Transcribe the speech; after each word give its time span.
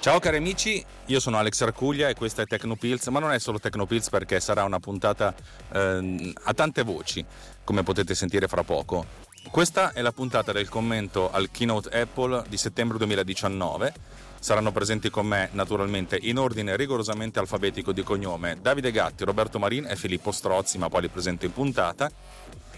Ciao 0.00 0.20
cari 0.20 0.36
amici, 0.36 0.82
io 1.06 1.18
sono 1.18 1.38
Alex 1.38 1.60
Arcuglia 1.60 2.08
e 2.08 2.14
questa 2.14 2.42
è 2.42 2.46
Tecnopills, 2.46 3.08
ma 3.08 3.18
non 3.18 3.32
è 3.32 3.40
solo 3.40 3.58
Tecnopills 3.58 4.10
perché 4.10 4.38
sarà 4.38 4.62
una 4.62 4.78
puntata 4.78 5.34
eh, 5.72 6.32
a 6.44 6.54
tante 6.54 6.82
voci, 6.84 7.24
come 7.64 7.82
potete 7.82 8.14
sentire 8.14 8.46
fra 8.46 8.62
poco. 8.62 9.04
Questa 9.50 9.92
è 9.92 10.00
la 10.00 10.12
puntata 10.12 10.52
del 10.52 10.68
commento 10.68 11.32
al 11.32 11.50
keynote 11.50 11.88
Apple 12.00 12.44
di 12.48 12.56
settembre 12.56 12.96
2019. 12.98 13.92
Saranno 14.38 14.70
presenti 14.70 15.10
con 15.10 15.26
me 15.26 15.48
naturalmente 15.52 16.16
in 16.20 16.38
ordine 16.38 16.76
rigorosamente 16.76 17.40
alfabetico 17.40 17.90
di 17.90 18.04
cognome 18.04 18.58
Davide 18.60 18.92
Gatti, 18.92 19.24
Roberto 19.24 19.58
Marin 19.58 19.86
e 19.86 19.96
Filippo 19.96 20.30
Strozzi, 20.30 20.78
ma 20.78 20.88
poi 20.88 21.02
li 21.02 21.08
presento 21.08 21.44
in 21.44 21.52
puntata. 21.52 22.08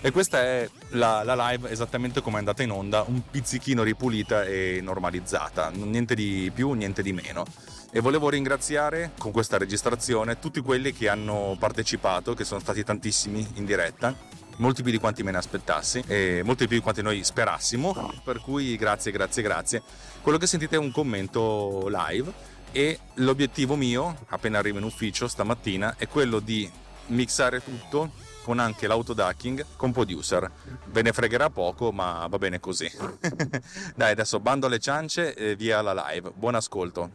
E 0.02 0.12
questa 0.12 0.40
è 0.40 0.68
la, 0.90 1.22
la, 1.24 1.50
live 1.50 1.70
esattamente 1.70 2.22
come 2.22 2.36
è 2.36 2.38
andata 2.38 2.62
in 2.62 2.70
onda, 2.70 3.04
un 3.06 3.20
pizzichino 3.30 3.82
ripulita 3.82 4.44
e 4.44 4.80
normalizzata, 4.82 5.68
niente 5.74 6.14
di 6.14 6.50
più, 6.54 6.72
niente 6.72 7.02
di 7.02 7.12
meno. 7.12 7.44
E 7.92 8.00
volevo 8.00 8.30
ringraziare 8.30 9.12
con 9.18 9.30
questa 9.30 9.58
registrazione 9.58 10.38
tutti 10.38 10.60
quelli 10.60 10.94
che 10.94 11.10
hanno 11.10 11.54
partecipato, 11.58 12.32
che 12.32 12.44
sono 12.44 12.60
stati 12.60 12.82
tantissimi 12.82 13.46
in 13.54 13.66
diretta, 13.66 14.16
molti 14.56 14.82
più 14.82 14.90
di 14.90 14.98
quanti 14.98 15.22
me 15.22 15.32
ne 15.32 15.38
aspettassi 15.38 16.02
e 16.06 16.40
molti 16.44 16.66
più 16.66 16.76
di 16.76 16.82
quanti 16.82 17.02
noi 17.02 17.22
sperassimo, 17.22 18.14
per 18.24 18.40
cui 18.40 18.76
grazie, 18.76 19.12
grazie, 19.12 19.42
grazie. 19.42 19.82
Quello 20.22 20.38
che 20.38 20.46
sentite 20.46 20.76
è 20.76 20.78
un 20.78 20.92
commento 20.92 21.88
live 21.88 22.32
e 22.72 22.98
l'obiettivo 23.14 23.76
mio, 23.76 24.24
appena 24.28 24.58
arrivo 24.58 24.78
in 24.78 24.84
ufficio 24.84 25.28
stamattina, 25.28 25.96
è 25.98 26.08
quello 26.08 26.38
di 26.38 26.70
mixare 27.08 27.62
tutto 27.62 28.28
con 28.42 28.58
anche 28.58 28.86
l'autodacking 28.86 29.64
con 29.76 29.92
producer. 29.92 30.50
Ve 30.86 31.02
ne 31.02 31.12
fregherà 31.12 31.50
poco, 31.50 31.92
ma 31.92 32.26
va 32.26 32.38
bene 32.38 32.60
così. 32.60 32.90
Dai, 33.94 34.12
adesso 34.12 34.40
bando 34.40 34.66
alle 34.66 34.78
ciance 34.78 35.34
e 35.34 35.56
via 35.56 35.82
la 35.82 35.92
live. 35.92 36.32
Buon 36.34 36.54
ascolto. 36.54 37.12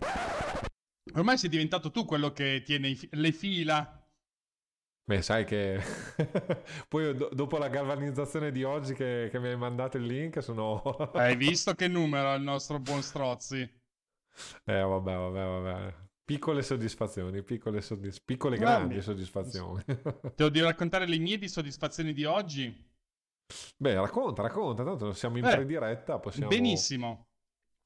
Ormai 1.13 1.37
sei 1.37 1.49
diventato 1.49 1.91
tu 1.91 2.05
quello 2.05 2.31
che 2.31 2.61
tiene 2.65 2.97
le 3.11 3.31
fila. 3.31 3.99
Beh, 5.07 5.21
sai 5.21 5.45
che 5.45 5.79
poi 6.89 7.15
do- 7.15 7.29
dopo 7.31 7.59
la 7.59 7.67
galvanizzazione 7.69 8.51
di 8.51 8.63
oggi 8.63 8.95
che, 8.95 9.27
che 9.29 9.39
mi 9.39 9.49
hai 9.49 9.55
mandato 9.55 9.97
il 9.97 10.05
link 10.05 10.41
sono... 10.41 10.81
hai 11.13 11.35
visto 11.37 11.75
che 11.75 11.87
numero 11.87 12.29
ha 12.31 12.33
il 12.33 12.41
nostro 12.41 12.79
buon 12.79 13.03
Strozzi? 13.03 13.61
Eh, 14.65 14.81
vabbè, 14.81 15.15
vabbè, 15.15 15.45
vabbè. 15.45 16.05
Piccole 16.25 16.63
soddisfazioni, 16.63 17.43
piccole, 17.43 17.81
soddisf- 17.81 18.23
piccole 18.25 18.57
grandi 18.57 18.99
soddisfazioni. 18.99 19.83
Te 20.35 20.49
devo 20.49 20.65
raccontare 20.65 21.05
le 21.05 21.19
mie 21.19 21.37
di 21.37 21.47
soddisfazioni 21.47 22.13
di 22.13 22.25
oggi? 22.25 22.93
Beh, 23.77 23.93
racconta, 23.93 24.41
racconta, 24.41 24.83
tanto 24.83 25.13
siamo 25.13 25.37
in 25.37 25.43
Beh, 25.43 25.53
prediretta, 25.53 26.17
possiamo... 26.17 26.49
Benissimo. 26.49 27.27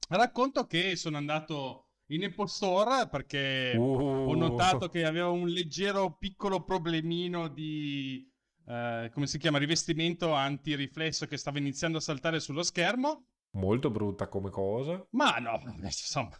Racconto 0.07 0.65
che 0.67 0.95
sono 0.95 1.17
andato 1.17 1.89
in 2.11 2.23
Apple 2.23 2.47
Store 2.47 3.09
perché 3.09 3.73
uh. 3.75 3.81
ho 3.81 4.35
notato 4.35 4.87
che 4.87 5.03
aveva 5.03 5.27
un 5.27 5.49
leggero 5.49 6.15
piccolo 6.17 6.63
problemino 6.63 7.49
di... 7.49 8.25
Uh, 8.63 9.09
come 9.11 9.27
si 9.27 9.37
chiama? 9.37 9.57
Rivestimento 9.57 10.31
antiriflesso 10.31 11.25
che 11.25 11.35
stava 11.35 11.57
iniziando 11.57 11.97
a 11.97 12.01
saltare 12.01 12.39
sullo 12.39 12.63
schermo. 12.63 13.25
Molto 13.57 13.89
brutta 13.89 14.29
come 14.29 14.49
cosa. 14.49 15.05
Ma 15.09 15.35
no, 15.39 15.59
insomma 15.83 16.39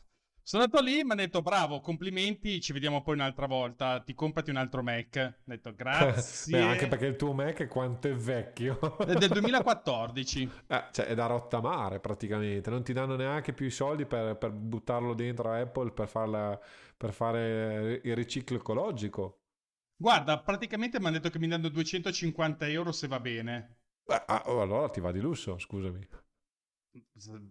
sono 0.49 0.63
andato 0.63 0.83
lì, 0.83 1.03
mi 1.03 1.11
ha 1.11 1.15
detto 1.15 1.43
bravo, 1.43 1.79
complimenti, 1.79 2.59
ci 2.59 2.73
vediamo 2.73 3.03
poi 3.03 3.13
un'altra 3.13 3.45
volta, 3.45 3.99
ti 3.99 4.15
comprati 4.15 4.49
un 4.49 4.55
altro 4.55 4.81
Mac. 4.81 5.35
Ho 5.37 5.43
detto 5.43 5.75
grazie. 5.75 6.57
Beh, 6.57 6.65
anche 6.65 6.87
perché 6.87 7.05
il 7.05 7.17
tuo 7.17 7.33
Mac 7.33 7.67
quanto 7.67 8.07
è 8.07 8.15
vecchio. 8.15 8.97
È 8.97 9.13
del 9.13 9.29
2014. 9.29 10.49
Eh, 10.65 10.85
cioè 10.91 11.05
è 11.05 11.13
da 11.13 11.27
rottamare 11.27 11.99
praticamente, 11.99 12.71
non 12.71 12.83
ti 12.83 12.93
danno 12.93 13.15
neanche 13.15 13.53
più 13.53 13.67
i 13.67 13.69
soldi 13.69 14.07
per, 14.07 14.38
per 14.38 14.49
buttarlo 14.49 15.13
dentro 15.13 15.51
a 15.51 15.59
Apple 15.59 15.91
per, 15.91 16.07
farla, 16.07 16.59
per 16.97 17.13
fare 17.13 18.01
il 18.03 18.15
riciclo 18.15 18.57
ecologico. 18.57 19.41
Guarda, 19.97 20.39
praticamente 20.39 20.99
mi 20.99 21.05
hanno 21.05 21.17
detto 21.17 21.29
che 21.29 21.38
mi 21.38 21.47
danno 21.47 21.69
250 21.69 22.67
euro 22.69 22.91
se 22.91 23.07
va 23.07 23.19
bene. 23.19 23.81
Ah, 24.07 24.41
oh, 24.47 24.63
allora 24.63 24.89
ti 24.89 24.99
va 24.99 25.11
di 25.11 25.19
lusso, 25.19 25.59
scusami. 25.59 26.07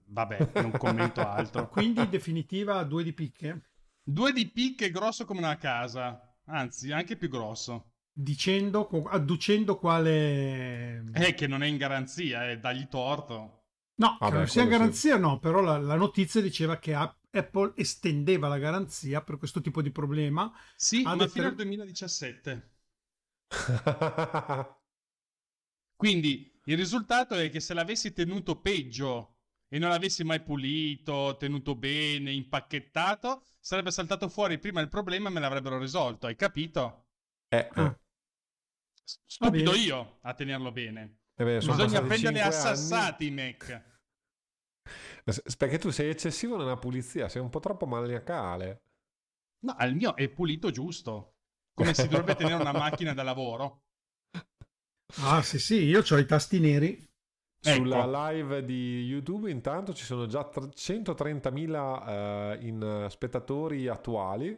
Vabbè, 0.06 0.50
non 0.60 0.72
commento 0.72 1.21
altro. 1.26 1.69
Quindi 1.71 2.00
in 2.00 2.10
definitiva 2.10 2.82
due 2.84 3.03
di 3.03 3.12
picche? 3.12 3.71
Due 4.03 4.32
di 4.32 4.50
picche 4.50 4.91
grosso 4.91 5.25
come 5.25 5.41
una 5.41 5.56
casa, 5.56 6.37
anzi 6.47 6.93
anche 6.93 7.16
più 7.16 7.28
grosso. 7.28 7.93
Dicendo, 8.12 8.88
adducendo 9.09 9.78
quale... 9.78 11.04
Eh, 11.12 11.34
che 11.34 11.47
non 11.47 11.62
è 11.62 11.66
in 11.66 11.76
garanzia, 11.76 12.50
eh, 12.50 12.59
dagli 12.59 12.88
torto. 12.88 13.59
No, 13.97 14.16
Vabbè, 14.19 14.32
che 14.32 14.38
non 14.38 14.49
sia 14.49 14.62
in 14.62 14.69
garanzia 14.69 15.15
sì. 15.15 15.21
no, 15.21 15.38
però 15.38 15.60
la, 15.60 15.78
la, 15.78 15.97
notizia 15.97 16.41
diceva 16.41 16.78
che 16.78 16.94
Apple 16.94 17.72
estendeva 17.76 18.49
la 18.49 18.59
garanzia 18.59 19.22
per 19.22 19.38
questo 19.38 19.60
tipo 19.60 19.82
di 19.82 19.91
problema. 19.91 20.53
Sì, 20.75 21.03
ma 21.03 21.16
fino 21.28 21.47
al 21.47 21.55
2017. 21.55 22.70
Quindi 25.97 26.57
il 26.69 26.77
risultato 26.77 27.34
è 27.34 27.49
che 27.51 27.61
se 27.61 27.73
l'avessi 27.73 28.12
tenuto 28.12 28.61
peggio 28.61 29.37
e 29.69 29.79
non 29.79 29.89
l'avessi 29.89 30.23
mai 30.23 30.43
pulito, 30.43 31.37
tenuto 31.39 31.75
bene, 31.75 32.31
impacchettato, 32.33 33.45
sarebbe 33.59 33.91
saltato 33.91 34.29
fuori 34.29 34.59
prima 34.59 34.81
il 34.81 34.89
problema 34.89 35.29
e 35.29 35.33
me 35.33 35.41
l'avrebbero 35.41 35.79
risolto, 35.79 36.27
hai 36.27 36.37
capito? 36.37 37.06
Eh. 37.49 37.69
Ah. 37.73 37.99
Stupido 39.03 39.75
io 39.75 40.19
a 40.23 40.34
tenerlo 40.34 40.71
bene. 40.71 41.21
Eh 41.34 41.45
beh, 41.45 41.59
Bisogna 41.59 42.03
prendere 42.03 42.43
assassati 42.43 43.27
i 43.27 43.31
Mac. 43.31 43.87
Perché 45.56 45.79
tu 45.79 45.91
sei 45.91 46.11
eccessivo 46.11 46.56
nella 46.56 46.77
pulizia, 46.77 47.29
sei 47.29 47.41
un 47.41 47.49
po' 47.49 47.61
troppo 47.61 47.87
maniacale. 47.87 48.83
No, 49.61 49.77
il 49.81 49.95
mio 49.95 50.17
è 50.17 50.29
pulito 50.29 50.71
giusto. 50.71 51.37
Come 51.73 51.95
si 51.95 52.09
dovrebbe 52.09 52.35
tenere 52.35 52.61
una 52.61 52.73
macchina 52.77 53.15
da 53.15 53.23
lavoro. 53.23 53.85
Ah, 55.22 55.42
sì, 55.42 55.58
sì, 55.58 55.84
io 55.84 56.02
ho 56.08 56.19
i 56.19 56.26
tasti 56.26 56.60
neri. 56.60 57.06
Sulla 57.60 58.04
ecco. 58.04 58.10
live 58.10 58.64
di 58.64 59.02
YouTube 59.02 59.50
intanto 59.50 59.92
ci 59.92 60.04
sono 60.04 60.26
già 60.26 60.48
130.000 60.48 62.06
eh, 62.06 62.58
in 62.66 63.06
spettatori 63.10 63.88
attuali, 63.88 64.56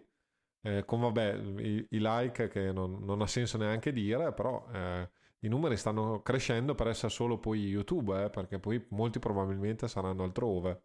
eh, 0.62 0.84
con 0.84 1.00
vabbè 1.00 1.34
i, 1.34 1.86
i 1.90 1.98
like 1.98 2.48
che 2.48 2.72
non, 2.72 3.02
non, 3.02 3.22
ha 3.22 3.26
senso 3.26 3.56
neanche 3.56 3.92
dire, 3.92 4.34
però 4.34 4.66
eh, 4.70 5.10
i 5.40 5.48
numeri 5.48 5.78
stanno 5.78 6.20
crescendo 6.20 6.74
per 6.74 6.88
essere 6.88 7.10
solo 7.10 7.38
poi 7.38 7.60
YouTube, 7.60 8.24
eh, 8.24 8.28
perché 8.28 8.58
poi 8.58 8.84
molti 8.90 9.18
probabilmente 9.18 9.88
saranno 9.88 10.24
altrove. 10.24 10.82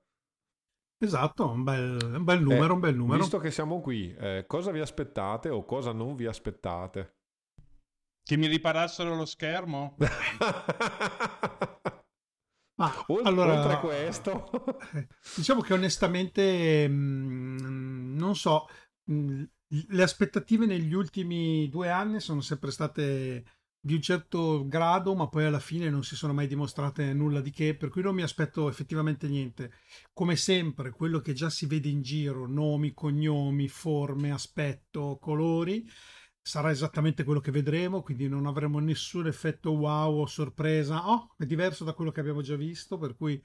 Esatto, 0.97 1.49
un 1.49 1.63
bel, 1.63 1.99
un 2.01 2.23
bel 2.23 2.41
numero, 2.41 2.75
un 2.75 2.79
bel 2.79 2.95
numero. 2.95 3.19
Visto 3.19 3.39
che 3.39 3.51
siamo 3.51 3.81
qui, 3.81 4.15
eh, 4.15 4.45
cosa 4.47 4.71
vi 4.71 4.79
aspettate 4.79 5.49
o 5.49 5.65
cosa 5.65 5.91
non 5.91 6.15
vi 6.15 6.25
aspettate? 6.25 7.14
Che 8.28 8.38
mi 8.38 8.47
riparassero 8.47 9.13
lo 9.13 9.25
schermo? 9.25 9.96
Ma 12.78 12.91
oltre, 13.06 13.30
allora, 13.30 13.62
oltre 13.62 13.80
questo, 13.80 14.50
diciamo 15.38 15.62
che 15.62 15.74
onestamente 15.74 16.88
mh, 16.88 16.94
mm, 16.94 18.18
non 18.18 18.36
so, 18.36 18.66
mh, 19.04 19.13
mm, 19.13 19.44
le 19.89 20.04
aspettative 20.04 20.66
negli 20.66 20.94
ultimi 20.94 21.69
due 21.69 21.92
anni 21.92 22.19
sono 22.19 22.42
sempre 22.42 22.72
state 22.72 23.44
di 23.80 23.94
un 23.94 24.01
certo 24.01 24.68
grado, 24.68 25.13
ma 25.13 25.30
poi 25.30 25.45
alla 25.45 25.60
fine 25.60 25.92
non 25.92 26.04
si 26.04 26.16
sono 26.16 26.33
mai 26.33 26.48
dimostrate 26.48 27.13
nulla 27.13 27.42
di 27.42 27.51
che, 27.51 27.75
per 27.75 27.89
cui 27.89 28.01
non 28.01 28.16
mi 28.16 28.24
aspetto 28.24 28.68
effettivamente 28.68 29.28
niente. 29.28 29.71
Come 30.13 30.36
sempre, 30.36 30.89
quello 30.89 31.19
che 31.19 31.33
già 31.33 31.51
si 31.51 31.68
vede 31.68 31.89
in 31.89 32.01
giro, 32.01 32.48
nomi, 32.48 32.95
cognomi, 32.95 33.68
forme, 33.68 34.31
aspetto, 34.31 35.19
colori, 35.21 35.88
sarà 36.47 36.69
esattamente 36.69 37.24
quello 37.24 37.39
che 37.39 37.50
vedremo, 37.50 38.03
quindi 38.03 38.27
non 38.30 38.45
avremo 38.45 38.77
nessun 38.77 39.25
effetto 39.25 39.71
wow 39.71 40.19
o 40.19 40.25
sorpresa. 40.27 41.09
Oh, 41.09 41.33
è 41.38 41.45
diverso 41.45 41.83
da 41.83 41.94
quello 41.94 42.12
che 42.12 42.19
abbiamo 42.19 42.44
già 42.44 42.56
visto, 42.56 43.00
per 43.00 43.15
cui 43.15 43.42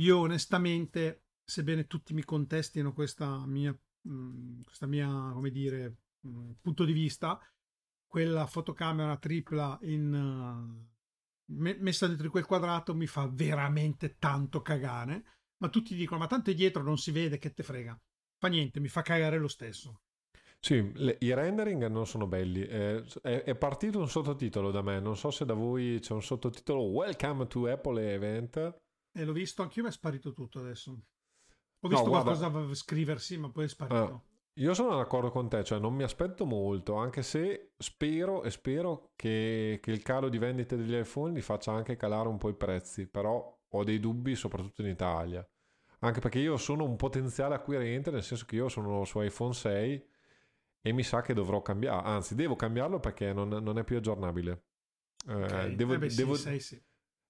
io 0.00 0.18
onestamente, 0.18 1.24
sebbene 1.42 1.86
tutti 1.86 2.12
mi 2.12 2.22
contestino 2.22 2.92
questa 2.92 3.46
mia, 3.46 3.72
mh, 3.72 4.12
mm, 4.12 4.60
questa 4.64 4.86
mia 4.86 5.30
come 5.32 5.50
dire, 5.50 5.96
mh, 6.20 6.28
mm, 6.28 6.50
punto 6.60 6.84
di 6.84 6.92
vista, 6.92 7.40
quella 8.06 8.46
fotocamera 8.46 9.16
tripla 9.16 9.78
in, 9.84 10.12
uh, 10.12 11.54
messa 11.80 12.06
dentro 12.06 12.28
quel 12.28 12.44
quadrato 12.44 12.94
mi 12.94 13.06
fa 13.06 13.26
veramente 13.32 14.18
tanto 14.18 14.60
cagare. 14.60 15.24
Ma 15.56 15.70
tutti 15.70 15.94
dicono: 15.94 16.20
Ma 16.20 16.26
tanto 16.26 16.50
è 16.50 16.54
dietro, 16.54 16.82
non 16.82 16.98
si 16.98 17.12
vede, 17.12 17.38
che 17.38 17.54
te 17.54 17.62
frega. 17.62 17.98
Fa 18.36 18.48
niente, 18.48 18.78
mi 18.78 18.88
fa 18.88 19.00
cagare 19.00 19.38
lo 19.38 19.48
stesso. 19.48 20.02
Sì, 20.64 20.92
le, 20.94 21.18
i 21.20 21.34
rendering 21.34 21.88
non 21.88 22.06
sono 22.06 22.26
belli. 22.26 22.62
Eh, 22.62 23.04
è, 23.20 23.42
è, 23.42 23.54
partito 23.54 23.98
un 23.98 24.08
sottotitolo 24.08 24.70
da 24.70 24.80
me. 24.80 24.98
Non 24.98 25.14
so 25.14 25.30
se 25.30 25.44
da 25.44 25.52
voi 25.52 25.98
c'è 26.00 26.14
un 26.14 26.22
sottotitolo 26.22 26.84
Welcome 26.84 27.46
to 27.48 27.66
Apple 27.66 28.14
Event. 28.14 28.80
E 29.12 29.24
l'ho 29.24 29.34
visto 29.34 29.60
anch'io, 29.60 29.82
ma 29.82 29.90
è 29.90 29.92
sparito 29.92 30.32
tutto 30.32 30.60
adesso. 30.60 30.90
Ho 31.80 31.86
visto 31.86 32.04
no, 32.04 32.10
qualcosa 32.10 32.74
scriversi, 32.74 33.36
ma 33.36 33.50
poi 33.50 33.64
è 33.64 33.68
sparito. 33.68 33.94
Ah, 33.94 34.22
io 34.54 34.72
sono 34.72 34.96
d'accordo 34.96 35.30
con 35.30 35.50
te, 35.50 35.62
cioè 35.64 35.78
non 35.78 35.92
mi 35.92 36.02
aspetto 36.02 36.46
molto, 36.46 36.94
anche 36.94 37.20
se 37.20 37.72
spero 37.76 38.42
e 38.42 38.50
spero 38.50 39.12
che, 39.16 39.80
che 39.82 39.90
il 39.90 40.00
calo 40.00 40.30
di 40.30 40.38
vendite 40.38 40.78
degli 40.78 40.94
iPhone 40.94 41.34
li 41.34 41.42
faccia 41.42 41.72
anche 41.72 41.96
calare 41.96 42.28
un 42.28 42.38
po' 42.38 42.48
i 42.48 42.54
prezzi, 42.54 43.06
però 43.06 43.54
ho 43.68 43.84
dei 43.84 44.00
dubbi 44.00 44.34
soprattutto 44.34 44.80
in 44.80 44.88
Italia. 44.88 45.46
Anche 45.98 46.20
perché 46.20 46.38
io 46.38 46.56
sono 46.56 46.84
un 46.84 46.96
potenziale 46.96 47.54
acquirente, 47.54 48.10
nel 48.10 48.22
senso 48.22 48.46
che 48.46 48.56
io 48.56 48.70
sono 48.70 49.04
su 49.04 49.20
iPhone 49.20 49.52
6 49.52 50.12
e 50.86 50.92
mi 50.92 51.02
sa 51.02 51.22
che 51.22 51.32
dovrò 51.32 51.62
cambiare, 51.62 52.06
anzi 52.06 52.34
devo 52.34 52.56
cambiarlo 52.56 53.00
perché 53.00 53.32
non, 53.32 53.48
non 53.48 53.78
è 53.78 53.84
più 53.84 53.96
aggiornabile. 53.96 54.64
Eh, 55.26 55.32
okay. 55.32 55.74
devo, 55.76 55.94
eh 55.94 55.98
beh, 55.98 56.14
devo, 56.14 56.34
sì, 56.34 56.60
sì. 56.60 56.82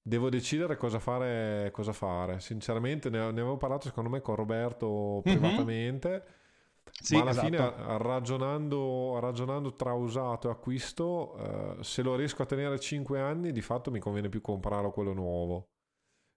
devo, 0.03 0.29
decidere 0.29 0.77
cosa 0.77 0.99
fare, 0.99 1.71
cosa 1.71 1.93
fare. 1.93 2.41
Sinceramente 2.41 3.11
ne, 3.11 3.19
ne, 3.21 3.41
avevo 3.41 3.57
parlato 3.57 3.87
secondo 3.87 4.11
me 4.11 4.21
con 4.21 4.35
Roberto 4.35 5.23
mhm. 5.25 5.39
privatamente. 5.39 6.09
Mm-hmm. 6.09 6.43
Sì, 6.91 7.15
ma 7.15 7.21
alla 7.21 7.31
esatto. 7.31 7.47
fine 7.47 7.99
ragionando, 7.99 9.19
ragionando, 9.21 9.75
tra 9.77 9.93
usato 9.93 10.49
e 10.49 10.51
acquisto, 10.51 11.37
eh, 11.79 11.85
se 11.85 12.03
lo 12.03 12.17
riesco 12.17 12.43
a 12.43 12.47
tenere 12.47 12.81
5 12.81 13.21
anni, 13.21 13.53
di 13.53 13.63
fatto 13.63 13.93
mi 13.93 14.01
conviene 14.01 14.29
più 14.29 14.41
comprarlo 14.41 14.91
quello 14.91 15.13
nuovo. 15.13 15.69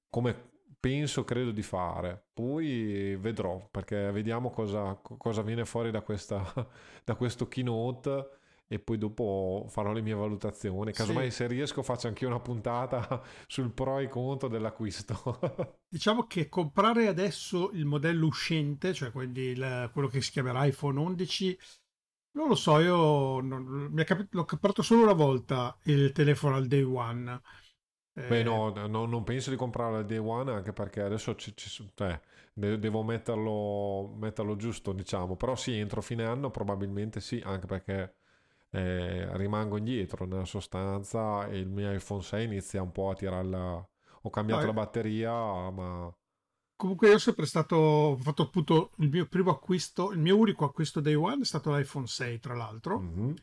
Come, 0.08 0.52
penso, 0.80 1.24
credo 1.24 1.52
di 1.52 1.64
fare. 1.64 2.28
Poi 2.34 3.16
vedrò, 3.18 3.68
perché 3.70 4.12
vediamo 4.12 4.50
cosa, 4.52 5.00
cosa 5.02 5.42
viene 5.42 5.66
fuori 5.66 5.92
da, 5.92 6.02
questa, 6.02 6.44
da 7.04 7.16
questo 7.16 7.48
keynote 7.48 8.36
e 8.70 8.80
poi 8.80 8.98
dopo 8.98 9.66
farò 9.70 9.94
le 9.94 10.02
mie 10.02 10.14
valutazioni. 10.14 10.92
Casomai 10.92 11.30
sì. 11.30 11.38
se 11.38 11.48
riesco 11.48 11.82
faccio 11.84 12.08
anche 12.08 12.26
una 12.26 12.40
puntata 12.40 13.24
sul 13.48 13.72
pro 13.72 14.00
e 14.00 14.10
contro 14.10 14.50
dell'acquisto. 14.50 15.40
diciamo 15.88 16.28
che 16.28 16.50
comprare 16.50 17.08
adesso 17.08 17.72
il 17.72 17.86
modello 17.86 18.28
uscente, 18.28 18.94
cioè 18.94 19.12
quindi 19.12 19.42
il, 19.42 19.90
quello 19.94 20.08
che 20.08 20.22
si 20.22 20.32
chiamerà 20.32 20.66
iPhone 20.66 21.00
11, 21.00 21.58
non 22.32 22.50
lo 22.50 22.56
so, 22.56 22.80
io 22.80 23.40
non, 23.40 23.90
mi 23.92 24.02
è 24.02 24.06
cap- 24.06 24.32
l'ho 24.32 24.46
comprato 24.46 24.82
solo 24.82 25.04
una 25.04 25.14
volta 25.14 25.76
il 25.84 26.12
telefono 26.12 26.56
al 26.56 26.68
day 26.68 26.84
one 26.84 27.42
Beh, 28.26 28.42
no, 28.42 28.74
eh, 28.76 28.88
no, 28.88 29.06
non 29.06 29.24
penso 29.24 29.52
di 29.52 29.56
comprarlo 29.56 29.98
al 29.98 30.06
day 30.06 30.18
one 30.18 30.52
anche 30.52 30.74
perché 30.74 31.02
adesso 31.02 31.36
ci, 31.36 31.56
ci, 31.56 31.92
cioè, 31.94 32.20
devo 32.52 33.04
metterlo, 33.04 34.16
metterlo, 34.18 34.56
giusto, 34.56 34.92
diciamo. 34.92 35.36
Però 35.36 35.56
sì, 35.56 35.78
entro 35.78 36.02
fine 36.02 36.26
anno 36.26 36.50
probabilmente 36.50 37.22
sì, 37.22 37.40
anche 37.46 37.68
perché 37.68 38.16
eh, 38.72 39.38
rimango 39.38 39.78
indietro 39.78 40.26
nella 40.26 40.46
sostanza 40.46 41.48
e 41.48 41.60
il 41.60 41.70
mio 41.70 41.92
iPhone 41.94 42.24
6 42.24 42.46
inizia 42.46 42.82
un 42.82 42.92
po' 42.92 43.12
a 43.12 43.14
tirarla. 43.14 43.88
Ho 44.22 44.30
cambiato 44.32 44.62
no, 44.62 44.68
la 44.68 44.74
batteria, 44.74 45.70
ma. 45.70 46.12
Comunque 46.76 47.10
io 47.10 47.16
ho 47.16 47.20
sempre 47.20 47.46
stato, 47.46 47.76
ho 47.76 48.18
fatto 48.18 48.42
appunto 48.42 48.92
il 48.98 49.10
mio 49.10 49.28
primo 49.28 49.52
acquisto, 49.52 50.12
il 50.12 50.20
mio 50.20 50.38
unico 50.38 50.66
acquisto 50.66 51.00
day 51.02 51.14
one 51.14 51.42
è 51.42 51.46
stato 51.46 51.76
l'iPhone 51.76 52.08
6 52.08 52.40
tra 52.40 52.56
l'altro. 52.56 53.00
Mm-hmm 53.00 53.34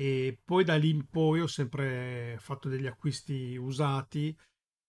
e 0.00 0.40
poi 0.42 0.64
da 0.64 0.76
lì 0.76 0.88
in 0.88 1.10
poi 1.10 1.42
ho 1.42 1.46
sempre 1.46 2.38
fatto 2.40 2.70
degli 2.70 2.86
acquisti 2.86 3.54
usati 3.56 4.34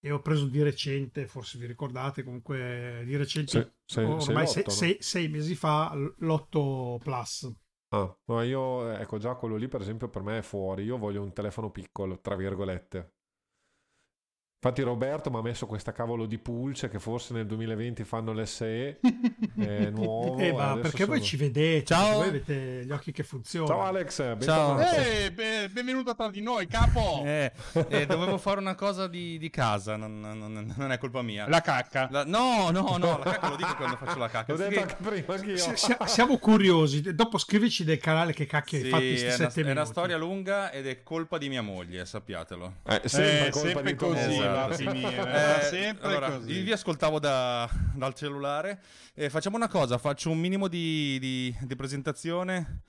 e 0.00 0.10
ho 0.10 0.22
preso 0.22 0.46
di 0.46 0.62
recente, 0.62 1.26
forse 1.26 1.58
vi 1.58 1.66
ricordate, 1.66 2.22
comunque 2.22 3.02
di 3.04 3.14
recente, 3.14 3.50
sei, 3.50 3.72
sei, 3.84 4.04
ormai 4.06 4.46
sei, 4.46 4.64
sei, 4.68 4.96
sei 5.00 5.28
mesi 5.28 5.54
fa, 5.54 5.94
l'8 5.94 6.98
Plus. 6.98 7.52
Ah, 7.90 8.18
no, 8.24 8.42
io, 8.42 8.90
ecco 8.92 9.18
già 9.18 9.34
quello 9.34 9.56
lì 9.56 9.68
per 9.68 9.82
esempio 9.82 10.08
per 10.08 10.22
me 10.22 10.38
è 10.38 10.42
fuori, 10.42 10.84
io 10.84 10.96
voglio 10.96 11.20
un 11.20 11.34
telefono 11.34 11.70
piccolo, 11.70 12.18
tra 12.18 12.34
virgolette. 12.34 13.12
Infatti 14.64 14.82
Roberto 14.82 15.28
mi 15.28 15.38
ha 15.38 15.42
messo 15.42 15.66
questa 15.66 15.90
cavolo 15.90 16.24
di 16.24 16.38
pulce 16.38 16.88
che 16.88 17.00
forse 17.00 17.34
nel 17.34 17.46
2020 17.46 18.04
fanno 18.04 18.32
l'SE 18.32 19.00
è 19.58 19.90
nuovo. 19.90 20.38
Eh, 20.38 20.52
ma 20.52 20.76
perché 20.76 20.98
sono... 20.98 21.08
voi 21.08 21.20
ci 21.20 21.36
vedete, 21.36 21.84
Ciao. 21.84 22.18
voi 22.18 22.28
avete 22.28 22.84
gli 22.84 22.92
occhi 22.92 23.10
che 23.10 23.24
funzionano. 23.24 23.72
Ciao 23.72 23.82
Alex, 23.82 24.36
Ciao. 24.38 24.78
Eh, 24.78 25.32
benvenuto 25.68 26.14
tra 26.14 26.30
di 26.30 26.40
noi, 26.40 26.68
capo. 26.68 27.24
Eh, 27.32 27.50
eh, 27.88 28.06
dovevo 28.06 28.36
fare 28.38 28.60
una 28.60 28.74
cosa 28.74 29.08
di, 29.08 29.38
di 29.38 29.48
casa, 29.48 29.96
non, 29.96 30.20
non, 30.20 30.74
non, 30.76 30.92
è 30.92 30.98
colpa 30.98 31.22
mia. 31.22 31.48
La 31.48 31.60
cacca? 31.60 32.08
La... 32.10 32.24
no, 32.24 32.70
no, 32.70 32.96
no, 32.98 33.18
la 33.18 33.24
cacca 33.32 33.48
lo 33.48 33.56
dico 33.56 33.74
quando 33.74 33.96
faccio 33.96 34.18
la 34.18 34.28
cacca. 34.28 34.52
L'ho 34.52 34.58
detto 34.58 34.80
anche 34.80 34.96
prima 35.00 35.34
anch'io. 35.34 35.56
S- 35.56 36.04
siamo 36.04 36.38
curiosi, 36.38 37.14
dopo 37.14 37.38
scrivici 37.38 37.84
del 37.84 37.98
canale 37.98 38.32
che 38.32 38.46
cacchio 38.46 38.78
hai 38.78 38.84
fatto 38.84 39.02
questi 39.02 39.30
sette 39.30 39.60
minuti. 39.62 39.68
È 39.68 39.72
una 39.72 39.84
storia 39.84 40.16
lunga 40.16 40.70
ed 40.70 40.86
è 40.86 41.02
colpa 41.02 41.38
di 41.38 41.48
mia 41.48 41.62
moglie, 41.62 42.04
sappiatelo. 42.04 42.74
Eh, 42.84 43.00
sempre, 43.06 43.48
eh, 43.48 43.52
sempre 43.52 43.94
così. 43.94 44.18
Esatto 44.18 44.51
a 44.58 44.72
finire. 44.72 45.60
Eh, 45.60 45.62
sempre 45.62 46.08
allora, 46.08 46.30
così. 46.32 46.60
vi 46.62 46.72
ascoltavo 46.72 47.18
da, 47.18 47.68
dal 47.94 48.14
cellulare. 48.14 48.80
Eh, 49.14 49.30
facciamo 49.30 49.56
una 49.56 49.68
cosa, 49.68 49.98
faccio 49.98 50.30
un 50.30 50.38
minimo 50.38 50.68
di, 50.68 51.18
di, 51.20 51.56
di 51.60 51.76
presentazione. 51.76 52.82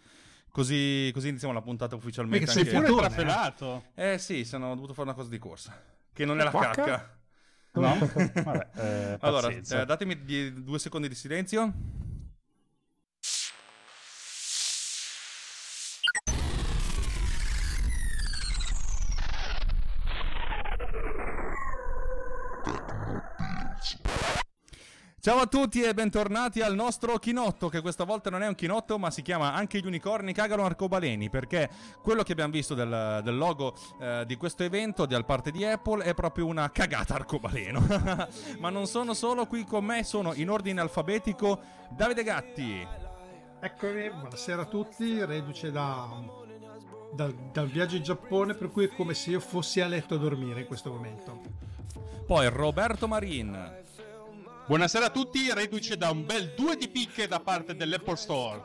Così, 0.49 1.09
così, 1.13 1.29
iniziamo 1.29 1.53
la 1.53 1.61
puntata 1.61 1.95
ufficialmente. 1.95 2.45
Perché 2.45 2.69
sei 2.69 2.85
pure 2.85 2.95
trafelato. 2.95 3.85
Eh 3.95 4.17
sì, 4.19 4.45
sono, 4.45 4.75
dovuto 4.75 4.93
fare 4.93 5.07
una 5.07 5.17
cosa 5.17 5.29
di 5.29 5.39
corsa. 5.39 5.73
Che 6.13 6.25
non 6.25 6.39
è 6.39 6.43
la 6.43 6.51
Quacca? 6.51 6.83
cacca. 6.83 7.17
No? 7.73 7.97
Vabbè, 8.43 8.69
eh, 8.75 9.17
allora, 9.21 9.49
eh, 9.49 9.85
datemi 9.85 10.23
due 10.63 10.77
secondi 10.77 11.07
di 11.07 11.15
silenzio. 11.15 11.73
Ciao 25.25 25.37
a 25.37 25.47
tutti 25.47 25.81
e 25.81 25.93
bentornati 25.93 26.59
al 26.59 26.75
nostro 26.75 27.17
chinotto, 27.17 27.69
che 27.69 27.79
questa 27.79 28.03
volta 28.03 28.29
non 28.29 28.43
è 28.43 28.47
un 28.49 28.55
chinotto, 28.55 28.99
ma 28.99 29.09
si 29.09 29.21
chiama 29.21 29.53
Anche 29.53 29.79
gli 29.79 29.85
unicorni 29.85 30.33
cagano 30.33 30.65
arcobaleni, 30.65 31.29
perché 31.29 31.69
quello 32.01 32.23
che 32.23 32.33
abbiamo 32.33 32.51
visto 32.51 32.73
del, 32.73 33.21
del 33.23 33.37
logo 33.37 33.73
eh, 34.01 34.25
di 34.27 34.35
questo 34.35 34.63
evento, 34.63 35.05
di, 35.05 35.13
al 35.13 35.23
parte 35.23 35.51
di 35.51 35.63
Apple, 35.63 36.03
è 36.03 36.13
proprio 36.13 36.45
una 36.45 36.69
cagata 36.71 37.15
arcobaleno. 37.15 37.87
ma 38.59 38.69
non 38.69 38.85
sono 38.85 39.13
solo 39.13 39.45
qui 39.45 39.63
con 39.63 39.85
me, 39.85 40.03
sono 40.03 40.33
in 40.33 40.49
ordine 40.49 40.81
alfabetico 40.81 41.57
Davide 41.89 42.23
Gatti. 42.23 42.85
Eccomi, 43.61 44.09
buonasera 44.09 44.63
a 44.63 44.65
tutti, 44.65 45.23
reduce 45.23 45.71
da, 45.71 46.05
da, 47.13 47.31
dal 47.49 47.67
viaggio 47.69 47.95
in 47.95 48.03
Giappone, 48.03 48.55
per 48.55 48.71
cui 48.71 48.87
è 48.87 48.89
come 48.89 49.13
se 49.13 49.29
io 49.29 49.39
fossi 49.39 49.79
a 49.79 49.87
letto 49.87 50.15
a 50.15 50.17
dormire 50.17 50.59
in 50.59 50.67
questo 50.67 50.91
momento. 50.91 51.39
Poi 52.27 52.49
Roberto 52.49 53.07
Marin. 53.07 53.82
Buonasera 54.65 55.07
a 55.07 55.09
tutti, 55.09 55.51
reduce 55.53 55.97
da 55.97 56.09
un 56.09 56.25
bel 56.25 56.53
due 56.55 56.77
di 56.77 56.87
picche 56.87 57.27
da 57.27 57.41
parte 57.41 57.75
dell'Apple 57.75 58.15
Store. 58.15 58.61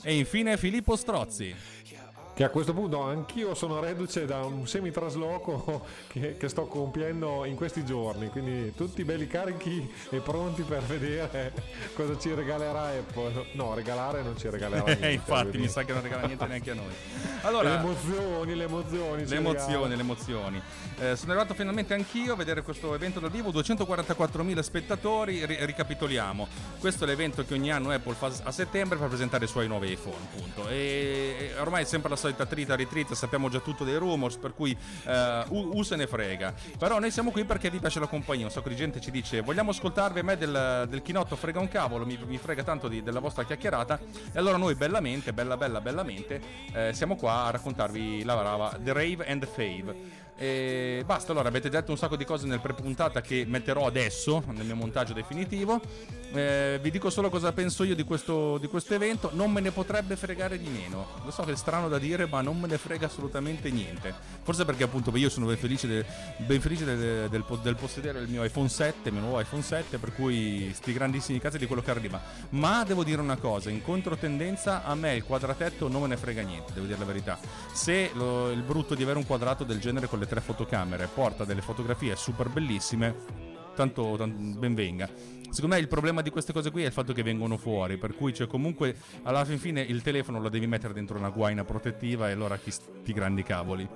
E 0.00 0.16
infine 0.16 0.56
Filippo 0.56 0.94
Strozzi 0.94 1.52
che 2.38 2.44
a 2.44 2.50
questo 2.50 2.72
punto 2.72 3.02
anch'io 3.02 3.52
sono 3.56 3.80
reduce 3.80 4.24
da 4.24 4.44
un 4.44 4.64
semitrasloco 4.64 5.84
che, 6.06 6.36
che 6.36 6.48
sto 6.48 6.66
compiendo 6.66 7.44
in 7.44 7.56
questi 7.56 7.84
giorni, 7.84 8.28
quindi 8.28 8.72
tutti 8.76 9.02
belli 9.02 9.26
carichi 9.26 9.92
e 10.08 10.20
pronti 10.20 10.62
per 10.62 10.82
vedere 10.82 11.52
cosa 11.94 12.16
ci 12.16 12.32
regalerà 12.32 12.90
Apple. 12.90 13.46
No, 13.54 13.74
regalare 13.74 14.22
non 14.22 14.38
ci 14.38 14.48
regalerà 14.48 14.84
niente. 14.84 15.08
Eh, 15.08 15.12
infatti, 15.14 15.58
mi 15.58 15.66
sa 15.66 15.82
che 15.82 15.92
non 15.92 16.00
regala 16.00 16.26
niente 16.28 16.46
neanche 16.46 16.70
a 16.70 16.74
noi. 16.74 16.92
Allora, 17.40 17.70
le 17.70 17.78
emozioni, 17.78 18.54
le 18.54 18.64
emozioni. 18.64 19.26
Le 19.26 19.36
emozioni, 19.36 19.72
regala. 19.72 19.94
le 19.96 20.00
emozioni. 20.00 20.62
Eh, 21.00 21.16
sono 21.16 21.32
arrivato 21.32 21.54
finalmente 21.54 21.94
anch'io 21.94 22.34
a 22.34 22.36
vedere 22.36 22.62
questo 22.62 22.94
evento 22.94 23.18
dal 23.18 23.32
vivo, 23.32 23.50
244.000 23.50 24.60
spettatori, 24.60 25.44
ri- 25.44 25.64
ricapitoliamo. 25.64 26.46
Questo 26.78 27.02
è 27.02 27.06
l'evento 27.08 27.44
che 27.44 27.54
ogni 27.54 27.72
anno 27.72 27.90
Apple 27.90 28.14
fa 28.14 28.30
a 28.44 28.52
settembre 28.52 28.96
per 28.96 29.08
presentare 29.08 29.44
i 29.44 29.48
suoi 29.48 29.66
nuovi 29.66 29.90
iPhone, 29.90 30.18
appunto. 30.32 30.68
E 30.68 31.52
ormai 31.58 31.82
è 31.82 31.84
sempre 31.84 32.10
la 32.10 32.14
solita 32.14 32.26
solita 32.28 32.46
trita 32.46 32.74
ritrita, 32.74 33.14
sappiamo 33.14 33.48
già 33.48 33.60
tutto 33.60 33.84
dei 33.84 33.96
rumors, 33.96 34.36
per 34.36 34.54
cui 34.54 34.76
uh, 35.06 35.76
U, 35.76 35.82
se 35.82 35.96
ne 35.96 36.06
frega. 36.06 36.52
Però 36.78 36.98
noi 36.98 37.10
siamo 37.10 37.30
qui 37.30 37.44
perché 37.44 37.70
vi 37.70 37.78
piace 37.78 38.00
la 38.00 38.06
compagnia. 38.06 38.44
Un 38.44 38.50
sacco 38.50 38.68
di 38.68 38.76
gente 38.76 39.00
ci 39.00 39.10
dice 39.10 39.40
vogliamo 39.40 39.70
ascoltarvi 39.70 40.20
a 40.20 40.22
me 40.22 40.36
del, 40.36 40.86
del 40.88 41.02
chinotto 41.02 41.36
frega 41.36 41.58
un 41.58 41.68
cavolo, 41.68 42.04
mi, 42.04 42.18
mi 42.26 42.38
frega 42.38 42.62
tanto 42.62 42.88
di, 42.88 43.02
della 43.02 43.20
vostra 43.20 43.44
chiacchierata. 43.44 43.98
E 44.32 44.38
allora 44.38 44.56
noi 44.56 44.74
bellamente, 44.74 45.32
bella 45.32 45.56
bella 45.56 45.80
bellamente, 45.80 46.40
eh, 46.72 46.92
siamo 46.92 47.16
qua 47.16 47.44
a 47.44 47.50
raccontarvi 47.50 48.24
la 48.24 48.36
brava 48.36 48.76
The 48.78 48.92
Rave 48.92 49.26
and 49.26 49.40
the 49.40 49.46
Fave. 49.46 50.26
E 50.40 51.02
basta, 51.04 51.32
allora 51.32 51.48
avete 51.48 51.68
detto 51.68 51.90
un 51.90 51.98
sacco 51.98 52.14
di 52.14 52.24
cose 52.24 52.46
nel 52.46 52.60
pre-puntata 52.60 53.20
che 53.20 53.44
metterò 53.44 53.86
adesso 53.86 54.44
nel 54.52 54.66
mio 54.66 54.76
montaggio 54.76 55.12
definitivo. 55.12 55.80
Eh, 56.32 56.78
vi 56.80 56.92
dico 56.92 57.10
solo 57.10 57.28
cosa 57.28 57.52
penso 57.52 57.82
io 57.82 57.96
di 57.96 58.04
questo, 58.04 58.56
di 58.58 58.68
questo, 58.68 58.94
evento. 58.94 59.30
Non 59.32 59.50
me 59.50 59.60
ne 59.60 59.72
potrebbe 59.72 60.14
fregare 60.14 60.56
di 60.56 60.68
meno. 60.68 61.08
Lo 61.24 61.32
so 61.32 61.42
che 61.42 61.52
è 61.52 61.56
strano 61.56 61.88
da 61.88 61.98
dire, 61.98 62.26
ma 62.26 62.40
non 62.40 62.60
me 62.60 62.68
ne 62.68 62.78
frega 62.78 63.06
assolutamente 63.06 63.68
niente. 63.72 64.14
Forse 64.44 64.64
perché 64.64 64.84
appunto 64.84 65.10
io 65.16 65.28
sono 65.28 65.46
ben 65.46 65.56
felice, 65.56 65.88
de, 65.88 66.04
ben 66.36 66.60
felice 66.60 66.84
del, 66.84 67.28
del, 67.28 67.44
del, 67.60 67.74
possedere 67.74 68.20
il 68.20 68.28
mio 68.28 68.44
iPhone 68.44 68.68
7, 68.68 69.08
il 69.08 69.14
mio 69.14 69.22
nuovo 69.22 69.40
iPhone 69.40 69.62
7, 69.62 69.98
per 69.98 70.14
cui 70.14 70.70
sti 70.72 70.92
grandissimi 70.92 71.40
cazzi 71.40 71.58
di 71.58 71.66
quello 71.66 71.82
che 71.82 71.90
arriva. 71.90 72.22
Ma 72.50 72.84
devo 72.84 73.02
dire 73.02 73.20
una 73.20 73.38
cosa, 73.38 73.70
in 73.70 73.82
controtendenza 73.82 74.84
a 74.84 74.94
me 74.94 75.16
il 75.16 75.24
quadratetto 75.24 75.88
non 75.88 76.02
me 76.02 76.06
ne 76.06 76.16
frega 76.16 76.42
niente, 76.42 76.72
devo 76.74 76.86
dire 76.86 76.98
la 76.98 77.04
verità. 77.04 77.40
Se 77.72 78.12
lo, 78.14 78.52
il 78.52 78.62
brutto 78.62 78.94
di 78.94 79.02
avere 79.02 79.18
un 79.18 79.26
quadrato 79.26 79.64
del 79.64 79.80
genere 79.80 80.06
con 80.06 80.20
le 80.20 80.26
tre 80.28 80.40
fotocamere 80.40 81.08
porta 81.12 81.44
delle 81.44 81.62
fotografie 81.62 82.14
super 82.14 82.48
bellissime, 82.48 83.14
tanto, 83.74 84.14
tanto 84.16 84.58
ben 84.58 84.74
venga. 84.74 85.08
Secondo 85.50 85.76
me 85.76 85.80
il 85.80 85.88
problema 85.88 86.20
di 86.20 86.30
queste 86.30 86.52
cose 86.52 86.70
qui 86.70 86.82
è 86.82 86.86
il 86.86 86.92
fatto 86.92 87.12
che 87.12 87.22
vengono 87.22 87.56
fuori, 87.56 87.96
per 87.96 88.14
cui 88.14 88.34
cioè, 88.34 88.46
comunque 88.46 88.94
alla 89.22 89.44
fin 89.44 89.58
fine 89.58 89.80
il 89.80 90.02
telefono 90.02 90.40
lo 90.40 90.48
devi 90.48 90.66
mettere 90.66 90.92
dentro 90.92 91.16
una 91.16 91.30
guaina 91.30 91.64
protettiva 91.64 92.28
e 92.28 92.32
allora 92.32 92.58
chi 92.58 92.70
sti 92.70 93.12
grandi 93.12 93.42
cavoli. 93.42 93.88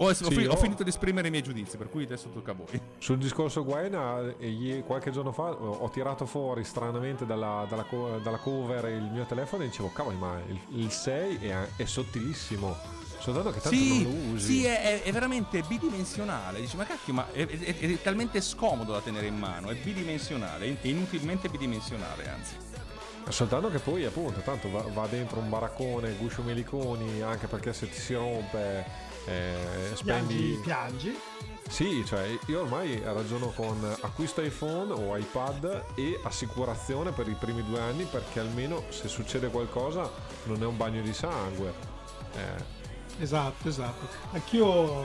Ho, 0.00 0.12
sì, 0.14 0.22
ho, 0.22 0.52
ho, 0.52 0.56
finito 0.56 0.84
di 0.84 0.90
esprimere 0.90 1.26
i 1.26 1.30
miei 1.30 1.42
giudizi, 1.42 1.76
per 1.76 1.90
cui 1.90 2.04
adesso 2.04 2.28
tocca 2.28 2.52
a 2.52 2.54
voi. 2.54 2.80
Sul 2.98 3.18
discorso 3.18 3.64
Guaina, 3.64 4.32
qualche 4.86 5.10
giorno 5.10 5.32
fa 5.32 5.50
ho 5.50 5.88
tirato 5.90 6.24
fuori 6.24 6.62
stranamente 6.62 7.26
dalla, 7.26 7.66
dalla, 7.68 7.84
dalla 8.22 8.36
cover 8.36 8.88
il 8.90 9.10
mio 9.10 9.24
telefono 9.24 9.64
e 9.64 9.66
dicevo, 9.66 9.90
cavolo, 9.92 10.16
ma 10.16 10.40
il, 10.46 10.60
il 10.80 10.90
6 10.90 11.38
è, 11.38 11.68
è 11.76 11.84
sottilissimo. 11.84 12.97
Soltanto 13.18 13.50
che 13.50 13.60
tanto 13.60 13.76
sì, 13.76 14.02
non 14.02 14.12
lo 14.12 14.32
usi. 14.34 14.46
Sì, 14.46 14.64
è, 14.64 15.02
è, 15.02 15.12
veramente 15.12 15.62
bidimensionale. 15.62 16.60
Dici, 16.60 16.76
ma 16.76 16.84
cacchio, 16.84 17.12
ma 17.12 17.26
è, 17.32 17.46
è, 17.46 17.78
è, 17.78 18.02
talmente 18.02 18.40
scomodo 18.40 18.92
da 18.92 19.00
tenere 19.00 19.26
in 19.26 19.36
mano. 19.36 19.70
È 19.70 19.74
bidimensionale, 19.74 20.66
è 20.66 20.86
inutilmente 20.86 21.48
bidimensionale, 21.48 22.28
anzi. 22.28 22.54
Soltanto 23.28 23.70
che 23.70 23.78
poi, 23.78 24.04
appunto, 24.04 24.40
tanto 24.40 24.70
va, 24.70 24.82
va 24.92 25.06
dentro 25.06 25.38
un 25.40 25.50
baraccone, 25.50 26.14
guscio 26.14 26.42
meliconi, 26.42 27.20
anche 27.20 27.46
perché 27.46 27.72
se 27.72 27.90
ti 27.90 27.98
si 27.98 28.14
rompe, 28.14 28.84
eh, 29.26 29.90
spendi. 29.94 30.58
Piangi, 30.62 31.10
piangi. 31.10 31.18
Sì, 31.68 32.02
cioè 32.06 32.26
io 32.46 32.62
ormai 32.62 32.98
ragiono 33.04 33.48
con 33.48 33.78
acquisto 34.00 34.40
iPhone 34.40 34.90
o 34.90 35.14
iPad 35.16 35.84
e 35.94 36.18
assicurazione 36.22 37.12
per 37.12 37.28
i 37.28 37.36
primi 37.38 37.62
due 37.62 37.78
anni 37.78 38.04
perché 38.04 38.40
almeno 38.40 38.84
se 38.88 39.06
succede 39.06 39.48
qualcosa 39.48 40.10
non 40.44 40.62
è 40.62 40.64
un 40.66 40.78
bagno 40.78 41.02
di 41.02 41.12
sangue. 41.12 41.74
Eh, 42.34 42.77
Esatto, 43.18 43.68
esatto. 43.68 44.06
Anch'io 44.32 45.04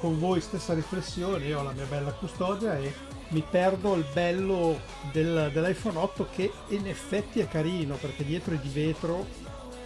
con 0.00 0.18
voi 0.18 0.40
stessa 0.40 0.72
riflessione, 0.72 1.44
io 1.44 1.60
ho 1.60 1.62
la 1.62 1.72
mia 1.72 1.84
bella 1.84 2.12
custodia 2.12 2.78
e 2.78 2.92
mi 3.28 3.44
perdo 3.48 3.94
il 3.94 4.04
bello 4.12 4.80
del, 5.12 5.50
dell'iPhone 5.52 5.98
8 5.98 6.28
che 6.30 6.50
in 6.68 6.86
effetti 6.86 7.40
è 7.40 7.48
carino 7.48 7.96
perché 7.96 8.24
dietro 8.24 8.54
è 8.54 8.58
di 8.58 8.70
vetro 8.70 9.26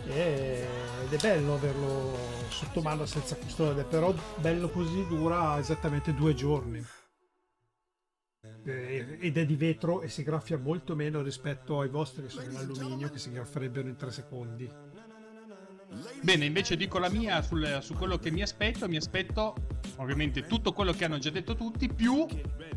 e, 0.06 0.66
ed 1.04 1.12
è 1.12 1.16
bello 1.16 1.54
averlo 1.54 2.16
sotto 2.48 2.80
mano 2.80 3.06
senza 3.06 3.36
custodia, 3.36 3.84
però 3.84 4.14
bello 4.36 4.68
così 4.70 5.06
dura 5.06 5.58
esattamente 5.58 6.14
due 6.14 6.34
giorni. 6.34 6.84
Ed 8.66 9.36
è 9.36 9.44
di 9.44 9.56
vetro 9.56 10.00
e 10.00 10.08
si 10.08 10.22
graffia 10.22 10.58
molto 10.58 10.94
meno 10.94 11.22
rispetto 11.22 11.80
ai 11.80 11.88
vostri 11.88 12.22
che 12.22 12.28
sono 12.28 12.50
in 12.50 12.56
alluminio 12.56 13.10
che 13.10 13.18
si 13.18 13.30
grafferebbero 13.30 13.88
in 13.88 13.96
tre 13.96 14.10
secondi. 14.10 14.70
Bene, 16.20 16.44
invece 16.44 16.76
dico 16.76 16.98
la 16.98 17.08
mia 17.08 17.42
sul, 17.42 17.80
su 17.82 17.94
quello 17.94 18.18
che 18.18 18.30
mi 18.30 18.42
aspetto. 18.42 18.88
Mi 18.88 18.96
aspetto 18.96 19.54
ovviamente 19.96 20.46
tutto 20.46 20.72
quello 20.72 20.92
che 20.92 21.04
hanno 21.04 21.18
già 21.18 21.30
detto 21.30 21.54
tutti, 21.54 21.88
più 21.88 22.26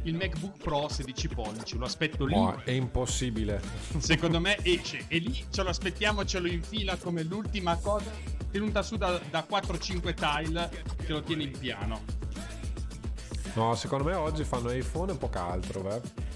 il 0.04 0.16
MacBook 0.16 0.62
Pro 0.62 0.88
16 0.90 1.28
pollici. 1.30 1.78
Lo 1.78 1.86
aspetto 1.86 2.26
lì. 2.26 2.36
Oh, 2.36 2.62
è 2.64 2.72
impossibile. 2.72 3.62
Secondo 3.98 4.40
me 4.40 4.58
esce 4.64 5.06
e 5.08 5.18
lì 5.18 5.46
ce 5.50 5.64
lo 5.64 5.70
aspettiamo, 5.70 6.26
ce 6.26 6.40
lo 6.40 6.48
infila 6.48 6.98
come 6.98 7.24
l'ultima 7.24 7.76
cosa 7.78 8.36
tenuta 8.52 8.82
su 8.82 8.98
da, 8.98 9.20
da 9.30 9.46
4-5 9.50 10.14
tile 10.14 10.84
che 11.06 11.12
lo 11.12 11.22
tiene 11.22 11.44
in 11.44 11.58
piano. 11.58 12.02
No, 13.54 13.76
secondo 13.76 14.04
me 14.04 14.14
oggi 14.14 14.44
fanno 14.44 14.72
iPhone 14.72 15.14
e 15.14 15.16
poco 15.16 15.40
altro, 15.40 15.82
beh. 15.82 16.27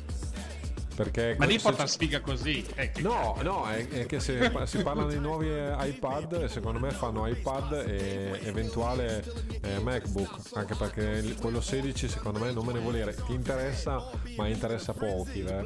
Perché 1.01 1.35
Ma 1.39 1.45
lì 1.45 1.57
porta 1.57 1.87
sfiga 1.87 2.21
così. 2.21 2.63
Eh, 2.75 2.91
no, 2.99 3.35
no, 3.41 3.67
è, 3.67 3.87
è, 3.87 4.05
che 4.05 4.19
se 4.19 4.51
si 4.65 4.83
parla 4.83 5.07
di 5.07 5.17
nuovi 5.17 5.47
iPad, 5.47 6.45
secondo 6.45 6.79
me 6.79 6.91
fanno 6.91 7.25
iPad 7.25 7.85
e 7.87 8.39
eventuale 8.43 9.23
eh, 9.61 9.79
MacBook, 9.79 10.51
anche 10.53 10.75
perché 10.75 11.35
quello 11.39 11.59
16 11.59 12.07
secondo 12.07 12.37
me 12.37 12.51
non 12.51 12.65
me 12.65 12.73
ne 12.73 12.79
volere. 12.79 13.15
Ti 13.15 13.33
interessa, 13.33 14.11
ma 14.37 14.47
interessa 14.47 14.93
pochi. 14.93 15.41
Eh. 15.41 15.65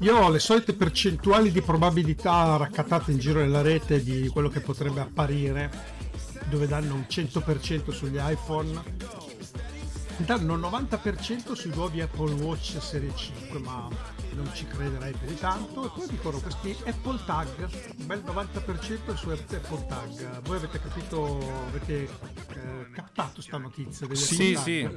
Io 0.00 0.16
ho 0.16 0.30
le 0.30 0.38
solite 0.38 0.72
percentuali 0.72 1.52
di 1.52 1.60
probabilità 1.60 2.56
raccattate 2.56 3.10
in 3.12 3.18
giro 3.18 3.40
nella 3.40 3.60
rete 3.60 4.02
di 4.02 4.26
quello 4.28 4.48
che 4.48 4.60
potrebbe 4.60 5.00
apparire, 5.00 5.70
dove 6.48 6.66
danno 6.66 6.94
un 6.94 7.04
100% 7.06 7.90
sugli 7.90 8.18
iPhone 8.18 9.24
danno 10.18 10.56
90% 10.56 11.52
sui 11.52 11.74
nuovi 11.74 12.00
Apple 12.00 12.32
Watch 12.34 12.80
Serie 12.80 13.12
5, 13.14 13.58
ma 13.58 13.88
non 14.36 14.52
ci 14.54 14.66
crederai 14.66 15.12
più 15.12 15.26
di 15.26 15.36
tanto. 15.36 15.86
E 15.86 15.90
poi 15.94 16.06
dicono 16.08 16.38
questi 16.38 16.76
Apple 16.84 17.18
Tag, 17.24 17.68
un 17.98 18.06
bel 18.06 18.22
90% 18.24 19.14
su 19.14 19.30
Apple 19.30 19.86
Tag. 19.88 20.40
Voi 20.42 20.56
avete 20.56 20.80
capito, 20.80 21.38
avete 21.68 22.02
eh, 22.02 22.90
captato 22.92 23.40
sta 23.40 23.56
notizia? 23.56 24.06
Degli 24.06 24.16
sì, 24.16 24.54
sì. 24.56 24.88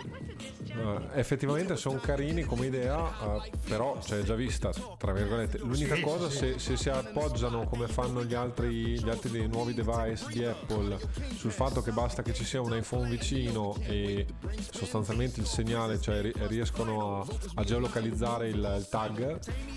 Uh, 0.69 1.10
effettivamente 1.13 1.75
sono 1.77 2.00
carini 2.00 2.43
come 2.43 2.67
idea, 2.67 2.98
uh, 2.98 3.41
però 3.67 4.00
cioè, 4.01 4.22
già 4.22 4.36
vista, 4.36 4.72
tra 4.98 5.13
virgolette. 5.13 5.58
L'unica 5.60 5.96
sì, 5.96 6.01
cosa, 6.01 6.29
sì. 6.29 6.38
Se, 6.38 6.60
se, 6.60 6.77
si 6.77 6.89
appoggiano 6.89 7.65
come 7.67 7.88
fanno 7.88 8.24
gli 8.24 8.34
altri, 8.34 9.01
gli 9.01 9.10
altri 9.10 9.48
nuovi 9.48 9.74
device 9.74 10.25
di 10.29 10.46
Apple 10.46 10.98
sul 11.36 11.51
fatto 11.51 11.81
che 11.81 11.91
basta 11.91 12.22
che 12.22 12.34
ci 12.34 12.43
sia 12.43 12.62
un 12.62 12.75
iPhone 12.75 13.10
vicino 13.10 13.75
e 13.81 14.27
sostanzialmente 14.72 15.39
il 15.39 15.48
segnale, 15.48 16.00
cioè 16.00 16.22
riescono 16.48 17.22
a, 17.22 17.25
a 17.55 17.63
geolocalizzare 17.63 18.50
il, 18.50 18.75
il 18.77 18.88
tag 18.89 19.29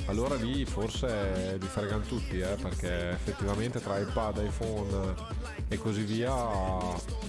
allora 0.06 0.34
lì 0.36 0.64
forse 0.64 1.56
li 1.60 1.66
fregano 1.66 2.02
tutti, 2.02 2.38
eh, 2.38 2.56
perché 2.60 3.10
effettivamente 3.10 3.80
tra 3.80 3.98
iPad, 3.98 4.42
iPhone 4.44 5.14
e 5.68 5.78
così 5.78 6.02
via 6.02 6.34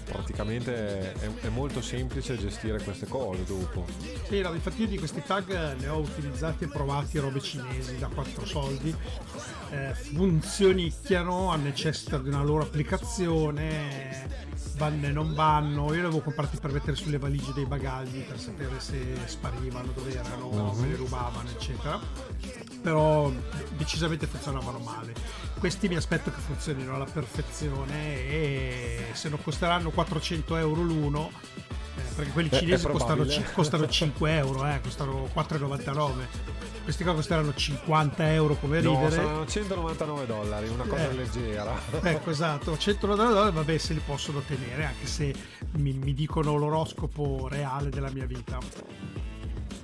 praticamente 0.05 1.13
è, 1.13 1.29
è 1.41 1.49
molto 1.49 1.81
semplice 1.81 2.37
gestire 2.37 2.81
queste 2.81 3.07
cose 3.07 3.43
dopo. 3.45 3.85
Sì, 4.27 4.41
no, 4.41 4.53
infatti 4.53 4.81
io 4.81 4.87
di 4.87 4.97
questi 4.97 5.23
tag 5.25 5.75
ne 5.79 5.87
ho 5.87 5.99
utilizzati 5.99 6.65
e 6.65 6.67
provati 6.67 7.19
robe 7.19 7.41
cinesi 7.41 7.97
da 7.97 8.07
4 8.07 8.45
soldi, 8.45 8.95
eh, 9.71 9.93
funzionicchiano, 9.93 11.55
necessitano 11.55 12.23
di 12.23 12.29
una 12.29 12.43
loro 12.43 12.63
applicazione 12.63 14.51
vanno 14.75 15.07
e 15.07 15.11
non 15.11 15.33
vanno. 15.33 15.85
Io 15.87 15.93
li 15.93 15.99
avevo 15.99 16.21
comprati 16.21 16.57
per 16.57 16.71
mettere 16.71 16.95
sulle 16.95 17.17
valigie 17.17 17.53
dei 17.53 17.65
bagagli 17.65 18.21
per 18.21 18.39
sapere 18.39 18.79
se 18.79 19.15
sparivano, 19.25 19.91
dove 19.93 20.13
erano, 20.13 20.47
uh-huh. 20.47 20.79
me 20.79 20.87
le 20.87 20.95
rubavano, 20.95 21.49
eccetera. 21.49 21.99
Però 22.81 23.31
decisamente 23.77 24.27
funzionavano 24.27 24.79
male. 24.79 25.13
Questi 25.59 25.87
mi 25.87 25.95
aspetto 25.95 26.31
che 26.31 26.39
funzionino 26.39 26.95
alla 26.95 27.05
perfezione 27.05 28.17
e 28.27 29.05
se 29.13 29.29
non 29.29 29.41
costeranno 29.41 29.91
400 29.91 30.57
euro 30.57 30.81
l'uno, 30.81 31.31
perché 32.15 32.31
quelli 32.31 32.49
cinesi 32.51 32.85
costano, 32.87 33.25
costano, 33.53 33.87
5 33.87 34.35
euro, 34.37 34.65
eh, 34.67 34.79
costano 34.81 35.29
4,99 35.33 36.61
questi 36.83 37.03
qua 37.03 37.13
costeranno 37.13 37.53
50 37.53 38.33
euro 38.33 38.55
come 38.55 38.81
no, 38.81 38.91
ridere. 38.91 39.11
saranno 39.11 39.45
199 39.45 40.25
dollari, 40.25 40.67
una 40.67 40.83
cosa 40.83 41.09
eh, 41.09 41.13
leggera. 41.13 41.73
Ecco, 42.01 42.29
esatto, 42.29 42.77
199 42.77 43.33
dollari, 43.33 43.55
vabbè, 43.55 43.77
se 43.77 43.93
li 43.93 44.01
possono 44.05 44.41
tenere, 44.41 44.83
anche 44.83 45.07
se 45.07 45.33
mi, 45.77 45.93
mi 45.93 46.13
dicono 46.13 46.57
l'oroscopo 46.57 47.47
reale 47.47 47.89
della 47.89 48.09
mia 48.11 48.25
vita. 48.25 48.57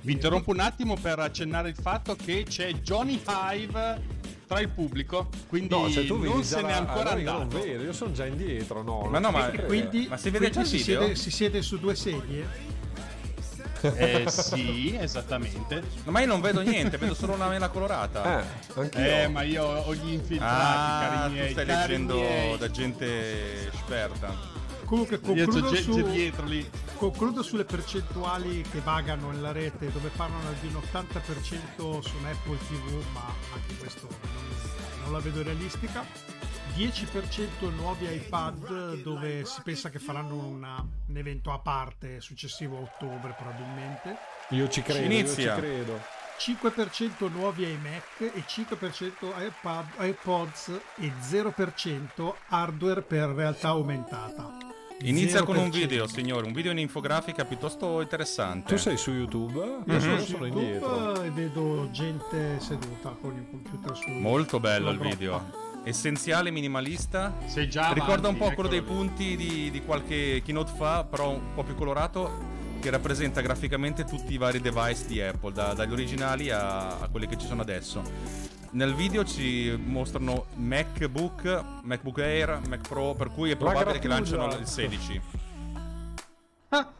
Vi 0.02 0.12
interrompo 0.12 0.50
un 0.50 0.60
attimo 0.60 0.96
per 1.00 1.18
accennare 1.18 1.70
il 1.70 1.76
fatto 1.76 2.14
che 2.16 2.44
c'è 2.46 2.70
Johnny 2.74 3.20
Hive 3.26 4.19
tra 4.50 4.58
il 4.58 4.68
pubblico, 4.68 5.28
quindi 5.46 5.68
no, 5.68 5.88
cioè 5.88 6.02
non 6.02 6.42
se 6.42 6.60
n'è 6.60 6.72
ancora 6.72 7.10
allora 7.12 7.34
andato. 7.34 7.38
Non 7.38 7.48
vero, 7.62 7.82
io 7.84 7.92
sono 7.92 8.10
già 8.10 8.26
indietro, 8.26 8.82
no. 8.82 9.02
Ma 9.08 9.20
no, 9.20 9.30
ma, 9.30 9.48
quindi, 9.48 10.08
ma 10.08 10.16
si 10.16 10.28
vede 10.30 10.50
già 10.50 10.64
si 10.64 10.80
siede, 10.80 11.14
si 11.14 11.30
siede 11.30 11.62
su 11.62 11.78
due 11.78 11.94
sedie? 11.94 12.78
Eh 13.80 14.26
sì, 14.28 14.94
esattamente. 14.94 15.82
No, 16.04 16.10
ma 16.10 16.20
io 16.20 16.26
non 16.26 16.42
vedo 16.42 16.60
niente, 16.60 16.98
vedo 16.98 17.14
solo 17.14 17.32
una 17.32 17.48
mela 17.48 17.70
colorata. 17.70 18.44
Eh. 18.74 19.22
Eh, 19.22 19.28
ma 19.28 19.40
io 19.40 19.64
ho 19.64 19.94
gli 19.94 20.12
infiltrati, 20.12 20.52
ah, 20.52 21.08
cari 21.08 21.32
miei, 21.32 21.46
tu 21.46 21.52
stai 21.52 21.64
leggendo 21.64 22.14
miei. 22.16 22.58
da 22.58 22.70
gente 22.70 23.68
esperta. 23.72 24.49
Comunque 24.90 25.20
concludo, 25.20 25.72
su, 25.76 26.02
dietro 26.10 26.48
concludo 26.96 27.44
sulle 27.44 27.64
percentuali 27.64 28.62
che 28.62 28.80
vagano 28.80 29.30
nella 29.30 29.52
rete 29.52 29.92
dove 29.92 30.08
parlano 30.08 30.50
di 30.60 30.66
un 30.66 30.80
80% 30.82 32.00
su 32.00 32.16
un 32.16 32.26
Apple 32.26 32.58
TV, 32.66 33.12
ma 33.12 33.32
anche 33.54 33.76
questo 33.76 34.08
non, 34.10 35.02
non 35.04 35.12
la 35.12 35.20
vedo 35.20 35.44
realistica 35.44 36.04
10% 36.74 37.72
nuovi 37.72 38.12
iPad 38.12 39.02
dove 39.02 39.44
si 39.44 39.60
pensa 39.62 39.90
che 39.90 40.00
faranno 40.00 40.34
una, 40.34 40.84
un 41.06 41.16
evento 41.16 41.52
a 41.52 41.60
parte 41.60 42.20
successivo 42.20 42.78
a 42.78 42.80
ottobre 42.80 43.32
probabilmente. 43.38 44.16
Io 44.48 44.68
ci 44.68 44.82
credo, 44.82 45.04
Inizia. 45.04 45.54
io 45.54 45.54
ci 45.54 45.60
credo. 45.60 46.00
5% 46.36 47.30
nuovi 47.30 47.62
iMac 47.62 48.32
e 48.34 48.42
5% 48.44 49.12
iPad, 49.36 49.86
iPods 50.00 50.80
e 50.96 51.12
0% 51.30 52.34
hardware 52.48 53.02
per 53.02 53.28
realtà 53.28 53.68
aumentata. 53.68 54.69
Inizia 55.02 55.42
con 55.44 55.56
un 55.56 55.68
0%. 55.68 55.70
video, 55.70 56.06
signore, 56.06 56.46
un 56.46 56.52
video 56.52 56.72
in 56.72 56.78
infografica 56.78 57.44
piuttosto 57.46 58.00
interessante. 58.02 58.74
Tu 58.74 58.78
sei 58.78 58.96
su 58.98 59.10
YouTube? 59.12 59.58
Io 59.86 59.92
Io 59.94 60.00
sono, 60.00 60.20
sono 60.20 60.44
YouTube 60.46 60.60
indietro. 60.62 61.22
e 61.22 61.30
vedo 61.30 61.88
gente 61.90 62.60
seduta 62.60 63.16
con 63.20 63.34
il 63.34 63.46
computer 63.48 63.96
su 63.96 64.10
Molto 64.10 64.60
bello 64.60 64.90
il 64.90 64.98
groppa. 64.98 65.14
video. 65.14 65.50
Essenziale, 65.84 66.50
minimalista. 66.50 67.34
Sei 67.46 67.68
già 67.70 67.92
Ricorda 67.92 68.28
un 68.28 68.34
avanti, 68.34 68.38
po' 68.40 68.52
quello 68.54 68.68
dei 68.68 68.82
punti 68.82 69.36
di, 69.36 69.70
di 69.70 69.82
qualche 69.82 70.42
keynote 70.44 70.72
fa, 70.76 71.04
però 71.04 71.30
un 71.30 71.54
po' 71.54 71.62
più 71.62 71.74
colorato, 71.74 72.58
che 72.80 72.90
rappresenta 72.90 73.40
graficamente 73.40 74.04
tutti 74.04 74.34
i 74.34 74.36
vari 74.36 74.60
device 74.60 75.06
di 75.06 75.20
Apple, 75.22 75.52
da- 75.52 75.72
dagli 75.72 75.92
originali 75.92 76.50
a, 76.50 76.98
a 77.00 77.08
quelli 77.10 77.26
che 77.26 77.38
ci 77.38 77.46
sono 77.46 77.62
adesso. 77.62 78.02
Nel 78.72 78.94
video 78.94 79.24
ci 79.24 79.76
mostrano 79.84 80.46
MacBook, 80.54 81.64
MacBook 81.82 82.18
Air, 82.18 82.60
Mac 82.68 82.86
Pro, 82.86 83.14
per 83.14 83.30
cui 83.32 83.50
è 83.50 83.56
probabile 83.56 83.98
che 83.98 84.06
gratuita. 84.06 84.36
lanciano 84.36 84.60
il 84.60 84.66
16. 84.66 85.20
Ah! 86.68 86.92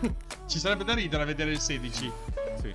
Ci 0.46 0.58
sarebbe 0.58 0.84
da 0.84 0.92
ridere 0.92 1.22
a 1.22 1.26
vedere 1.26 1.52
il 1.52 1.60
16. 1.60 2.12
Sì. 2.60 2.74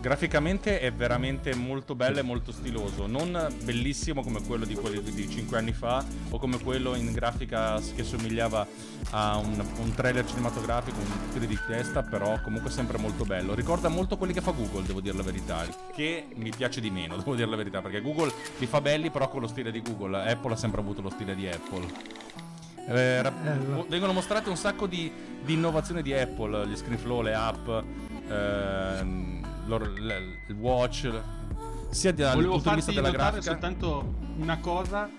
Graficamente 0.00 0.78
è 0.78 0.92
veramente 0.92 1.52
molto 1.56 1.96
bello 1.96 2.20
e 2.20 2.22
molto 2.22 2.52
stiloso, 2.52 3.08
non 3.08 3.52
bellissimo 3.64 4.22
come 4.22 4.40
quello 4.40 4.64
di, 4.64 4.74
quelli 4.74 5.02
di 5.02 5.28
5 5.28 5.58
anni 5.58 5.72
fa 5.72 6.04
o 6.30 6.38
come 6.38 6.60
quello 6.60 6.94
in 6.94 7.10
grafica 7.10 7.80
che 7.96 8.04
somigliava 8.04 8.64
a 9.10 9.36
un, 9.38 9.60
un 9.80 9.94
trailer 9.94 10.24
cinematografico, 10.24 11.00
un 11.00 11.32
tiro 11.32 11.46
di 11.46 11.58
testa, 11.66 12.04
però 12.04 12.40
comunque 12.42 12.70
sempre 12.70 12.96
molto 12.98 13.24
bello. 13.24 13.54
Ricorda 13.54 13.88
molto 13.88 14.16
quelli 14.16 14.32
che 14.32 14.40
fa 14.40 14.52
Google, 14.52 14.86
devo 14.86 15.00
dire 15.00 15.16
la 15.16 15.24
verità, 15.24 15.66
che 15.92 16.28
mi 16.36 16.50
piace 16.56 16.80
di 16.80 16.90
meno, 16.90 17.16
devo 17.18 17.34
dire 17.34 17.48
la 17.48 17.56
verità, 17.56 17.82
perché 17.82 18.00
Google 18.00 18.32
li 18.58 18.66
fa 18.66 18.80
belli 18.80 19.10
però 19.10 19.28
con 19.28 19.40
lo 19.40 19.48
stile 19.48 19.72
di 19.72 19.82
Google, 19.82 20.30
Apple 20.30 20.52
ha 20.52 20.56
sempre 20.56 20.80
avuto 20.80 21.02
lo 21.02 21.10
stile 21.10 21.34
di 21.34 21.48
Apple. 21.48 21.86
Eh, 22.86 23.20
rap- 23.20 23.42
Bello. 23.42 23.84
vengono 23.88 24.12
mostrate 24.12 24.48
un 24.48 24.56
sacco 24.56 24.86
di, 24.86 25.10
di 25.44 25.54
innovazioni 25.54 26.02
di 26.02 26.14
Apple, 26.14 26.68
gli 26.68 26.76
ScreenFlow, 26.76 27.20
le 27.20 27.34
app, 27.34 27.68
ehm, 28.28 29.47
il 29.76 30.54
watch, 30.58 31.10
sia 31.90 32.12
dal 32.12 32.34
Volevo 32.34 32.52
punto 32.54 32.74
di 32.74 32.80
farti 32.80 32.92
vista 32.92 32.92
della 32.92 33.10
notare 33.10 33.30
grafica. 33.40 33.52
soltanto 33.52 34.14
una 34.38 34.58
cosa 34.58 35.10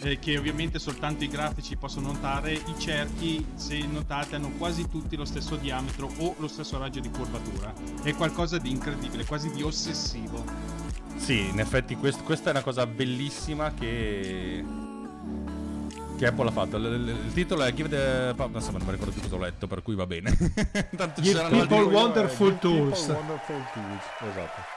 eh, 0.00 0.18
che 0.18 0.36
ovviamente 0.36 0.78
soltanto 0.78 1.24
i 1.24 1.28
grafici 1.28 1.76
possono 1.76 2.12
notare. 2.12 2.52
I 2.52 2.74
cerchi, 2.78 3.44
se 3.54 3.78
notate, 3.86 4.36
hanno 4.36 4.50
quasi 4.58 4.88
tutti 4.88 5.16
lo 5.16 5.24
stesso 5.24 5.56
diametro 5.56 6.10
o 6.18 6.34
lo 6.38 6.48
stesso 6.48 6.78
raggio 6.78 7.00
di 7.00 7.10
curvatura. 7.10 7.72
È 8.02 8.14
qualcosa 8.14 8.58
di 8.58 8.70
incredibile, 8.70 9.24
quasi 9.24 9.50
di 9.50 9.62
ossessivo. 9.62 10.44
Sì, 11.16 11.48
in 11.48 11.60
effetti 11.60 11.96
quest- 11.96 12.22
questa 12.22 12.48
è 12.48 12.52
una 12.52 12.62
cosa 12.62 12.86
bellissima 12.86 13.72
che... 13.72 14.64
Che 16.16 16.26
Apple 16.26 16.48
ha 16.48 16.52
fatto. 16.52 16.76
Il, 16.76 16.84
il- 16.84 17.08
il 17.26 17.32
titolo 17.34 17.62
è 17.62 17.72
Give 17.74 17.88
the. 17.88 18.42
Adesso 18.42 18.70
non 18.70 18.80
mi 18.84 18.90
ricordo 18.90 19.12
più 19.12 19.20
cosa 19.22 19.34
ho 19.34 19.38
letto, 19.38 19.66
per 19.66 19.82
cui 19.82 19.94
va 19.94 20.06
bene. 20.06 20.30
Tanto 20.96 21.20
ci 21.20 21.28
Give 21.28 21.36
saranno 21.36 21.58
people 21.60 21.76
altri- 21.78 21.94
wonderful 21.94 22.52
people 22.54 22.78
tools. 22.78 23.06
Wonderful 23.08 23.62
tools. 23.72 24.30
Esatto. 24.30 24.74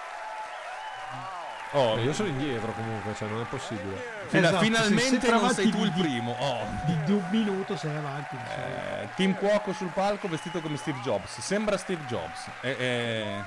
Oh, 1.73 1.97
Eh, 1.99 2.03
io 2.03 2.13
sono 2.13 2.29
indietro 2.29 2.71
comunque, 2.73 3.13
cioè 3.15 3.27
non 3.29 3.41
è 3.41 3.45
possibile. 3.45 4.01
Esatto, 4.31 4.57
sei 4.57 4.65
finalmente 4.65 5.09
sempre 5.09 5.29
non 5.29 5.49
sei 5.53 5.69
tu 5.69 5.77
di- 5.77 5.83
il 5.83 5.91
primo. 5.91 6.35
Oh. 6.39 6.65
Di, 6.85 6.97
di 7.05 7.11
un 7.11 7.23
minuto 7.29 7.77
sei 7.77 7.95
avanti. 7.95 8.35
insomma. 8.35 9.01
Eh, 9.01 9.09
team 9.15 9.35
Cuoco 9.35 9.71
sul 9.73 9.89
palco 9.93 10.27
vestito 10.27 10.61
come 10.61 10.77
Steve 10.77 10.97
Jobs. 11.03 11.39
Sembra 11.39 11.77
Steve 11.77 12.03
Jobs. 12.07 12.47
Eh, 12.61 12.75
eh, 12.79 13.43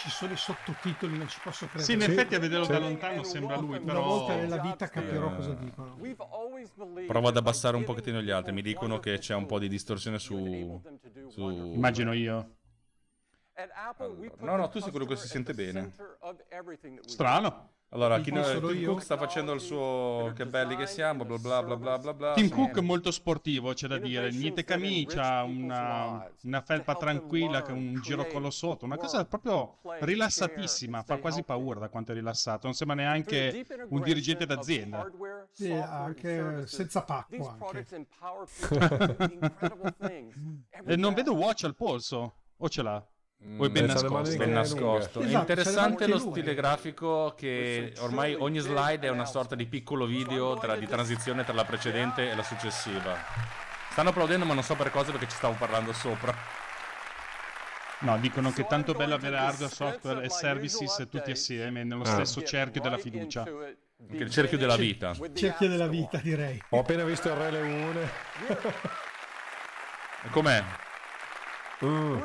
Ci 0.00 0.08
sono 0.08 0.32
i 0.32 0.36
sottotitoli, 0.36 1.18
non 1.18 1.28
ci 1.28 1.38
posso 1.42 1.66
credere. 1.66 1.84
Sì, 1.84 1.92
in 1.92 2.00
effetti 2.00 2.34
a 2.34 2.38
vederlo 2.38 2.64
sì. 2.64 2.70
da 2.72 2.78
lontano 2.78 3.22
sembra 3.22 3.58
lui, 3.58 3.76
Una 3.76 3.92
però. 3.92 4.02
volta 4.02 4.34
nella 4.34 4.56
vita 4.58 4.88
capirò 4.88 5.34
cosa 5.34 5.52
dicono. 5.52 5.98
provo 7.06 7.28
ad 7.28 7.36
abbassare 7.36 7.76
un 7.76 7.84
pochettino 7.84 8.22
gli 8.22 8.30
altri. 8.30 8.52
Mi 8.52 8.62
dicono 8.62 8.98
che 8.98 9.18
c'è 9.18 9.34
un 9.34 9.44
po' 9.44 9.58
di 9.58 9.68
distorsione 9.68 10.18
su. 10.18 10.80
su... 11.28 11.48
Immagino 11.50 12.14
io. 12.14 12.54
No, 14.38 14.56
no, 14.56 14.68
tu 14.70 14.80
sei 14.80 14.90
quello 14.90 15.04
che 15.04 15.16
si 15.16 15.28
sente 15.28 15.52
bene. 15.52 15.92
Strano. 17.04 17.72
Allora, 17.92 18.20
chi 18.20 18.30
posto 18.30 18.68
Tim 18.68 18.78
io? 18.78 18.90
Cook 18.90 19.02
sta 19.02 19.16
facendo 19.16 19.52
il 19.52 19.60
suo. 19.60 20.32
Che 20.34 20.46
belli 20.46 20.76
che 20.76 20.86
siamo, 20.86 21.24
bla 21.24 21.38
bla 21.38 21.62
bla 21.62 21.76
bla 21.76 21.98
bla 21.98 22.14
bla. 22.14 22.32
Tim 22.34 22.46
Sì. 22.46 22.52
Cook 22.52 22.78
è 22.78 22.80
molto 22.80 23.10
sportivo, 23.10 23.72
c'è 23.72 23.88
da 23.88 23.98
dire. 23.98 24.30
Niente 24.30 24.62
camicia, 24.62 25.42
una, 25.42 26.30
una 26.44 26.60
felpa 26.60 26.94
tranquilla 26.94 27.62
con 27.62 27.74
un 27.74 28.00
girocollo 28.00 28.50
sotto. 28.50 28.84
Una 28.84 28.96
cosa 28.96 29.24
proprio 29.24 29.78
rilassatissima. 29.98 31.02
Fa 31.02 31.18
quasi 31.18 31.42
paura 31.42 31.80
da 31.80 31.88
quanto 31.88 32.12
è 32.12 32.14
rilassato. 32.14 32.66
Non 32.66 32.74
sembra 32.74 32.96
neanche 32.96 33.66
un 33.88 34.02
dirigente 34.02 34.46
d'azienda. 34.46 35.10
Sì, 35.50 35.72
anche 35.72 36.66
senza 36.66 37.02
pacco 37.02 37.56
anche. 37.58 37.86
E 40.86 40.96
non 40.96 41.14
vedo 41.14 41.34
watch 41.34 41.64
al 41.64 41.74
polso. 41.74 42.34
O 42.58 42.68
ce 42.68 42.82
l'ha? 42.82 43.04
È 43.42 43.46
ben 43.46 43.70
Mm, 43.70 43.74
le 43.74 43.80
nascosto? 43.86 44.36
Ben 44.36 44.38
lunghe. 44.38 44.52
nascosto. 44.52 45.20
È 45.20 45.24
Esatto, 45.24 45.40
interessante 45.40 46.04
c'è 46.04 46.10
lo 46.10 46.18
stile 46.18 46.54
grafico 46.54 47.34
che 47.34 47.94
ormai 48.00 48.34
ogni 48.34 48.58
slide 48.58 49.06
è 49.06 49.10
una 49.10 49.24
sorta 49.24 49.54
di 49.54 49.64
piccolo 49.66 50.04
video 50.04 50.58
tra- 50.58 50.76
di 50.76 50.86
transizione 50.86 51.42
tra 51.42 51.54
la 51.54 51.64
precedente 51.64 52.30
e 52.30 52.34
la 52.34 52.42
successiva. 52.42 53.16
Stanno 53.90 54.10
applaudendo 54.10 54.44
ma 54.44 54.52
non 54.52 54.62
so 54.62 54.74
per 54.74 54.90
cosa 54.90 55.10
perché 55.10 55.26
ci 55.26 55.36
stavo 55.36 55.54
parlando 55.58 55.92
sopra. 55.94 56.34
No, 58.00 58.18
dicono 58.18 58.50
che 58.52 58.62
è 58.62 58.66
tanto 58.66 58.92
bello 58.92 59.14
avere 59.14 59.36
hardware, 59.38 59.72
software 59.72 60.22
e 60.22 60.28
services 60.30 61.06
tutti 61.10 61.30
assieme 61.30 61.82
nello 61.82 62.04
stesso 62.04 62.42
cerchio 62.42 62.82
della 62.82 62.98
fiducia. 62.98 63.40
Anche 63.42 64.22
il 64.22 64.30
cerchio 64.30 64.58
della 64.58 64.76
vita. 64.76 65.14
Cerchio 65.32 65.68
della 65.68 65.86
vita, 65.88 66.18
direi. 66.18 66.62
Ho 66.70 66.80
appena 66.80 67.04
visto 67.04 67.28
il 67.28 67.34
Re 67.36 67.50
Leone. 67.50 68.10
Com'è? 70.30 70.62
Mm. 71.84 72.18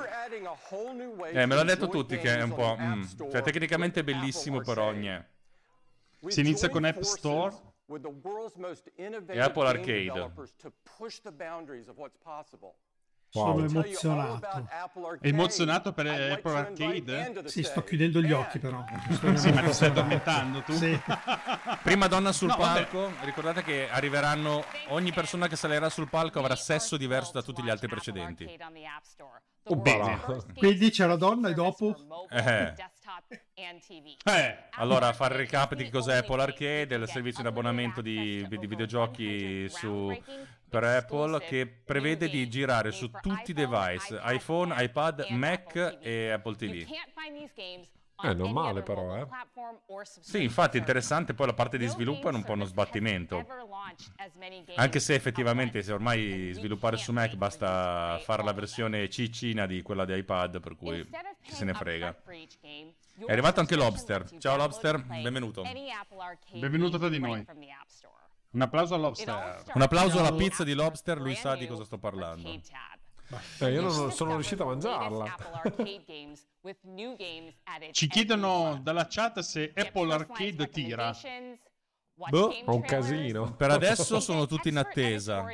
Eh, 1.42 1.46
me 1.46 1.56
l'ha 1.56 1.64
detto 1.64 1.88
tutti 1.88 2.18
che 2.18 2.38
è 2.38 2.42
un 2.42 2.54
po'... 2.54 2.76
mm. 2.80 3.04
Cioè, 3.32 3.42
tecnicamente 3.42 4.00
è 4.02 4.04
bellissimo, 4.04 4.62
però 4.62 4.92
niente. 4.92 5.30
Si 6.28 6.40
inizia 6.40 6.70
con 6.70 6.84
App 6.86 7.02
Store. 7.02 7.56
E 9.34 9.40
Apple 9.40 9.68
Arcade. 9.68 10.32
Sono 13.30 13.66
emozionato. 13.66 14.68
È 15.20 15.28
emozionato 15.28 15.92
per 15.94 16.08
Apple 16.08 16.56
Arcade? 16.56 17.48
Sì, 17.50 17.64
sto 17.64 17.84
chiudendo 17.84 18.22
gli 18.22 18.32
occhi 18.32 18.60
però. 18.60 18.84
Sì, 19.36 19.52
ma 19.52 19.62
ti 19.62 19.74
stai 19.74 19.90
addormentando 19.90 20.62
tu? 20.62 20.74
Sì. 20.74 20.98
Prima 21.84 22.08
donna 22.08 22.32
sul 22.32 22.48
No, 22.48 22.56
vabbè. 22.56 22.88
palco, 22.88 23.12
ricordate 23.24 23.62
che 23.62 23.90
arriveranno... 23.90 24.64
Ogni 24.88 25.12
persona 25.12 25.48
che 25.48 25.58
salirà 25.58 25.90
sul 25.90 26.10
palco 26.10 26.40
avrà 26.40 26.56
sesso 26.56 26.96
diverso 26.98 27.34
da 27.34 27.42
tutti 27.42 27.62
gli 27.62 27.70
altri 27.70 27.88
precedenti. 27.88 28.46
Oh, 29.68 29.76
bene. 29.78 30.20
Quindi 30.56 30.90
c'è 30.92 31.08
la 31.08 31.16
donna 31.16 31.50
e 31.50 31.54
dopo? 31.54 31.96
Eh. 32.30 32.74
Eh, 34.26 34.58
Allora, 34.72 35.12
fare 35.14 35.34
il 35.36 35.40
recap 35.42 35.74
di 35.74 35.90
cos'è 35.90 36.18
Apple 36.18 36.42
Arcade, 36.42 36.96
il 36.96 37.08
servizio 37.08 37.42
di 37.42 37.48
abbonamento 37.48 38.02
di, 38.02 38.46
di 38.48 38.68
videogiochi 38.68 39.68
su, 39.70 40.16
per 40.70 40.84
Apple 40.84 41.40
che 41.42 41.66
prevede 41.68 42.30
di 42.30 42.48
girare 42.50 42.92
su 42.92 43.10
tutti 43.22 43.52
i 43.52 43.54
device, 43.54 44.20
iPhone, 44.24 44.74
iPad, 44.84 45.28
Mac 45.30 45.98
e 46.02 46.30
Apple 46.32 46.56
TV. 46.56 46.86
Eh, 48.24 48.34
non 48.34 48.52
male 48.52 48.82
però, 48.82 49.18
eh. 49.18 49.28
Sì, 50.22 50.44
infatti 50.44 50.78
è 50.78 50.80
interessante, 50.80 51.34
poi 51.34 51.48
la 51.48 51.54
parte 51.54 51.78
di 51.78 51.86
sviluppo 51.86 52.30
è 52.30 52.34
un 52.34 52.44
po' 52.44 52.54
uno 52.54 52.64
sbattimento. 52.64 53.46
Anche 54.76 55.00
se 55.00 55.16
effettivamente 55.16 55.84
se 55.84 55.92
ormai 55.92 56.52
sviluppare 56.54 56.96
su 56.98 57.12
Mac 57.12 57.36
basta 57.36 58.18
fare 58.24 58.44
la 58.44 58.54
versione 58.54 59.10
ciccina 59.10 59.66
di 59.66 59.82
quella 59.82 60.06
di 60.06 60.16
iPad, 60.18 60.62
per 60.62 60.76
cui 60.76 61.08
chi 61.42 61.54
se 61.54 61.66
ne 61.66 61.74
frega. 61.74 62.22
È 63.26 63.32
arrivato 63.32 63.60
anche 63.60 63.76
Lobster. 63.76 64.38
Ciao 64.40 64.56
Lobster, 64.56 65.04
benvenuto. 65.04 65.64
Benvenuto 66.54 66.98
tra 66.98 67.10
di 67.10 67.20
noi. 67.20 67.46
Un 68.52 68.62
applauso 68.62 68.96
all'Obster. 68.96 69.64
Un 69.74 69.82
applauso 69.82 70.20
alla 70.20 70.34
pizza 70.34 70.64
di 70.64 70.74
Lobster, 70.74 71.20
lui 71.20 71.36
sa 71.36 71.56
di 71.56 71.68
cosa 71.68 71.84
sto 71.84 71.98
parlando. 71.98 72.48
Eh, 73.60 73.72
io 73.72 73.82
non 73.82 74.12
sono 74.12 74.34
riuscito 74.36 74.64
a 74.64 74.68
mangiarla. 74.68 75.36
Ci 77.92 78.08
chiedono 78.08 78.80
dalla 78.82 79.08
chat 79.10 79.40
se 79.40 79.72
Apple 79.76 80.14
Arcade 80.14 80.70
tira. 80.70 81.16
Boh, 82.30 82.50
È 82.50 82.64
un 82.68 82.82
casino. 82.82 83.56
Per 83.56 83.70
adesso 83.72 84.20
sono 84.22 84.46
tutti 84.46 84.70
in 84.70 84.78
attesa. 84.78 85.46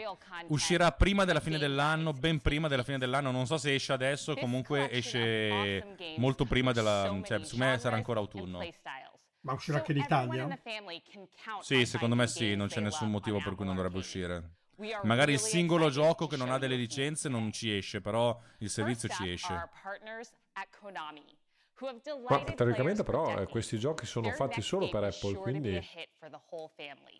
Uscirà 0.47 0.91
prima 0.91 1.25
della 1.25 1.39
fine 1.39 1.57
dell'anno, 1.57 2.13
ben 2.13 2.39
prima 2.39 2.67
della 2.67 2.83
fine 2.83 2.99
dell'anno. 2.99 3.31
Non 3.31 3.47
so 3.47 3.57
se 3.57 3.73
esce 3.73 3.93
adesso, 3.93 4.35
comunque 4.35 4.89
esce 4.91 5.95
molto 6.17 6.45
prima 6.45 6.71
della... 6.71 7.19
cioè, 7.23 7.43
su 7.43 7.57
me 7.57 7.77
sarà 7.79 7.95
ancora 7.95 8.19
autunno. 8.19 8.59
Ma 9.43 9.53
uscirà 9.53 9.77
anche 9.77 9.91
in 9.91 9.97
Italia? 9.97 10.59
Sì, 11.61 11.85
secondo 11.87 12.15
me 12.15 12.27
sì, 12.27 12.55
non 12.55 12.67
c'è 12.67 12.79
nessun 12.79 13.09
motivo 13.09 13.39
per 13.41 13.55
cui 13.55 13.65
non 13.65 13.75
dovrebbe 13.75 13.97
uscire. 13.97 14.57
Magari 15.03 15.33
il 15.33 15.39
singolo 15.39 15.89
gioco 15.89 16.27
che 16.27 16.37
non 16.37 16.51
ha 16.51 16.57
delle 16.57 16.75
licenze 16.75 17.29
non 17.29 17.51
ci 17.51 17.75
esce, 17.75 18.01
però 18.01 18.39
il 18.59 18.69
servizio 18.69 19.09
ci 19.09 19.31
esce. 19.31 19.69
Ma 22.29 22.43
teoricamente 22.43 23.03
però 23.03 23.39
eh, 23.39 23.47
questi 23.47 23.79
giochi 23.79 24.05
sono 24.05 24.29
fatti 24.31 24.61
solo 24.61 24.89
per 24.89 25.03
Apple, 25.03 25.35
quindi... 25.35 25.81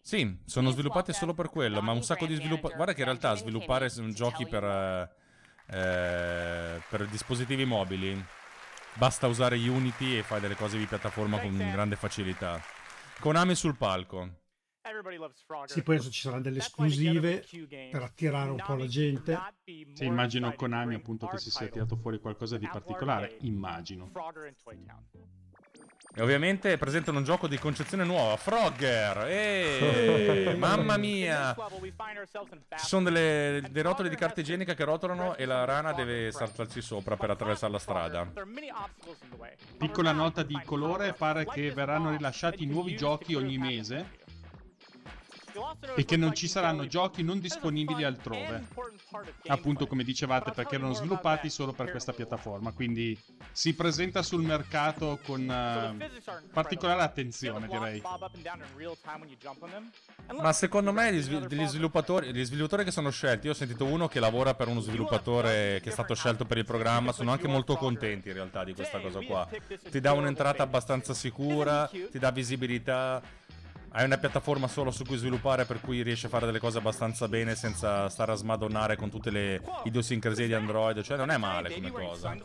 Sì, 0.01 0.39
sono 0.45 0.69
sviluppati 0.69 1.13
solo 1.13 1.33
per 1.33 1.49
quello, 1.49 1.81
ma 1.81 1.91
un 1.91 2.03
sacco 2.03 2.27
di 2.27 2.35
sviluppatori... 2.35 2.75
Guarda 2.75 2.93
che 2.93 2.99
in 2.99 3.05
realtà 3.05 3.35
sviluppare 3.35 3.89
giochi 4.13 4.47
per, 4.47 4.63
eh, 4.63 5.09
per 6.87 7.07
dispositivi 7.07 7.65
mobili 7.65 8.23
basta 8.93 9.27
usare 9.27 9.55
Unity 9.55 10.17
e 10.17 10.23
fai 10.23 10.39
delle 10.39 10.55
cose 10.55 10.77
di 10.77 10.85
piattaforma 10.85 11.39
con 11.39 11.57
grande 11.57 11.95
facilità. 11.95 12.61
Konami 13.19 13.55
sul 13.55 13.77
palco. 13.77 14.40
Sì, 15.65 15.83
poi 15.83 15.99
ci 16.01 16.21
saranno 16.21 16.41
delle 16.41 16.57
esclusive 16.57 17.45
per 17.91 18.01
attirare 18.01 18.49
un 18.49 18.63
po' 18.65 18.75
la 18.75 18.87
gente. 18.87 19.37
Sì, 19.63 20.05
immagino 20.05 20.53
Konami 20.53 20.95
appunto 20.95 21.27
che 21.27 21.37
si 21.37 21.51
sia 21.51 21.67
tirato 21.67 21.95
fuori 21.95 22.19
qualcosa 22.19 22.57
di 22.57 22.67
particolare, 22.67 23.37
immagino. 23.41 24.11
E 26.13 26.21
ovviamente 26.21 26.77
presentano 26.77 27.19
un 27.19 27.23
gioco 27.23 27.47
di 27.47 27.57
concezione 27.57 28.03
nuova, 28.03 28.35
Frogger. 28.35 29.27
Eeeh, 29.29 30.55
mamma 30.59 30.97
mia! 30.97 31.55
Ci 32.75 32.85
sono 32.85 33.03
delle, 33.03 33.63
dei 33.69 33.81
rotoli 33.81 34.09
di 34.09 34.17
carta 34.17 34.41
igienica 34.41 34.73
che 34.73 34.83
rotolano 34.83 35.37
e 35.37 35.45
la 35.45 35.63
rana 35.63 35.93
deve 35.93 36.31
saltarci 36.31 36.81
sopra 36.81 37.15
per 37.15 37.29
attraversare 37.29 37.71
la 37.71 37.79
strada. 37.79 38.29
Piccola 39.77 40.11
nota 40.11 40.43
di 40.43 40.59
colore, 40.65 41.13
pare 41.13 41.45
che 41.45 41.71
verranno 41.71 42.09
rilasciati 42.11 42.65
nuovi 42.65 42.95
giochi 42.97 43.35
ogni 43.35 43.57
mese 43.57 44.19
e 45.95 46.05
che 46.05 46.17
non 46.17 46.33
ci 46.33 46.47
saranno 46.47 46.87
giochi 46.87 47.23
non 47.23 47.39
disponibili 47.39 48.03
altrove. 48.03 48.67
Appunto, 49.47 49.87
come 49.87 50.03
dicevate, 50.03 50.51
perché 50.51 50.75
erano 50.75 50.93
sviluppati 50.93 51.49
solo 51.49 51.73
per 51.73 51.91
questa 51.91 52.13
piattaforma. 52.13 52.71
Quindi 52.71 53.17
si 53.51 53.73
presenta 53.73 54.21
sul 54.21 54.41
mercato 54.43 55.19
con 55.23 55.41
uh, 55.41 56.49
particolare 56.51 57.01
attenzione, 57.01 57.67
direi. 57.67 58.01
Ma 60.39 60.53
secondo 60.53 60.91
me 60.91 61.13
gli, 61.13 61.19
gli, 61.19 61.65
sviluppatori, 61.65 62.33
gli 62.33 62.43
sviluppatori 62.43 62.83
che 62.83 62.91
sono 62.91 63.09
scelti, 63.09 63.47
io 63.47 63.51
ho 63.51 63.55
sentito 63.55 63.85
uno 63.85 64.07
che 64.07 64.19
lavora 64.19 64.53
per 64.53 64.67
uno 64.67 64.79
sviluppatore 64.79 65.79
che 65.81 65.89
è 65.89 65.91
stato 65.91 66.15
scelto 66.15 66.45
per 66.45 66.57
il 66.57 66.65
programma, 66.65 67.11
sono 67.11 67.31
anche 67.31 67.47
molto 67.47 67.75
contenti 67.75 68.29
in 68.29 68.35
realtà 68.35 68.63
di 68.63 68.73
questa 68.73 68.99
cosa 68.99 69.19
qua. 69.21 69.47
Ti 69.89 69.99
dà 69.99 70.13
un'entrata 70.13 70.63
abbastanza 70.63 71.13
sicura, 71.13 71.87
ti 71.87 72.19
dà 72.19 72.31
visibilità 72.31 73.21
hai 73.93 74.05
una 74.05 74.17
piattaforma 74.17 74.67
solo 74.67 74.91
su 74.91 75.03
cui 75.03 75.17
sviluppare 75.17 75.65
per 75.65 75.81
cui 75.81 76.01
riesci 76.01 76.25
a 76.25 76.29
fare 76.29 76.45
delle 76.45 76.59
cose 76.59 76.77
abbastanza 76.77 77.27
bene 77.27 77.55
senza 77.55 78.07
stare 78.09 78.31
a 78.31 78.35
smadonnare 78.35 78.95
con 78.95 79.09
tutte 79.09 79.29
le 79.29 79.61
idiosincrasie 79.83 80.47
di 80.47 80.53
Android, 80.53 81.01
cioè 81.01 81.17
non 81.17 81.29
è 81.29 81.37
male 81.37 81.73
come 81.73 81.91
cosa. 81.91 82.35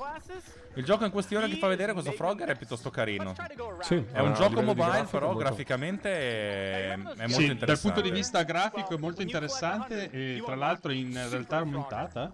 Il 0.74 0.84
gioco 0.84 1.04
in 1.04 1.10
questione 1.10 1.48
che 1.48 1.56
fa 1.56 1.68
vedere 1.68 1.92
questo 1.92 2.12
Frogger 2.12 2.48
è 2.48 2.56
piuttosto 2.56 2.90
carino. 2.90 3.34
Sì, 3.80 4.04
è 4.12 4.18
un 4.18 4.34
gioco 4.34 4.60
mobile, 4.60 5.06
però 5.10 5.26
molto... 5.26 5.40
graficamente 5.40 6.10
è, 6.10 6.92
è 6.92 6.96
molto 6.96 7.14
sì, 7.16 7.44
interessante. 7.46 7.64
Dal 7.64 7.78
punto 7.80 8.00
di 8.00 8.10
vista 8.10 8.42
grafico 8.42 8.94
è 8.94 8.98
molto 8.98 9.22
interessante 9.22 10.10
e 10.10 10.42
tra 10.44 10.56
l'altro 10.56 10.92
in 10.92 11.12
realtà 11.30 11.58
aumentata. 11.58 12.32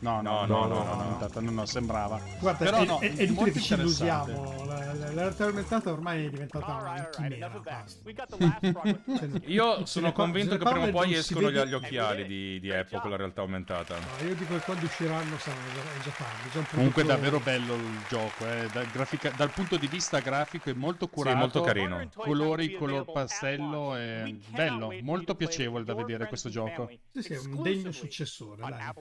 No, 0.00 0.20
no, 0.20 0.44
no, 0.44 0.66
no, 0.66 0.82
no, 0.84 1.18
no, 1.18 1.40
no, 1.40 1.50
no 1.50 1.66
sembrava. 1.66 2.20
Guarda, 2.38 2.64
Però, 2.64 2.78
è, 2.78 2.84
no, 2.84 2.98
è, 2.98 3.14
è 3.14 3.22
inutile 3.22 3.52
che 3.52 3.60
ci 3.60 3.74
illusiamo. 3.74 4.64
La, 4.66 5.12
realtà 5.14 5.44
aumentata 5.44 5.92
ormai 5.92 6.26
è 6.26 6.30
diventata 6.30 6.74
una 6.74 7.08
chimera. 7.10 7.50
Io 9.46 9.86
sono 9.86 10.12
convinto 10.12 10.56
che 10.56 10.64
prima 10.64 10.86
o 10.86 10.90
poi 10.90 11.14
escono 11.14 11.50
gli, 11.50 11.58
gli 11.58 11.72
occhiali 11.72 12.26
di, 12.26 12.60
di 12.60 12.72
Apple 12.72 13.00
con 13.00 13.10
la 13.10 13.16
realtà 13.16 13.40
aumentata. 13.40 13.96
No, 13.98 14.26
io 14.26 14.34
dico 14.34 14.54
che 14.54 14.60
quando 14.60 14.84
usciranno 14.84 15.38
saranno 15.38 15.68
già 16.02 16.10
tardi. 16.10 16.66
Comunque 16.74 17.02
è 17.02 17.06
davvero 17.06 17.40
bello 17.40 17.74
il 17.74 18.04
gioco. 18.08 18.46
Eh. 18.46 18.68
Dal, 18.72 18.86
grafica, 18.90 19.30
dal, 19.30 19.50
punto 19.50 19.76
di 19.76 19.86
vista 19.86 20.20
grafico 20.20 20.70
è 20.70 20.74
molto 20.74 21.08
curato. 21.08 21.36
Sì, 21.36 21.40
molto 21.40 21.60
carino. 21.62 22.08
Colori, 22.14 22.74
color 22.74 23.10
pastello. 23.10 23.94
È 23.94 24.34
bello, 24.48 24.92
molto 25.02 25.34
piacevole 25.34 25.84
da 25.84 25.94
vedere 25.94 26.26
questo 26.26 26.48
gioco. 26.48 26.90
Sì, 27.12 27.22
sì, 27.22 27.32
è 27.34 27.38
un 27.38 27.62
degno 27.62 27.92
successore. 27.92 28.62
Dai. 28.62 28.92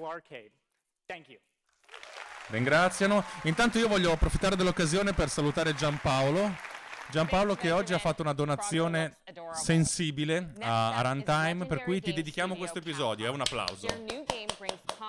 Ringraziano. 2.47 3.23
Intanto 3.43 3.79
io 3.79 3.87
voglio 3.87 4.11
approfittare 4.11 4.55
dell'occasione 4.55 5.13
per 5.13 5.29
salutare 5.29 5.73
Giampaolo. 5.73 6.71
Giampaolo 7.09 7.55
che 7.55 7.71
oggi 7.71 7.93
ha 7.93 7.99
fatto 7.99 8.21
una 8.21 8.33
donazione 8.33 9.17
sensibile 9.51 10.53
a, 10.61 10.95
a 10.95 11.01
Runtime, 11.01 11.65
per 11.65 11.83
cui 11.83 12.01
ti 12.01 12.11
dedichiamo 12.13 12.55
questo 12.55 12.79
episodio. 12.79 13.27
È 13.27 13.29
un 13.29 13.41
applauso. 13.41 13.87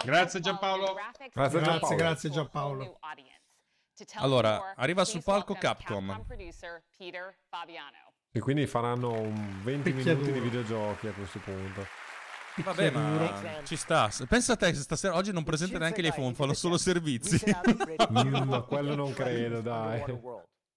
Grazie 0.04 0.40
Giampaolo. 0.40 0.94
Grazie, 1.32 1.60
grazie, 1.60 1.96
grazie 1.96 2.30
Giampaolo. 2.30 2.98
Allora, 4.16 4.74
arriva 4.76 5.04
sul 5.04 5.22
palco 5.22 5.54
Capcom. 5.54 6.26
E 8.32 8.40
quindi 8.40 8.66
faranno 8.66 9.12
un 9.12 9.60
20 9.62 9.92
minuti 9.92 10.32
di 10.32 10.40
videogiochi 10.40 11.06
a 11.06 11.12
questo 11.12 11.38
punto. 11.38 12.03
Vabbè, 12.62 12.90
ma 12.90 13.60
ci 13.64 13.76
sta. 13.76 14.10
Pensa 14.28 14.52
a 14.52 14.56
te, 14.56 14.72
stasera 14.74 15.14
oggi 15.14 15.32
non 15.32 15.42
presenta 15.42 15.78
neanche 15.78 16.02
gli 16.02 16.06
iPhone, 16.06 16.34
fanno 16.34 16.54
solo 16.54 16.78
servizi. 16.78 17.40
mm, 18.12 18.52
quello 18.68 18.94
non 18.94 19.12
credo, 19.12 19.60
dai. 19.60 20.02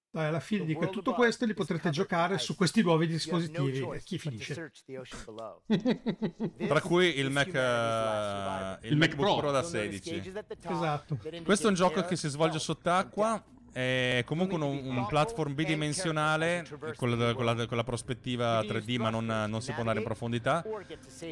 Dai, 0.10 0.28
alla 0.28 0.40
fine 0.40 0.66
di 0.66 0.76
tutto 0.90 1.14
questo 1.14 1.46
li 1.46 1.54
potrete 1.54 1.92
giocare 1.92 2.40
su 2.40 2.56
questi 2.56 2.82
nuovi 2.82 3.06
dispositivi. 3.06 3.86
Chi 4.04 4.18
finisce? 4.18 4.72
Tra 6.68 6.82
cui 6.82 7.20
il 7.20 7.30
Mac, 7.30 7.48
uh, 7.48 8.86
il, 8.86 8.94
il 8.94 8.98
Mac 8.98 9.16
Pro. 9.16 9.36
Pro 9.38 9.52
da 9.52 9.62
16. 9.62 10.34
Esatto. 10.64 11.20
Questo 11.44 11.68
è 11.68 11.70
un 11.70 11.76
gioco 11.76 12.04
che 12.04 12.16
si 12.16 12.30
svolge 12.30 12.58
sott'acqua 12.58 13.44
è 13.78 14.24
comunque 14.26 14.58
un, 14.58 14.64
un 14.64 15.06
platform 15.06 15.54
bidimensionale 15.54 16.66
con 16.96 17.16
la, 17.16 17.36
con, 17.36 17.46
la, 17.46 17.68
con 17.68 17.78
la, 17.78 17.84
prospettiva 17.84 18.60
3D, 18.62 18.98
ma 19.00 19.12
non, 19.12 19.26
non, 19.26 19.62
si 19.62 19.70
può 19.70 19.82
andare 19.82 20.00
in 20.00 20.04
profondità. 20.04 20.66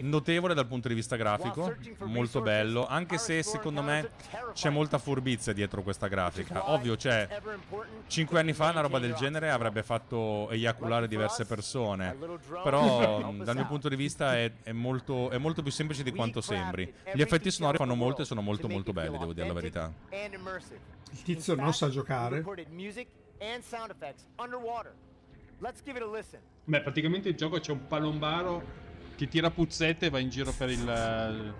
Notevole 0.01 0.53
dal 0.53 0.67
punto 0.67 0.87
di 0.87 0.93
vista 0.93 1.15
grafico, 1.15 1.73
molto 2.01 2.41
bello. 2.41 2.85
Anche 2.85 3.17
se 3.17 3.41
secondo 3.41 3.81
me 3.81 4.11
c'è 4.53 4.69
molta 4.69 4.99
furbizia 4.99 5.53
dietro 5.53 5.81
questa 5.81 6.07
grafica. 6.07 6.71
Ovvio, 6.71 6.95
cioè, 6.95 7.27
5 8.05 8.39
anni 8.39 8.53
fa 8.53 8.69
una 8.69 8.81
roba 8.81 8.99
del 8.99 9.15
genere 9.15 9.49
avrebbe 9.49 9.81
fatto 9.81 10.47
eiaculare 10.51 11.07
diverse 11.07 11.45
persone. 11.45 12.15
Però, 12.63 13.33
dal 13.41 13.55
mio 13.55 13.65
punto 13.65 13.89
di 13.89 13.95
vista, 13.95 14.37
è, 14.37 14.51
è, 14.61 14.71
molto, 14.71 15.31
è 15.31 15.39
molto 15.39 15.63
più 15.63 15.71
semplice 15.71 16.03
di 16.03 16.11
quanto 16.11 16.41
sembri. 16.41 16.93
Gli 17.11 17.21
effetti 17.21 17.49
sonori 17.49 17.77
fanno 17.77 17.95
molto 17.95 18.21
e 18.21 18.25
sono 18.25 18.41
molto, 18.41 18.67
molto 18.67 18.93
belli, 18.93 19.17
devo 19.17 19.33
dire 19.33 19.47
la 19.47 19.53
verità. 19.53 19.91
Il 21.11 21.21
tizio 21.21 21.55
non 21.55 21.73
sa 21.73 21.89
giocare. 21.89 22.43
Beh, 26.65 26.81
praticamente 26.81 27.29
il 27.29 27.35
gioco 27.35 27.59
c'è 27.59 27.71
un 27.71 27.87
palombaro 27.87 28.83
che 29.15 29.27
tira 29.27 29.49
puzzette 29.49 30.07
e 30.07 30.09
va 30.09 30.19
in 30.19 30.29
giro 30.29 30.51
per 30.51 30.69
il. 30.69 31.53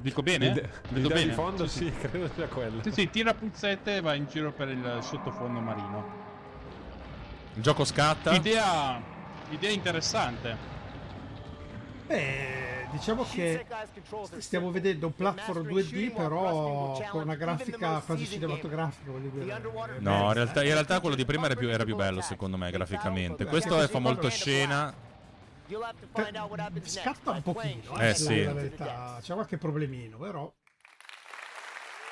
Dico 0.00 0.22
bene? 0.22 0.48
L'idea, 0.48 0.68
Vedo 0.90 1.08
bene? 1.08 1.24
di 1.24 1.30
fondo 1.30 1.66
sì, 1.66 1.84
sì, 1.84 1.92
credo 1.92 2.28
sia 2.34 2.48
quello. 2.48 2.82
Sì, 2.82 2.92
sì, 2.92 3.10
tira 3.10 3.32
puzzette 3.32 3.96
e 3.96 4.00
va 4.00 4.14
in 4.14 4.26
giro 4.26 4.52
per 4.52 4.68
il 4.68 4.98
sottofondo 5.00 5.60
marino. 5.60 6.24
Il 7.54 7.62
gioco 7.62 7.84
scatta. 7.84 8.32
Idea, 8.32 9.00
idea 9.50 9.70
interessante. 9.70 10.74
Beh, 12.06 12.65
diciamo 12.90 13.24
che 13.24 13.66
stiamo 14.38 14.70
vedendo 14.70 15.06
un 15.06 15.14
platform 15.14 15.66
2D 15.66 16.14
però 16.14 17.00
con 17.10 17.22
una 17.22 17.34
grafica 17.34 18.00
quasi 18.00 18.26
cinematografica. 18.26 19.10
No, 19.98 20.26
in 20.26 20.32
realtà, 20.32 20.62
in 20.64 20.72
realtà 20.72 21.00
quello 21.00 21.16
di 21.16 21.24
prima 21.24 21.46
era 21.46 21.54
più, 21.54 21.68
era 21.68 21.84
più 21.84 21.96
bello 21.96 22.20
secondo 22.20 22.56
me 22.56 22.70
graficamente. 22.70 23.44
Questo 23.44 23.78
fa 23.88 23.98
molto 23.98 24.28
scena. 24.28 24.94
Scatta 26.84 27.32
un 27.32 27.42
pochino, 27.42 27.98
eh, 27.98 28.10
eh 28.10 28.14
sì. 28.14 28.44
la 28.44 28.52
verità. 28.52 29.18
C'è 29.20 29.34
qualche 29.34 29.58
problemino, 29.58 30.16
però 30.16 30.52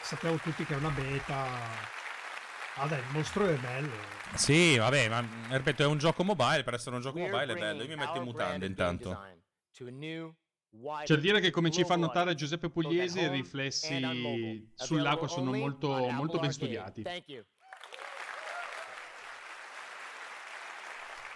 sappiamo 0.02 0.36
tutti 0.36 0.64
che 0.64 0.74
è 0.74 0.76
una 0.76 0.90
beta. 0.90 1.92
Ah 2.76 2.86
dai, 2.88 2.98
il 2.98 3.04
mostro 3.10 3.46
è 3.46 3.54
bello. 3.54 3.92
Sì, 4.34 4.76
vabbè, 4.76 5.08
ma 5.08 5.24
ripeto, 5.50 5.84
è 5.84 5.86
un 5.86 5.98
gioco 5.98 6.24
mobile, 6.24 6.64
per 6.64 6.74
essere 6.74 6.96
un 6.96 7.02
gioco 7.02 7.18
mobile 7.18 7.52
è 7.52 7.56
bello. 7.56 7.82
Io 7.82 7.88
mi 7.88 7.94
metto 7.94 8.18
in 8.18 8.24
mutande 8.24 8.66
intanto. 8.66 9.16
C'è 9.72 9.84
da 11.06 11.16
dire 11.16 11.40
che 11.40 11.50
come 11.50 11.70
ci 11.70 11.84
fa 11.84 11.96
notare 11.96 12.34
Giuseppe 12.34 12.68
Pugliesi 12.68 13.20
i 13.20 13.28
riflessi 13.28 14.68
sull'acqua 14.74 15.28
sono 15.28 15.52
molto, 15.52 16.10
molto 16.10 16.38
ben 16.38 16.52
studiati. 16.52 17.04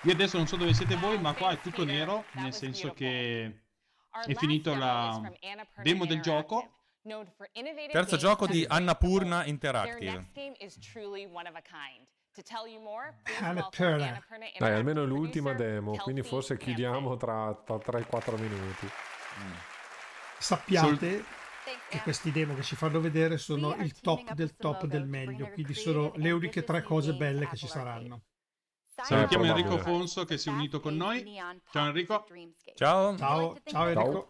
Io 0.03 0.13
adesso 0.13 0.37
non 0.37 0.47
so 0.47 0.57
dove 0.57 0.73
siete 0.75 0.97
voi, 0.97 1.19
ma 1.21 1.35
qua 1.35 1.51
è 1.51 1.61
tutto 1.61 1.85
nero, 1.85 2.25
nel 2.33 2.53
senso 2.53 2.93
che 2.93 3.63
è 4.27 4.35
finito 4.35 4.75
la 4.75 5.21
demo 5.83 6.05
del 6.05 6.21
gioco. 6.21 6.75
Terzo 7.91 8.17
gioco 8.17 8.47
di 8.47 8.65
Annapurna 8.69 9.45
Interactive. 9.45 10.31
Annapurna. 13.41 14.25
Dai, 14.59 14.75
almeno 14.75 15.05
l'ultima 15.05 15.53
demo, 15.55 15.97
quindi 15.97 16.23
forse 16.23 16.57
chiudiamo 16.57 17.17
tra, 17.17 17.55
tra 17.65 17.77
3-4 17.77 18.41
minuti. 18.41 18.89
Mm. 19.41 19.53
Sappiate 20.39 21.25
che 21.89 22.01
questi 22.03 22.31
demo 22.31 22.55
che 22.55 22.63
ci 22.63 22.77
fanno 22.77 23.01
vedere 23.01 23.39
sono 23.39 23.75
il 23.77 23.93
top 24.01 24.33
del 24.33 24.57
top 24.57 24.87
del 24.87 25.07
meglio, 25.07 25.49
quindi 25.51 25.75
sono 25.75 26.13
le 26.17 26.31
uniche 26.31 26.65
tre 26.65 26.83
cose 26.83 27.15
belle 27.15 27.49
che 27.49 27.57
ci 27.57 27.67
saranno. 27.67 28.23
Salutiamo 29.03 29.45
Enrico 29.45 29.79
Fonso 29.79 30.25
che 30.25 30.39
si 30.39 30.49
è 30.49 30.53
unito 30.53 30.81
con 30.81 30.97
noi. 30.97 31.25
Ciao 31.71 31.87
Enrico. 31.87 32.27
Ciao. 32.75 33.17
Ciao, 33.17 33.57
ciao 33.65 33.87
Enrico. 33.89 34.29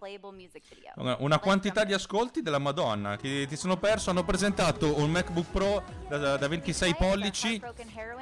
Una 1.19 1.39
quantità 1.39 1.85
di 1.85 1.93
ascolti 1.93 2.43
della 2.43 2.59
Madonna 2.59 3.17
che 3.17 3.47
ti 3.49 3.57
sono 3.57 3.79
perso. 3.79 4.11
Hanno 4.11 4.25
presentato 4.25 4.99
un 4.99 5.11
MacBook 5.11 5.51
Pro 5.51 5.83
da, 6.09 6.37
da 6.37 6.49
26 6.49 6.95
pollici 6.97 7.61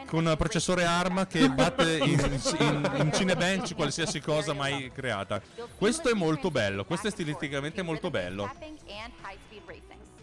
con 0.07 0.25
un 0.25 0.37
processore 0.37 0.85
ARM 0.85 1.27
che 1.27 1.49
batte 1.51 1.99
in, 1.99 2.41
in, 2.61 2.93
in 2.97 3.13
Cinebench 3.13 3.75
qualsiasi 3.75 4.21
cosa 4.21 4.53
mai 4.53 4.91
creata. 4.93 5.41
Questo 5.77 6.11
è 6.11 6.15
molto 6.15 6.51
bello, 6.51 6.85
questo 6.85 7.09
è 7.09 7.11
stilisticamente 7.11 7.83
molto 7.83 8.11
bello. 8.11 8.51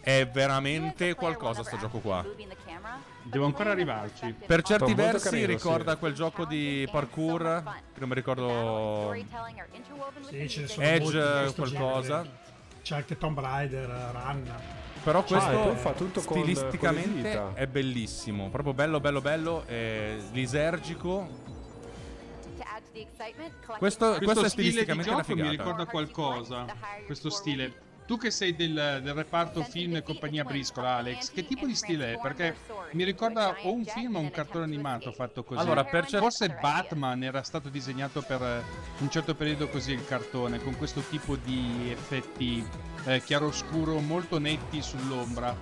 È 0.00 0.28
veramente 0.28 1.14
qualcosa 1.14 1.62
sto 1.64 1.78
gioco 1.78 1.98
qua. 1.98 2.24
Devo 3.34 3.46
ancora 3.46 3.72
arrivarci. 3.72 4.32
Per 4.46 4.62
certi 4.62 4.94
versi 4.94 5.28
carino, 5.28 5.46
ricorda 5.48 5.92
sì. 5.92 5.98
quel 5.98 6.14
gioco 6.14 6.44
di 6.44 6.88
parkour, 6.88 7.62
che 7.92 7.98
non 7.98 8.08
mi 8.08 8.14
ricordo 8.14 9.12
sì, 10.28 10.64
Edge 10.78 11.52
qualcosa. 11.56 12.24
C'è 12.80 12.94
anche 12.94 13.18
Tomb 13.18 13.40
Raider, 13.40 13.88
Run. 13.88 14.54
Però 15.02 15.24
questo 15.24 15.70
ah, 15.70 15.74
fa 15.74 15.92
tutto 15.92 16.20
stilisticamente 16.20 17.36
con 17.36 17.50
è 17.54 17.66
bellissimo, 17.66 18.48
proprio 18.50 18.72
bello 18.72 19.00
bello 19.00 19.20
bello, 19.20 19.66
è 19.66 20.16
lisergico. 20.30 21.42
Questo, 23.78 23.78
questo, 23.78 24.18
questo 24.22 24.44
è 24.44 24.48
stilisticamente 24.48 25.10
una 25.10 25.24
figata. 25.24 25.50
Mi 25.50 25.56
ricorda 25.56 25.86
qualcosa, 25.86 26.66
questo 27.04 27.30
stile. 27.30 27.82
Tu 28.06 28.18
che 28.18 28.30
sei 28.30 28.54
del, 28.54 29.00
del, 29.02 29.14
reparto 29.14 29.62
film 29.62 29.96
e 29.96 30.02
compagnia 30.02 30.44
briscola, 30.44 30.96
Alex, 30.96 31.32
che 31.32 31.46
tipo 31.46 31.64
di 31.64 31.74
stile 31.74 32.12
è? 32.12 32.18
Perché 32.20 32.54
mi 32.92 33.02
ricorda 33.02 33.56
o 33.62 33.72
un 33.72 33.84
film 33.86 34.16
o 34.16 34.18
un 34.18 34.30
cartone 34.30 34.64
animato 34.64 35.10
fatto 35.10 35.42
così. 35.42 35.58
Allora, 35.58 35.84
per 35.84 36.04
cer- 36.06 36.20
Forse 36.20 36.58
Batman 36.60 37.22
era 37.22 37.42
stato 37.42 37.70
disegnato 37.70 38.20
per 38.20 38.62
un 38.98 39.10
certo 39.10 39.34
periodo 39.34 39.68
così 39.68 39.92
il 39.92 40.04
cartone, 40.04 40.58
con 40.58 40.76
questo 40.76 41.00
tipo 41.00 41.36
di 41.36 41.90
effetti 41.90 42.62
eh, 43.06 43.22
chiaroscuro 43.22 43.98
molto 44.00 44.38
netti 44.38 44.82
sull'ombra. 44.82 45.56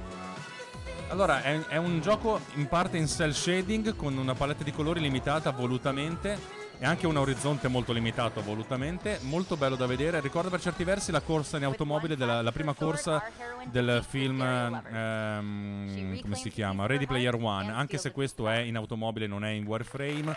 Allora, 1.10 1.42
è, 1.42 1.60
è 1.66 1.76
un 1.76 2.00
gioco 2.00 2.40
in 2.54 2.66
parte 2.66 2.96
in 2.96 3.06
cell 3.06 3.30
shading 3.30 3.94
con 3.94 4.16
una 4.16 4.34
palette 4.34 4.64
di 4.64 4.72
colori 4.72 4.98
limitata 4.98 5.50
volutamente 5.50 6.61
e 6.82 6.84
anche 6.84 7.06
un 7.06 7.16
orizzonte 7.16 7.68
molto 7.68 7.92
limitato 7.92 8.42
volutamente, 8.42 9.20
molto 9.22 9.56
bello 9.56 9.76
da 9.76 9.86
vedere. 9.86 10.18
Ricorda 10.18 10.50
per 10.50 10.60
certi 10.60 10.82
versi 10.82 11.12
la 11.12 11.20
corsa 11.20 11.56
in 11.56 11.62
automobile, 11.62 12.16
della, 12.16 12.42
la 12.42 12.50
prima 12.50 12.74
corsa 12.74 13.22
del 13.70 14.04
film, 14.04 14.40
ehm, 14.42 16.20
come 16.20 16.34
si 16.34 16.50
chiama? 16.50 16.86
Ready 16.86 17.06
Player 17.06 17.36
One, 17.36 17.70
anche 17.70 17.98
se 17.98 18.10
questo 18.10 18.48
è 18.48 18.58
in 18.58 18.74
automobile, 18.74 19.28
non 19.28 19.44
è 19.44 19.50
in 19.50 19.64
Warframe. 19.64 20.34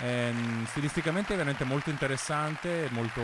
Ehm, 0.00 0.64
stilisticamente 0.64 1.34
è 1.34 1.36
veramente 1.36 1.64
molto 1.64 1.90
interessante, 1.90 2.88
molto 2.92 3.20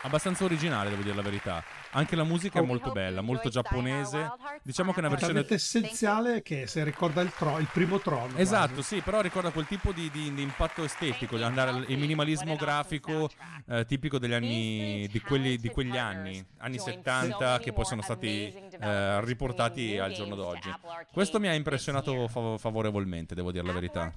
abbastanza 0.00 0.44
originale, 0.44 0.88
devo 0.88 1.02
dire 1.02 1.14
la 1.14 1.20
verità. 1.20 1.62
Anche 1.92 2.16
la 2.16 2.24
musica 2.24 2.58
è 2.58 2.62
molto 2.62 2.92
bella, 2.92 3.22
molto 3.22 3.48
giapponese. 3.48 4.30
Diciamo 4.62 4.92
che 4.92 4.96
è 4.96 5.00
una 5.00 5.08
versione 5.08 5.44
essenziale 5.48 6.42
che 6.42 6.66
se 6.66 6.84
ricorda 6.84 7.22
il, 7.22 7.32
tro- 7.32 7.58
il 7.58 7.68
primo 7.72 7.98
trono. 7.98 8.36
Esatto, 8.36 8.74
quasi. 8.74 8.96
sì, 8.96 9.00
però 9.00 9.20
ricorda 9.20 9.50
quel 9.50 9.66
tipo 9.66 9.92
di, 9.92 10.10
di, 10.10 10.32
di 10.34 10.42
impatto 10.42 10.84
estetico, 10.84 11.36
di 11.36 11.42
andare 11.42 11.70
al, 11.70 11.84
il 11.88 11.98
minimalismo 11.98 12.56
grafico 12.56 13.30
eh, 13.68 13.84
tipico 13.86 14.18
degli 14.18 14.34
anni 14.34 15.08
di, 15.10 15.20
quelli, 15.20 15.56
di 15.56 15.68
quegli 15.70 15.96
anni, 15.96 16.44
anni 16.58 16.78
70 16.78 17.58
che 17.58 17.72
poi 17.72 17.84
sono 17.84 18.02
stati 18.02 18.52
eh, 18.52 19.24
riportati 19.24 19.98
al 19.98 20.12
giorno 20.12 20.34
d'oggi. 20.34 20.70
Questo 21.10 21.40
mi 21.40 21.48
ha 21.48 21.54
impressionato 21.54 22.28
fav- 22.28 22.58
favorevolmente, 22.58 23.34
devo 23.34 23.50
dire 23.50 23.64
la 23.64 23.72
verità. 23.72 24.12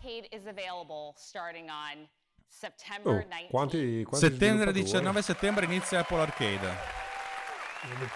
Oh, 3.10 3.48
quanti, 3.50 4.04
quanti 4.04 4.28
settembre 4.28 4.74
19 4.74 5.22
settembre 5.22 5.66
inizia 5.66 6.00
Apple 6.00 6.20
Arcade 6.20 7.10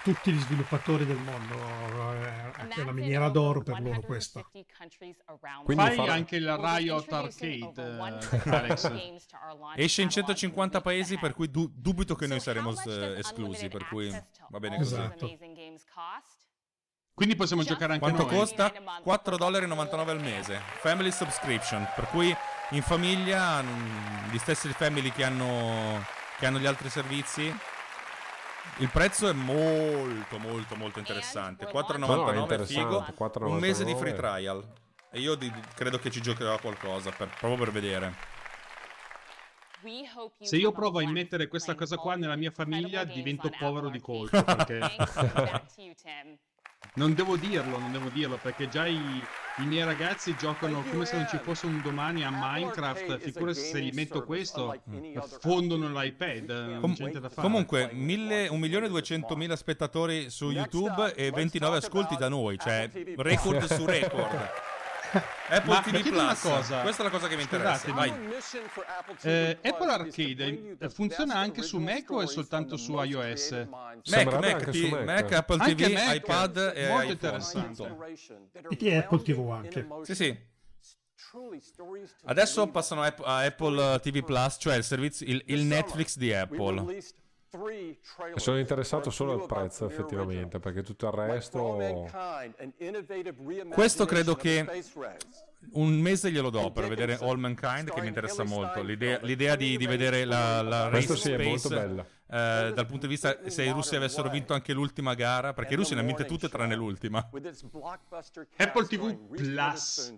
tutti 0.02 0.32
gli 0.32 0.38
sviluppatori 0.38 1.04
del 1.04 1.16
mondo 1.16 1.54
è 2.68 2.80
una 2.80 2.92
miniera 2.92 3.28
d'oro 3.28 3.62
per 3.62 3.80
loro 3.80 4.00
questo 4.00 4.48
quindi 5.64 5.82
fai 5.82 5.96
farà... 5.96 6.12
anche 6.12 6.36
il 6.36 6.56
Riot 6.56 7.12
Arcade 7.12 7.72
eh, 7.74 8.50
Alex. 8.50 8.92
esce 9.74 10.02
in 10.02 10.10
150 10.10 10.80
paesi 10.80 11.18
per 11.18 11.34
cui 11.34 11.50
du- 11.50 11.70
dubito 11.74 12.14
che 12.14 12.26
noi 12.26 12.38
saremo 12.38 12.72
eh, 12.84 13.18
esclusi 13.18 13.68
per 13.68 13.86
cui 13.88 14.08
va 14.50 14.58
bene 14.60 14.76
così. 14.76 14.94
esatto. 14.94 15.36
quindi 17.12 17.34
possiamo 17.34 17.64
giocare 17.64 17.94
anche 17.94 18.04
quanto 18.04 18.24
noi. 18.24 18.38
costa? 18.38 18.72
4,99$ 19.04 20.08
al 20.08 20.20
mese. 20.20 20.60
Family 20.80 21.10
subscription. 21.10 21.88
Per 21.94 22.08
cui 22.08 22.34
in 22.70 22.82
famiglia 22.82 23.62
gli 24.30 24.36
stessi 24.36 24.68
family 24.68 25.10
che 25.10 25.24
hanno, 25.24 26.04
che 26.38 26.44
hanno 26.44 26.58
gli 26.58 26.66
altri 26.66 26.90
servizi 26.90 27.54
il 28.78 28.90
prezzo 28.90 29.28
è 29.28 29.32
molto 29.32 30.38
molto 30.38 30.76
molto 30.76 30.98
interessante. 30.98 31.66
4,99 31.66 32.58
no, 32.58 32.64
figo. 32.64 33.06
4,99. 33.18 33.44
un 33.46 33.58
mese 33.58 33.84
di 33.84 33.94
free 33.94 34.14
trial. 34.14 34.64
E 35.10 35.20
io 35.20 35.34
di, 35.34 35.50
credo 35.74 35.98
che 35.98 36.10
ci 36.10 36.20
giocherò 36.20 36.58
qualcosa 36.58 37.10
per, 37.10 37.28
proprio 37.28 37.64
per 37.64 37.72
vedere. 37.72 38.34
Se 40.40 40.56
io 40.56 40.72
provo 40.72 40.98
a 40.98 41.02
immettere 41.02 41.48
questa 41.48 41.74
cosa 41.74 41.96
qua 41.96 42.16
nella 42.16 42.36
mia 42.36 42.50
famiglia 42.50 43.04
divento 43.04 43.50
povero 43.56 43.88
di 43.88 44.00
colpo 44.00 44.42
perché 44.42 44.80
non 46.94 47.14
devo 47.14 47.36
dirlo 47.36 47.78
non 47.78 47.92
devo 47.92 48.08
dirlo 48.08 48.38
perché 48.40 48.68
già 48.68 48.86
i, 48.86 49.22
i 49.58 49.64
miei 49.64 49.84
ragazzi 49.84 50.34
giocano 50.36 50.82
come 50.90 51.04
se 51.06 51.16
non 51.16 51.26
ci 51.28 51.38
fosse 51.38 51.66
un 51.66 51.80
domani 51.82 52.24
a 52.24 52.30
Minecraft. 52.30 53.18
Figurati 53.18 53.58
se 53.58 53.80
gli 53.80 53.92
metto 53.94 54.22
questo, 54.24 54.74
fondono 55.40 55.88
l'iPad. 55.88 56.80
Com- 56.80 56.96
comunque, 57.34 57.90
1.200.000 57.92 59.52
spettatori 59.54 60.30
su 60.30 60.50
YouTube 60.50 61.14
e 61.14 61.30
29 61.30 61.76
ascolti 61.78 62.16
da 62.16 62.28
noi, 62.28 62.58
cioè 62.58 62.90
record 63.16 63.64
su 63.64 63.84
record. 63.86 64.50
Apple 65.48 65.72
Ma 65.72 65.80
TV 65.82 66.08
Plus. 66.08 66.40
Cosa. 66.40 66.80
Questa 66.82 67.02
è 67.02 67.04
la 67.04 67.10
cosa 67.10 67.28
che 67.28 67.36
mi 67.36 67.42
interessa. 67.42 67.92
Vai. 67.92 68.12
Eh, 69.22 69.58
Apple 69.62 69.90
Arcade 69.92 70.76
funziona 70.90 71.34
anche 71.34 71.62
su 71.62 71.78
Mac 71.78 72.10
o 72.10 72.20
è 72.20 72.26
soltanto 72.26 72.76
su 72.76 72.92
iOS? 73.00 73.66
Mac, 73.70 74.32
Mac, 74.38 74.70
T- 74.70 74.88
Mac. 74.90 75.04
Mac, 75.04 75.32
Apple 75.32 75.58
TV, 75.58 75.92
Mac. 75.92 76.14
iPad 76.16 76.72
e 76.74 76.88
Molto 76.88 77.02
iPhone. 77.02 77.12
interessante. 77.12 77.96
E 78.78 78.96
Apple 78.96 79.22
TV 79.22 79.50
anche. 79.50 79.86
Sì, 80.02 80.14
sì. 80.14 80.54
Adesso 82.24 82.66
passano 82.68 83.02
a 83.02 83.38
Apple 83.44 84.00
TV 84.00 84.24
Plus, 84.24 84.56
cioè 84.58 84.76
il 84.76 84.84
servizio, 84.84 85.26
il, 85.26 85.42
il 85.46 85.64
Netflix 85.64 86.16
di 86.16 86.32
Apple. 86.32 86.98
Sono 88.36 88.58
interessato 88.58 89.10
solo 89.10 89.32
al 89.32 89.46
prezzo 89.46 89.86
effettivamente 89.86 90.58
perché 90.58 90.82
tutto 90.82 91.06
il 91.06 91.12
resto... 91.12 92.06
Questo 93.72 94.04
credo 94.04 94.34
che 94.34 94.64
un 95.72 95.98
mese 95.98 96.30
glielo 96.30 96.50
do 96.50 96.70
per 96.70 96.88
vedere 96.88 97.18
All 97.20 97.38
Mankind 97.38 97.90
che 97.92 98.00
mi 98.00 98.08
interessa 98.08 98.44
molto. 98.44 98.82
L'idea, 98.82 99.18
l'idea 99.22 99.56
di, 99.56 99.76
di, 99.76 99.86
vedere 99.86 100.24
la, 100.24 100.62
la 100.62 100.88
Race 100.88 101.16
sì, 101.16 101.32
Space 101.32 102.04
eh, 102.28 102.72
dal 102.74 102.86
punto 102.86 103.06
di 103.06 103.12
vista 103.12 103.38
se 103.48 103.64
i 103.64 103.70
russi 103.70 103.94
avessero 103.94 104.28
vinto 104.28 104.52
anche 104.52 104.72
l'ultima 104.72 105.14
gara, 105.14 105.52
perché 105.52 105.74
i 105.74 105.76
russi 105.76 105.94
ne 105.94 106.00
hanno 106.00 106.08
vinte 106.08 106.24
tutte 106.24 106.48
tranne 106.48 106.74
l'ultima. 106.74 107.18
Apple 108.56 108.86
TV 108.86 109.16
Plus. 109.28 110.14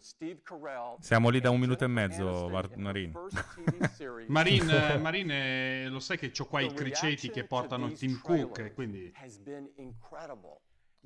Siamo 1.00 1.28
lì 1.28 1.40
da 1.40 1.50
un 1.50 1.60
minuto 1.60 1.84
e 1.84 1.88
mezzo, 1.88 2.48
Marin. 2.76 3.12
Marin, 4.28 4.68
eh, 4.70 4.98
Marin 4.98 5.30
eh, 5.30 5.88
lo 5.88 6.00
sai 6.00 6.18
che 6.18 6.32
ho 6.36 6.44
qua 6.46 6.60
i 6.60 6.72
criceti 6.72 7.30
che 7.30 7.44
portano 7.44 7.90
Tim 7.92 8.20
Cook, 8.20 8.72
quindi... 8.74 9.12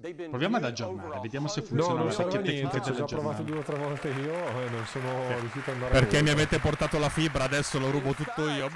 Proviamo 0.00 0.56
ad 0.56 0.64
aggiornare, 0.64 1.20
vediamo 1.20 1.46
se 1.48 1.62
funziona 1.62 2.02
no, 2.02 2.04
non 2.06 2.16
la 2.16 2.40
niente, 2.40 2.82
ci 2.82 2.90
ho 2.90 3.04
provato 3.04 3.42
due 3.42 3.58
o 3.58 3.62
tre 3.62 3.76
volte 3.76 4.08
io 4.08 4.32
e 4.32 4.70
non 4.70 4.84
sono 4.86 5.24
okay. 5.24 5.40
riuscito 5.40 5.70
ad 5.70 5.76
andare 5.76 5.92
Perché 5.92 6.22
mi 6.22 6.30
avete 6.30 6.58
portato 6.58 6.98
la 6.98 7.08
fibra, 7.08 7.44
adesso 7.44 7.78
lo 7.78 7.90
rubo 7.90 8.12
tutto 8.12 8.48
io. 8.48 8.68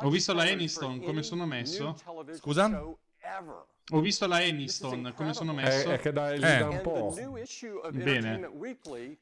Ho 0.00 0.10
visto 0.10 0.32
la 0.32 0.42
Aniston, 0.42 1.00
come 1.00 1.22
sono 1.22 1.46
messo? 1.46 1.96
Scusa? 2.34 2.68
Ho 3.90 4.00
visto 4.00 4.26
la 4.26 4.36
Aniston, 4.36 5.12
come 5.14 5.34
sono 5.34 5.52
messo? 5.52 5.90
È, 5.90 5.94
è 5.94 5.98
che 5.98 6.10
gli 6.10 6.44
eh. 6.44 6.58
dà 6.58 6.68
un 6.68 6.80
po'. 6.80 7.14
Bene. 7.92 8.50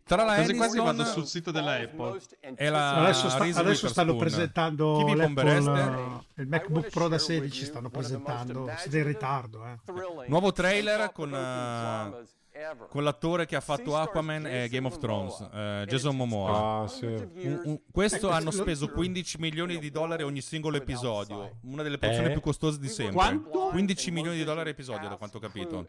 Tra 0.04 0.22
la 0.22 0.34
Aniston... 0.34 0.56
quasi 0.56 0.78
vado 0.78 1.04
sul 1.04 1.26
sito 1.26 1.50
della 1.50 1.80
Apple. 1.80 2.20
E 2.54 2.68
la 2.68 2.96
adesso, 3.02 3.28
sta, 3.28 3.42
adesso 3.42 3.88
stanno 3.88 4.14
presentando 4.14 5.00
il 5.08 6.46
MacBook 6.46 6.90
Pro 6.90 7.08
da 7.08 7.18
16, 7.18 7.64
stanno 7.64 7.90
presentando. 7.90 8.70
Siete 8.78 8.98
in 8.98 9.04
ritardo, 9.04 9.66
eh. 9.66 10.26
Nuovo 10.28 10.52
trailer 10.52 11.10
con... 11.12 11.32
Uh 11.32 12.40
con 12.88 13.02
l'attore 13.04 13.46
che 13.46 13.56
ha 13.56 13.60
fatto 13.60 13.96
Aquaman 13.96 14.46
e 14.46 14.68
Game 14.68 14.86
of 14.86 14.98
Thrones, 14.98 15.40
eh, 15.52 15.84
Jason 15.88 16.16
Momoa. 16.16 16.82
Ah, 16.82 16.88
sì. 16.88 17.06
Un- 17.06 17.60
un- 17.64 17.80
questo 17.90 18.30
hanno 18.30 18.50
speso 18.50 18.88
15 18.88 19.38
milioni 19.38 19.78
di 19.78 19.90
dollari 19.90 20.22
ogni 20.22 20.40
singolo 20.40 20.76
episodio, 20.76 21.58
una 21.62 21.82
delle 21.82 21.98
produzioni 21.98 22.28
Eh? 22.30 22.32
più 22.32 22.40
costose 22.42 22.78
di 22.78 22.88
sempre. 22.88 23.14
Quanto? 23.14 23.68
15 23.70 24.10
milioni 24.10 24.36
di 24.36 24.44
dollari 24.44 24.70
episodio, 24.70 25.08
da 25.08 25.16
quanto 25.16 25.38
ho 25.38 25.40
capito. 25.40 25.86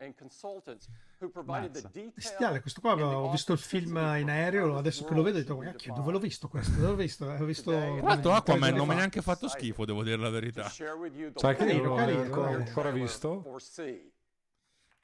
Bestiale, 2.13 2.61
questo 2.61 2.81
qua 2.81 2.93
ho 2.95 3.31
visto 3.31 3.53
il 3.53 3.59
film 3.59 3.95
in 4.17 4.29
aereo, 4.29 4.77
adesso 4.77 5.03
che 5.05 5.13
lo 5.13 5.21
vedo 5.23 5.37
ho 5.37 5.41
detto, 5.41 5.55
"Ma 5.57 5.63
cacchio, 5.65 5.93
dove 5.93 6.11
l'ho 6.11 6.19
visto 6.19 6.47
questo? 6.47 6.71
Dove 6.73 6.87
l'ho 6.87 6.95
visto? 6.95 7.25
Ho 7.25 7.45
visto 7.45 7.71
Tra 7.71 8.01
l'altro 8.01 8.33
Aquaman 8.33 8.73
non 8.75 8.87
mi 8.87 8.93
ha 8.93 8.97
neanche 8.97 9.21
fatto 9.21 9.47
schifo, 9.47 9.85
devo 9.85 10.03
dire 10.03 10.17
la 10.17 10.29
verità. 10.29 10.69
Sai 10.69 11.55
che 11.55 11.63
io 11.65 11.83
non 11.83 11.97
l'ho 12.29 12.43
ancora 12.43 12.91
visto? 12.91 13.43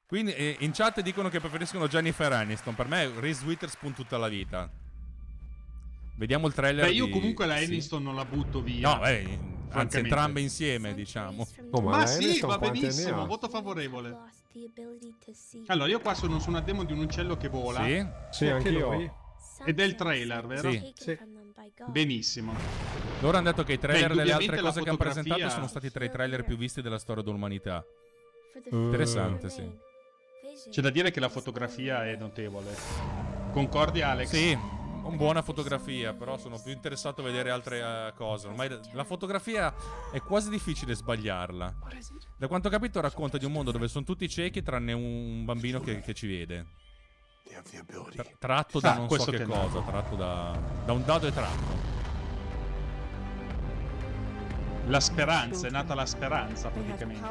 Quindi 0.10 0.34
eh, 0.34 0.56
in 0.62 0.72
chat 0.72 1.02
dicono 1.02 1.30
che 1.30 1.40
preferiscono 1.40 1.88
Jennifer 1.88 2.34
Aniston. 2.34 2.74
Per 2.74 2.88
me 2.88 3.12
Reese 3.20 3.46
Witherspoon 3.46 3.94
tutta 3.94 4.18
la 4.18 4.28
vita. 4.28 4.68
Vediamo 6.16 6.48
il 6.48 6.54
trailer. 6.56 6.86
Beh, 6.88 6.94
io 6.94 7.06
di- 7.06 7.12
comunque 7.12 7.46
la 7.46 7.58
sì. 7.58 7.66
Aniston 7.66 8.02
non 8.02 8.16
la 8.16 8.26
butto 8.26 8.60
via. 8.64 8.96
No, 8.96 9.06
eh, 9.06 9.38
anzi 9.70 10.00
entrambe 10.00 10.42
insieme, 10.42 10.96
diciamo. 10.96 11.48
Oh, 11.70 11.82
ma, 11.82 11.98
Ma 11.98 12.06
sì, 12.08 12.40
va 12.40 12.58
benissimo, 12.58 13.28
voto 13.28 13.50
favorevole. 13.50 14.18
Allora, 15.68 15.88
io 15.92 16.00
qua 16.00 16.16
sono 16.16 16.40
su 16.40 16.50
una 16.50 16.62
demo 16.62 16.84
di 16.86 16.94
un 16.94 17.02
uccello 17.02 17.38
che 17.38 17.48
vola. 17.48 17.84
Sì? 17.84 18.04
Sì, 18.32 18.48
Anche 18.48 18.72
lui. 18.72 19.12
Ed 19.64 19.80
è 19.80 19.84
il 19.84 19.94
trailer, 19.94 20.48
vero? 20.48 20.72
Sì. 20.72 20.92
Sì. 20.96 21.18
Benissimo. 21.86 22.56
Loro 23.20 23.38
hanno 23.38 23.52
detto 23.52 23.64
che 23.64 23.74
i 23.74 23.80
trailer 23.80 24.10
Beh, 24.10 24.16
delle 24.16 24.32
altre 24.32 24.60
cose 24.60 24.82
che 24.82 24.90
hanno 24.90 24.98
fotografia- 24.98 25.22
presentato 25.22 25.50
sono 25.54 25.68
stati 25.68 25.92
tra 25.92 26.04
i 26.04 26.10
trailer 26.10 26.44
più 26.44 26.58
visti 26.58 26.82
della 26.82 26.98
storia 26.98 27.22
dell'umanità. 27.22 27.86
Eh, 28.56 28.62
Interessante, 28.72 29.50
sì. 29.50 29.88
C'è 30.68 30.82
da 30.82 30.90
dire 30.90 31.12
che 31.12 31.20
la 31.20 31.30
fotografia 31.30 32.06
è 32.06 32.16
notevole. 32.16 32.76
Concordi, 33.52 34.02
Alex? 34.02 34.30
Sì, 34.30 34.58
buona 35.16 35.42
fotografia, 35.42 36.14
però 36.14 36.38
sono 36.38 36.60
più 36.62 36.72
interessato 36.72 37.22
a 37.22 37.24
vedere 37.24 37.50
altre 37.50 37.80
eh, 37.80 38.14
cose. 38.16 38.48
Ormai 38.48 38.78
la 38.92 39.04
fotografia 39.04 39.74
è 40.12 40.22
quasi 40.22 40.50
difficile 40.50 40.94
sbagliarla. 40.96 41.76
Da 42.38 42.48
quanto 42.48 42.68
ho 42.68 42.72
capito 42.72 43.00
racconta 43.00 43.38
di 43.38 43.46
un 43.46 43.52
mondo 43.52 43.72
dove 43.72 43.88
sono 43.88 44.04
tutti 44.06 44.28
ciechi 44.28 44.62
tranne 44.62 44.94
un 44.94 45.46
bambino 45.46 45.80
che, 45.80 46.02
che 46.02 46.14
ci 46.14 46.28
vede. 46.28 46.66
Tra- 48.12 48.26
tratto 48.38 48.80
da 48.80 48.94
Ah, 48.94 48.98
non 48.98 49.10
so 49.10 49.32
che 49.32 49.44
cosa, 49.44 49.82
tratto 49.82 50.16
da, 50.16 50.60
da 50.86 50.92
un 50.94 51.04
dado 51.04 51.28
e 51.28 51.32
tratto. 51.34 51.98
La 54.88 55.00
speranza, 55.00 55.68
è 55.68 55.70
nata 55.70 55.94
la 55.94 56.06
speranza 56.06 56.70
praticamente. 56.70 57.28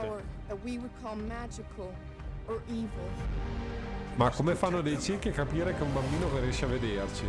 Ma 4.15 4.31
come 4.31 4.55
fanno 4.55 4.81
dei 4.81 5.01
ciechi 5.01 5.29
a 5.29 5.33
capire 5.33 5.75
che 5.77 5.83
un 5.83 5.93
bambino 5.93 6.29
riesce 6.41 6.65
a 6.65 6.69
vederci? 6.69 7.25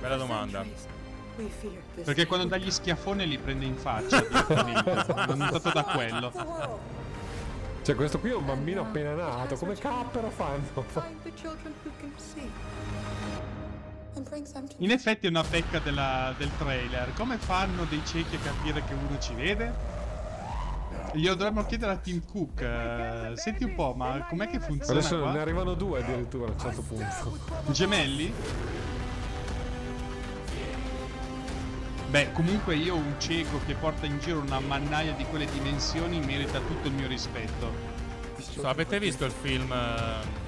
Bella 0.00 0.16
domanda. 0.16 0.64
Perché 2.04 2.26
quando 2.26 2.46
dà 2.46 2.56
gli 2.56 2.70
schiaffoni 2.70 3.26
li 3.28 3.38
prende 3.38 3.64
in 3.64 3.76
faccia 3.76 4.20
direttamente. 4.20 4.90
L'ho 5.26 5.34
notato 5.34 5.70
da 5.70 5.84
quello. 5.84 6.32
Cioè, 7.82 7.94
questo 7.94 8.18
qui 8.18 8.30
è 8.30 8.34
un 8.34 8.44
bambino 8.46 8.82
appena 8.82 9.14
nato. 9.14 9.56
Come 9.56 9.74
cappero 9.74 10.30
fanno? 10.30 10.84
In 14.78 14.90
effetti 14.90 15.26
è 15.26 15.28
una 15.30 15.44
pecca 15.44 15.78
della- 15.78 16.34
del 16.36 16.50
trailer. 16.58 17.12
Come 17.14 17.38
fanno 17.38 17.84
dei 17.84 18.02
ciechi 18.04 18.34
a 18.36 18.40
capire 18.40 18.82
che 18.84 18.94
uno 18.94 19.18
ci 19.20 19.34
vede? 19.34 19.72
Glielo 21.14 21.34
dovremmo 21.34 21.64
chiedere 21.64 21.92
a 21.92 21.96
Tim 21.96 22.22
Cook. 22.24 22.60
eh, 22.60 23.32
senti 23.34 23.64
un 23.64 23.74
po', 23.74 23.94
ma 23.96 24.24
com'è 24.28 24.48
che 24.48 24.60
funziona 24.60 24.98
Adesso 25.00 25.18
qua? 25.18 25.32
ne 25.32 25.40
arrivano 25.40 25.74
due 25.74 26.00
addirittura 26.00 26.46
a 26.48 26.50
un 26.52 26.58
certo 26.58 26.82
punto. 26.82 27.38
Gemelli? 27.72 28.32
Beh, 32.10 32.32
comunque 32.32 32.74
io 32.74 32.94
un 32.94 33.14
cieco 33.18 33.60
che 33.66 33.74
porta 33.74 34.06
in 34.06 34.18
giro 34.18 34.40
una 34.40 34.60
mannaia 34.60 35.12
di 35.12 35.24
quelle 35.24 35.46
dimensioni 35.52 36.20
merita 36.20 36.58
tutto 36.60 36.88
il 36.88 36.94
mio 36.94 37.06
rispetto. 37.06 37.70
So, 38.38 38.66
avete 38.66 38.98
visto 38.98 39.24
il 39.24 39.32
film? 39.32 39.70
eh, 39.72 40.46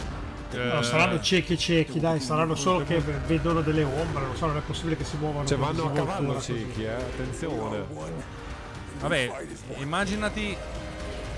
No, 0.52 0.80
eh, 0.80 0.82
saranno 0.82 1.20
ciechi 1.20 1.56
ciechi, 1.56 2.00
dai, 2.00 2.18
saranno 2.18 2.54
solo 2.56 2.84
che 2.84 2.98
vedono 2.98 3.60
delle 3.60 3.84
ombre, 3.84 4.24
non 4.24 4.34
so, 4.36 4.46
non 4.46 4.56
è 4.56 4.60
possibile 4.60 4.96
che 4.96 5.04
si 5.04 5.16
muovano. 5.16 5.46
Cioè, 5.46 5.58
vanno 5.58 5.84
a 5.86 5.90
cavallo 5.92 6.40
ciechi, 6.40 6.82
eh. 6.84 6.92
Attenzione. 6.92 7.84
Vabbè, 9.00 9.46
immaginati 9.78 10.54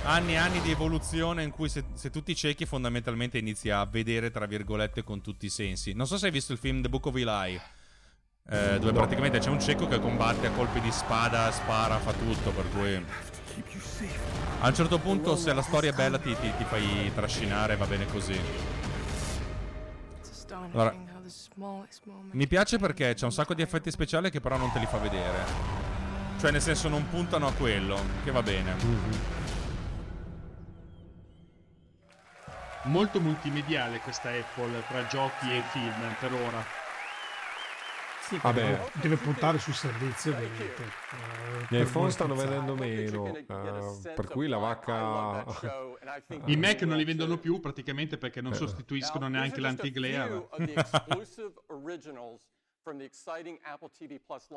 anni 0.05 0.33
e 0.33 0.37
anni 0.37 0.61
di 0.63 0.73
evoluzione 0.73 1.45
in 1.45 1.51
cui 1.51 1.69
se, 1.69 1.85
se 1.95 2.11
tutti 2.11 2.35
ciechi 2.35 2.67
fondamentalmente 2.67 3.39
inizi 3.39 3.71
a 3.71 3.85
vedere, 3.85 4.31
tra 4.33 4.47
virgolette, 4.47 5.05
con 5.05 5.21
tutti 5.21 5.47
i 5.47 5.51
sensi. 5.51 5.93
Non 5.93 6.07
so 6.07 6.19
se 6.19 6.27
hai 6.27 6.33
visto 6.33 6.53
il 6.53 6.59
film 6.59 6.83
The 6.83 6.89
Book 6.89 7.07
of 7.07 7.15
Eli, 7.15 7.61
eh, 8.49 8.79
dove 8.81 8.93
praticamente 8.93 9.39
c'è 9.39 9.49
un 9.49 9.61
cieco 9.61 9.87
che 9.87 10.01
combatte 10.01 10.49
a 10.49 10.51
colpi 10.51 10.81
di 10.81 10.91
spada, 10.91 11.53
spara, 11.53 11.99
fa 11.99 12.13
tutto, 12.13 12.51
per 12.51 12.69
cui... 12.71 13.05
A 14.61 14.67
un 14.67 14.75
certo 14.75 14.99
punto, 14.99 15.37
se 15.37 15.53
la 15.53 15.63
storia 15.63 15.91
è 15.91 15.95
bella, 15.95 16.19
ti, 16.19 16.35
ti- 16.41 16.53
ti 16.57 16.65
fai 16.65 17.13
trascinare, 17.15 17.77
va 17.77 17.87
bene 17.87 18.07
così. 18.07 18.39
Allora, 20.73 20.95
mi 22.33 22.47
piace 22.47 22.79
perché 22.79 23.15
c'è 23.15 23.25
un 23.25 23.33
sacco 23.33 23.55
di 23.55 23.63
effetti 23.63 23.91
speciali 23.91 24.31
che 24.31 24.41
però 24.41 24.57
non 24.57 24.73
te 24.73 24.79
li 24.79 24.87
fa 24.87 24.99
vedere. 24.99 25.92
Cioè, 26.43 26.51
nel 26.51 26.61
senso, 26.61 26.89
non 26.89 27.09
puntano 27.09 27.47
a 27.47 27.53
quello, 27.53 28.01
che 28.25 28.33
va 28.33 28.43
bene. 28.43 28.75
Molto 32.87 33.21
multimediale 33.21 34.01
questa 34.01 34.31
Apple 34.31 34.83
tra 34.89 35.07
giochi 35.07 35.49
e 35.57 35.63
film 35.71 36.17
per 36.19 36.33
ora. 36.33 36.65
Sì, 38.23 38.39
Vabbè. 38.43 38.89
deve- 38.95 39.17
puntare 39.19 39.61
sul 39.61 39.73
servizio, 39.75 40.33
ovviamente. 40.33 40.83
Eh, 40.83 41.61
Gli 41.61 41.67
per 41.69 41.81
iPhone 41.83 42.11
stanno 42.11 42.35
vendendo 42.35 42.75
meno. 42.75 43.37
eh, 43.37 44.13
per 44.13 44.27
cui 44.27 44.49
la 44.49 44.59
vacca. 44.59 45.45
I 46.47 46.57
Mac 46.57 46.83
non 46.83 46.97
li 46.97 47.05
vendono 47.05 47.37
più 47.39 47.61
praticamente 47.61 48.19
perché 48.19 48.41
Eh. 48.41 48.43
non 48.43 48.55
sostituiscono 48.55 49.29
neanche 49.29 49.61
l'antiglare. 49.61 50.49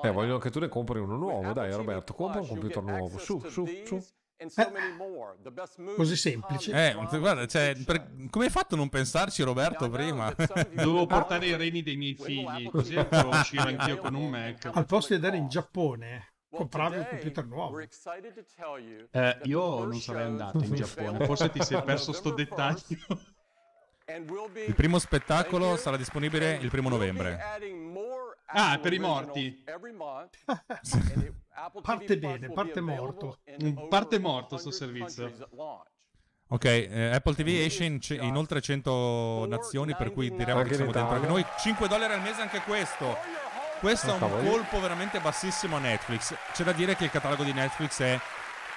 Eh, 0.10 0.12
vogliono 0.12 0.38
che 0.40 0.50
tu 0.50 0.60
ne 0.60 0.68
compri 0.68 1.00
uno 1.00 1.16
nuovo. 1.18 1.54
Dai, 1.54 1.72
Roberto, 1.78 2.14
compra 2.14 2.40
un 2.42 2.48
computer 2.48 2.84
nuovo. 3.00 3.18
Su, 3.20 3.40
su, 3.50 3.66
su. 3.86 4.04
Così 5.96 6.16
semplice. 6.18 6.72
Eh, 6.90 6.94
guarda, 7.20 7.48
cioè, 7.48 7.74
per- 7.86 8.28
come 8.30 8.46
hai 8.46 8.52
fatto 8.52 8.76
a 8.76 8.78
non 8.78 8.90
pensarci, 8.90 9.42
Roberto, 9.44 9.90
prima? 9.90 10.34
Dovevo 10.74 11.06
portare 11.06 11.46
i 11.48 11.56
reni 11.56 11.82
dei 11.84 11.96
miei 11.96 12.16
figli, 12.16 12.70
così 12.70 12.96
potevo 12.96 13.30
uscire 13.30 13.62
anch'io 13.78 13.98
con 13.98 14.14
un 14.14 14.30
Mac. 14.30 14.70
Al 14.74 14.86
posto 14.86 15.10
di 15.10 15.16
andare 15.24 15.38
in 15.38 15.48
Giappone, 15.48 16.34
compravi 16.50 16.98
un 16.98 17.08
computer 17.10 17.46
nuovo. 17.46 17.72
Eh, 19.12 19.40
io 19.44 19.62
non 19.86 20.00
sarei 20.02 20.26
andato 20.26 20.58
in 20.58 20.74
Giappone, 20.76 21.24
forse 21.26 21.50
ti 21.52 21.64
sei 21.64 21.82
perso 21.84 22.12
sto 22.12 22.32
dettaglio. 22.32 22.98
Il 24.08 24.76
primo 24.76 25.00
spettacolo 25.00 25.78
sarà 25.78 25.98
disponibile 25.98 26.58
il 26.62 26.70
primo 26.70 26.90
novembre. 26.90 27.40
Ah, 28.48 28.78
per 28.80 28.94
i 28.94 29.00
morti. 29.00 29.64
Parte 31.82 32.18
bene, 32.18 32.52
parte 32.52 32.82
morto. 32.82 33.40
Mm, 33.64 33.88
Parte 33.88 34.20
morto 34.20 34.58
sto 34.58 34.72
servizio. 34.72 35.32
Ok, 36.50 36.66
eh, 36.66 37.10
Apple 37.14 37.34
TV 37.34 37.48
esce 37.48 37.86
in, 37.86 38.00
ce- 38.00 38.16
in 38.16 38.36
oltre 38.36 38.62
100 38.62 39.46
nazioni, 39.48 39.96
per 39.96 40.12
cui 40.12 40.30
diremo 40.36 40.62
che 40.62 40.76
siamo 40.76 40.92
dentro 40.92 41.16
anche 41.16 41.28
noi. 41.28 41.44
5 41.60 41.88
dollari 41.88 42.14
al 42.14 42.22
mese 42.22 42.42
anche 42.42 42.60
questo. 42.62 43.18
Questo 43.80 44.16
è 44.16 44.22
un 44.22 44.46
colpo 44.46 44.80
veramente 44.80 45.20
bassissimo 45.20 45.78
a 45.78 45.80
Netflix. 45.80 46.36
C'è 46.54 46.64
da 46.64 46.74
dire 46.74 46.96
che 46.96 47.06
il 47.06 47.10
catalogo 47.10 47.44
di 47.44 47.54
Netflix 47.54 48.02
è 48.02 48.20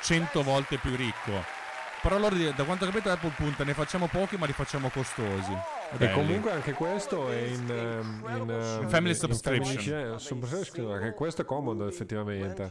100 0.01 0.43
volte 0.43 0.79
più 0.79 0.95
ricco. 0.97 1.58
Però 2.01 2.19
loro, 2.19 2.37
da 2.37 2.65
quanto 2.65 2.85
ho 2.85 2.89
capito, 2.89 3.11
Apple 3.11 3.33
punta, 3.37 3.65
ne 3.65 3.75
facciamo 3.75 4.07
pochi, 4.07 4.37
ma 4.37 4.47
li 4.47 4.53
facciamo 4.53 4.89
costosi. 4.89 5.53
E 5.91 5.97
Belli. 5.97 6.13
comunque 6.13 6.53
anche 6.53 6.73
questo 6.73 7.29
è 7.31 7.41
in, 7.41 7.69
ehm, 7.71 8.25
in, 8.37 8.51
ehm, 8.51 8.83
In 8.83 8.89
family 8.89 9.11
in 9.11 9.17
subscription. 9.17 9.77
family 9.77 10.19
subscription, 10.19 10.93
Anche 10.93 11.15
questo 11.15 11.43
è 11.43 11.45
comodo, 11.45 11.89
effettivamente. 11.89 12.71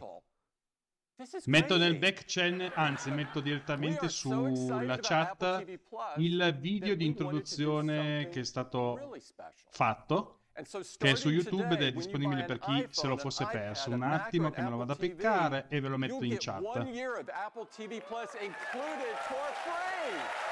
Metto 1.45 1.77
nel 1.77 1.97
back 1.97 2.25
channel, 2.25 2.71
anzi 2.75 3.09
metto 3.09 3.39
direttamente 3.39 4.07
sulla 4.07 4.99
chat 5.01 5.65
il 6.17 6.55
video 6.59 6.95
di 6.95 7.05
introduzione 7.05 8.29
che 8.29 8.41
è 8.41 8.43
stato 8.43 9.15
fatto, 9.71 10.36
che 10.97 11.11
è 11.11 11.15
su 11.15 11.29
YouTube 11.29 11.73
ed 11.75 11.81
è 11.83 11.91
disponibile 11.91 12.43
per 12.43 12.57
chi 12.59 12.87
se 12.89 13.07
lo 13.07 13.17
fosse 13.17 13.45
perso. 13.45 13.91
Un 13.91 14.01
attimo 14.03 14.49
che 14.49 14.61
me 14.61 14.69
lo 14.69 14.77
vado 14.77 14.93
a 14.93 14.95
peccare 14.95 15.65
e 15.69 15.79
ve 15.79 15.87
lo 15.87 15.97
metto 15.97 16.23
in 16.23 16.35
chat. 16.39 16.61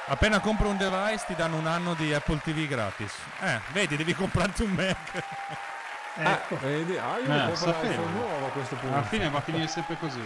Appena 0.07 0.39
compri 0.39 0.67
un 0.67 0.77
device 0.77 1.23
ti 1.25 1.35
danno 1.35 1.57
un 1.57 1.65
anno 1.65 1.93
di 1.95 2.13
Apple 2.13 2.37
TV 2.43 2.67
gratis. 2.67 3.13
Eh, 3.41 3.59
vedi, 3.73 3.95
devi 3.95 4.13
comprarti 4.13 4.63
un 4.63 4.71
Mac. 4.71 5.23
Ecco. 6.17 6.57
Vedi? 6.59 6.95
Ah, 6.97 7.17
io 7.17 7.25
Eh, 7.25 7.27
compro 7.39 7.55
sapevo. 7.55 8.05
nuovo 8.07 8.45
a 8.45 8.49
questo 8.49 8.75
punto. 8.75 8.95
Alla 8.95 9.03
fine 9.03 9.29
va 9.29 9.39
a 9.39 9.41
finire 9.41 9.67
sempre 9.67 9.97
così. 9.97 10.21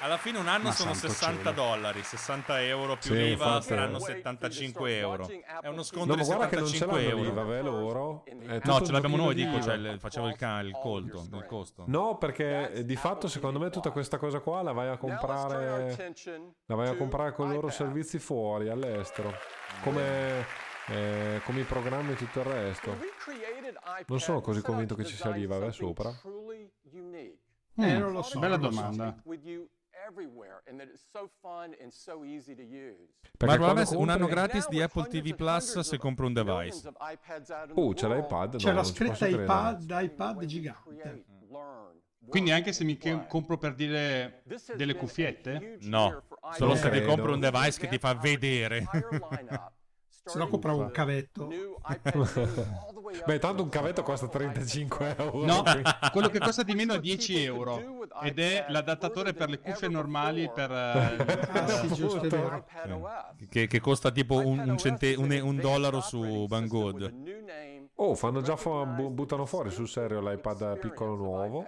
Alla 0.00 0.18
fine 0.18 0.38
un 0.38 0.46
anno 0.46 0.64
Ma 0.64 0.72
sono 0.72 0.92
santo 0.92 1.08
60 1.14 1.38
cielo. 1.38 1.52
dollari, 1.52 2.02
60 2.02 2.62
euro 2.62 2.92
più 2.96 3.14
Sì, 3.14 3.16
l'IVA 3.16 3.60
saranno 3.62 3.98
75 3.98 4.98
euro. 4.98 5.26
È 5.60 5.68
uno 5.68 5.82
sconto 5.82 6.14
No, 6.14 6.14
di 6.14 6.20
ma 6.20 6.26
guarda 6.26 6.48
che 6.48 6.56
non 6.56 6.66
ce 6.66 6.76
75 6.76 7.02
l'hanno 7.02 7.08
euro. 7.08 7.22
l'IVA, 7.30 7.42
ve 7.44 7.62
loro. 7.62 8.24
No, 8.64 8.80
ce 8.82 8.92
l'abbiamo 8.92 9.16
noi, 9.16 9.34
dico, 9.34 9.56
di 9.56 9.62
cioè, 9.62 9.74
il- 9.74 9.96
facevo 9.98 10.28
il, 10.28 10.36
ca- 10.36 10.60
il 10.60 10.72
colto, 10.72 11.26
il 11.32 11.44
costo. 11.46 11.84
No, 11.86 12.18
perché 12.18 12.82
di 12.84 12.94
fatto 12.96 13.26
secondo 13.26 13.58
me 13.58 13.70
tutta 13.70 13.90
questa 13.90 14.18
cosa 14.18 14.40
qua 14.40 14.62
la 14.62 14.72
vai 14.72 14.88
a 14.88 14.96
comprare 14.98 15.96
la 16.66 16.74
vai 16.74 16.88
a 16.88 16.96
comprare 16.96 17.32
con 17.32 17.50
i 17.50 17.54
loro 17.54 17.70
servizi 17.70 18.18
fuori 18.18 18.68
all'estero. 18.68 19.32
Come, 19.82 20.44
eh, 20.88 21.40
come 21.44 21.60
i 21.60 21.64
programmi 21.64 22.12
e 22.12 22.16
tutto 22.16 22.40
il 22.40 22.44
resto. 22.46 22.96
Non 24.06 24.20
sono 24.20 24.40
così 24.42 24.60
convinto 24.60 24.94
che 24.94 25.04
ci 25.04 25.16
sia 25.16 25.30
l'IVA 25.30 25.64
eh, 25.66 25.72
sopra. 25.72 26.10
Eh, 27.78 27.98
non 27.98 28.12
lo 28.12 28.22
so. 28.22 28.38
Bella 28.38 28.56
domanda. 28.56 29.16
Perché 33.36 33.54
Ma 33.54 33.56
quando 33.56 33.80
avessi 33.80 33.94
un 33.96 34.08
anno 34.08 34.26
gratis 34.26 34.68
di 34.68 34.80
Apple 34.80 35.08
TV 35.08 35.34
Plus 35.34 35.80
se 35.80 35.98
compri 35.98 36.26
un 36.26 36.32
device. 36.32 36.92
Oh, 37.74 37.92
c'è 37.92 38.08
l'iPad? 38.08 38.56
C'è 38.56 38.68
No, 38.68 38.74
la 38.76 38.84
scritta 38.84 39.26
iPad, 39.26 39.98
iPad 40.02 40.44
gigante. 40.44 41.24
Quindi 42.28 42.50
anche 42.50 42.72
se 42.72 42.84
mi 42.84 42.96
che- 42.96 43.26
compro 43.28 43.56
per 43.56 43.74
dire 43.74 44.42
delle 44.74 44.94
cuffiette? 44.96 45.78
No, 45.82 46.22
solo 46.52 46.74
se 46.74 46.90
ti 46.90 47.02
compri 47.02 47.32
un 47.32 47.40
device 47.40 47.78
che 47.78 47.88
ti 47.88 47.98
fa 47.98 48.14
vedere. 48.14 48.84
Se 50.24 50.38
no 50.38 50.48
compravo 50.48 50.80
un 50.82 50.90
cavetto. 50.90 51.48
Beh, 53.24 53.38
tanto 53.38 53.62
un 53.62 53.68
cavetto 53.68 54.02
costa 54.02 54.28
35 54.28 55.16
euro. 55.16 55.44
No, 55.44 55.62
quello 56.12 56.28
che 56.28 56.38
costa 56.40 56.62
di 56.62 56.74
meno 56.74 56.94
è 56.94 57.00
10 57.00 57.42
euro 57.44 57.80
ed 58.22 58.38
è 58.38 58.66
l'adattatore 58.68 59.32
per 59.34 59.48
le 59.48 59.60
cuffie 59.60 59.88
normali 59.88 60.50
per... 60.52 60.70
eh, 60.72 61.48
Ah, 61.50 61.66
sì, 61.68 61.88
giusto, 61.94 62.20
vero. 62.28 62.66
Che, 63.48 63.66
che 63.66 63.80
costa 63.80 64.10
tipo 64.10 64.36
un, 64.36 64.58
un 64.58 64.76
cente- 64.78 65.14
un- 65.14 65.30
un 65.42 65.56
dollaro 65.60 66.00
su 66.00 66.46
Banggood. 66.46 67.14
Oh, 67.98 68.14
fanno 68.14 68.42
già 68.42 68.54
bu- 68.56 69.10
buttano 69.10 69.46
fuori 69.46 69.70
sul 69.70 69.88
serio 69.88 70.20
l'iPad 70.20 70.78
piccolo 70.78 71.14
nuovo. 71.14 71.66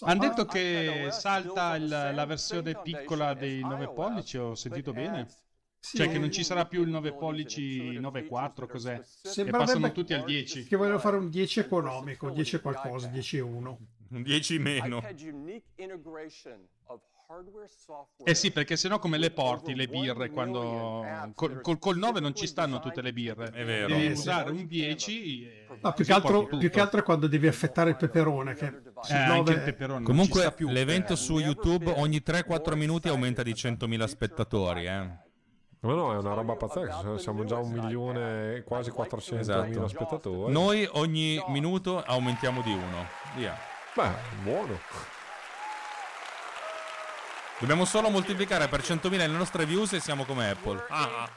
Hanno 0.00 0.20
detto 0.20 0.44
che 0.46 1.08
salta 1.10 1.74
il- 1.76 1.88
la 1.88 2.24
versione 2.26 2.74
piccola 2.80 3.34
dei 3.34 3.60
9 3.60 3.88
pollici, 3.92 4.36
ho 4.38 4.54
sentito 4.54 4.92
bene? 4.92 5.26
Sì, 5.80 5.96
Cioè 5.96 6.08
che 6.08 6.18
non 6.18 6.30
ci 6.30 6.42
sarà 6.44 6.66
più 6.66 6.82
il 6.82 6.88
9 6.88 7.12
pollici 7.14 7.98
9.4, 7.98 8.66
cos'è? 8.66 8.98
Che 8.98 9.04
Sembrerebbe 9.28 9.64
passano 9.64 9.92
tutti 9.92 10.12
al 10.12 10.24
10. 10.24 10.64
Che 10.64 10.76
vogliono 10.76 10.98
fare 10.98 11.16
un 11.16 11.30
10 11.30 11.60
economico, 11.60 12.30
10 12.30 12.56
e 12.56 12.60
qualcosa, 12.60 13.06
10 13.08 13.36
e 13.36 13.40
1. 13.40 13.78
Un 14.10 14.22
10 14.22 14.58
meno. 14.58 15.02
Eh 18.24 18.34
sì, 18.34 18.50
perché 18.50 18.76
sennò 18.76 18.98
come 18.98 19.18
le 19.18 19.30
porti 19.30 19.74
le 19.74 19.86
birre 19.86 20.30
quando... 20.30 21.04
Col, 21.34 21.60
col, 21.60 21.78
col 21.78 21.98
9 21.98 22.20
non 22.20 22.34
ci 22.34 22.46
stanno 22.46 22.80
tutte 22.80 23.02
le 23.02 23.12
birre. 23.12 23.50
È 23.50 23.64
vero. 23.64 23.88
Devi 23.88 24.06
Eh, 24.06 24.12
usare 24.12 24.50
un 24.50 24.66
10 24.66 25.42
e... 25.44 25.66
No, 25.82 25.92
più, 25.92 26.04
che 26.06 26.12
altro, 26.12 26.46
più 26.46 26.70
che 26.70 26.80
altro 26.80 27.00
è 27.00 27.02
quando 27.02 27.26
devi 27.26 27.46
affettare 27.46 27.90
il 27.90 27.96
peperone. 27.96 28.54
Che 28.54 28.64
Eh, 28.66 29.14
anche 29.14 29.26
nove- 29.34 29.52
il 29.52 29.62
peperone 29.62 30.04
Comunque 30.04 30.54
l'evento 30.58 31.16
su 31.16 31.38
YouTube 31.38 31.92
ogni 31.96 32.22
3-4 32.24 32.74
minuti 32.74 33.08
aumenta 33.08 33.42
di 33.42 33.52
100.000 33.52 34.04
spettatori. 34.06 34.86
Eh. 34.86 35.26
Ma 35.80 35.94
no, 35.94 36.12
è 36.12 36.16
una 36.16 36.34
roba 36.34 36.56
pazzesca. 36.56 37.18
Siamo 37.18 37.44
già 37.44 37.56
un 37.58 37.70
milione, 37.70 38.56
e 38.56 38.62
quasi 38.64 38.90
400 38.90 39.64
mila 39.64 39.84
Esatto. 39.84 39.88
spettatori. 39.88 40.52
Noi 40.52 40.88
ogni 40.92 41.40
minuto 41.48 42.02
aumentiamo 42.02 42.62
di 42.62 42.72
uno. 42.72 43.06
Via. 43.36 43.56
Beh, 43.94 44.10
buono. 44.42 44.78
Dobbiamo 47.60 47.84
solo 47.84 48.08
moltiplicare 48.08 48.68
per 48.68 48.80
100.000 48.82 49.16
le 49.16 49.26
nostre 49.26 49.66
views 49.66 49.92
e 49.92 49.98
siamo 49.98 50.24
come 50.24 50.48
Apple. 50.50 50.84
Ah, 50.90 51.28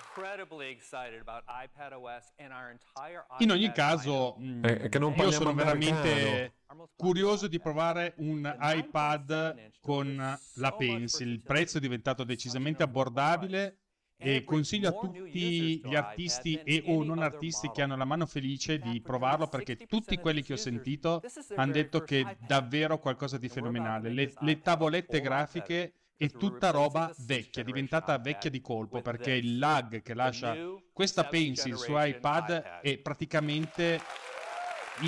In 3.40 3.52
ogni 3.52 3.72
caso, 3.72 4.36
Eh, 4.62 4.88
che 4.90 5.00
non 5.00 5.16
io 5.18 5.32
sono 5.32 5.52
veramente 5.56 6.54
curioso 6.96 7.48
di 7.48 7.60
provare 7.60 8.14
un 8.18 8.56
iPad 8.60 9.72
con 9.82 10.40
la 10.56 10.72
Pencil. 10.74 11.28
Il 11.28 11.42
prezzo 11.42 11.78
è 11.78 11.82
diventato 11.82 12.24
decisamente 12.24 12.84
abbordabile 12.84 13.78
e 14.22 14.44
consiglio 14.44 14.90
a 14.90 14.92
tutti 14.94 15.82
gli 15.84 15.96
artisti 15.96 16.62
e 16.64 16.84
o 16.88 17.04
non 17.04 17.20
artisti 17.22 17.72
che 17.72 17.82
hanno 17.82 17.98
la 17.98 18.06
mano 18.06 18.26
felice 18.26 18.78
di 18.78 19.02
provarlo 19.02 19.48
perché 19.48 19.76
tutti 19.88 20.18
quelli 20.18 20.44
che 20.44 20.54
ho 20.54 20.58
sentito 20.58 21.22
hanno 21.56 21.72
detto 21.72 22.02
che 22.02 22.22
è 22.22 22.38
davvero 22.46 23.00
qualcosa 23.00 23.38
di 23.38 23.50
fenomenale. 23.50 24.10
Le, 24.10 24.34
le 24.40 24.62
tavolette 24.62 25.22
grafiche 25.22 25.94
è 26.16 26.30
tutta 26.30 26.70
roba 26.70 27.12
vecchia, 27.26 27.64
diventata 27.64 28.18
vecchia 28.20 28.52
di 28.52 28.62
colpo 28.62 29.02
perché 29.02 29.32
il 29.32 29.58
lag 29.58 30.04
che 30.04 30.14
lascia 30.14 30.56
questa 30.94 31.26
pencil 31.26 31.76
su 31.78 31.94
iPad 31.96 32.80
è 32.82 32.98
praticamente 33.00 34.00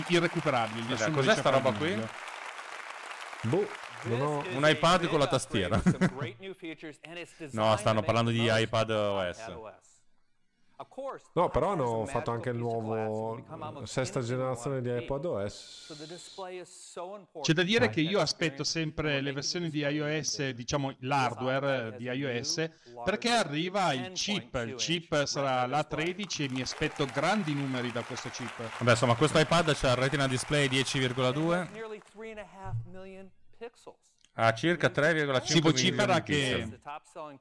irrecuperabile. 0.07 0.95
Vabbè, 0.95 1.11
cos'è 1.11 1.36
sta 1.36 1.51
roba 1.51 1.72
qui? 1.74 1.95
Boh, 3.43 3.68
ho... 4.12 4.43
Un 4.56 4.68
iPad 4.68 5.08
con 5.08 5.20
la 5.20 5.28
tastiera. 5.28 5.82
No, 7.51 7.78
stanno 7.78 8.01
parlando 8.01 8.32
di 8.32 8.47
iPad 8.49 8.89
OS. 8.89 9.51
No, 11.34 11.49
però 11.49 11.72
hanno 11.72 12.06
fatto 12.06 12.32
anche 12.32 12.49
il 12.49 12.58
nuovo 12.58 13.36
la 13.36 13.86
sesta 13.86 14.22
generazione 14.22 14.82
di 14.82 14.89
iPod 14.89 15.26
OS. 15.26 15.93
C'è 17.41 17.54
da 17.54 17.64
dire 17.64 17.89
che 17.89 18.01
io 18.01 18.20
aspetto 18.20 18.64
sempre 18.64 19.22
le 19.22 19.32
versioni 19.32 19.70
di 19.70 19.80
iOS, 19.80 20.49
diciamo 20.49 20.93
l'hardware 20.99 21.95
di 21.95 22.06
iOS, 22.06 22.70
perché 23.04 23.30
arriva 23.30 23.93
il 23.93 24.12
chip. 24.12 24.54
Il 24.66 24.76
chip 24.76 25.24
sarà 25.26 25.66
l'A13 25.68 26.43
e 26.43 26.49
mi 26.49 26.62
aspetto 26.62 27.06
grandi 27.06 27.54
numeri 27.54 27.91
da 27.91 28.01
questo 28.01 28.30
chip. 28.30 28.58
Vabbè, 28.58 28.91
insomma, 28.91 29.16
questo 29.16 29.39
iPad 29.39 29.74
c'ha 29.76 29.91
il 29.91 29.97
Retina 29.97 30.28
Display 30.28 30.68
10,2 30.68 31.68
a 34.36 34.53
circa 34.53 34.88
3,5 34.88 35.43
Si 35.43 35.61
vocifera 35.61 36.22
che, 36.24 36.68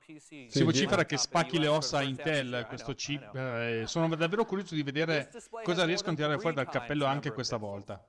pixel. 0.05 0.49
si 0.51 0.63
vocifera 0.63 1.05
che 1.07 1.17
spacchi 1.17 1.59
le 1.59 1.69
ossa 1.69 1.99
a 1.99 2.03
Intel 2.03 2.67
questo 2.69 2.93
chip. 2.95 3.35
eh, 3.35 3.85
sono 3.87 4.15
davvero 4.15 4.45
curioso 4.45 4.75
di 4.75 4.83
vedere 4.83 5.31
cosa 5.63 5.85
riescono 5.85 6.13
a 6.13 6.17
tirare 6.17 6.39
fuori 6.39 6.55
dal 6.55 6.69
cappello 6.69 7.07
anche 7.07 7.33
questa 7.33 7.57
volta. 7.57 8.05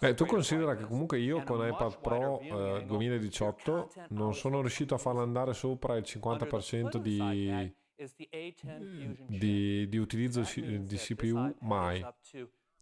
Eh, 0.00 0.12
tu 0.14 0.26
considera 0.26 0.76
che 0.76 0.84
comunque 0.84 1.18
io 1.18 1.42
con 1.42 1.66
iPad 1.66 2.00
Pro 2.00 2.38
eh, 2.40 2.84
2018 2.84 3.92
non 4.10 4.34
sono 4.34 4.60
riuscito 4.60 4.94
a 4.94 4.98
farlo 4.98 5.22
andare 5.22 5.54
sopra 5.54 5.96
il 5.96 6.04
50% 6.06 6.98
di, 6.98 7.74
di, 9.26 9.88
di 9.88 9.96
utilizzo 9.96 10.42
di 10.54 10.96
CPU 10.96 11.56
mai. 11.60 12.06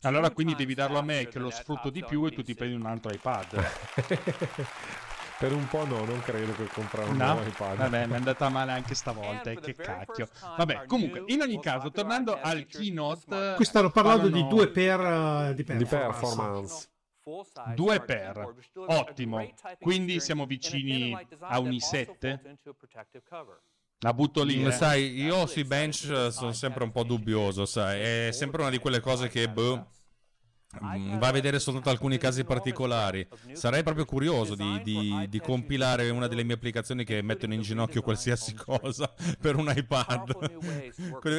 Allora 0.02 0.30
quindi 0.30 0.54
devi 0.54 0.74
darlo 0.74 0.98
a 0.98 1.02
me 1.02 1.26
che 1.26 1.38
lo 1.38 1.50
sfrutto 1.50 1.90
di 1.90 2.04
più 2.04 2.24
e 2.26 2.30
tu 2.30 2.42
ti 2.42 2.54
prendi 2.54 2.76
un 2.76 2.86
altro 2.86 3.10
iPad. 3.12 3.64
per 5.38 5.52
un 5.52 5.66
po' 5.68 5.84
no, 5.86 6.04
non 6.04 6.20
credo 6.20 6.52
che 6.54 6.66
comprare 6.66 7.10
un 7.10 7.16
No? 7.16 7.32
nuovo 7.32 7.48
iPad. 7.48 7.76
Vabbè, 7.76 8.06
mi 8.06 8.12
è 8.12 8.16
andata 8.16 8.48
male 8.48 8.72
anche 8.72 8.94
stavolta, 8.94 9.50
e 9.50 9.58
che 9.58 9.74
cacchio. 9.74 10.28
Vabbè, 10.56 10.86
comunque, 10.86 11.24
in 11.26 11.40
ogni 11.40 11.60
caso, 11.60 11.90
tornando 11.90 12.38
al 12.40 12.66
keynote... 12.66 13.54
Qui 13.56 13.64
stanno 13.64 13.90
parlando 13.90 14.28
di 14.28 14.46
2 14.46 14.68
per 14.70 15.00
eh, 15.00 15.54
di 15.54 15.64
Di 15.64 15.84
performance. 15.84 15.96
performance. 16.04 16.88
2 17.74 18.00
per, 18.00 18.54
ottimo. 18.86 19.54
Quindi 19.78 20.18
siamo 20.18 20.46
vicini 20.46 21.16
a 21.40 21.58
un 21.58 21.70
i7? 21.70 22.40
La 24.00 24.12
butto 24.14 24.44
lì. 24.44 24.58
Ma 24.58 24.68
eh. 24.68 24.72
sai, 24.72 25.20
io 25.20 25.46
sui 25.46 25.64
bench 25.64 26.08
eh, 26.10 26.30
sono 26.30 26.52
sempre 26.52 26.84
un 26.84 26.92
po' 26.92 27.02
dubbioso, 27.02 27.64
sai. 27.64 28.28
È 28.28 28.32
sempre 28.32 28.62
una 28.62 28.70
di 28.70 28.78
quelle 28.78 29.00
cose 29.00 29.28
che, 29.28 29.48
boh, 29.48 29.86
va 31.18 31.28
a 31.28 31.32
vedere 31.32 31.58
soltanto 31.58 31.90
alcuni 31.90 32.18
casi 32.18 32.44
particolari. 32.44 33.26
Sarei 33.52 33.82
proprio 33.82 34.04
curioso 34.04 34.54
di, 34.54 34.80
di- 34.82 35.26
di 35.28 35.40
compilare 35.40 36.10
una 36.10 36.26
delle 36.26 36.44
mie 36.44 36.54
applicazioni 36.54 37.04
che 37.04 37.22
mettono 37.22 37.54
in 37.54 37.60
ginocchio 37.62 38.02
qualsiasi 38.02 38.54
cosa 38.56 39.12
per 39.40 39.56
un 39.56 39.72
iPad. 39.74 40.36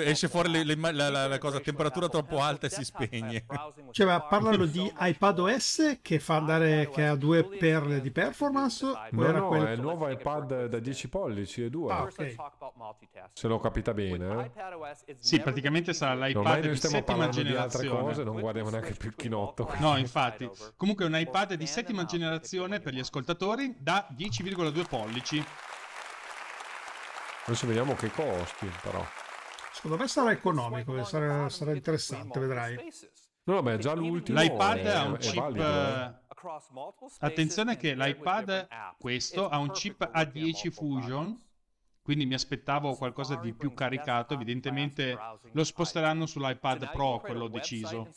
Esce 0.06 0.28
fuori 0.28 0.50
le- 0.50 0.64
le- 0.64 0.76
la, 0.92 1.10
la- 1.10 1.28
la 1.28 1.38
cosa 1.38 1.58
a 1.58 1.62
temperatura 1.62 2.08
troppo 2.10 2.40
alta 2.42 2.68
e 2.68 2.70
si 2.70 2.84
spegne. 2.84 3.46
Cioè, 3.92 4.06
ma 4.06 4.22
parlano 4.22 4.66
di 4.66 4.92
iPad 5.00 5.40
OS 5.40 6.00
che 6.02 6.20
fa 6.20 6.36
andare 6.38 6.90
che 6.90 7.06
ha 7.06 7.16
2 7.16 7.44
per 7.58 8.02
di 8.02 8.12
performance? 8.12 8.86
No, 9.12 9.24
era 9.26 9.40
no, 9.40 9.48
quel- 9.48 9.66
è 9.66 9.72
il 9.72 9.82
nuovo 9.82 10.08
iPad 10.10 10.66
da 10.68 10.80
10 10.80 11.10
pollici 11.10 11.64
e 11.64 11.70
2. 11.70 11.92
Ah, 11.92 12.04
ok. 12.04 12.36
Se 13.34 13.48
l'ho 13.48 13.60
capita 13.60 13.94
bene. 13.94 14.52
eh. 14.56 15.16
Sì, 15.20 15.40
praticamente 15.40 15.94
sarà 15.94 16.12
Ormai 16.14 16.30
l'iPad 16.30 16.60
noi 16.60 16.70
di 16.70 16.76
stiamo 16.76 16.96
settima 16.96 17.18
parlando 17.18 17.42
di 17.42 17.56
altre 17.56 17.82
generazione. 17.82 18.02
cose, 18.02 18.24
non 18.24 18.40
guardiamo 18.40 18.70
neanche 18.70 18.94
più 18.94 19.10
il 19.10 19.16
chinotto. 19.30 19.72
No, 19.78 19.98
infatti. 19.98 20.50
Comunque 20.76 21.06
è 21.06 21.08
un 21.08 21.18
iPad 21.18 21.54
di 21.54 21.68
settima 21.68 22.06
generazione 22.06 22.80
per 22.80 22.94
gli 22.94 23.00
ascoltatori 23.00 23.76
da 23.78 24.08
10,2 24.18 24.88
pollici. 24.88 25.46
Adesso 27.46 27.68
vediamo 27.68 27.96
che 27.96 28.12
costi, 28.12 28.70
però. 28.82 29.06
Secondo 29.72 29.98
me 29.98 30.08
sarà 30.08 30.32
economico, 30.32 31.04
sarà, 31.04 31.48
sarà 31.50 31.74
interessante, 31.74 32.40
vedrai. 32.40 32.78
No, 33.44 33.62
beh, 33.62 33.78
già 33.78 33.94
l'ultimo. 33.94 34.40
L'iPad 34.40 34.78
è, 34.78 34.90
ha 34.90 35.06
un 35.06 35.18
chip. 35.18 35.36
valido, 35.36 35.64
eh. 35.64 36.28
Attenzione 37.20 37.78
che 37.78 37.96
l'iPad, 37.96 38.68
questo, 38.98 39.50
ha 39.50 39.58
un 39.58 39.72
chip 39.72 40.10
A10 40.14 40.72
Fusion. 40.72 41.48
Quindi 42.10 42.26
mi 42.26 42.34
aspettavo 42.34 42.96
qualcosa 42.96 43.36
di 43.36 43.54
più 43.54 43.72
caricato. 43.76 44.34
Evidentemente 44.34 45.16
lo 45.52 45.64
sposteranno 45.64 46.26
sull'iPad 46.26 46.90
Pro, 46.92 47.20
quello 47.20 47.48
deciso. 47.48 48.10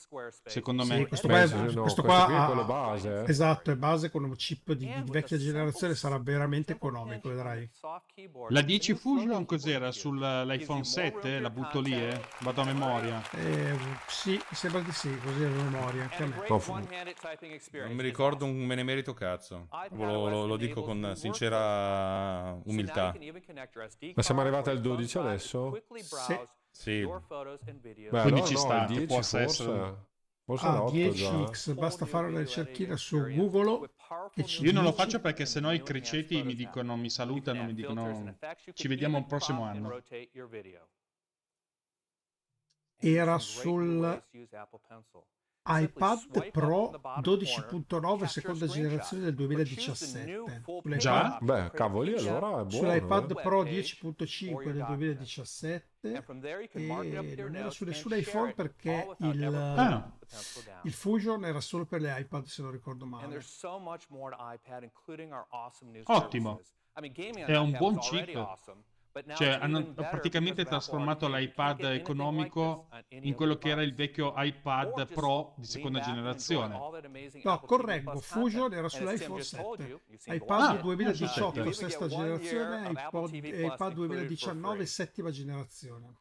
Secondo 0.46 0.86
me. 0.86 0.96
Sì, 0.96 1.06
questo 1.08 1.28
qua, 1.28 1.42
è- 1.42 1.46
no, 1.74 1.80
questo 1.82 2.02
qua 2.02 2.26
è 2.26 2.32
ha- 2.34 2.46
quello 2.46 2.64
base, 2.64 3.20
eh. 3.20 3.30
Esatto, 3.30 3.70
è 3.70 3.76
base 3.76 4.10
con 4.10 4.24
un 4.24 4.34
chip 4.34 4.72
di, 4.72 4.86
di 4.86 5.10
vecchia 5.10 5.36
generazione, 5.36 5.94
sarà 5.94 6.18
veramente 6.18 6.72
economico, 6.72 7.28
vedrai. 7.28 7.68
La 8.48 8.62
10 8.62 8.94
Fusion 8.94 9.44
cos'era? 9.44 9.92
Sull'iPhone 9.92 10.84
7? 10.84 11.38
La 11.38 11.50
butto 11.50 11.80
lì, 11.80 11.92
eh? 11.92 12.18
Vado 12.38 12.62
a 12.62 12.64
memoria. 12.64 13.22
Eh, 13.32 13.76
sì, 14.08 14.40
sembra 14.52 14.80
di 14.80 14.92
sì, 14.92 15.14
così 15.22 15.44
a 15.44 15.48
memoria. 15.48 16.02
Anche 16.04 16.22
a 16.22 16.26
me. 16.28 16.46
Non 17.84 17.92
mi 17.94 18.02
ricordo 18.02 18.46
un 18.46 18.66
benemerito 18.66 19.12
cazzo. 19.12 19.68
Lo, 19.90 20.30
lo- 20.30 20.46
lo 20.46 20.56
dico 20.56 20.82
con 20.82 21.12
sincera 21.14 22.58
umiltà. 22.64 23.12
Ma 24.14 24.22
siamo 24.22 24.40
arrivati 24.40 24.70
al 24.70 24.80
12 24.80 25.18
adesso? 25.18 25.82
Sì. 25.94 26.38
Sì. 26.70 27.00
Beh, 27.04 28.20
Quindi 28.20 28.40
allora 28.40 28.44
ci 28.46 28.54
no, 28.54 28.58
sta, 28.60 28.80
il 28.82 28.86
che 28.86 28.92
10 28.92 29.06
possa 29.06 29.38
forse. 29.42 29.62
essere- 29.62 30.10
Forse 30.44 30.66
Ah, 30.66 30.74
l'8 30.74 30.90
già. 30.92 31.30
10x, 31.30 31.74
basta 31.74 32.04
fare 32.06 32.26
una 32.26 32.40
ricerchina 32.40 32.96
su 32.96 33.16
Google. 33.16 33.90
e 34.34 34.44
ci 34.44 34.64
Io 34.64 34.72
non 34.72 34.82
lo 34.82 34.92
faccio 34.92 35.20
perché 35.20 35.46
sennò 35.46 35.72
i 35.72 35.82
criceti 35.82 36.42
mi 36.42 36.54
dicono, 36.54 36.96
mi 36.96 37.10
salutano, 37.10 37.64
mi 37.64 37.74
dicono 37.74 38.34
ci 38.74 38.88
vediamo 38.88 39.18
il 39.18 39.26
prossimo 39.26 39.62
anno. 39.64 40.02
Era 43.00 43.38
sul 43.38 44.22
iPad 45.64 46.50
Pro 46.50 46.90
12.9 47.22 48.24
seconda 48.26 48.66
generazione 48.66 49.22
del 49.22 49.34
2017. 49.34 50.24
sull'iPad- 50.90 50.96
Già? 50.98 51.38
Beh, 51.40 51.70
cavoli, 51.72 52.14
allora 52.28 52.46
è 52.48 52.64
buono. 52.64 52.70
sull'iPad. 52.70 53.40
Pro 53.42 53.62
10.5 53.62 54.64
del 54.72 54.84
2017 54.86 56.12
e 57.22 57.34
non 57.42 57.54
era 57.56 57.70
su 57.70 57.84
nessun 57.84 58.12
iPhone 58.14 58.54
perché 58.54 59.06
il, 59.18 59.44
Ah. 59.54 60.12
il 60.82 60.92
Fusion 60.92 61.44
era 61.44 61.60
solo 61.60 61.84
per 61.86 62.00
le 62.00 62.18
iPad 62.18 62.44
se 62.44 62.62
non 62.62 62.70
ricordo 62.72 63.04
male. 63.06 63.24
Ottimo. 66.12 66.60
È 67.46 67.56
un 67.56 67.70
buon 67.78 67.94
chip. 68.00 68.18
Cioè, 69.34 69.58
hanno 69.60 69.92
praticamente 69.92 70.64
trasformato 70.64 71.28
l'iPad 71.28 71.80
economico 71.84 72.88
in 73.08 73.34
quello 73.34 73.56
che 73.56 73.68
era 73.68 73.82
il 73.82 73.94
vecchio 73.94 74.32
iPad 74.36 75.12
Pro 75.12 75.54
di 75.56 75.66
seconda 75.66 76.00
generazione. 76.00 76.74
No, 77.44 77.60
correggo, 77.60 78.18
Fusion 78.20 78.72
era 78.72 78.88
sull'iPhone 78.88 79.42
7, 79.42 80.00
iPad 80.26 80.60
Ah, 80.60 80.74
2018 80.76 81.52
perfetto. 81.52 81.72
sesta 81.72 82.06
generazione, 82.08 82.88
iPod, 82.90 83.34
iPad 83.34 83.92
2019 83.92 84.86
settima 84.86 85.30
generazione. 85.30 86.16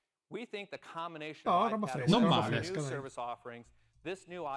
No, 1.50 1.68
roba 1.70 1.88
fresca, 1.88 2.12
Non 2.12 2.24
roba 2.24 2.36
male. 2.42 2.56
fresca. 2.64 3.02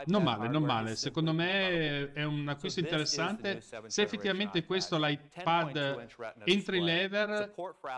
Non 0.07 0.23
male, 0.23 0.49
non 0.49 0.63
male. 0.63 0.97
Secondo 0.97 1.33
me 1.35 2.13
è 2.13 2.25
un 2.25 2.49
acquisto 2.49 2.81
interessante. 2.81 3.61
Se 3.87 4.03
effettivamente 4.03 4.65
questo 4.65 4.99
l'iPad 4.99 6.09
entry 6.45 6.81
level 6.81 7.53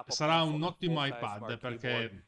sarà 0.09 0.43
un 0.43 0.63
ottimo 0.63 1.05
iPad 1.07 1.59
perché 1.59 2.27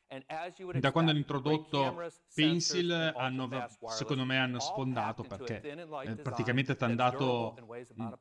da 0.75 0.93
quando 0.93 1.11
hanno 1.11 1.21
introdotto 1.21 1.97
Pencil 2.33 3.13
hanno, 3.17 3.67
secondo 3.89 4.25
me 4.25 4.39
hanno 4.39 4.61
sfondato 4.61 5.23
perché 5.25 5.61
eh, 5.63 6.15
praticamente 6.17 6.77
ti 6.77 6.85
hanno 6.85 6.95
dato 6.95 7.55
mm, 8.01 8.13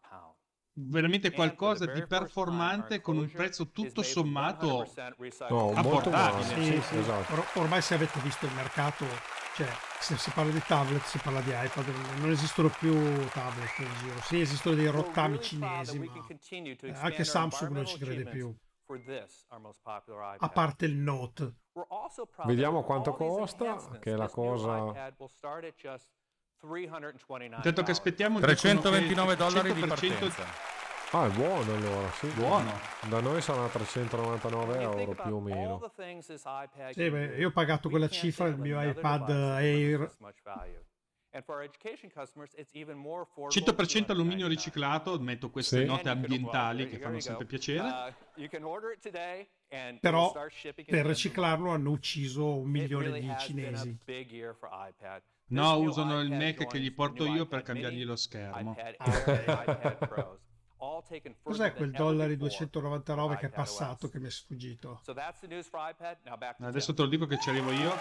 veramente 0.73 1.31
qualcosa 1.31 1.85
di 1.85 2.05
performante 2.05 3.01
con 3.01 3.17
un 3.17 3.29
prezzo 3.31 3.69
tutto 3.69 4.01
sommato 4.01 4.87
No, 5.49 5.71
molto 5.71 5.79
apportabile. 6.09 6.55
buono. 6.55 6.63
Sì, 6.63 6.81
sì. 6.81 6.97
esatto. 6.97 7.33
Or- 7.33 7.47
ormai 7.55 7.81
se 7.81 7.93
avete 7.95 8.19
visto 8.19 8.45
il 8.45 8.53
mercato, 8.53 9.05
cioè 9.57 9.67
se 9.99 10.17
si 10.17 10.29
parla 10.29 10.51
di 10.51 10.61
tablet 10.61 11.03
si 11.05 11.17
parla 11.17 11.41
di 11.41 11.49
iPad, 11.49 11.87
non 12.19 12.29
esistono 12.29 12.69
più 12.69 12.93
tablet 13.29 13.79
in 13.79 13.93
giro. 13.97 14.21
Sì, 14.21 14.39
esistono 14.39 14.75
dei 14.75 14.85
rottami 14.85 15.41
cinesi, 15.41 15.97
ma 15.97 16.99
anche 16.99 17.23
Samsung 17.23 17.71
non 17.71 17.87
ci 17.87 17.97
crede 17.97 18.25
più. 18.25 18.55
A 20.37 20.49
parte 20.49 20.85
il 20.85 20.95
Note. 20.95 21.55
Vediamo 22.45 22.83
quanto 22.83 23.13
costa, 23.13 23.97
che 23.99 24.11
è 24.11 24.15
la 24.15 24.29
cosa... 24.29 25.11
Intanto 27.39 27.83
che 27.83 27.91
aspettiamo 27.91 28.39
329 28.39 29.07
dicono 29.07 29.25
che 29.25 29.31
il 29.31 29.37
dollari 29.37 29.73
di 29.73 29.81
100% 29.81 29.87
partenza. 29.87 30.76
Ah, 31.11 31.25
è 31.25 31.29
buono 31.31 31.73
allora, 31.73 32.09
sì. 32.11 32.27
Buono. 32.33 32.69
Da 33.09 33.21
noi 33.21 33.41
sarà 33.41 33.65
399 33.67 34.81
euro 34.81 35.13
più 35.23 35.35
o 35.35 35.39
meno. 35.39 35.79
Sì, 36.91 37.09
beh, 37.09 37.35
io 37.37 37.47
ho 37.47 37.51
pagato 37.51 37.89
quella 37.89 38.09
cifra 38.09 38.47
il 38.47 38.57
mio 38.57 38.77
iPad 38.81 39.29
Air 39.29 40.15
100% 43.49 44.11
alluminio 44.11 44.47
riciclato, 44.47 45.19
metto 45.19 45.49
queste 45.49 45.81
Sì. 45.81 45.85
note 45.85 46.09
ambientali 46.09 46.87
che 46.89 46.97
fanno 46.99 47.19
sempre 47.21 47.45
piacere. 47.45 47.79
però 49.99 50.31
per 50.85 51.05
riciclarlo 51.05 51.69
hanno 51.69 51.91
ucciso 51.91 52.57
un 52.57 52.69
milione 52.69 53.11
di 53.19 53.27
cinesi. 53.39 53.97
No, 55.49 55.77
usano 55.77 56.19
il 56.21 56.29
Mac 56.31 56.67
che 56.67 56.79
gli 56.79 56.91
porto 56.93 57.23
io 57.25 57.45
per 57.45 57.61
cambiargli 57.61 58.03
lo 58.03 58.15
schermo. 58.17 58.75
Cos'è 61.41 61.73
quel 61.73 61.91
dollaro 61.91 62.35
299 62.35 63.37
che 63.37 63.45
è 63.47 63.49
passato 63.49 64.09
che 64.09 64.19
mi 64.19 64.27
è 64.27 64.29
sfuggito? 64.29 64.99
Adesso 66.67 66.93
te 66.93 67.01
lo 67.01 67.07
dico 67.07 67.25
che 67.25 67.39
ci 67.39 67.49
arrivo 67.49 67.71
io. 67.71 67.91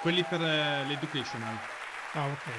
Quelli 0.00 0.22
per 0.24 0.42
eh, 0.42 0.84
l'educational. 0.86 1.56
Ah, 2.14 2.26
ok. 2.26 2.50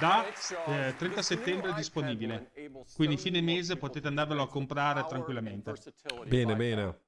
Da 0.00 0.24
eh, 0.66 0.94
30 0.96 1.22
settembre 1.22 1.70
è 1.70 1.74
disponibile. 1.74 2.50
Quindi 2.94 3.16
fine 3.16 3.40
mese 3.40 3.76
potete 3.76 4.06
andarvelo 4.08 4.42
a 4.42 4.48
comprare 4.48 5.04
tranquillamente. 5.06 5.72
Bene, 6.26 6.56
bene. 6.56 7.00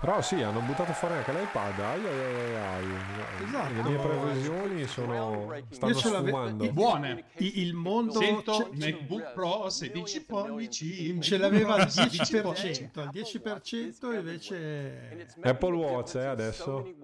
Però 0.00 0.22
sì, 0.22 0.40
hanno 0.40 0.60
buttato 0.60 0.92
fuori 0.92 1.14
anche 1.14 1.32
l'iPad. 1.32 1.78
Ai, 1.80 2.04
ai, 2.06 2.20
ai, 2.20 2.54
ai. 2.54 3.44
Esatto. 3.44 3.72
Le 3.72 3.82
mie 3.82 3.98
previsioni 3.98 4.86
sono... 4.86 5.52
stanno 5.70 5.94
sfumando. 5.94 6.64
i- 6.64 6.70
Buone. 6.72 7.24
i- 7.38 7.58
Il 7.62 7.74
mondo 7.74 8.20
100 8.20 8.52
ce, 8.54 8.68
MacBook 8.74 9.32
Pro 9.32 9.68
16 9.68 10.24
pollici. 10.24 11.20
ce 11.20 11.36
l'aveva 11.36 11.74
al 11.74 11.90
16 11.90 12.40
pollici. 12.40 12.90
10%, 12.94 13.00
al 13.00 13.08
10% 13.08 14.14
invece 14.14 15.26
Apple 15.42 15.74
Watch, 15.74 16.14
eh, 16.14 16.24
adesso? 16.26 16.94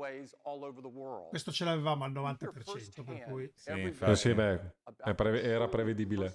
questo 1.31 1.51
ce 1.51 1.65
l'avevamo 1.65 2.05
al 2.05 2.13
90%, 2.13 2.37
per 3.05 3.25
cui 3.25 3.51
Sì, 3.57 3.71
Eh 3.71 3.81
infatti. 3.81 4.17
sì, 4.17 4.35
beh, 4.35 4.61
era 5.43 5.67
prevedibile. 5.67 6.33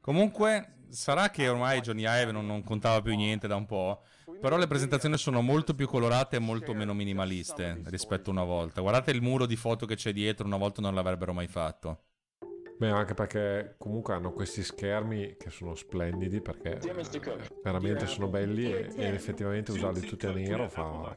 Comunque, 0.00 0.84
sarà 0.90 1.28
che 1.30 1.48
ormai 1.48 1.80
Johnny 1.80 2.02
Ive 2.06 2.32
non, 2.32 2.46
non 2.46 2.62
contava 2.62 3.00
più 3.02 3.14
niente 3.14 3.46
da 3.46 3.56
un 3.56 3.66
po'. 3.66 4.02
Però 4.40 4.56
le 4.56 4.66
presentazioni 4.66 5.16
sono 5.16 5.40
molto 5.40 5.74
più 5.74 5.86
colorate 5.86 6.36
e 6.36 6.38
molto 6.38 6.74
meno 6.74 6.94
minimaliste 6.94 7.82
rispetto 7.86 8.30
a 8.30 8.32
una 8.32 8.44
volta. 8.44 8.80
Guardate 8.80 9.10
il 9.10 9.22
muro 9.22 9.46
di 9.46 9.56
foto 9.56 9.86
che 9.86 9.96
c'è 9.96 10.12
dietro, 10.12 10.46
una 10.46 10.56
volta 10.56 10.80
non 10.80 10.94
l'avrebbero 10.94 11.32
mai 11.32 11.46
fatto. 11.46 12.04
Beh, 12.76 12.90
anche 12.90 13.14
perché 13.14 13.76
comunque 13.78 14.14
hanno 14.14 14.32
questi 14.32 14.64
schermi 14.64 15.36
che 15.38 15.48
sono 15.50 15.76
splendidi 15.76 16.40
perché 16.40 16.80
eh, 16.80 17.40
veramente 17.62 18.06
sono 18.06 18.26
belli 18.26 18.64
e, 18.64 18.92
ed 18.96 19.14
effettivamente 19.14 19.70
usarli 19.70 20.00
tutti 20.00 20.26
a 20.26 20.32
nero 20.32 20.68
fa 20.68 21.16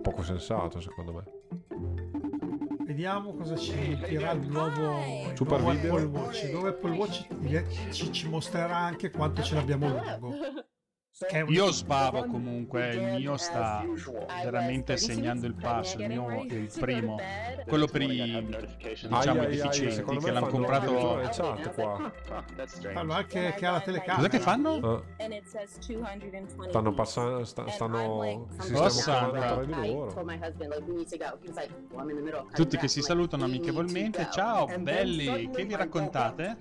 poco 0.00 0.22
sensato 0.22 0.80
secondo 0.80 1.12
me. 1.12 1.24
vediamo 2.86 3.34
cosa 3.34 3.56
ci 3.56 3.94
dirà 4.08 4.30
il 4.30 4.48
nuovo, 4.48 5.34
Super 5.34 5.60
nuovo 5.60 5.74
video. 5.74 5.96
Apple 5.96 6.18
Watch. 6.18 6.42
Il 6.44 6.50
nuovo 6.52 6.68
Apple 6.68 6.96
Watch 6.96 7.26
ci, 7.90 8.12
ci 8.12 8.28
mostrerà 8.28 8.76
anche 8.76 9.10
quanto 9.10 9.42
ce 9.42 9.54
l'abbiamo 9.54 9.88
lungo. 9.88 10.34
Io 11.48 11.70
sbavo 11.72 12.26
comunque, 12.26 12.92
il 12.92 13.14
mio 13.14 13.38
sta 13.38 13.82
veramente 14.44 14.98
segnando 14.98 15.46
il 15.46 15.54
passo, 15.54 15.98
il 15.98 16.08
mio 16.08 16.28
è 16.28 16.52
il 16.52 16.70
primo. 16.78 17.18
Quello 17.66 17.86
per 17.86 18.02
i 18.02 18.46
diciamo 18.46 19.42
i 19.44 19.46
deficienti 19.46 20.18
che 20.18 20.30
l'hanno 20.30 20.48
comprato. 20.48 21.16
le 21.16 21.30
chat 21.30 21.72
qua. 21.72 22.12
Fanno 22.92 23.14
anche 23.14 23.54
che 23.56 23.64
ha 23.64 23.70
la 23.70 23.80
telecamera. 23.80 24.16
Cos'è 24.16 24.28
che 24.28 24.40
fanno? 24.40 25.04
Eh, 25.16 25.42
stanno 26.68 26.92
passando, 26.92 27.44
sta- 27.46 27.66
stanno 27.70 28.48
si 28.58 28.74
stiamo 28.74 28.90
chiamando 28.90 29.40
santa. 29.40 29.54
tra 29.54 29.64
di 29.64 29.88
loro. 29.88 30.12
Tutti 32.52 32.76
che 32.76 32.88
si 32.88 33.00
salutano 33.00 33.44
amichevolmente. 33.44 34.28
Ciao, 34.30 34.66
belli, 34.78 35.48
che 35.48 35.64
vi 35.64 35.76
raccontate? 35.76 36.58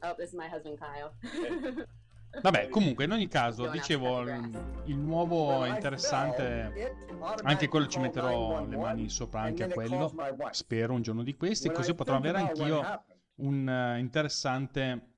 Oh, 0.00 0.14
this 0.14 0.28
is 0.28 0.34
my 0.34 0.48
husband 0.50 0.78
Kyle. 0.78 1.12
Vabbè, 2.40 2.68
comunque, 2.68 3.04
in 3.04 3.12
ogni 3.12 3.28
caso, 3.28 3.68
dicevo, 3.68 4.20
il, 4.22 4.82
il 4.84 4.96
nuovo 4.96 5.64
è 5.64 5.70
interessante. 5.70 6.94
Anche 7.42 7.68
quello 7.68 7.86
ci 7.86 7.98
metterò 7.98 8.64
le 8.66 8.76
mani 8.76 9.08
sopra 9.08 9.40
anche 9.40 9.64
a 9.64 9.68
quello. 9.68 10.12
Spero 10.50 10.94
un 10.94 11.02
giorno 11.02 11.22
di 11.22 11.34
questi. 11.36 11.70
Così 11.70 11.94
potrò 11.94 12.16
avere 12.16 12.38
anch'io 12.38 13.04
un 13.36 13.66
uh, 13.66 13.98
interessante 13.98 15.14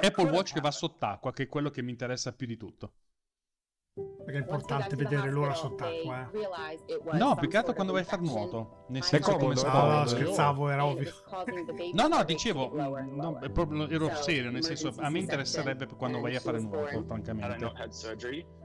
Apple 0.00 0.30
Watch 0.30 0.52
che 0.52 0.60
va 0.60 0.70
sott'acqua, 0.70 1.32
che 1.32 1.44
è 1.44 1.48
quello 1.48 1.70
che 1.70 1.82
mi 1.82 1.90
interessa 1.90 2.32
più 2.32 2.46
di 2.46 2.56
tutto. 2.56 2.92
Perché 3.94 4.38
è 4.38 4.40
importante 4.40 4.96
vedere 4.96 5.30
l'ora 5.30 5.52
sott'acqua. 5.52 6.30
Eh. 6.32 7.18
No, 7.18 7.36
più 7.36 7.48
che 7.48 7.58
altro 7.58 7.74
quando 7.74 7.92
vai 7.92 8.00
a 8.00 8.04
far 8.06 8.22
nuoto. 8.22 8.86
Nel 8.88 9.02
senso 9.02 9.36
come 9.36 9.54
spoiler. 9.54 9.98
No, 9.98 10.06
scherzavo, 10.06 10.68
era 10.70 10.86
ovvio. 10.86 11.12
No, 11.92 12.08
no, 12.08 12.24
dicevo, 12.24 12.70
no, 12.72 13.40
ero 13.90 14.14
serio, 14.14 14.50
nel 14.50 14.64
senso, 14.64 14.94
a 14.96 15.10
me 15.10 15.18
interesserebbe 15.18 15.86
quando 15.96 16.20
vai 16.20 16.36
a 16.36 16.40
fare 16.40 16.60
nuoto, 16.60 17.02
francamente. 17.02 17.70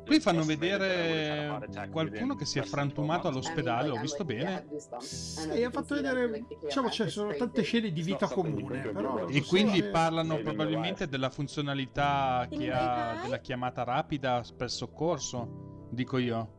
Qui 0.07 0.19
fanno 0.21 0.43
vedere 0.43 1.67
qualcuno 1.91 2.35
che 2.35 2.45
si 2.45 2.59
è 2.59 2.63
frantumato 2.63 3.27
all'ospedale, 3.27 3.89
ho 3.89 3.99
visto 3.99 4.23
bene. 4.23 4.65
Sì, 4.99 5.63
ha 5.63 5.69
fatto 5.69 5.95
vedere, 5.95 6.45
diciamo, 6.63 6.89
ci 6.89 7.09
sono 7.09 7.33
tante 7.35 7.61
scene 7.61 7.91
di 7.91 8.01
vita 8.01 8.27
comune. 8.27 8.79
Però 8.81 9.27
e 9.27 9.43
quindi 9.43 9.79
se... 9.79 9.89
parlano 9.89 10.37
probabilmente 10.37 11.07
della 11.07 11.29
funzionalità 11.29 12.47
che 12.49 12.71
ha 12.71 13.19
della 13.21 13.39
chiamata 13.39 13.83
rapida 13.83 14.41
per 14.55 14.71
soccorso, 14.71 15.87
dico 15.91 16.17
io. 16.17 16.53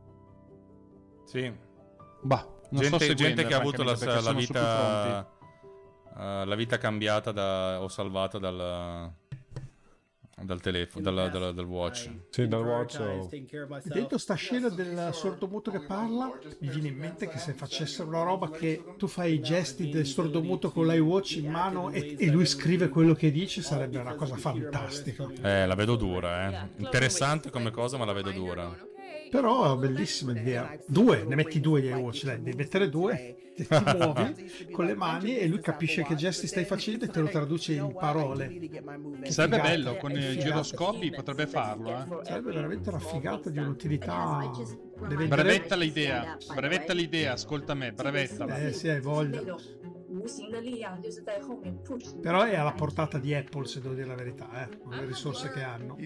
Sì. 1.25 1.51
Bah, 2.23 2.47
non 2.71 2.83
gente, 2.83 2.99
so 2.99 3.05
se 3.05 3.15
gente 3.15 3.47
che 3.47 3.55
ha 3.55 3.59
avuto 3.59 3.83
la, 3.83 3.97
la 4.21 4.33
vita... 4.33 5.33
Uh, 6.11 6.45
la 6.45 6.55
vita 6.57 6.79
cambiata 6.79 7.31
da, 7.31 7.81
o 7.81 7.87
salvata 7.87 8.39
dal 8.39 9.15
dal 10.43 10.61
telefono, 10.61 11.05
dal, 11.05 11.31
dal, 11.31 11.55
dal 11.55 11.65
watch. 11.65 12.09
Sì, 12.31 12.47
dal 12.47 12.65
watch. 12.65 12.99
O... 13.01 13.29
Dentro 13.85 14.19
sta 14.19 14.35
scena 14.35 14.69
del 14.69 15.11
sordomuto 15.13 15.71
che 15.71 15.81
parla, 15.81 16.31
mi 16.59 16.69
viene 16.69 16.89
in 16.89 16.97
mente 16.97 17.29
che 17.29 17.39
se 17.39 17.53
facessero 17.53 18.09
una 18.09 18.23
roba 18.23 18.51
che 18.51 18.83
tu 18.97 19.07
fai 19.07 19.35
i 19.35 19.41
gesti 19.41 19.89
del 19.89 20.07
sordomuto 20.07 20.71
con 20.71 20.87
l'iWatch 20.87 21.37
in 21.37 21.51
mano 21.51 21.91
e, 21.91 22.17
e 22.19 22.27
lui 22.31 22.47
scrive 22.47 22.89
quello 22.89 23.15
che 23.15 23.31
dice, 23.31 23.63
sarebbe 23.63 23.99
una 23.99 24.15
cosa 24.15 24.37
fantastica. 24.37 25.29
Eh, 25.43 25.67
la 25.67 25.75
vedo 25.75 25.97
dura, 25.97 26.65
eh. 26.65 26.69
Interessante 26.77 27.51
come 27.51 27.71
cosa, 27.71 27.97
ma 27.97 28.05
la 28.05 28.13
vedo 28.13 28.31
dura. 28.31 28.88
Però 29.31 29.77
bellissima 29.77 30.33
idea. 30.33 30.77
Due, 30.87 31.25
ne 31.25 31.35
metti 31.35 31.61
due 31.61 31.81
di 31.81 31.89
iWatch, 31.89 32.25
dai, 32.25 32.43
devi 32.43 32.57
mettere 32.57 32.89
due, 32.89 33.37
ti 33.55 33.67
muovi 33.97 34.69
con 34.71 34.87
le 34.87 34.95
mani 34.95 35.37
e 35.37 35.47
lui 35.49 35.61
capisce 35.61 36.03
che 36.05 36.15
gesti 36.15 36.47
stai 36.47 36.65
facendo 36.65 37.05
e 37.05 37.09
te 37.09 37.21
lo 37.21 37.29
traduce 37.29 37.75
in 37.75 37.95
parole. 37.99 38.49
Che 38.49 39.31
Sarebbe 39.31 39.57
figata. 39.57 39.63
bello, 39.63 39.97
con 39.97 40.13
i 40.13 40.39
giroscopi 40.39 41.11
potrebbe 41.11 41.47
farlo. 41.47 41.91
Eh. 41.91 42.25
Sarebbe 42.25 42.53
veramente 42.53 42.89
una 42.89 43.01
figata 43.01 43.51
di 43.51 43.59
un'utilità. 43.59 44.51
Brevetta 44.99 45.77
l'idea, 45.77 46.37
brevetta 46.55 46.93
l'idea, 46.93 47.33
ascolta 47.33 47.75
me, 47.75 47.93
brevetta. 47.93 48.47
Eh 48.57 48.73
sì, 48.73 48.89
hai 48.89 49.01
voglia. 49.01 49.43
Però 52.21 52.43
è 52.43 52.57
alla 52.57 52.73
portata 52.73 53.19
di 53.19 53.35
Apple, 53.35 53.67
se 53.67 53.81
devo 53.81 53.95
dire 53.95 54.07
la 54.07 54.15
verità, 54.15 54.69
eh, 54.69 54.79
con 54.79 54.93
le 54.93 55.05
risorse 55.05 55.51
che 55.51 55.63
hanno. 55.63 55.97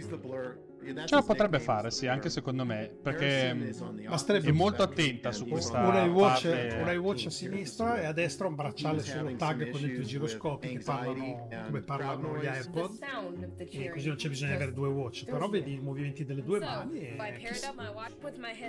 Ce 1.05 1.15
la 1.15 1.23
potrebbe 1.23 1.61
fare, 1.61 1.91
sì, 1.91 2.07
anche 2.07 2.29
secondo 2.29 2.65
me, 2.65 2.91
perché 3.03 3.51
è 3.51 4.51
molto 4.51 4.83
attenta 4.83 5.31
su 5.31 5.47
questa 5.47 5.87
un 5.87 5.95
iWatch, 6.09 6.49
parte... 6.49 6.79
un 6.83 6.93
iWatch 6.93 7.27
a 7.27 7.31
sinistra 7.31 8.01
e 8.01 8.07
a 8.07 8.13
destra 8.13 8.49
un 8.49 8.55
bracciale 8.55 9.01
solo 9.01 9.35
tag 9.37 9.71
con 9.71 9.81
i 9.81 10.03
giroscopi 10.05 10.69
che 10.69 10.79
parlano 10.81 11.49
come 11.67 11.81
parlano 11.83 12.39
gli 12.39 12.47
AirPod 12.47 12.99
e 13.59 13.91
così 13.91 14.09
non 14.09 14.17
c'è 14.17 14.29
bisogno 14.29 14.51
di 14.51 14.57
avere 14.57 14.73
due 14.73 14.89
watch, 14.89 15.25
però 15.25 15.49
vedi 15.49 15.75
i 15.75 15.81
movimenti 15.81 16.25
delle 16.25 16.43
due 16.43 16.59
mani 16.59 17.01
e 17.01 17.17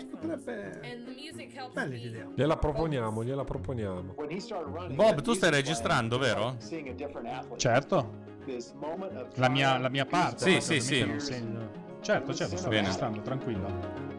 potrebbe 0.10 0.80
bella 1.74 1.86
l'idea. 1.86 2.28
Gliela 2.36 2.58
proponiamo, 2.58 3.24
gliela 3.24 3.44
proponiamo. 3.44 4.16
Bob, 4.94 5.22
tu 5.22 5.34
stai 5.34 5.52
registrando, 5.52 6.18
vero? 6.18 6.58
Certo. 7.56 8.32
La 9.36 9.50
mia, 9.50 9.78
la 9.78 9.90
mia 9.90 10.06
parte. 10.06 10.60
Sì, 10.60 10.80
sì, 10.80 11.20
sì. 11.20 11.42
Certo, 12.04 12.34
certo, 12.34 12.58
sto 12.58 12.68
Bene. 12.70 12.82
registrando, 12.82 13.22
tranquillo. 13.22 14.12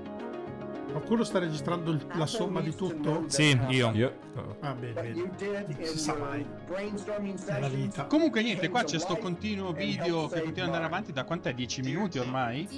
Qualcuno 0.91 1.25
sta 1.25 1.41
registrando 1.41 1.91
il- 1.91 2.07
la 2.15 2.25
somma 2.27 2.61
di 2.61 2.73
tutto? 2.75 3.25
Sì, 3.27 3.59
io. 3.69 3.91
Io. 3.93 4.15
Ah, 4.61 4.73
bene, 4.75 4.93
bene. 5.13 5.85
Si 5.85 5.99
sa 5.99 6.15
mai. 6.15 6.47
È 7.47 7.61
la 7.61 7.69
vita. 7.69 8.05
Comunque 8.07 8.43
niente, 8.43 8.69
qua 8.69 8.85
c'è 8.85 8.99
sto 8.99 9.17
continuo 9.17 9.73
video 9.73 10.29
che 10.29 10.41
continua 10.43 10.69
ad 10.69 10.75
andare 10.75 10.85
avanti 10.85 11.13
da 11.13 11.25
quant'è? 11.25 11.53
10 11.53 11.83
minuti 11.83 12.19
ormai? 12.19 12.69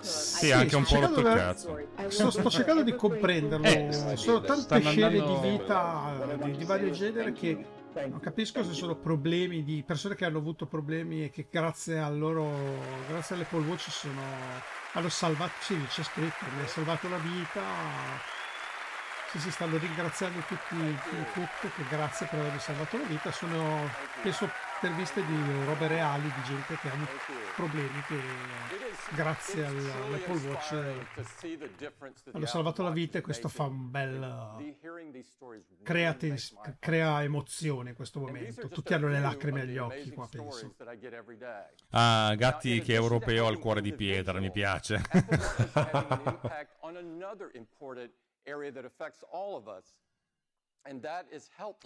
Sì, 0.00 0.52
anche 0.52 0.76
un 0.76 0.84
po' 0.84 1.00
rotto 1.00 1.20
il 1.20 1.26
cazzo. 1.26 1.78
Sto, 2.08 2.30
sto 2.30 2.50
cercando 2.50 2.82
di 2.82 2.94
comprenderlo. 2.94 3.66
Eh, 3.66 3.88
Sono 4.14 4.40
tante 4.40 4.62
stanno 4.62 4.90
scene 4.90 5.06
andando- 5.18 5.40
di 5.40 5.48
vita 5.50 6.12
eh, 6.30 6.38
di, 6.44 6.56
di 6.56 6.64
vario 6.64 6.90
genere 6.90 7.32
che 7.32 7.64
non 8.04 8.20
capisco 8.20 8.62
se 8.62 8.74
sono 8.74 8.94
problemi 8.94 9.64
di 9.64 9.82
persone 9.84 10.14
che 10.14 10.26
hanno 10.26 10.38
avuto 10.38 10.66
problemi 10.66 11.24
e 11.24 11.30
che 11.30 11.48
grazie 11.50 11.98
al 11.98 12.18
loro 12.18 12.52
grazie 13.08 13.34
alle 13.34 13.44
Apple 13.44 13.66
Watch 13.66 13.90
sono 13.90 14.22
hanno 14.92 15.08
salvato 15.08 15.52
sì 15.60 15.78
c'è 15.88 16.02
scritto 16.02 16.44
mi 16.54 16.62
ha 16.62 16.66
salvato 16.66 17.08
la 17.08 17.18
vita. 17.18 17.62
Sì, 19.30 19.40
si 19.40 19.50
stanno 19.50 19.76
ringraziando 19.76 20.38
tutti 20.46 20.76
tutto 21.32 21.74
che 21.74 21.82
grazie 21.90 22.26
per 22.26 22.38
avermi 22.38 22.60
salvato 22.60 22.96
la 22.96 23.04
vita. 23.04 23.32
Sono 23.32 23.90
penso 24.22 24.48
interviste 24.82 25.24
di 25.24 25.64
robe 25.64 25.88
reali 25.88 26.24
di 26.24 26.42
gente 26.44 26.76
che 26.76 26.90
hanno 26.90 27.06
problemi 27.54 28.00
che 28.06 28.20
grazie 29.14 29.64
all'Apple 29.64 30.48
Watch 30.48 30.72
hanno 32.32 32.46
salvato 32.46 32.82
la 32.82 32.90
vita 32.90 33.18
e 33.18 33.20
questo 33.22 33.48
fa 33.48 33.64
un 33.64 33.90
bel 33.90 34.74
crea, 35.82 36.12
tens- 36.14 36.54
crea 36.78 37.22
emozione 37.22 37.90
in 37.90 37.96
questo 37.96 38.20
momento. 38.20 38.68
Tutti 38.68 38.92
hanno 38.92 39.08
le 39.08 39.20
lacrime 39.20 39.62
agli 39.62 39.78
occhi 39.78 40.10
qua 40.10 40.28
penso. 40.28 40.74
Ah 41.90 42.34
Gatti 42.36 42.80
che 42.80 42.92
è 42.92 42.96
europeo 42.96 43.46
al 43.46 43.58
cuore 43.58 43.80
di 43.80 43.94
pietra 43.94 44.38
mi 44.40 44.50
piace 44.50 45.00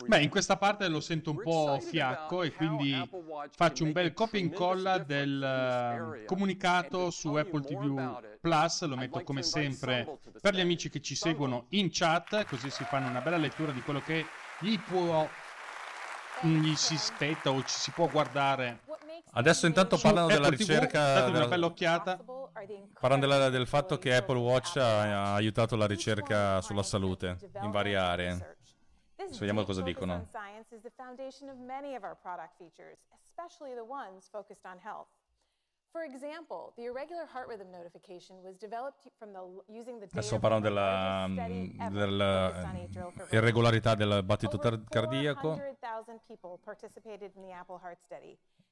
Beh, 0.07 0.23
in 0.23 0.29
questa 0.29 0.57
parte 0.57 0.89
lo 0.89 1.01
sento 1.01 1.31
un 1.31 1.43
po' 1.43 1.79
fiacco 1.81 2.43
e 2.43 2.53
quindi 2.53 2.95
faccio 3.55 3.85
un 3.85 3.93
bel 3.93 4.13
copia 4.13 4.39
e 4.39 4.43
incolla 4.43 4.99
del 4.99 6.23
uh, 6.23 6.25
comunicato 6.27 7.11
su 7.11 7.35
Apple 7.35 7.63
TV 7.63 8.39
Plus, 8.41 8.85
lo 8.85 8.97
metto 8.97 9.23
come 9.23 9.43
sempre 9.43 10.19
per 10.41 10.55
gli 10.55 10.61
amici 10.61 10.91
che 10.91 11.01
ci 11.01 11.15
seguono 11.15 11.67
in 11.71 11.89
chat, 11.91 12.45
così 12.45 12.71
si 12.71 12.85
fanno 12.85 13.09
una 13.09 13.21
bella 13.21 13.37
lettura 13.37 13.73
di 13.73 13.81
quello 13.81 14.01
che 14.01 14.27
gli 14.61 14.79
può 14.79 15.29
gli 16.43 16.75
si 16.75 16.97
spetta 16.97 17.51
o 17.51 17.63
ci 17.63 17.79
si 17.79 17.91
può 17.91 18.09
guardare. 18.09 18.81
Adesso 19.33 19.67
intanto 19.67 19.99
parlano 19.99 20.27
della 20.27 20.47
Apple 20.47 20.57
ricerca 20.57 20.99
TV, 20.99 21.15
date 21.15 21.31
una 21.31 21.49
bella 21.49 21.67
occhiata. 21.67 22.19
Parlano 22.99 23.21
della, 23.21 23.49
del 23.49 23.67
fatto 23.67 23.99
che 23.99 24.15
Apple 24.15 24.39
Watch 24.39 24.77
ha, 24.77 25.01
ha 25.03 25.35
aiutato 25.35 25.77
la 25.77 25.87
ricerca 25.87 26.61
sulla 26.61 26.83
salute 26.83 27.37
in 27.63 27.71
varie 27.71 27.97
aree. 27.97 28.59
Adesso 29.31 29.45
vediamo 29.47 29.65
cosa 29.65 29.83
dicono. 29.83 30.27
Adesso 40.19 40.39
parlano 40.41 40.63
della, 40.63 41.27
dell'irregolarità 43.29 43.95
del 43.95 44.23
battito 44.25 44.59
cardiaco. 44.89 45.55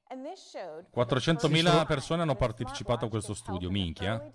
400.000 0.09 1.87
persone 1.87 2.23
hanno 2.23 2.35
partecipato 2.35 3.07
a 3.07 3.09
questo 3.09 3.35
studio, 3.35 3.71
minchia. 3.71 4.31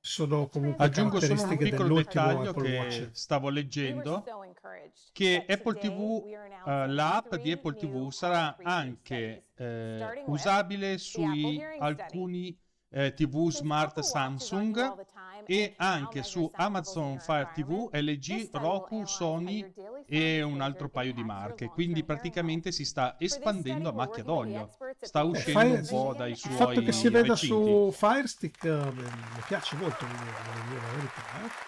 Sono 0.00 0.48
comunque 0.48 0.84
Aggiungo 0.84 1.20
solo 1.20 1.42
un 1.42 1.56
piccolo 1.56 1.96
dettaglio 1.96 2.52
che 2.52 3.08
stavo 3.12 3.48
leggendo, 3.48 4.24
che 5.12 5.44
Apple 5.48 5.78
TV, 5.78 6.00
uh, 6.00 6.86
l'app 6.86 7.34
di 7.34 7.52
Apple 7.52 7.74
TV 7.74 8.10
sarà 8.10 8.56
anche 8.62 9.48
eh, 9.56 10.22
usabile 10.26 10.98
su 10.98 11.22
alcuni 11.78 12.56
eh, 12.90 13.12
TV 13.14 13.50
smart 13.50 14.00
Samsung 14.00 15.06
e 15.46 15.74
anche 15.78 16.22
su 16.22 16.50
Amazon 16.54 17.18
Fire 17.20 17.50
TV, 17.54 17.88
LG, 17.92 18.50
Roku, 18.52 19.06
Sony 19.06 19.72
e 20.06 20.42
un 20.42 20.60
altro 20.60 20.88
paio 20.88 21.12
di 21.14 21.24
marche. 21.24 21.68
Quindi 21.68 22.04
praticamente 22.04 22.70
si 22.70 22.84
sta 22.84 23.16
espandendo 23.18 23.88
a 23.88 23.92
macchia 23.92 24.22
d'olio. 24.22 24.70
Sta 25.00 25.22
uscendo 25.22 25.60
Fire, 25.60 25.80
un 25.80 25.86
po' 25.86 26.14
dai 26.14 26.34
suoi 26.34 26.52
Il 26.52 26.58
fatto 26.58 26.82
che 26.82 26.92
si 26.92 27.08
veda 27.08 27.32
recinti. 27.32 27.46
su 27.46 27.90
Firestick 27.92 28.64
eh, 28.64 28.92
mi 28.92 29.42
piace 29.46 29.76
molto, 29.76 30.04
la 30.04 30.92
verità. 30.94 31.22
eh. 31.44 31.67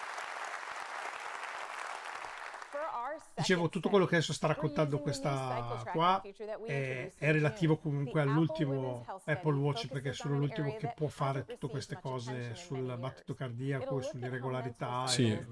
Dicevo, 3.41 3.69
tutto 3.69 3.89
quello 3.89 4.07
che 4.07 4.17
adesso 4.17 4.33
sta 4.33 4.47
raccontando 4.47 4.99
questa 5.01 5.83
qua 5.93 6.23
è, 6.67 7.11
è 7.17 7.33
relativo 7.33 7.77
comunque 7.77 8.21
all'ultimo 8.21 9.05
Apple 9.25 9.57
Watch 9.57 9.89
perché 9.89 10.11
è 10.11 10.13
solo 10.13 10.37
l'ultimo 10.37 10.77
che 10.77 10.93
può 10.95 11.09
fare 11.09 11.45
tutte 11.45 11.69
queste 11.69 11.99
cose 12.01 12.55
sul 12.55 12.97
battito 12.99 13.35
cardiaco 13.35 13.99
e 13.99 14.03
sull'irregolarità 14.03 15.07
Sì. 15.07 15.31
e 15.31 15.47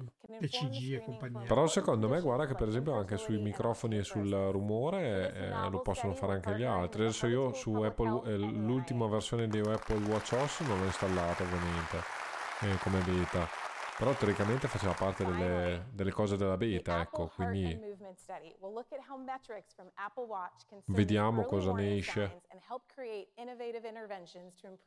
TCG 0.46 0.92
e 0.94 1.02
compagnia. 1.04 1.46
Però 1.46 1.66
secondo 1.66 2.08
me 2.08 2.20
guarda 2.20 2.46
che 2.46 2.54
per 2.54 2.68
esempio 2.68 2.94
anche 2.94 3.16
sui 3.16 3.38
microfoni 3.38 3.98
e 3.98 4.04
sul 4.04 4.30
rumore 4.30 5.32
eh, 5.34 5.70
lo 5.70 5.80
possono 5.80 6.14
fare 6.14 6.34
anche 6.34 6.54
gli 6.56 6.64
altri. 6.64 7.02
Adesso 7.02 7.26
io 7.26 7.52
su 7.52 7.72
Apple, 7.74 8.22
eh, 8.26 8.36
l'ultima 8.36 9.06
versione 9.06 9.48
di 9.48 9.58
Apple 9.58 10.04
Watch 10.06 10.32
OS 10.32 10.60
non 10.60 10.78
l'ho 10.78 10.84
installata 10.84 11.42
ovviamente 11.42 12.02
eh, 12.60 12.76
come 12.82 13.00
beta. 13.00 13.48
Però 13.98 14.14
teoricamente 14.14 14.68
faceva 14.68 14.92
parte 14.92 15.24
delle, 15.24 15.86
delle 15.90 16.12
cose 16.12 16.36
della 16.36 16.56
beta, 16.56 17.00
ecco, 17.00 17.26
quindi 17.34 17.74
vediamo 20.84 21.44
cosa 21.46 21.72
ne 21.72 21.96
esce. 21.96 22.42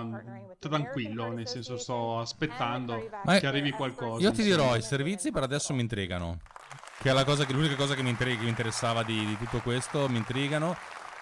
tranquillo, 0.57 1.24
nel 1.36 1.47
senso 1.47 1.74
sto 1.78 2.20
aspettando 2.20 2.93
Ma- 3.26 3.39
che 3.39 3.47
arrivi 3.47 3.72
qualcosa. 3.72 4.24
Io 4.24 4.32
ti 4.32 4.43
dirò, 4.43 4.76
i 4.78 4.82
servizi 4.82 5.32
per 5.32 5.43
adesso 5.43 5.74
mi 5.74 5.82
intrigano. 5.82 6.38
Che 6.99 7.09
è 7.09 7.13
la 7.13 7.26
cosa 7.26 7.45
che- 7.45 7.53
l'unica 7.53 7.76
cosa 7.76 7.93
che 7.93 8.01
mi, 8.01 8.09
intri- 8.09 8.38
che 8.38 8.43
mi 8.43 8.49
interessava 8.49 9.03
di, 9.03 9.24
di 9.26 9.38
tutto 9.38 9.59
questo, 9.59 10.07
mi 10.09 10.18
intrigano. 10.18 10.76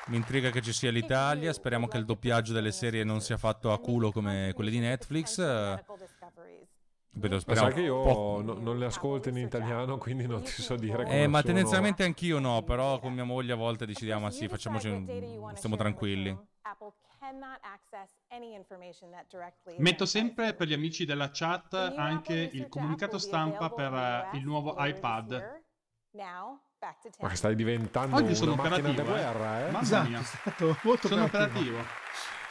Mi 0.07 0.17
intriga 0.17 0.51
che 0.51 0.61
ci 0.61 0.71
sia 0.71 0.91
l'Italia. 0.91 1.51
Speriamo 1.51 1.87
che 1.87 1.97
il 1.97 2.05
doppiaggio 2.05 2.53
delle 2.53 2.71
serie 2.71 3.03
non 3.03 3.21
sia 3.21 3.37
fatto 3.37 3.71
a 3.71 3.79
culo 3.79 4.11
come 4.11 4.51
quelle 4.53 4.69
di 4.69 4.79
Netflix. 4.79 5.37
Vedo, 7.17 7.35
Ma 7.35 7.39
speriamo 7.39 7.69
sai 7.69 7.77
che 7.77 7.85
io 7.85 8.41
no- 8.41 8.53
non 8.55 8.77
le 8.77 8.85
ascolto 8.85 9.29
in 9.29 9.37
italiano, 9.37 9.97
quindi 9.97 10.27
non 10.27 10.43
ti 10.43 10.51
so 10.51 10.75
dire 10.75 11.03
come 11.05 11.23
Eh, 11.23 11.27
ma 11.27 11.39
sono. 11.39 11.53
tendenzialmente 11.53 12.03
anch'io 12.03 12.39
no, 12.39 12.61
però 12.63 12.99
con 12.99 13.13
mia 13.13 13.23
moglie 13.23 13.53
a 13.53 13.55
volte 13.55 13.85
decidiamo, 13.85 14.25
ah, 14.25 14.31
sì, 14.31 14.47
facciamoci 14.49 14.89
un... 14.89 15.51
stiamo 15.55 15.77
tranquilli. 15.77 16.37
Metto 19.77 20.05
sempre 20.05 20.53
per 20.53 20.67
gli 20.67 20.73
amici 20.73 21.05
della 21.05 21.31
chat 21.31 21.73
anche 21.73 22.49
il 22.53 22.67
comunicato 22.67 23.17
stampa 23.17 23.69
per 23.69 23.93
eh, 23.93 24.37
il 24.37 24.43
nuovo 24.43 24.75
iPad. 24.77 25.63
Ma 27.19 27.29
che 27.29 27.35
stai 27.35 27.55
diventando 27.55 28.15
Oggi 28.15 28.25
una 28.25 28.35
sono 28.35 28.55
macchina 28.55 28.77
da 28.77 28.89
operativo, 28.89 29.15
eh. 29.15 29.21
guerra, 29.21 29.59
eh? 29.59 29.63
Mamma 29.71 29.81
Esatto, 29.81 30.09
mia. 30.09 30.19
è 30.19 30.23
stato 30.23 30.77
molto 30.83 31.07
Sono 31.07 31.23
operativo. 31.23 31.77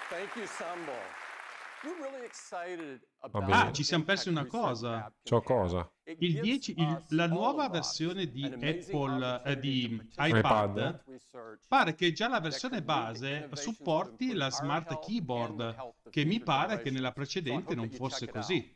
Thank 0.09 0.37
you, 0.37 0.47
Sambo. 0.47 0.93
Ah, 3.53 3.71
ci 3.73 3.85
siamo 3.85 4.05
persi 4.05 4.31
una 4.31 4.47
cosa. 4.47 5.13
C'ho 5.23 5.43
cosa? 5.43 5.89
Il 6.19 6.41
10, 6.41 6.75
il- 6.79 7.05
la 7.11 7.27
nuova 7.27 7.69
versione 7.69 8.31
di 8.31 8.43
Apple 8.45 9.43
eh, 9.45 9.59
di 9.59 10.11
iPad. 10.17 11.05
pare 11.69 11.95
che 11.95 12.13
già 12.13 12.29
la 12.29 12.41
versione 12.41 12.83
base 12.83 13.51
supporti 13.53 14.33
la 14.33 14.51
smart 14.51 14.99
keyboard, 15.01 15.93
che 16.11 16.25
mi 16.25 16.41
pare 16.41 16.81
che 16.81 16.91
nella 16.91 17.13
precedente 17.13 17.75
non 17.75 17.91
fosse 17.91 18.29
così. 18.29 18.75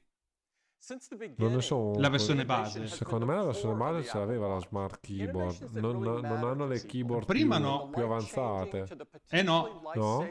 Non 1.37 1.53
ne 1.53 1.61
so. 1.61 1.99
La 1.99 2.09
versione 2.09 2.45
base. 2.45 2.87
Secondo 2.87 3.27
me 3.27 3.35
la 3.35 3.43
versione 3.45 3.75
base 3.75 4.05
ce 4.05 4.17
l'aveva 4.19 4.47
la 4.49 4.61
smart 4.61 5.01
keyboard. 5.01 5.71
Non, 5.73 6.01
non 6.01 6.25
hanno 6.25 6.67
le 6.67 6.81
keyboard 6.87 7.27
Prima 7.27 7.57
più, 7.57 7.65
no. 7.65 7.91
più 7.91 8.03
avanzate. 8.05 8.87
Eh 9.29 9.43
no, 9.43 9.83
No? 9.95 10.27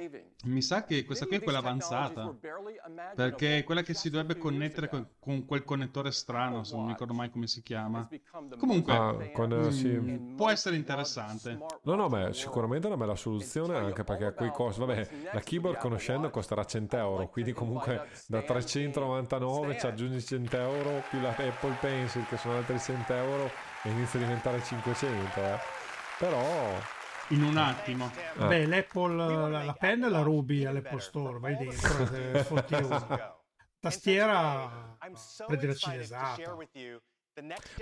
mi 0.45 0.62
sa 0.62 0.84
che 0.84 1.04
questa 1.06 1.26
qui 1.26 1.36
è 1.36 1.41
quella 1.41 1.60
avanzata. 1.60 2.36
Perché 3.16 3.60
è 3.60 3.64
quella 3.64 3.82
che 3.84 3.93
si 3.93 4.10
dovrebbe 4.10 4.38
connettere 4.38 4.89
con, 4.89 5.08
con 5.20 5.45
quel 5.45 5.64
connettore 5.64 6.12
strano, 6.12 6.64
se 6.64 6.76
non 6.76 6.86
mi 6.86 6.91
ricordo 6.91 7.14
mai 7.14 7.30
come 7.30 7.45
si 7.48 7.62
chiama. 7.62 8.08
Comunque, 8.58 8.93
Ah, 8.93 9.16
con, 9.34 9.52
eh, 9.52 9.56
mm, 9.58 9.70
sì. 9.70 10.34
può 10.36 10.50
essere 10.50 10.76
interessante. 10.76 11.60
No, 11.84 11.95
no, 11.95 12.08
beh, 12.08 12.34
sicuramente 12.34 12.88
è 12.88 12.89
una 12.89 12.98
bella 12.98 13.16
soluzione 13.16 13.76
anche 13.78 14.04
perché 14.04 14.26
a 14.26 14.32
quei 14.34 14.52
costi, 14.52 14.80
vabbè, 14.80 15.10
la 15.34 15.39
keyboard 15.39 15.78
conoscendo 15.78 16.30
costerà 16.30 16.64
100 16.64 16.98
euro, 16.98 17.28
quindi 17.30 17.52
comunque 17.54 18.08
da 18.28 18.41
399 18.41 19.78
ci 19.80 19.86
aggiungi 19.86 20.22
100 20.38 20.58
euro 20.58 21.04
più 21.10 21.20
la 21.20 21.30
Apple 21.30 21.78
Pencil 21.80 22.26
che 22.28 22.38
sono 22.38 22.58
altri 22.58 22.80
100 22.80 23.14
euro 23.14 23.50
e 23.84 23.90
inizia 23.90 24.20
a 24.20 24.24
diventare 24.24 24.62
500, 24.62 25.40
eh. 25.40 25.58
Però... 26.20 26.40
In 27.30 27.44
un 27.44 27.58
attimo. 27.58 28.10
Ah. 28.38 28.48
Beh, 28.48 28.66
l'Apple, 28.68 29.16
la, 29.16 29.64
la 29.64 29.74
penna 29.74 30.10
la 30.10 30.22
rubi 30.22 30.66
all'Apple 30.66 31.00
Store, 31.00 31.40
vai 31.40 31.58
dentro, 31.58 32.10
eh, 32.14 32.44
sfotti 32.44 32.74
uno. 32.76 33.36
Tastiera, 33.80 34.98
cinesata. 35.76 36.56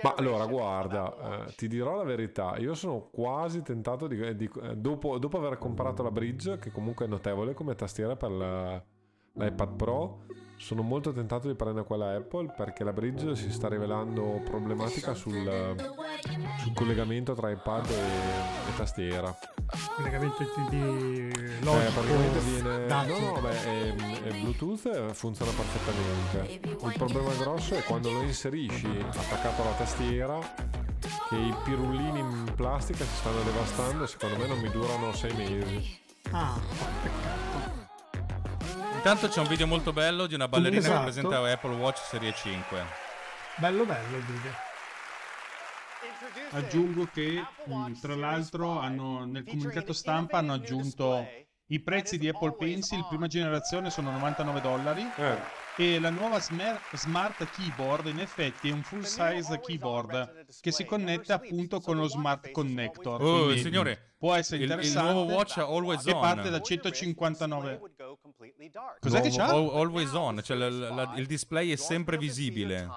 Ma 0.02 0.14
allora, 0.16 0.46
guarda, 0.46 1.46
eh, 1.46 1.54
ti 1.54 1.66
dirò 1.68 1.96
la 1.96 2.02
verità, 2.04 2.56
io 2.58 2.74
sono 2.74 3.08
quasi 3.08 3.62
tentato 3.62 4.06
di... 4.06 4.36
di- 4.36 4.50
eh, 4.62 4.76
dopo, 4.76 5.18
dopo 5.18 5.38
aver 5.38 5.56
comprato 5.58 6.02
la 6.02 6.10
Bridge, 6.10 6.58
che 6.58 6.70
comunque 6.70 7.06
è 7.06 7.08
notevole 7.08 7.54
come 7.54 7.74
tastiera 7.74 8.16
per 8.16 8.30
la- 8.30 8.82
l'iPad 9.32 9.76
Pro, 9.76 10.26
sono 10.56 10.82
molto 10.82 11.12
tentato 11.12 11.48
di 11.48 11.54
prendere 11.54 11.86
quella 11.86 12.14
Apple 12.16 12.52
perché 12.56 12.82
la 12.82 12.92
Bridge 12.92 13.36
si 13.36 13.50
sta 13.50 13.68
rivelando 13.68 14.40
problematica 14.44 15.14
sul, 15.14 15.76
sul 16.60 16.72
collegamento 16.74 17.34
tra 17.34 17.50
iPad 17.50 17.90
e, 17.90 17.94
e 17.94 18.76
tastiera. 18.76 19.36
collegamento 19.94 20.42
di 20.70 20.76
Eh, 20.78 21.60
logico, 21.60 21.92
praticamente 21.92 22.38
viene... 22.40 22.86
dati. 22.86 23.10
No, 23.10 23.18
no, 23.18 23.40
beh, 23.40 23.64
è, 23.64 23.94
è 23.94 24.40
Bluetooth 24.40 24.86
e 24.86 25.14
funziona 25.14 25.50
perfettamente. 25.52 26.60
Il 26.86 26.94
problema 26.96 27.32
grosso 27.34 27.74
è 27.74 27.82
quando 27.82 28.10
lo 28.10 28.22
inserisci 28.22 28.88
attaccato 29.06 29.62
alla 29.62 29.72
tastiera 29.72 30.38
che 31.28 31.36
i 31.36 31.54
pirullini 31.64 32.18
in 32.18 32.52
plastica 32.54 33.04
si 33.04 33.16
stanno 33.16 33.42
devastando 33.42 34.04
e 34.04 34.06
secondo 34.06 34.36
me 34.36 34.46
non 34.46 34.58
mi 34.58 34.70
durano 34.70 35.12
sei 35.12 35.34
mesi. 35.34 35.98
Ah, 36.30 36.58
peccato. 37.02 37.55
Intanto 39.08 39.28
c'è 39.32 39.38
un 39.40 39.46
video 39.46 39.68
molto 39.68 39.92
bello 39.92 40.26
di 40.26 40.34
una 40.34 40.48
ballerina 40.48 40.80
Esatto. 40.80 40.96
che 40.96 41.02
presenta 41.04 41.38
Apple 41.48 41.76
Watch 41.76 41.98
Serie 41.98 42.34
5. 42.34 42.82
Bello 43.54 43.84
bello 43.84 44.16
il 44.16 44.24
video. 44.24 44.50
Aggiungo 46.50 47.08
che 47.14 47.40
mh, 47.66 48.00
tra 48.00 48.16
l'altro 48.16 48.80
hanno, 48.80 49.24
nel 49.24 49.44
comunicato 49.44 49.92
stampa 49.92 50.38
hanno 50.38 50.54
aggiunto 50.54 51.24
i 51.66 51.78
prezzi 51.78 52.18
di 52.18 52.28
Apple 52.28 52.56
Pencil 52.56 53.06
prima 53.08 53.28
generazione 53.28 53.90
sono 53.90 54.10
99 54.10 54.60
dollari 54.60 55.08
Eh, 55.16 55.38
e 55.76 56.00
la 56.00 56.10
nuova 56.10 56.40
smer- 56.40 56.80
smart 56.94 57.48
keyboard 57.50 58.06
in 58.06 58.18
effetti 58.18 58.70
è 58.70 58.72
un 58.72 58.82
full 58.82 59.02
size 59.02 59.60
keyboard 59.60 60.46
che 60.60 60.72
si 60.72 60.84
connette 60.84 61.32
appunto 61.32 61.78
con 61.78 61.96
lo 61.96 62.08
smart 62.08 62.50
connector. 62.50 63.22
Oh, 63.22 63.44
quindi, 63.44 63.60
signore, 63.62 64.05
può 64.18 64.34
essere 64.34 64.56
il- 64.56 64.62
il 64.64 64.70
interessante. 64.70 65.12
nuovo 65.12 65.32
watch 65.32 65.58
Always 65.58 66.06
e 66.06 66.12
On. 66.12 66.20
parte 66.20 66.50
da 66.50 66.60
159. 66.60 67.80
Cos'è 69.00 69.20
che 69.20 69.28
Nuovo- 69.28 69.36
c'ha? 69.36 69.44
al- 69.52 69.76
Always 69.80 70.12
on, 70.14 70.40
cioè 70.42 70.56
la- 70.56 70.68
la- 70.70 71.12
il 71.16 71.26
display 71.26 71.70
è 71.70 71.76
sempre 71.76 72.16
visibile. 72.18 72.88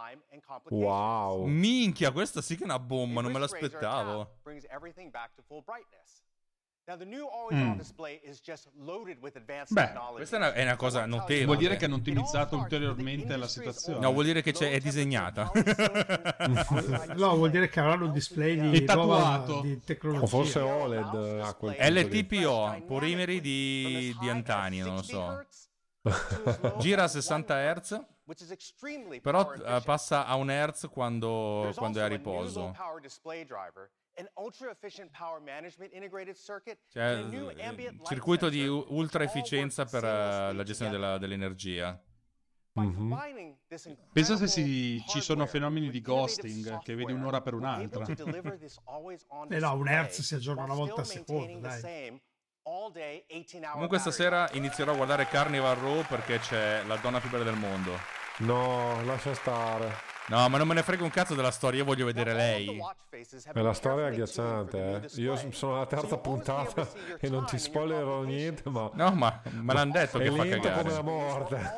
wow. 0.70 1.46
Minchia, 1.46 2.12
questa 2.12 2.42
sì 2.42 2.56
che 2.56 2.62
è 2.62 2.66
una 2.66 2.80
bomba, 2.80 3.22
non 3.22 3.32
me 3.32 3.40
l'aspettavo. 3.40 4.38
Mm. 7.54 7.80
Beh, 9.74 9.92
Questa 10.16 10.36
è 10.36 10.40
una, 10.40 10.54
è 10.54 10.64
una 10.64 10.76
cosa 10.76 11.06
notevole. 11.06 11.46
Vuol 11.46 11.58
dire 11.58 11.76
che 11.78 11.86
hanno 11.86 11.96
ottimizzato 11.96 12.56
ulteriormente 12.58 13.36
la 13.38 13.48
situazione. 13.48 14.00
No, 14.00 14.12
vuol 14.12 14.26
dire 14.26 14.42
che 14.42 14.52
c'è, 14.52 14.72
è 14.72 14.80
disegnata. 14.80 15.52
No, 17.16 17.36
vuol 17.36 17.50
dire 17.52 17.70
che 17.70 17.80
avranno 17.80 18.06
un 18.06 18.12
display 18.12 18.70
di, 18.70 18.84
tatuato. 18.86 19.62
di 19.62 19.80
tecnologia. 19.84 20.24
O 20.24 20.28
forse 20.28 20.60
OLED 20.60 21.42
a 21.42 21.54
quel 21.54 21.76
lì. 21.80 22.02
LTPO, 22.24 22.84
polimeri 22.86 23.42
di, 23.42 24.16
di 24.20 24.30
antanio, 24.30 24.86
non 24.86 24.96
lo 24.96 25.02
so. 25.04 25.46
Gira 26.80 27.04
a 27.04 27.08
60 27.08 27.74
Hz, 27.74 28.06
però 29.22 29.54
eh, 29.54 29.82
passa 29.84 30.26
a 30.26 30.36
un 30.36 30.48
Hz 30.50 30.88
quando, 30.90 31.72
quando 31.76 32.00
è 32.00 32.04
a 32.04 32.08
riposo. 32.08 32.74
Cioè, 36.90 37.04
eh, 37.26 37.30
circuito 38.06 38.50
di 38.50 38.68
ultra 38.68 39.24
efficienza 39.24 39.86
per 39.86 40.04
eh, 40.04 40.54
la 40.54 40.64
gestione 40.64 40.92
della- 40.92 41.18
dell'energia. 41.18 42.02
Mhm. 42.74 43.12
Pensa 44.14 44.36
se 44.38 44.48
si- 44.48 45.04
ci 45.08 45.22
sono 45.22 45.46
fenomeni 45.48 45.90
di 45.90 46.02
ghosting 46.02 46.64
che 46.84 46.96
vedi 46.96 47.12
un'ora 47.22 47.42
per 47.42 47.54
un'altra. 47.54 48.06
Eh 49.56 49.60
no, 49.60 49.74
un 49.76 49.88
hertz 49.88 50.22
si 50.22 50.36
aggiorna 50.36 50.64
una 50.64 50.74
volta 50.76 51.02
al 51.02 51.08
secondo, 51.26 51.60
dai. 51.68 51.80
Comunque 53.74 53.98
stasera 54.00 54.50
inizierò 54.54 54.92
a 54.92 54.96
guardare 54.96 55.26
Carnival 55.28 55.76
Row 55.78 56.06
perché 56.06 56.40
c'è 56.40 56.84
la 56.86 56.96
donna 56.98 57.20
più 57.20 57.30
bella 57.30 57.44
del 57.44 57.56
mondo. 57.58 57.98
No, 58.40 59.04
lascia 59.04 59.34
stare. 59.34 59.92
No, 60.30 60.48
ma 60.48 60.58
non 60.60 60.68
me 60.68 60.76
ne 60.76 60.84
frega 60.84 61.04
un 61.04 61.10
cazzo 61.10 61.34
della 61.34 61.50
storia, 61.50 61.80
io 61.80 61.86
voglio 61.86 62.06
vedere 62.06 62.34
lei. 62.34 62.80
È 63.52 63.62
la 63.62 63.74
storia 63.74 64.06
agghiacciante, 64.08 65.02
eh. 65.12 65.22
Io 65.22 65.36
sono 65.52 65.76
alla 65.76 65.88
terza 65.88 66.18
puntata 66.18 66.88
e 67.20 67.30
non 67.30 67.46
ti 67.46 67.58
spoilerò 67.58 68.22
niente, 68.22 68.70
ma... 68.70 68.92
No, 68.94 69.12
ma 69.12 69.42
me 69.50 69.74
l'hanno 69.74 69.92
detto 69.92 70.20
è 70.20 70.24
che 70.24 70.32
fa 70.32 70.48
cagare. 70.48 70.82
come 70.84 70.94
la 70.94 71.02
morte. 71.02 71.74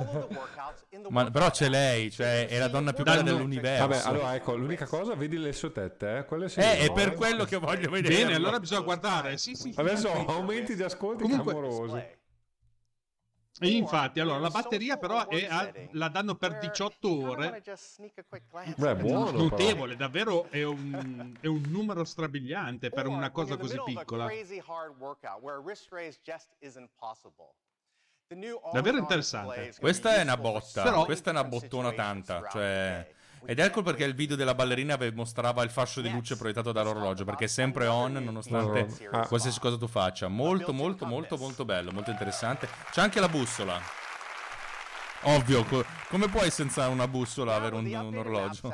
Ma, 1.10 1.32
però 1.32 1.50
c'è 1.50 1.70
lei, 1.70 2.12
cioè 2.12 2.48
è 2.48 2.60
la 2.60 2.68
donna 2.68 2.92
più 2.92 3.06
bella 3.06 3.22
dell'universo. 3.22 3.88
Vabbè, 3.88 4.02
allora 4.06 4.36
ecco, 4.36 4.56
l'unica 4.56 4.86
cosa, 4.86 5.16
vedi 5.16 5.38
le 5.38 5.54
sue 5.54 5.72
tette, 5.72 6.18
eh? 6.18 6.26
Quelle 6.26 6.50
sì, 6.50 6.60
Eh, 6.60 6.80
è 6.80 6.88
no, 6.88 6.94
per 6.94 7.08
eh. 7.08 7.16
quello 7.16 7.46
che 7.46 7.58
voglio 7.58 7.90
vedere. 7.90 8.16
Bene, 8.16 8.36
allora 8.36 8.60
bisogna 8.60 8.82
guardare. 8.82 9.38
Sì, 9.38 9.56
sì. 9.56 9.74
Adesso 9.76 10.12
aumenti 10.28 10.76
di 10.76 10.84
ascolti 10.84 11.24
Comunque- 11.24 11.54
clamorosi. 11.54 12.20
E 13.64 13.70
infatti, 13.78 14.20
allora, 14.20 14.40
la 14.40 14.50
batteria 14.50 14.98
però 14.98 15.28
è 15.28 15.46
a- 15.46 15.72
la 15.92 16.08
danno 16.10 16.36
per 16.36 16.58
18 16.58 17.08
ore. 17.30 17.62
Beh, 18.76 18.96
buono. 18.96 19.26
però. 19.26 19.38
Notevole, 19.38 19.96
davvero 19.96 20.48
è 20.50 20.64
un, 20.64 21.36
è 21.40 21.46
un 21.48 21.62
numero 21.68 22.04
strabiliante 22.04 22.90
per 22.90 23.06
una 23.08 23.30
cosa 23.32 23.58
così 23.58 23.76
piccola. 23.86 24.26
Davvero 28.74 28.98
interessante. 28.98 29.74
Questa 29.80 30.16
è 30.16 30.22
una 30.22 30.38
botta, 30.38 30.84
Però- 30.84 31.06
questa 31.06 31.30
è 31.30 31.34
una 31.34 31.44
bottona 31.44 31.92
tanta, 31.94 32.48
cioè... 32.50 33.14
Ed 33.46 33.60
ecco 33.60 33.82
perché 33.82 34.04
il 34.04 34.14
video 34.14 34.36
della 34.36 34.54
ballerina 34.54 34.98
mostrava 35.14 35.64
il 35.64 35.70
fascio 35.72 36.02
di 36.02 36.10
luce 36.12 36.38
proiettato 36.38 36.72
dall'orologio, 36.72 37.26
perché 37.26 37.46
è 37.46 37.48
sempre 37.48 37.88
on 37.88 38.14
nonostante 38.14 38.88
Ah. 39.12 39.26
qualsiasi 39.28 39.60
cosa 39.60 39.78
tu 39.78 39.88
faccia. 39.88 40.28
Molto, 40.28 40.74
molto, 40.74 41.06
molto, 41.06 41.38
molto 41.38 41.66
bello, 41.66 41.92
molto 41.92 42.12
interessante. 42.12 42.68
C'è 42.92 43.02
anche 43.02 43.20
la 43.20 43.28
bussola. 43.30 43.80
Ovvio, 45.26 45.64
co- 45.66 45.86
come 46.10 46.28
puoi 46.30 46.50
senza 46.50 46.88
una 46.88 47.08
bussola 47.08 47.54
avere 47.54 47.76
un, 47.76 47.86
un 47.86 48.18
orologio? 48.18 48.74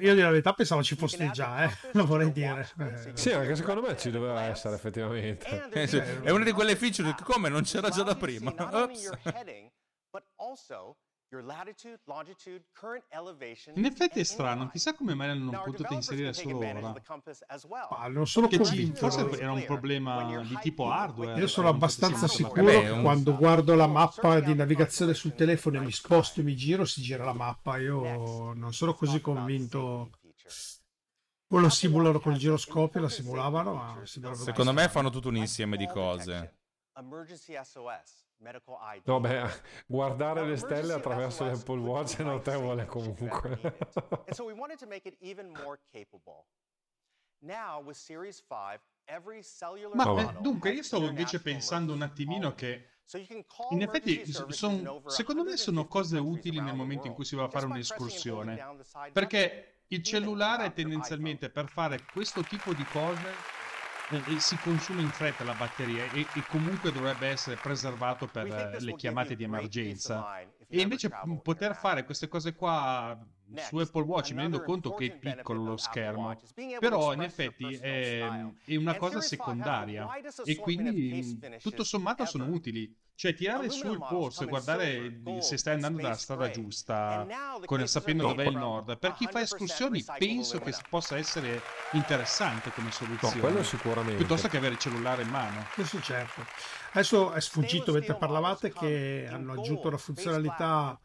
Io 0.00 0.14
di 0.14 0.20
la 0.20 0.30
verità 0.30 0.52
pensavo 0.52 0.84
ci 0.84 0.94
fosse 0.94 1.30
già, 1.30 1.64
eh. 1.64 1.76
lo 1.94 2.06
vorrei 2.06 2.30
dire. 2.30 2.68
Sì, 3.14 3.32
anche 3.32 3.56
secondo 3.56 3.80
me 3.80 3.96
ci 3.96 4.10
doveva 4.12 4.42
essere 4.42 4.76
effettivamente. 4.76 5.68
Eh, 5.72 6.22
È 6.22 6.30
una 6.30 6.44
di 6.44 6.52
quelle 6.52 6.76
feature 6.76 7.12
che 7.14 7.24
come 7.24 7.48
non 7.48 7.62
c'era 7.62 7.88
già 7.88 8.04
da 8.04 8.14
prima. 8.14 8.54
Ops. 8.56 9.10
In 13.74 13.84
effetti 13.84 14.18
è 14.18 14.24
strano, 14.24 14.68
chissà 14.68 14.94
come 14.94 15.14
mai 15.14 15.28
l'hanno 15.28 15.62
potuto 15.62 15.94
inserire 15.94 16.32
solo 16.32 16.58
ora. 16.58 16.92
Ma 17.90 18.06
non 18.08 18.26
sono 18.26 18.48
Che 18.48 18.64
ci- 18.64 18.92
forse 18.94 19.30
era 19.38 19.52
un 19.52 19.64
problema 19.64 20.42
di 20.42 20.58
tipo 20.60 20.90
hardware. 20.90 21.38
Io 21.38 21.46
sono 21.46 21.68
abbastanza 21.68 22.26
sicuro 22.26 22.64
Vabbè, 22.64 22.94
che 22.94 23.00
quando 23.02 23.36
guardo 23.36 23.76
la 23.76 23.86
mappa 23.86 24.40
di 24.40 24.54
navigazione 24.54 25.14
sul 25.14 25.34
telefono 25.34 25.76
e 25.76 25.80
mi 25.84 25.92
sposto 25.92 26.40
e 26.40 26.42
mi 26.42 26.56
giro, 26.56 26.84
si 26.84 27.00
gira 27.00 27.24
la 27.24 27.32
mappa. 27.32 27.78
Io 27.78 28.52
non 28.52 28.72
sono 28.72 28.94
così 28.94 29.20
convinto. 29.20 30.10
O 31.52 31.58
lo 31.58 31.68
simulano 31.68 32.20
col 32.20 32.34
giroscopio, 32.36 33.00
la 33.00 33.08
simulavano, 33.08 33.74
ma 33.74 34.00
Secondo 34.04 34.72
me 34.72 34.88
fanno 34.88 35.10
tutto 35.10 35.28
un 35.28 35.36
insieme 35.36 35.76
di 35.76 35.86
cose. 35.86 36.58
No, 39.04 39.20
beh, 39.20 39.42
guardare 39.86 40.44
le 40.46 40.56
stelle 40.56 40.92
attraverso 40.94 41.44
l'Apple 41.44 41.78
Watch 41.80 42.16
è 42.18 42.22
notevole 42.22 42.86
comunque. 42.86 43.58
Ma 49.94 50.04
eh, 50.20 50.40
dunque, 50.40 50.70
io 50.70 50.82
stavo 50.82 51.06
invece 51.06 51.40
pensando 51.42 51.92
un 51.92 52.02
attimino 52.02 52.54
che 52.54 52.86
in 53.70 53.82
effetti 53.82 54.24
son- 54.52 55.02
secondo 55.06 55.42
me 55.42 55.56
sono 55.56 55.86
cose 55.88 56.18
utili 56.18 56.60
nel 56.60 56.74
momento 56.76 57.08
in 57.08 57.12
cui 57.14 57.24
si 57.24 57.34
va 57.36 57.44
a 57.44 57.48
fare 57.48 57.66
un'escursione. 57.66 58.54
Perché 59.12 59.82
il 59.88 60.02
cellulare 60.02 60.72
tendenzialmente 60.72 61.50
per 61.50 61.68
fare 61.68 62.04
questo 62.12 62.42
tipo 62.42 62.72
di 62.72 62.84
cose 62.84 63.58
si 64.38 64.56
consuma 64.58 65.00
in 65.00 65.10
fretta 65.10 65.44
la 65.44 65.54
batteria 65.54 66.10
e, 66.12 66.20
e 66.20 66.44
comunque 66.48 66.92
dovrebbe 66.92 67.28
essere 67.28 67.56
preservato 67.56 68.26
per 68.26 68.46
eh, 68.46 68.80
le 68.80 68.94
chiamate 68.94 69.36
di 69.36 69.44
emergenza. 69.44 70.40
E 70.68 70.80
invece 70.80 71.10
poter 71.42 71.74
fare 71.76 72.04
queste 72.04 72.28
cose 72.28 72.54
qua 72.54 73.18
su 73.56 73.76
Apple 73.76 74.02
Watch, 74.02 74.30
mi 74.32 74.42
rendo 74.42 74.62
conto 74.62 74.94
che 74.94 75.06
è 75.06 75.16
piccolo 75.16 75.64
lo 75.64 75.76
schermo, 75.76 76.36
però 76.78 77.12
in 77.12 77.22
effetti 77.22 77.74
è, 77.74 78.20
è 78.64 78.76
una 78.76 78.96
cosa 78.96 79.20
secondaria 79.20 80.08
e 80.44 80.56
quindi 80.56 81.38
tutto 81.60 81.84
sommato 81.84 82.24
sono 82.24 82.46
utili. 82.46 82.94
Cioè 83.20 83.34
tirare 83.34 83.68
su 83.68 83.92
il 83.92 83.98
polso 83.98 84.44
e 84.44 84.46
guardare 84.46 85.20
se 85.40 85.58
stai 85.58 85.74
andando 85.74 86.00
dalla 86.00 86.14
strada 86.14 86.48
giusta, 86.50 87.26
con, 87.66 87.86
sapendo 87.86 88.26
dov'è 88.28 88.46
il 88.46 88.56
nord. 88.56 88.96
Per 88.98 89.12
chi 89.12 89.28
fa 89.30 89.42
escursioni 89.42 90.02
penso 90.16 90.58
che 90.58 90.74
possa 90.88 91.18
essere 91.18 91.60
interessante 91.92 92.70
come 92.70 92.86
No, 92.86 92.92
soluzione. 92.92 93.40
quello 93.40 93.62
sicuramente. 93.62 94.16
Piuttosto 94.16 94.48
che 94.48 94.56
avere 94.56 94.72
il 94.72 94.78
cellulare 94.78 95.22
in 95.22 95.28
mano. 95.28 95.66
Sì, 95.74 95.84
sì, 95.84 96.02
certo. 96.02 96.44
Adesso 96.92 97.32
è 97.32 97.40
sfuggito 97.40 97.92
mentre 97.92 98.14
parlavate 98.16 98.72
che 98.72 99.28
hanno 99.30 99.52
aggiunto 99.52 99.88
una 99.88 99.98
funzionalità 99.98 100.98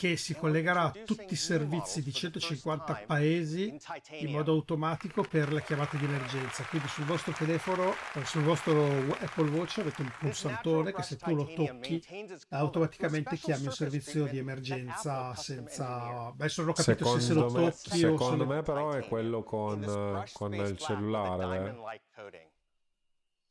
che 0.00 0.16
si 0.16 0.34
collegherà 0.34 0.84
a 0.84 0.94
tutti 1.04 1.34
i 1.34 1.36
servizi 1.36 2.02
di 2.02 2.10
150 2.10 3.02
paesi 3.06 3.78
in 4.20 4.30
modo 4.30 4.52
automatico 4.52 5.22
per 5.28 5.52
le 5.52 5.62
chiamate 5.62 5.98
di 5.98 6.06
emergenza. 6.06 6.64
Quindi 6.64 6.88
sul 6.88 7.04
vostro 7.04 7.32
telefono, 7.32 7.92
eh, 8.14 8.24
sul 8.24 8.42
vostro 8.42 8.86
Apple 9.20 9.50
Watch 9.50 9.80
avete 9.80 10.00
un 10.00 10.10
pulsantone 10.18 10.94
che 10.94 11.02
se 11.02 11.16
tu 11.16 11.34
lo 11.34 11.44
tocchi 11.44 12.02
automaticamente 12.48 13.36
chiami 13.36 13.66
un 13.66 13.72
servizio 13.72 14.24
di 14.24 14.38
emergenza 14.38 15.34
senza... 15.34 16.28
Adesso 16.28 16.62
non 16.62 16.70
ho 16.70 16.72
capito 16.72 17.18
se 17.18 17.20
se 17.20 17.34
lo 17.34 17.50
Secondo 17.50 17.60
me, 17.60 17.70
tocchi 17.70 18.04
o 18.04 18.10
secondo 18.16 18.44
se... 18.48 18.54
me 18.54 18.62
però 18.62 18.92
è 18.92 19.06
quello 19.06 19.42
con, 19.42 19.82
eh, 19.82 20.30
con 20.32 20.54
il 20.54 20.78
cellulare. 20.78 21.76
eh. 22.16 22.49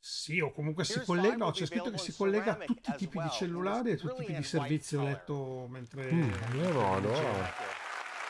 Sì, 0.02 0.40
o 0.40 0.50
comunque 0.50 0.84
si 0.84 0.98
collega, 1.04 1.36
no, 1.36 1.50
c'è 1.50 1.66
scritto 1.66 1.90
che 1.90 1.98
si 1.98 2.14
collega 2.16 2.52
a 2.52 2.64
tutti 2.64 2.90
i 2.90 2.94
tipi 2.96 3.18
di 3.20 3.28
cellulari 3.30 3.90
e 3.90 3.96
tutti 3.96 4.22
i 4.22 4.24
tipi 4.24 4.38
di 4.38 4.42
servizi, 4.42 4.96
ho 4.96 5.04
letto 5.04 5.66
mentre... 5.68 6.10
Mm, 6.10 6.30
no, 6.54 6.94
allora. 6.94 7.78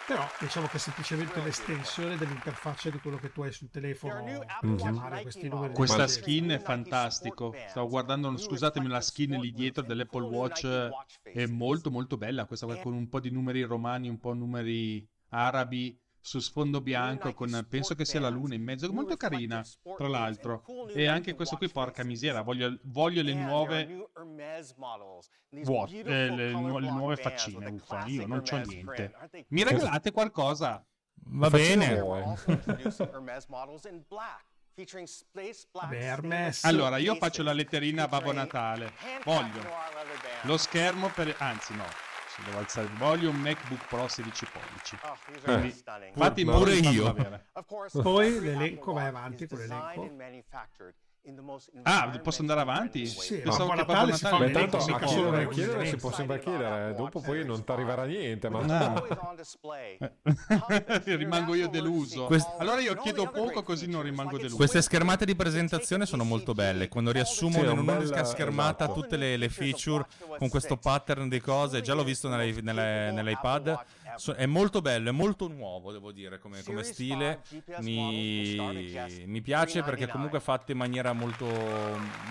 Però 0.05 0.29
diciamo 0.41 0.67
che 0.67 0.77
è 0.77 0.81
semplicemente 0.81 1.41
l'estensione 1.41 2.17
dell'interfaccia 2.17 2.91
di 2.91 2.99
quello 2.99 3.17
che 3.19 3.31
tu 3.31 3.43
hai 3.43 3.53
sul 3.53 3.71
telefono 3.71 4.25
per 4.61 4.69
Mhm. 4.69 4.77
chiamare 4.77 5.23
questi 5.23 5.49
numeri. 5.49 5.69
di 5.69 5.75
Questa 5.75 6.09
skin 6.09 6.49
è 6.51 6.59
fantastico. 6.59 7.55
Stavo 7.69 7.89
guardando, 7.89 8.37
scusatemi, 8.37 8.89
la 8.89 9.01
skin 9.01 9.39
lì 9.39 9.53
dietro 9.53 9.85
dell'Apple 9.85 10.27
Watch 10.27 10.67
è 11.23 11.47
molto 11.47 11.93
molto 11.93 12.17
bella. 12.17 12.47
Questa 12.47 12.67
qua 12.67 12.77
con 12.79 12.95
un 12.95 13.09
po' 13.09 13.21
di 13.21 13.31
numeri 13.31 13.63
romani, 13.63 14.09
un 14.09 14.19
po' 14.19 14.33
numeri 14.35 15.07
arabi 15.29 15.97
su 16.23 16.39
sfondo 16.39 16.81
bianco 16.81 17.33
con 17.35 17.67
penso 17.69 17.95
che 17.95 18.05
sia 18.05 18.21
la 18.21 18.29
luna 18.29 18.55
in 18.55 18.63
mezzo, 18.63 18.93
molto 18.93 19.17
carina 19.17 19.65
tra 19.97 20.09
l'altro. 20.09 20.63
E 20.95 21.07
anche 21.07 21.35
questo 21.35 21.57
qui, 21.57 21.69
porca 21.69 22.05
misera, 22.05 22.43
voglio, 22.43 22.79
voglio 22.85 23.23
le 23.23 23.33
nuove 23.35 23.87
vuot- 25.63 25.89
eh, 26.07 26.29
le, 26.31 26.51
nu- 26.53 26.79
le 26.79 26.91
nuove 26.91 27.17
faccine. 27.17 27.67
Uffa, 27.67 28.05
io 28.07 28.27
non 28.27 28.43
c'ho 28.43 28.57
niente. 28.59 29.13
Mi 29.49 29.65
regalate 29.65 30.13
qualcosa? 30.13 30.85
Va 31.33 31.51
bene. 31.51 31.95
Vabbè, 35.91 35.97
Hermes. 36.03 36.65
Allora, 36.65 36.97
io 36.99 37.15
faccio 37.17 37.43
la 37.43 37.53
letterina 37.53 38.05
a 38.05 38.09
Babbo 38.09 38.33
Natale. 38.33 38.93
Voglio 39.25 39.63
lo 40.45 40.57
schermo 40.57 41.09
per... 41.09 41.35
Anzi, 41.39 41.75
no. 41.75 41.85
Devo 42.45 42.59
alzare... 42.59 42.89
Voglio 42.97 43.31
un 43.31 43.37
MacBook 43.37 43.87
Pro 43.87 44.09
16 44.09 44.47
pollici. 44.47 44.99
Quindi, 45.43 45.71
fatti 46.15 46.45
Ma 46.45 46.53
pure 46.53 46.77
pure 46.77 46.89
io. 46.91 47.15
io. 47.15 48.03
Poi 48.03 48.41
l'elenco, 48.41 48.93
vai 48.93 49.07
avanti 49.07 49.47
con 49.47 49.59
l'elenco. 49.59 50.11
Ah, 51.83 52.19
posso 52.23 52.41
andare 52.41 52.61
avanti? 52.61 53.07
Sì, 53.07 53.39
Pensavo 53.39 53.71
che 53.71 53.77
Natale 53.77 53.99
Babbo 53.99 54.13
si 54.17 54.23
fa 54.23 54.31
Natale 54.31 54.47
Beh, 54.47 54.53
tanto 54.53 54.77
a 54.77 54.81
solo 54.81 54.97
chiedere, 54.99 55.31
nel 55.37 55.49
chiedere 55.49 55.87
si 55.87 55.97
può 55.97 56.13
sempre 56.13 56.41
chiedere, 56.41 56.95
dopo 56.95 57.21
poi 57.21 57.45
non 57.45 57.63
ti 57.63 57.71
arriverà 57.71 58.05
niente. 58.05 58.49
Ma... 58.49 58.65
No. 58.65 59.05
rimango 61.05 61.55
io 61.55 61.69
deluso. 61.69 62.27
Quest- 62.27 62.55
Allora 62.59 62.81
io 62.81 62.95
chiedo 62.95 63.31
poco 63.31 63.63
così 63.63 63.87
non 63.87 64.03
rimango 64.03 64.37
deluso. 64.37 64.57
Queste 64.57 64.83
schermate 64.83 65.25
di 65.25 65.37
presentazione 65.37 66.07
sono 66.07 66.25
molto 66.25 66.55
belle. 66.55 66.89
Quando 66.89 67.13
riassumono 67.13 67.65
Sì, 67.65 67.71
in 67.71 67.79
un 67.79 67.89
un'unica 67.89 68.15
bel- 68.23 68.27
schermata 68.27 68.85
esatto. 68.85 69.01
tutte 69.01 69.17
le, 69.17 69.37
le 69.37 69.49
feature 69.49 70.07
con 70.39 70.49
questo 70.49 70.77
pattern 70.79 71.29
di 71.29 71.41
cose, 71.41 71.81
già 71.83 71.95
l'ho 71.95 72.05
visto 72.05 72.29
nelle- 72.29 72.61
nelle- 72.61 73.13
nell'iPad. 73.13 73.79
So- 74.17 74.33
è 74.35 74.47
molto 74.47 74.81
bello, 74.81 75.09
è 75.09 75.13
molto 75.13 75.49
nuovo, 75.49 75.93
devo 75.93 76.13
dire, 76.13 76.39
come, 76.39 76.63
come 76.63 76.83
stile. 76.83 77.43
Mi, 77.79 78.55
mi 79.27 79.41
piace 79.41 79.83
perché 79.83 80.09
comunque 80.09 80.39
è 80.39 80.41
fatto 80.43 80.73
in 80.73 80.79
maniera 80.79 81.13
molto, 81.13 81.47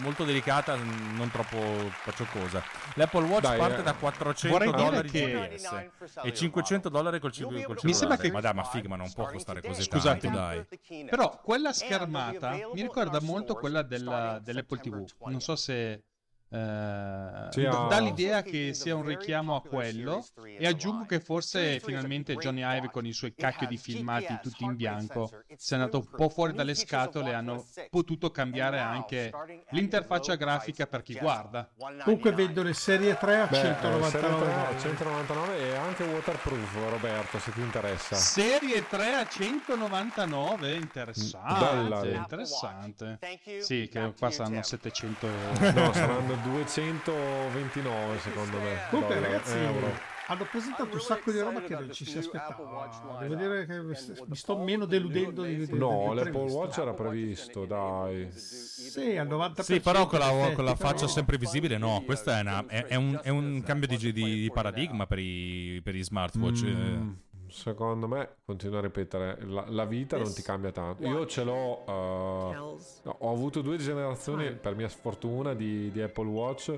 molto 0.02 0.24
delicata, 0.24 0.76
non 0.76 1.30
troppo 1.32 1.58
pacciocosa. 2.04 2.64
L'Apple 2.96 3.26
Watch 3.26 3.42
Dai, 3.42 3.58
parte 3.58 3.80
eh, 3.80 3.84
da 3.84 3.94
400 3.94 4.58
vorrei 4.58 4.72
dire 4.74 4.84
dollari 4.90 5.10
che- 5.10 5.50
GPS 5.60 6.24
e 6.24 6.34
500 6.34 6.90
dollari 6.90 7.20
col, 7.20 7.32
cil- 7.32 7.46
col 7.46 7.56
cellulare. 7.58 7.80
Mi 7.88 7.94
sembra 7.94 8.18
che- 8.18 8.32
Ma 8.32 8.42
dai, 8.42 8.54
ma 8.54 8.64
figa, 8.64 8.88
ma 8.90 8.96
non 8.96 9.12
può 9.14 9.26
costare 9.30 9.62
così 9.62 9.84
Scusatemi. 9.84 10.34
tanto, 10.36 10.66
dai. 10.88 11.06
Però 11.06 11.40
quella 11.42 11.74
schermata 11.74 12.52
mi 12.52 12.82
ricorda 12.82 13.20
molto 13.22 13.56
quella 13.56 13.82
della- 13.82 14.40
dell'Apple 14.44 14.80
TV. 14.80 15.06
Non 15.26 15.42
so 15.42 15.56
se 15.56 16.04
eh, 16.52 17.50
d- 17.52 17.66
ha- 17.66 17.88
dà 17.88 18.00
l'idea 18.00 18.42
che 18.42 18.74
sia 18.74 18.96
un 18.96 19.06
richiamo 19.06 19.56
a 19.56 19.62
quello 19.62 20.26
e 20.58 20.66
aggiungo 20.66 21.06
che 21.06 21.20
forse 21.20 21.80
finalmente 21.80 22.36
Johnny 22.36 22.64
Ive 22.64 22.90
con 22.90 23.06
i 23.06 23.14
suoi 23.14 23.34
cacchio 23.36 23.68
di 23.68 23.78
filmati 23.78 24.40
tutti 24.42 24.64
in 24.64 24.76
bianco 24.76 25.30
si 25.56 25.74
è 25.74 25.78
andato 25.78 26.00
un 26.00 26.10
po' 26.10 26.30
fuori 26.30 26.54
dalle 26.54 26.74
scatole 26.76 27.32
e 27.32 27.34
hanno 27.34 27.64
potuto 27.90 28.32
cambiare 28.32 28.80
anche 28.80 29.32
l'interfaccia 29.70 30.36
grafica 30.36 30.88
per 30.88 31.04
chi 31.04 31.14
guarda. 31.16 31.70
Comunque 32.04 32.32
vedo 32.32 32.64
le 32.64 32.74
serie 32.74 33.18
3 33.18 33.42
a 33.42 33.46
Beh, 33.48 33.58
eh, 33.60 33.62
199 33.62 34.10
serie 34.10 34.30
3 34.30 34.36
a 34.36 34.40
dollari. 34.40 34.80
199 34.80 35.58
e 35.60 35.76
anche 35.76 36.04
waterproof, 36.04 36.90
Roberto, 36.90 37.40
se 37.40 37.52
ti 37.52 37.62
interessa. 37.62 38.16
Serie 38.16 38.88
3 38.88 39.14
a 39.16 39.28
199, 39.28 40.74
interessante, 40.76 41.66
Bella. 41.66 42.06
interessante. 42.08 43.20
Sì, 43.60 43.88
che 43.92 44.14
qua 44.18 44.32
saranno 44.32 44.64
700 44.64 45.28
euro. 45.28 45.72
No, 45.72 45.94
saranno 45.94 46.39
229 46.44 48.20
secondo 48.20 48.58
me. 48.60 48.78
Comunque 48.90 49.16
dollari, 49.16 49.34
ragazzi 49.34 49.58
euro. 49.58 49.92
hanno 50.28 50.46
presentato 50.50 50.94
un 50.94 51.02
sacco 51.02 51.32
di 51.32 51.40
roba 51.40 51.62
che 51.62 51.74
non 51.74 51.92
ci 51.92 52.06
si 52.06 52.18
aspettava. 52.18 52.88
Devo 53.20 53.36
dire 53.36 53.66
che 53.66 53.82
mi 53.82 54.36
sto 54.36 54.58
meno 54.58 54.86
deludendo 54.86 55.44
di, 55.44 55.66
di, 55.66 55.78
No, 55.78 56.14
l'Apple. 56.14 56.52
Watch 56.52 56.78
era 56.78 56.94
previsto, 56.94 57.66
dai. 57.66 58.30
Sì, 58.32 59.18
al 59.18 59.28
90%. 59.28 59.62
Sì, 59.62 59.80
però 59.80 60.06
con 60.08 60.20
la, 60.20 60.52
con 60.54 60.64
la 60.66 60.76
faccia 60.76 61.08
sempre 61.08 61.38
visibile, 61.38 61.78
no. 61.78 62.02
Questo 62.06 62.30
è, 62.32 62.40
una- 62.42 62.66
è- 62.68 62.86
è 62.86 62.96
un, 62.96 63.20
è 63.24 63.30
un 63.30 63.62
cambio 63.66 63.88
di, 63.88 63.98
di- 63.98 64.12
di 64.42 64.52
paradigma 64.54 65.06
per 65.08 65.20
i, 65.20 65.82
per 65.84 65.96
i 65.96 66.04
smartwatch. 66.04 66.64
eh. 66.64 67.28
Secondo 67.50 68.08
me, 68.08 68.36
continuo 68.46 68.80
a 68.80 68.82
ripetere, 68.82 69.38
la, 69.46 69.66
la 69.68 69.86
vita 69.86 70.18
non 70.18 70.34
ti 70.34 70.42
cambia 70.42 70.72
tanto. 70.72 71.06
Io 71.06 71.26
ce 71.26 71.44
l'ho, 71.44 71.84
no, 71.86 72.78
ho 73.04 73.32
avuto 73.32 73.62
due 73.62 73.78
generazioni, 73.78 74.52
per 74.54 74.76
mia 74.76 74.90
sfortuna, 74.90 75.54
di, 75.54 75.92
di 75.92 76.02
Apple 76.02 76.28
Watch. 76.28 76.78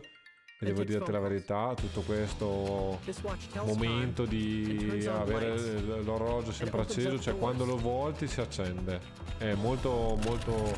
E 0.64 0.66
devo 0.68 0.84
dirti 0.84 1.12
la 1.12 1.20
verità, 1.20 1.74
tutto 1.76 2.02
questo 2.02 3.00
momento 3.66 4.26
di 4.26 5.08
avere 5.12 5.82
l'orologio 6.04 6.52
sempre 6.52 6.82
acceso, 6.82 7.20
cioè 7.20 7.36
quando 7.36 7.66
lo 7.66 7.78
volti 7.78 8.28
si 8.28 8.42
accende. 8.42 9.00
È 9.40 9.56
molto, 9.56 10.20
molto. 10.24 10.72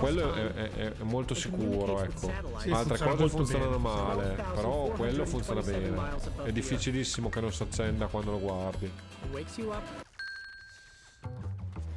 Quello 0.00 0.34
è, 0.34 0.52
è- 0.54 0.70
è- 0.72 0.92
molto 1.02 1.34
sicuro, 1.34 2.02
ecco. 2.02 2.32
Sì, 2.56 2.70
Altre 2.70 2.98
cose 2.98 3.28
funzionano 3.28 3.78
bene. 3.78 3.82
male, 3.82 4.44
però 4.54 4.86
quello 4.88 5.24
funziona 5.24 5.60
bene. 5.62 5.94
È 6.42 6.50
difficilissimo 6.50 7.28
che 7.28 7.40
non 7.40 7.52
si 7.52 7.62
accenda 7.62 8.06
quando 8.08 8.32
lo 8.32 8.40
guardi. 8.40 8.90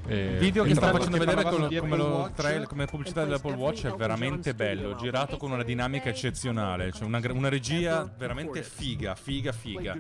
E- 0.10 0.32
Il 0.34 0.38
video 0.40 0.64
che 0.64 0.74
sta 0.74 0.90
facendo 0.92 1.18
vedere 1.20 1.44
come, 1.44 1.80
come 1.80 1.98
lo 1.98 2.32
trailer, 2.36 2.68
come 2.68 2.86
pubblicità 2.86 3.24
dell'Apple 3.24 3.54
Watch 3.54 3.86
è 3.86 3.92
veramente 3.94 4.56
bello, 4.56 4.96
girato 4.96 5.38
con 5.38 5.52
una 5.52 5.64
dinamica 5.64 6.10
eccezionale, 6.10 6.92
cioè 6.92 7.06
una, 7.06 7.22
una 7.30 7.50
regia 7.50 8.12
veramente 8.18 8.64
figa, 8.64 9.14
figa, 9.14 9.52
figa. 9.52 9.98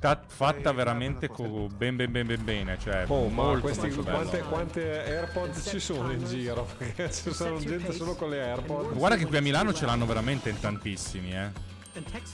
Ta- 0.00 0.22
fatta 0.26 0.72
veramente 0.72 1.28
co- 1.28 1.66
ben 1.74 1.96
ben 1.96 2.10
ben 2.10 2.26
ben 2.26 2.44
bene, 2.44 2.78
cioè 2.78 3.04
Oh, 3.08 3.28
ma 3.28 3.42
molto, 3.44 3.60
questi, 3.60 3.88
molto 3.88 4.02
quante, 4.04 4.38
quante 4.40 5.04
AirPods 5.04 5.68
ci 5.68 5.80
sono 5.80 6.10
in 6.12 6.24
giro? 6.24 6.66
Perché 6.78 7.10
ci 7.12 7.32
sono 7.32 7.58
gente 7.58 7.92
solo 7.92 8.14
con 8.14 8.30
le 8.30 8.40
AirPods. 8.42 8.96
Guarda 8.96 9.16
che 9.16 9.26
qui 9.26 9.36
a 9.36 9.42
Milano 9.42 9.74
ce 9.74 9.84
l'hanno 9.86 10.06
veramente 10.06 10.48
in 10.48 10.58
tantissimi, 10.60 11.32
eh. 11.32 11.76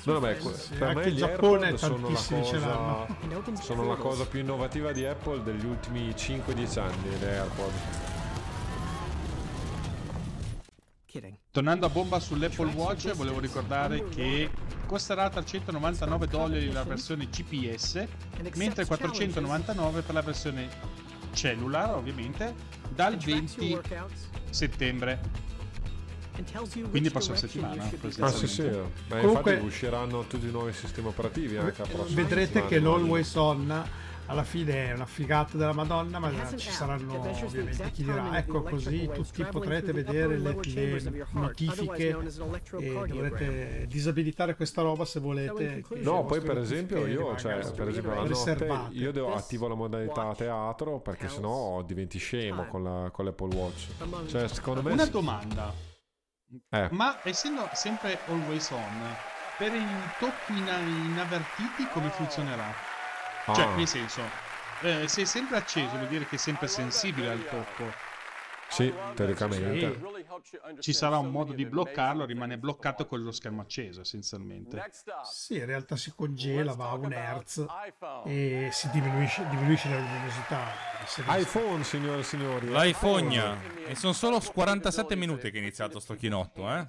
No, 0.04 0.20
Sì, 0.54 0.74
per 0.74 0.88
anche 0.88 1.00
me 1.00 1.08
in 1.08 1.14
gli 1.14 1.18
Giappone 1.18 1.66
AirPod 1.66 1.78
sono 1.78 2.08
la, 2.10 3.06
cosa, 3.44 3.62
sono 3.62 3.86
la 3.86 3.96
cosa 3.96 4.26
più 4.26 4.40
innovativa 4.40 4.92
di 4.92 5.04
Apple 5.04 5.42
degli 5.42 5.64
ultimi 5.64 6.08
5-10 6.10 6.78
anni, 6.78 7.18
le 7.18 7.38
AirPod. 7.38 7.72
Tornando 11.52 11.86
a 11.86 11.88
bomba 11.88 12.18
sull'Apple 12.18 12.72
Watch, 12.72 13.12
volevo 13.12 13.38
ricordare 13.38 14.08
che 14.08 14.50
costerà 14.86 15.28
399 15.28 16.26
dollari 16.26 16.72
la 16.72 16.82
versione 16.82 17.28
GPS, 17.28 18.04
mentre 18.56 18.84
499 18.84 20.02
per 20.02 20.14
la 20.14 20.22
versione 20.22 20.68
cellular, 21.32 21.94
ovviamente, 21.94 22.54
dal 22.88 23.16
20 23.16 23.80
settembre. 24.50 25.20
Quindi 26.90 27.10
prossima 27.10 27.36
settimana. 27.36 27.90
Ah 28.20 28.30
sì 28.30 28.46
sì, 28.46 28.62
ma 28.62 29.20
Comunque- 29.20 29.52
infatti 29.52 29.66
usciranno 29.66 30.24
tutti 30.26 30.46
i 30.46 30.50
nuovi 30.50 30.72
sistemi 30.72 31.08
operativi 31.08 31.56
anche 31.56 31.82
a 31.82 31.86
prossima 31.86 32.22
Vedrete 32.22 32.44
settimana, 32.46 32.68
che 32.68 32.80
l'Always 32.80 33.34
On 33.34 33.84
alla 34.26 34.42
fine 34.42 34.88
è 34.88 34.92
una 34.94 35.04
figata 35.04 35.58
della 35.58 35.72
Madonna, 35.72 36.18
ma 36.18 36.30
ci 36.56 36.70
saranno 36.70 37.20
ovviamente 37.20 37.90
chi 37.90 38.04
dirà 38.04 38.38
ecco 38.38 38.62
così 38.62 39.08
tutti 39.12 39.44
potrete 39.44 39.92
vedere 39.92 40.38
le, 40.38 40.56
le 40.62 41.26
notifiche 41.32 42.16
e 42.78 42.92
dovrete 43.06 43.86
disabilitare 43.88 44.56
questa 44.56 44.82
roba 44.82 45.04
se 45.04 45.20
volete. 45.20 45.84
No, 45.96 46.24
poi 46.24 46.38
vostre 46.38 46.54
per 46.54 46.58
esempio 46.58 47.06
io, 47.06 47.36
cioè, 47.36 47.70
per 47.72 47.88
esempio 47.88 48.14
la 48.14 48.24
notte 48.24 48.88
io 48.92 49.12
devo, 49.12 49.34
attivo 49.34 49.68
la 49.68 49.74
modalità 49.74 50.32
teatro 50.34 51.00
perché 51.00 51.28
sennò 51.28 51.82
diventi 51.82 52.18
scemo 52.18 52.66
con, 52.66 52.82
la, 52.82 53.10
con 53.10 53.26
l'Apple 53.26 53.54
Watch. 53.54 53.88
Cioè, 54.26 54.48
secondo 54.48 54.82
me 54.82 54.92
Una 54.92 55.06
domanda, 55.06 55.83
eh, 56.70 56.90
ma 56.90 57.18
essendo 57.24 57.68
sempre 57.72 58.20
always 58.26 58.70
on, 58.70 59.16
per 59.56 59.74
i 59.74 59.86
tocchi 60.18 60.56
ina- 60.58 60.78
inavvertiti 60.78 61.88
come 61.88 62.10
funzionerà? 62.10 62.72
Cioè, 63.54 63.64
ah, 63.64 63.76
nel 63.76 63.86
senso, 63.88 64.22
eh, 64.82 65.06
se 65.08 65.22
è 65.22 65.24
sempre 65.24 65.56
acceso 65.56 65.96
vuol 65.96 66.08
dire 66.08 66.26
che 66.26 66.36
è 66.36 66.38
sempre 66.38 66.66
sensibile 66.68 67.30
al 67.30 67.46
tocco. 67.48 67.92
sì, 68.68 68.92
teoricamente. 69.14 69.86
Ci 70.78 70.92
sarà 70.92 71.18
un 71.18 71.30
modo 71.30 71.52
di 71.52 71.64
bloccarlo, 71.66 72.24
rimane 72.24 72.58
bloccato 72.58 73.06
con 73.06 73.22
lo 73.22 73.32
schermo 73.32 73.62
acceso 73.62 74.00
essenzialmente. 74.00 74.82
Sì, 75.24 75.56
in 75.56 75.66
realtà 75.66 75.96
si 75.96 76.12
congela, 76.14 76.72
va 76.74 76.90
a 76.90 76.94
un 76.94 77.12
hertz 77.12 77.64
e 78.24 78.68
si 78.72 78.90
diminuisce, 78.90 79.46
diminuisce 79.48 79.88
la 79.88 79.98
luminosità. 79.98 80.92
IPhone, 81.38 81.84
signore 81.84 82.20
e 82.20 82.24
signori. 82.24 82.68
L'iPhone. 82.68 83.86
E 83.86 83.94
sono 83.94 84.12
solo 84.12 84.40
47 84.40 85.14
minuti 85.16 85.50
che 85.50 85.58
è 85.58 85.60
iniziato 85.60 86.00
sto 86.00 86.14
chinotto, 86.14 86.72
eh. 86.74 86.86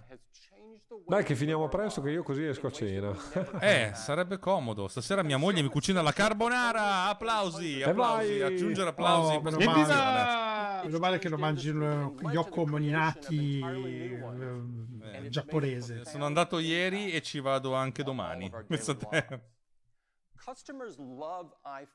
Dai 1.07 1.23
che 1.23 1.35
finiamo 1.35 1.67
presto 1.67 2.01
che 2.01 2.09
io 2.09 2.23
così 2.23 2.43
esco 2.45 2.67
a 2.67 2.71
cena. 2.71 3.13
Eh, 3.61 3.91
sarebbe 3.93 4.39
comodo. 4.39 4.87
Stasera 4.87 5.21
mia 5.23 5.37
moglie 5.37 5.61
mi 5.61 5.67
cucina 5.69 6.01
la 6.01 6.11
carbonara. 6.11 7.05
Applausi, 7.09 7.83
applausi. 7.83 8.39
vai! 8.39 8.41
Aggiungere 8.41 8.89
applausi 8.89 9.35
Oh, 9.35 9.41
per 9.41 9.55
meno 9.57 9.71
male. 9.71 10.85
Meno 10.85 10.97
male 10.99 11.17
che 11.19 11.29
non 11.29 11.39
mangi 11.39 11.71
lo- 11.71 12.15
gli 12.19 12.35
occomoninati 12.35 13.59
eh, 13.59 15.29
giapponese. 15.29 16.05
Sono 16.05 16.25
andato 16.25 16.57
ieri 16.59 17.11
e 17.11 17.21
ci 17.21 17.39
vado 17.39 17.75
anche 17.75 18.01
domani. 18.03 18.51
Pensa 18.67 18.91
a 18.93 18.95
te. 18.95 19.41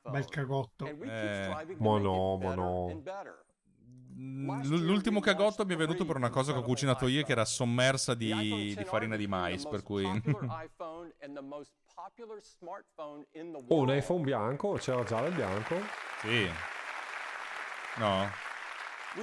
Bel 0.09 0.25
cagotto. 0.29 0.85
Eh, 0.85 0.95
ma 1.79 1.97
no, 1.99 2.37
ma 2.37 2.53
no. 2.53 3.01
L'ultimo 4.15 5.19
cagotto 5.19 5.65
mi 5.65 5.73
è 5.73 5.77
venuto 5.77 6.05
per 6.05 6.15
una 6.15 6.29
cosa 6.29 6.51
che 6.53 6.59
ho 6.59 6.63
cucinato 6.63 7.07
io 7.07 7.23
che 7.23 7.31
era 7.31 7.45
sommersa 7.45 8.13
di, 8.13 8.75
di 8.75 8.83
farina 8.85 9.15
di 9.15 9.27
mais, 9.27 9.65
per 9.65 9.83
cui... 9.83 10.03
Oh, 13.67 13.81
un 13.81 13.95
iPhone 13.95 14.23
bianco? 14.23 14.73
C'era 14.73 15.03
già 15.03 15.25
il 15.25 15.33
bianco? 15.33 15.75
sì. 16.21 16.49
No. 17.97 18.50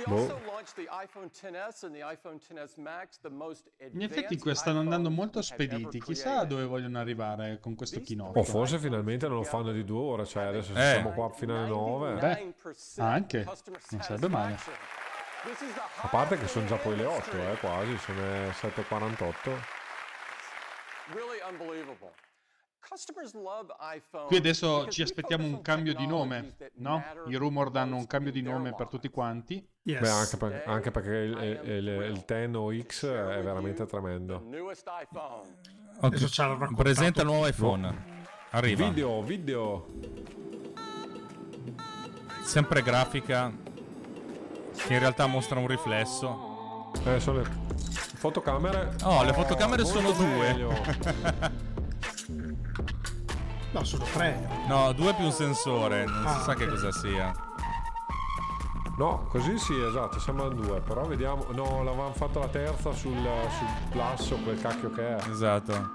Boh. 0.07 0.27
In 3.93 4.03
effetti 4.03 4.37
qua 4.39 4.55
stanno 4.55 4.81
andando 4.81 5.11
molto 5.11 5.41
spediti, 5.41 6.01
chissà 6.01 6.45
dove 6.45 6.65
vogliono 6.65 6.99
arrivare 6.99 7.59
con 7.61 7.75
questo 7.75 8.01
chinotto. 8.01 8.39
O 8.39 8.43
forse 8.45 8.79
finalmente 8.79 9.27
non 9.29 9.37
lo 9.39 9.45
fanno 9.45 9.73
di 9.73 9.85
due 9.85 9.99
ore, 10.01 10.27
cioè 10.27 10.45
adesso 10.45 10.73
Eh. 10.73 10.93
siamo 10.93 11.11
qua 11.13 11.31
fino 11.31 11.57
alle 11.57 11.69
9. 11.69 12.15
Beh, 12.15 12.55
anche, 12.99 13.45
non 13.45 14.03
sarebbe 14.03 14.29
male. 14.29 14.57
A 16.03 16.09
parte 16.09 16.37
che 16.37 16.47
sono 16.49 16.67
già 16.67 16.77
poi 16.77 16.97
le 16.97 17.05
8, 17.07 17.37
eh, 17.39 17.57
quasi, 17.59 17.97
sono 17.99 18.21
le 18.21 18.53
7.48. 18.53 19.57
Qui 24.27 24.37
adesso 24.37 24.89
ci 24.89 25.03
aspettiamo 25.03 25.45
un 25.45 25.61
cambio 25.63 25.95
di 25.95 26.07
nome, 26.07 26.57
no? 26.77 27.03
I 27.29 27.35
rumor 27.37 27.71
danno 27.71 27.97
un 27.97 28.07
cambio 28.07 28.33
di 28.33 28.43
nome 28.43 28.75
per 28.75 28.89
tutti 28.89 29.09
quanti. 29.09 29.67
Yes. 29.83 30.01
Beh, 30.01 30.09
anche, 30.11 30.37
per- 30.37 30.63
anche 30.67 30.91
perché 30.91 31.11
il, 31.11 31.61
il, 31.65 31.87
il 31.89 32.23
10 32.27 32.55
o 32.57 32.83
X 32.83 33.07
è 33.07 33.43
veramente 33.43 33.87
tremendo. 33.87 34.41
Adesso. 36.01 36.29
Presenta 36.77 37.21
il 37.23 37.27
nuovo 37.27 37.47
iPhone. 37.47 38.27
Arriva. 38.51 38.89
Video, 38.89 39.23
video. 39.23 39.87
Sempre 42.43 42.83
grafica. 42.83 43.53
Che 44.75 44.93
in 44.93 44.99
realtà 44.99 45.27
mostra 45.27 45.59
un 45.59 45.67
riflesso. 45.67 46.91
Eh, 47.05 47.21
sono 47.21 47.39
le 47.41 47.49
fotocamere. 48.19 48.97
Oh, 49.05 49.23
le 49.25 49.33
fotocamere 49.33 49.83
molto 49.83 50.01
sono 50.01 50.13
due. 50.13 51.57
No, 53.71 53.85
sono 53.85 54.05
tre. 54.05 54.49
No, 54.67 54.93
due 54.93 55.15
più 55.15 55.25
un 55.25 55.33
sensore. 55.33 56.05
Non 56.05 56.27
si 56.29 56.35
Ah, 56.39 56.41
sa 56.43 56.55
che 56.55 56.65
ok. 56.65 56.71
cosa 56.71 56.93
sia. 56.93 57.33
No, 58.97 59.27
così 59.29 59.59
sì, 59.59 59.81
esatto, 59.81 60.19
sembrano 60.19 60.51
due, 60.55 60.81
però 60.81 61.05
vediamo. 61.07 61.47
No, 61.53 61.83
l'avevamo 61.85 62.13
fatto 62.15 62.41
la 62.41 62.49
terza 62.49 62.93
sul, 62.93 63.15
sul 63.17 63.89
Plus 63.91 64.31
o 64.33 64.37
quel 64.43 64.61
cacchio 64.61 64.91
che 64.91 65.17
è. 65.17 65.29
Esatto. 65.31 65.93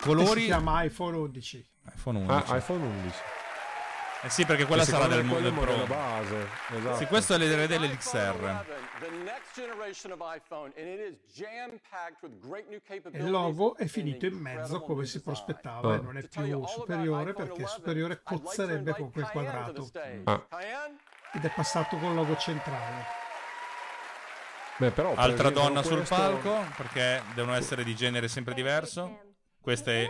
Colori. 0.00 0.40
Si 0.40 0.46
chiama 0.46 0.82
iPhone 0.82 1.16
11. 1.16 1.64
iPhone 1.94 2.18
11. 2.18 2.50
Ah, 2.52 2.56
iPhone 2.56 2.82
11. 2.84 3.16
Eh 4.26 4.30
sì, 4.30 4.44
perché 4.44 4.64
quella 4.64 4.84
sarà 4.84 5.06
del, 5.06 5.24
me 5.24 5.40
del 5.40 5.52
Pro. 5.52 5.86
base. 5.86 6.48
Esatto. 6.76 6.96
Sì, 6.96 7.06
questo 7.06 7.34
è 7.34 7.38
l'idea 7.38 7.64
dell'XR. 7.64 8.64
E 13.12 13.18
il 13.18 13.30
logo 13.30 13.76
è 13.76 13.86
finito 13.86 14.26
in 14.26 14.34
mezzo 14.34 14.80
come 14.80 15.04
si 15.06 15.22
prospettava 15.22 15.94
e 15.94 15.98
non 15.98 16.16
è 16.16 16.26
più 16.26 16.66
superiore 16.66 17.34
perché 17.34 17.52
11, 17.52 17.72
superiore 17.72 18.20
cozzerebbe 18.20 18.94
con 18.96 19.12
quel 19.12 19.28
quadrato. 19.28 19.88
Ah. 20.24 20.44
Ed 21.32 21.44
è 21.44 21.52
passato 21.54 21.96
col 21.96 22.14
logo 22.14 22.36
centrale. 22.36 23.04
Beh, 24.78 24.90
però, 24.90 25.10
per 25.10 25.18
Altra 25.20 25.50
donna 25.50 25.84
sul 25.84 25.98
questo- 25.98 26.16
palco, 26.16 26.66
perché 26.76 27.22
devono 27.34 27.54
essere 27.54 27.84
di 27.84 27.94
genere 27.94 28.26
sempre 28.26 28.54
diverso. 28.54 29.20
Questa 29.60 29.92
è 29.92 30.08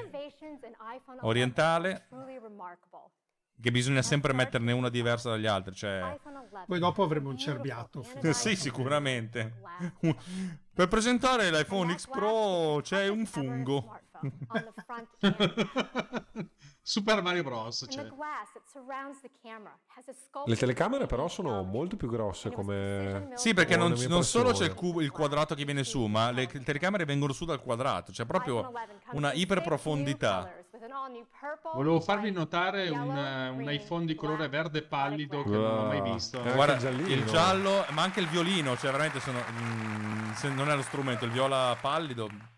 orientale, 1.21 2.07
che 3.61 3.71
bisogna 3.71 4.03
sempre 4.03 4.33
metterne 4.33 4.73
una 4.73 4.89
diversa 4.89 5.31
dagli 5.31 5.47
altri. 5.47 5.75
Cioè... 5.75 6.19
Poi 6.67 6.79
dopo 6.79 7.03
avremo 7.03 7.31
un 7.31 7.39
cerbiato. 7.39 8.05
Sì, 8.33 8.57
sicuramente. 8.57 9.61
Per 10.75 10.89
presentare 10.89 11.51
l'iPhone 11.51 11.97
X 11.97 12.09
Pro 12.09 12.81
c'è 12.83 13.09
un 13.09 13.27
fungo. 13.27 13.99
Super 16.89 17.21
Mario 17.21 17.43
Bros. 17.43 17.85
Cioè. 17.89 18.07
Le 20.45 20.57
telecamere 20.57 21.07
però 21.07 21.27
sono 21.27 21.65
molto 21.65 21.97
più 21.97 22.09
grosse 22.09 22.53
come... 22.53 23.31
Sì, 23.35 23.55
perché 23.55 23.77
non, 23.77 23.93
non 24.07 24.23
solo 24.23 24.53
c'è 24.53 24.67
il, 24.67 24.75
cubo- 24.75 25.01
il 25.01 25.11
quadrato 25.11 25.57
che 25.57 25.65
viene 25.65 25.83
su, 25.83 26.07
ma 26.07 26.31
le 26.31 26.47
telecamere 26.47 27.05
vengono 27.05 27.33
su 27.33 27.45
dal 27.45 27.61
quadrato. 27.61 28.13
C'è 28.13 28.25
proprio 28.25 28.71
una 29.15 29.33
iperprofondità. 29.33 30.49
Volevo 31.75 32.01
farvi 32.01 32.31
notare 32.31 32.89
un, 32.89 33.09
un 33.09 33.67
iPhone 33.69 34.05
di 34.05 34.15
colore 34.15 34.49
verde 34.49 34.83
pallido 34.83 35.43
che 35.43 35.51
non 35.51 35.79
ho 35.79 35.87
mai 35.87 36.01
visto. 36.03 36.41
Eh, 36.45 36.53
Guarda, 36.53 36.89
il 36.89 37.25
giallo, 37.25 37.85
ma 37.91 38.03
anche 38.03 38.21
il 38.21 38.29
violino, 38.29 38.77
cioè 38.77 38.93
veramente 38.93 39.19
sono, 39.19 39.41
mm, 39.41 40.31
se 40.35 40.51
non 40.51 40.71
è 40.71 40.77
lo 40.77 40.83
strumento, 40.83 41.25
il 41.25 41.33
viola 41.33 41.77
pallido. 41.81 42.55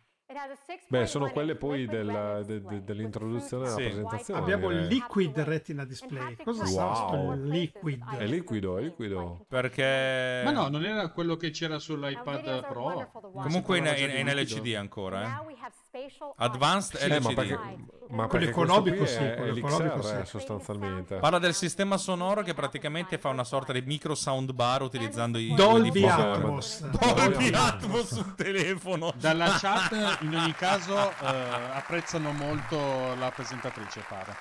Beh, 0.89 1.07
sono 1.07 1.31
quelle 1.31 1.55
poi 1.57 1.87
del- 1.87 2.43
de- 2.45 2.61
de- 2.63 2.85
dell'introduzione 2.85 3.65
della 3.65 3.77
Sì. 3.77 3.83
presentazione. 3.85 4.41
Abbiamo 4.41 4.69
il. 4.71 4.87
Liquid 4.87 5.39
Retina 5.41 5.85
Display. 5.87 6.37
Cosa 6.45 6.65
Wow. 6.65 6.95
sto 6.95 7.33
Liquid? 7.51 8.05
È 8.19 8.27
liquido, 8.27 8.77
è 8.77 8.83
liquido. 8.83 9.47
Perché... 9.49 10.43
Ma 10.45 10.51
no, 10.51 10.69
non 10.69 10.85
era 10.85 11.09
quello 11.09 11.37
che 11.37 11.51
c'era 11.51 11.79
sull'iPad 11.79 12.67
Pro. 12.69 13.11
Comunque 13.33 13.79
in, 13.79 13.87
Si 13.87 14.03
in- 14.05 14.11
in 14.11 14.27
di 14.27 14.33
LCD 14.43 14.75
ancora, 14.75 15.41
eh. 15.41 15.57
Advanced 16.37 17.01
Eh, 17.01 17.09
ma 17.09 17.17
LCD. 17.31 17.35
perché, 17.35 17.59
ma 18.11 18.27
Quello 18.27 18.49
economico 18.49 19.05
sì, 19.05 19.17
è, 19.17 19.35
quello 19.37 19.57
economico 19.57 19.97
l'XR 19.97 20.21
sì. 20.21 20.27
sostanzialmente. 20.27 21.17
Parla 21.17 21.39
del 21.39 21.55
sistema 21.55 21.97
sonoro 21.97 22.43
che 22.43 22.55
praticamente 22.55 23.19
fa 23.19 23.29
una 23.29 23.45
sorta 23.45 23.73
di 23.73 23.83
micro 23.83 24.15
soundbar 24.15 24.83
utilizzando 24.83 25.39
i 25.39 25.55
Dolby 25.55 26.07
Atmos. 26.07 26.81
Dolby 26.89 27.53
Atmos 27.53 28.15
sul 28.15 28.35
telefono. 28.35 29.13
Dalla 29.17 29.57
chat, 29.61 30.21
in 30.23 30.35
ogni 30.35 30.53
caso, 30.53 31.11
eh, 31.11 31.27
apprezzano 31.73 32.33
molto 32.33 33.15
la 33.17 33.31
presentatrice, 33.35 34.03
pare. 34.09 34.37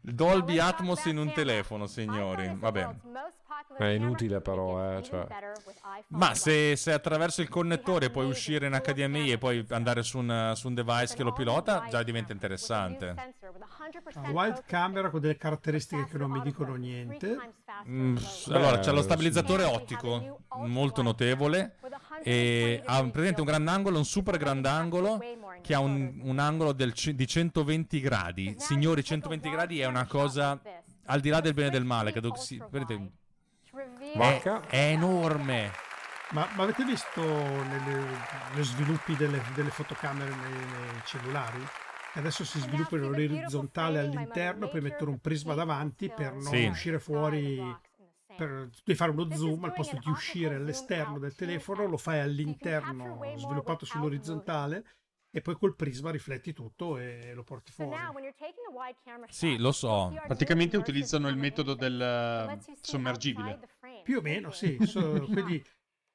Dolby 0.00 0.58
Atmos 0.58 1.04
in 1.06 1.18
un 1.18 1.32
telefono, 1.32 1.86
signori. 1.86 2.52
Vabbè. 2.56 2.88
È 3.76 3.84
inutile 3.84 4.40
però, 4.40 4.96
eh, 4.98 5.02
cioè. 5.02 5.26
Ma 6.08 6.34
se, 6.34 6.76
se 6.76 6.92
attraverso 6.92 7.40
il 7.42 7.48
connettore 7.48 8.10
puoi 8.10 8.26
uscire 8.26 8.66
in 8.66 8.80
HDMI 8.82 9.32
e 9.32 9.38
poi 9.38 9.64
andare 9.70 10.02
su 10.02 10.18
un, 10.18 10.52
su 10.54 10.68
un 10.68 10.74
device 10.74 11.14
che 11.14 11.22
lo 11.22 11.32
pilota, 11.32 11.86
già 11.88 12.02
diventa 12.02 12.32
interessante. 12.32 13.34
Wide 14.30 14.62
camera 14.66 15.10
con 15.10 15.20
delle 15.20 15.36
caratteristiche 15.36 16.06
che 16.06 16.18
non 16.18 16.30
mi 16.30 16.40
dicono 16.42 16.74
niente. 16.74 17.36
Mm, 17.88 18.16
allora, 18.48 18.78
c'è 18.78 18.92
lo 18.92 19.02
stabilizzatore 19.02 19.64
ottico, 19.64 20.40
molto 20.56 21.02
notevole, 21.02 21.76
e 22.22 22.82
ha 22.84 23.04
presente 23.08 23.40
un 23.40 23.46
grandangolo, 23.46 23.98
un 23.98 24.04
super 24.04 24.36
grandangolo, 24.36 25.20
che 25.62 25.74
ha 25.74 25.80
un, 25.80 26.20
un 26.22 26.38
angolo 26.38 26.72
del 26.72 26.92
c- 26.92 27.12
di 27.12 27.26
120 27.26 28.00
gradi. 28.00 28.54
Signori, 28.58 29.02
120 29.02 29.50
gradi 29.50 29.80
è 29.80 29.86
una 29.86 30.06
cosa 30.06 30.60
al 31.06 31.20
di 31.20 31.28
là 31.28 31.40
del 31.40 31.54
bene 31.54 31.68
e 31.68 31.70
del 31.70 31.84
male, 31.84 32.12
credo 32.12 32.30
che 32.30 32.40
si... 32.40 32.62
vedete, 32.70 33.10
è, 34.12 34.16
Vacca. 34.18 34.66
è 34.68 34.90
enorme. 34.90 35.70
Ma, 36.30 36.48
ma 36.54 36.62
avete 36.62 36.84
visto 36.84 37.20
negli 37.20 38.62
sviluppi 38.62 39.14
delle, 39.16 39.42
delle 39.54 39.70
fotocamere 39.70 40.30
nei, 40.30 40.52
nei 40.52 41.00
cellulari? 41.04 41.62
Adesso 42.14 42.44
si 42.44 42.58
sviluppano 42.58 43.08
l'orizzontale 43.08 43.98
all'interno, 43.98 44.68
poi 44.68 44.80
mettono 44.80 45.10
un 45.12 45.18
prisma 45.18 45.54
davanti 45.54 46.10
per 46.10 46.32
non 46.34 46.42
Sì. 46.42 46.66
uscire 46.66 46.98
fuori. 46.98 47.76
Per, 48.34 48.70
devi 48.84 48.96
fare 48.96 49.10
uno 49.10 49.30
zoom 49.30 49.64
al 49.64 49.74
posto 49.74 49.98
di 50.02 50.08
uscire 50.08 50.54
all'esterno 50.54 51.18
del 51.18 51.34
telefono, 51.34 51.86
lo 51.86 51.98
fai 51.98 52.20
all'interno, 52.20 53.20
sviluppato 53.36 53.84
sull'orizzontale, 53.84 54.84
e 55.30 55.40
poi 55.42 55.54
col 55.56 55.74
prisma 55.76 56.10
rifletti 56.10 56.52
tutto 56.54 56.96
e 56.98 57.32
lo 57.34 57.42
porti 57.42 57.72
fuori. 57.72 57.98
Sì, 59.28 59.56
lo 59.58 59.72
so. 59.72 60.14
Praticamente 60.26 60.76
utilizzano 60.78 61.28
il 61.28 61.36
metodo 61.36 61.74
del 61.74 62.58
sommergibile. 62.80 63.60
Più 64.02 64.18
o 64.18 64.20
meno, 64.22 64.50
sì. 64.50 64.78
So- 64.86 65.28
quindi 65.30 65.64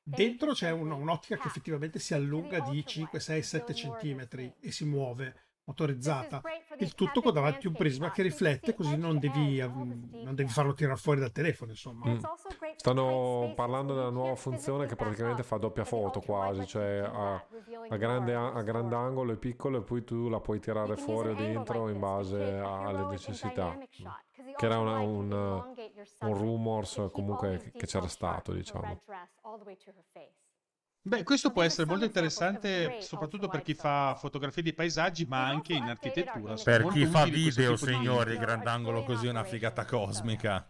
dentro 0.01 0.53
c'è 0.53 0.71
un- 0.71 0.91
un'ottica 0.91 1.37
che 1.37 1.47
effettivamente 1.47 1.99
si 1.99 2.13
allunga 2.13 2.59
di 2.59 2.85
5, 2.85 3.19
6, 3.19 3.41
7 3.43 3.73
centimetri 3.73 4.53
e 4.59 4.71
si 4.71 4.85
muove 4.85 5.46
motorizzata. 5.67 6.41
Il 6.77 6.95
tutto 6.95 7.21
con 7.21 7.33
davanti 7.33 7.67
un 7.67 7.73
prisma 7.73 8.09
che 8.11 8.21
riflette, 8.23 8.73
così 8.73 8.95
non 8.97 9.19
devi, 9.19 9.59
non 9.59 10.33
devi 10.33 10.49
farlo 10.49 10.73
tirare 10.73 10.95
fuori 10.97 11.19
dal 11.19 11.31
telefono, 11.31 11.71
insomma. 11.71 12.05
Mm. 12.09 12.19
Stanno 12.77 13.51
parlando 13.55 13.93
della 13.93 14.09
nuova 14.09 14.35
funzione 14.35 14.85
che 14.85 14.95
praticamente 14.95 15.43
fa 15.43 15.57
doppia 15.57 15.83
foto 15.83 16.21
quasi, 16.21 16.65
cioè 16.65 16.99
a, 16.99 17.33
a 17.89 17.97
grande, 17.97 18.33
a 18.33 18.61
grandangolo 18.63 19.33
e 19.33 19.37
piccolo 19.37 19.79
e 19.79 19.81
poi 19.81 20.03
tu 20.03 20.29
la 20.29 20.39
puoi 20.39 20.59
tirare 20.59 20.95
fuori 20.95 21.29
o 21.29 21.33
dentro 21.35 21.89
in 21.89 21.99
base 21.99 22.41
alle 22.59 23.05
necessità. 23.09 23.77
Che 24.55 24.65
era 24.65 24.79
una- 24.79 24.99
un, 24.99 25.31
un 25.31 26.33
rumors 26.37 27.09
comunque 27.11 27.57
che- 27.57 27.71
che 27.71 27.85
c'era 27.85 28.07
stato, 28.07 28.53
diciamo. 28.53 29.01
Beh, 31.07 31.23
questo 31.23 31.51
può 31.51 31.61
essere 31.61 31.87
molto 31.87 32.03
interessante 32.03 32.97
soprattutto 32.99 33.47
per 33.47 33.61
chi 33.61 33.73
fa 33.73 34.15
fotografie 34.19 34.61
di 34.61 34.73
paesaggi, 34.73 35.25
ma 35.25 35.45
anche 35.47 35.71
in 35.71 35.83
architettura. 35.83 36.55
Per 36.61 36.87
chi 36.87 37.05
fa 37.05 37.23
video, 37.23 37.77
signori, 37.77 38.37
grandangolo 38.37 39.03
così 39.03 39.27
è 39.27 39.29
una 39.29 39.45
figata 39.45 39.85
cosmica. 39.85 40.67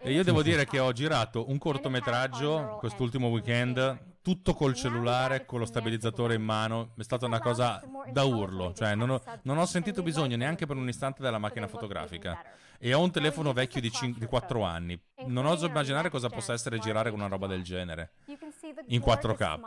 E 0.00 0.12
io 0.12 0.22
devo 0.22 0.42
dire 0.42 0.64
che 0.64 0.78
ho 0.78 0.92
girato 0.92 1.50
un 1.50 1.58
cortometraggio 1.58 2.76
quest'ultimo 2.78 3.28
weekend, 3.28 4.18
tutto 4.22 4.54
col 4.54 4.74
cellulare, 4.74 5.44
con 5.44 5.58
lo 5.58 5.66
stabilizzatore 5.66 6.34
in 6.34 6.42
mano. 6.42 6.92
È 6.96 7.02
stata 7.02 7.26
una 7.26 7.40
cosa 7.40 7.82
da 8.10 8.24
urlo, 8.24 8.72
cioè 8.72 8.94
non 8.94 9.10
ho, 9.10 9.22
non 9.42 9.58
ho 9.58 9.66
sentito 9.66 10.02
bisogno 10.02 10.36
neanche 10.36 10.66
per 10.66 10.76
un 10.76 10.88
istante 10.88 11.22
della 11.22 11.38
macchina 11.38 11.66
fotografica. 11.66 12.42
E 12.78 12.94
ho 12.94 13.02
un 13.02 13.10
telefono 13.10 13.52
vecchio 13.52 13.80
di, 13.80 13.90
5, 13.90 14.20
di 14.20 14.26
4 14.26 14.62
anni. 14.62 14.98
Non 15.26 15.46
oso 15.46 15.66
immaginare 15.66 16.10
cosa 16.10 16.28
possa 16.28 16.52
essere 16.52 16.78
girare 16.78 17.10
con 17.10 17.18
una 17.18 17.28
roba 17.28 17.46
del 17.46 17.62
genere. 17.62 18.12
In 18.86 19.00
4K. 19.00 19.60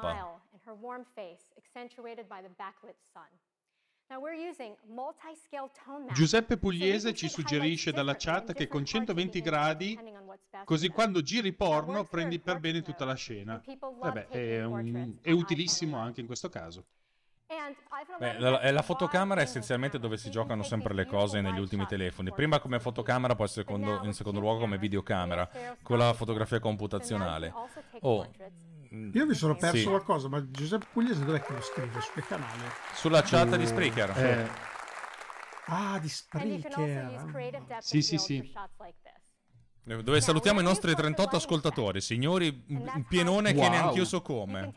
Giuseppe 6.13 6.57
Pugliese 6.57 7.13
ci 7.13 7.27
suggerisce 7.29 7.91
dalla 7.91 8.15
chat 8.15 8.53
che 8.53 8.67
con 8.67 8.85
120 8.85 9.41
gradi, 9.41 9.97
così 10.65 10.89
quando 10.89 11.21
giri 11.21 11.53
porno 11.53 12.03
prendi 12.03 12.39
per 12.39 12.59
bene 12.59 12.81
tutta 12.81 13.05
la 13.05 13.15
scena. 13.15 13.61
Vabbè, 14.07 14.27
è, 14.27 14.63
un- 14.65 15.17
è 15.21 15.31
utilissimo 15.31 15.97
anche 15.97 16.21
in 16.21 16.27
questo 16.27 16.49
caso. 16.49 16.85
Beh, 18.19 18.39
la, 18.39 18.59
è 18.59 18.71
la 18.71 18.81
fotocamera 18.81 19.39
è 19.41 19.43
essenzialmente 19.43 19.99
dove 19.99 20.17
si 20.17 20.29
giocano 20.29 20.61
sempre 20.63 20.93
le 20.93 21.05
cose 21.05 21.41
negli 21.41 21.59
ultimi 21.59 21.85
telefoni. 21.87 22.31
Prima 22.31 22.59
come 22.59 22.79
fotocamera, 22.79 23.35
poi 23.35 23.47
secondo- 23.47 23.99
in 24.05 24.13
secondo 24.13 24.39
luogo 24.39 24.59
come 24.59 24.77
videocamera, 24.77 25.49
con 25.81 25.97
la 25.97 26.13
fotografia 26.13 26.59
computazionale. 26.59 27.51
Oh, 28.01 28.27
Io 28.93 29.25
mi 29.25 29.33
sono 29.33 29.55
perso 29.55 29.77
Sì. 29.77 29.83
qualcosa, 29.85 30.27
ma 30.29 30.45
Giuseppe 30.51 30.85
Pugliese 30.93 31.25
dov'è 31.25 31.41
che 31.41 31.53
lo 31.53 31.61
scrive? 31.61 31.99
Su 31.99 32.11
che 32.13 32.21
canale? 32.21 32.69
Sulla 32.93 33.23
chat 33.23 33.55
di 33.55 33.65
Spreaker. 33.65 34.09
Eh, 34.17 34.71
Ah, 35.67 35.97
di 35.97 36.09
Spreaker. 36.09 37.77
Sì, 37.79 38.01
sì, 38.01 38.17
sì. 38.17 38.53
Dove 39.85 40.21
salutiamo 40.21 40.59
i 40.59 40.63
nostri 40.63 40.93
38 40.93 41.37
ascoltatori, 41.37 42.01
signori, 42.01 42.65
un 42.67 43.05
pienone 43.07 43.53
che 43.53 43.59
Wow. 43.59 43.69
neanche 43.69 43.97
io 43.97 44.05
so 44.05 44.21
come. 44.21 44.73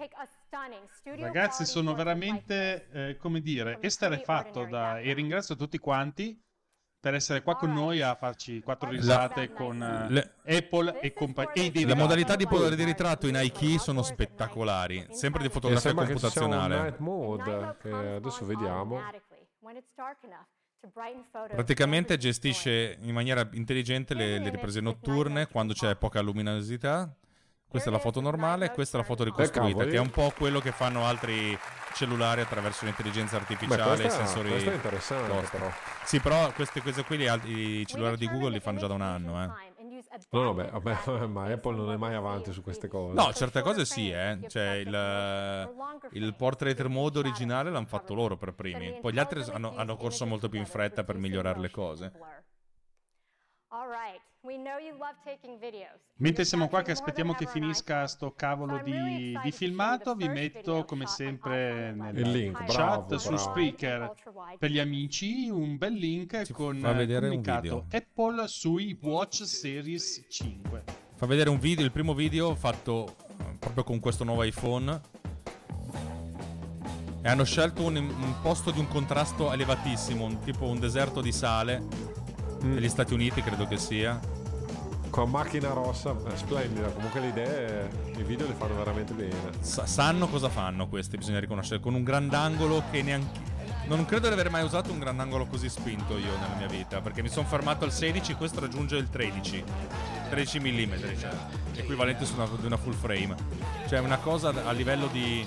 Ragazzi, 1.18 1.64
sono 1.66 1.92
veramente, 1.94 2.88
eh, 2.90 3.16
come 3.16 3.40
dire, 3.40 3.78
esterrefatto 3.80 4.64
da... 4.64 4.98
e 5.00 5.12
ringrazio 5.12 5.56
tutti 5.56 5.78
quanti 5.78 6.40
per 7.06 7.14
essere 7.14 7.40
qua 7.40 7.54
con 7.54 7.72
noi 7.72 8.00
a 8.00 8.16
farci 8.16 8.60
quattro 8.62 8.90
risate 8.90 9.52
con 9.52 9.80
eh, 9.80 10.10
Le- 10.10 10.32
Apple 10.44 10.98
e 10.98 11.12
compagnia. 11.12 11.70
Le 11.72 11.94
modalità 11.94 12.34
di 12.34 12.48
potere 12.48 12.74
di 12.74 12.82
ritratto 12.82 13.28
in 13.28 13.38
iKey 13.40 13.78
sono 13.78 14.02
spettacolari, 14.02 15.06
sempre 15.10 15.42
di 15.42 15.46
E 15.46 15.50
fotografia 15.50 15.94
computazionale. 15.94 16.80
night 16.80 16.98
mode 16.98 17.76
che 17.80 17.90
adesso 17.92 18.44
vediamo. 18.44 19.00
Praticamente 21.52 22.16
gestisce 22.16 22.98
in 23.00 23.14
maniera 23.14 23.48
intelligente 23.52 24.12
le, 24.12 24.40
le 24.40 24.50
riprese 24.50 24.80
notturne 24.80 25.46
quando 25.46 25.74
c'è 25.74 25.94
poca 25.94 26.20
luminosità. 26.20 27.08
Questa 27.76 27.90
è 27.90 27.92
la 27.92 27.98
foto 27.98 28.20
normale, 28.22 28.70
questa 28.70 28.96
è 28.96 29.00
la 29.00 29.06
foto 29.06 29.22
ricostruita, 29.22 29.68
cavoli. 29.76 29.90
che 29.90 29.96
è 29.96 30.00
un 30.00 30.08
po' 30.10 30.32
quello 30.34 30.60
che 30.60 30.72
fanno 30.72 31.04
altri 31.04 31.56
cellulari 31.92 32.40
attraverso 32.40 32.86
l'intelligenza 32.86 33.36
artificiale 33.36 33.92
e 33.92 33.96
questa- 34.00 34.24
sensori. 34.24 34.48
questa 34.48 34.70
è 34.70 34.74
interessante, 34.74 35.30
tosti. 35.30 35.56
però. 35.56 35.70
Sì, 36.04 36.20
però 36.20 36.52
queste 36.52 36.80
cose 36.82 37.04
qui 37.04 37.16
li 37.18 37.26
alt- 37.28 37.46
i 37.46 37.84
cellulari 37.86 38.16
di 38.16 38.28
Google 38.28 38.50
li 38.50 38.60
fanno 38.60 38.78
già 38.78 38.86
da 38.86 38.94
un 38.94 39.02
anno, 39.02 39.42
eh. 39.42 39.74
No, 40.30 40.42
no, 40.42 40.54
beh, 40.54 40.70
vabbè, 40.70 40.96
ma 41.26 41.44
Apple 41.44 41.76
non 41.76 41.92
è 41.92 41.96
mai 41.96 42.14
avanti 42.14 42.50
su 42.52 42.62
queste 42.62 42.88
cose. 42.88 43.14
No, 43.14 43.30
certe 43.34 43.60
cose 43.60 43.84
sì, 43.84 44.10
eh. 44.10 44.38
Cioè 44.48 44.70
il, 44.76 45.70
il 46.12 46.34
portrait 46.34 46.80
mode 46.86 47.18
originale 47.18 47.70
l'hanno 47.70 47.86
fatto 47.86 48.14
loro 48.14 48.38
per 48.38 48.54
primi. 48.54 48.98
Poi 49.00 49.12
gli 49.12 49.18
altri 49.18 49.44
hanno, 49.52 49.76
hanno 49.76 49.96
corso 49.96 50.24
molto 50.24 50.48
più 50.48 50.58
in 50.58 50.66
fretta 50.66 51.04
per 51.04 51.16
migliorare 51.18 51.60
le 51.60 51.70
cose. 51.70 52.12
Mentre 56.18 56.44
siamo 56.44 56.68
qua 56.68 56.82
che 56.82 56.92
aspettiamo 56.92 57.34
che 57.34 57.46
finisca 57.46 58.06
sto 58.06 58.32
cavolo 58.32 58.80
di, 58.82 59.36
di 59.42 59.52
filmato, 59.52 60.14
vi 60.14 60.28
metto 60.28 60.84
come 60.84 61.06
sempre 61.06 61.92
nel 61.92 62.30
link, 62.30 62.64
chat 62.66 62.74
bravo, 63.06 63.18
su 63.18 63.28
bravo. 63.30 63.42
Spreaker 63.42 64.12
per 64.58 64.70
gli 64.70 64.78
amici 64.78 65.48
un 65.50 65.76
bel 65.76 65.94
link 65.94 66.50
con 66.52 66.76
un 66.76 66.82
comunicato 66.82 67.60
video. 67.60 67.86
Apple 67.90 68.46
sui 68.48 68.98
Watch 69.02 69.44
Series 69.44 70.24
5. 70.28 70.84
Fa 71.16 71.26
vedere 71.26 71.50
un 71.50 71.58
video, 71.58 71.84
il 71.84 71.92
primo 71.92 72.14
video 72.14 72.54
fatto 72.54 73.16
eh, 73.38 73.56
proprio 73.58 73.84
con 73.84 74.00
questo 74.00 74.22
nuovo 74.24 74.42
iPhone. 74.42 75.00
E 77.22 77.28
hanno 77.28 77.44
scelto 77.44 77.82
un, 77.82 77.96
un 77.96 78.34
posto 78.40 78.70
di 78.70 78.78
un 78.78 78.86
contrasto 78.86 79.50
elevatissimo, 79.52 80.24
un- 80.24 80.38
tipo 80.40 80.66
un 80.66 80.78
deserto 80.78 81.20
di 81.20 81.32
sale. 81.32 81.82
Negli 82.60 82.88
Stati 82.88 83.12
Uniti 83.14 83.42
credo 83.42 83.66
che 83.66 83.76
sia. 83.78 84.18
Con 85.10 85.30
macchina 85.30 85.70
rossa, 85.70 86.14
è 86.28 86.36
splendida. 86.36 86.88
Comunque 86.88 87.20
le 87.20 87.28
idee, 87.28 87.90
i 88.16 88.22
video 88.22 88.46
le 88.46 88.54
fanno 88.54 88.76
veramente 88.76 89.12
bene. 89.14 89.34
Sa- 89.60 89.86
sanno 89.86 90.28
cosa 90.28 90.48
fanno 90.48 90.88
questi, 90.88 91.16
bisogna 91.16 91.40
riconoscere. 91.40 91.80
Con 91.80 91.94
un 91.94 92.02
grandangolo 92.04 92.82
che 92.90 93.02
neanche. 93.02 93.54
Non 93.86 94.04
credo 94.04 94.26
di 94.26 94.32
aver 94.32 94.50
mai 94.50 94.64
usato 94.64 94.90
un 94.90 94.98
grandangolo 94.98 95.46
così 95.46 95.68
spinto 95.68 96.18
io 96.18 96.36
nella 96.38 96.56
mia 96.56 96.66
vita. 96.66 97.00
Perché 97.00 97.22
mi 97.22 97.28
sono 97.28 97.46
fermato 97.46 97.84
al 97.84 97.92
16, 97.92 98.34
questo 98.34 98.60
raggiunge 98.60 98.96
il 98.96 99.08
13. 99.08 99.64
13 100.28 100.58
mm, 100.60 100.92
cioè 101.20 101.30
equivalente 101.76 102.24
su 102.24 102.34
una, 102.34 102.48
di 102.58 102.66
una 102.66 102.76
full 102.76 102.94
frame. 102.94 103.34
Cioè 103.86 104.00
una 104.00 104.18
cosa 104.18 104.48
a 104.64 104.72
livello 104.72 105.06
di. 105.06 105.46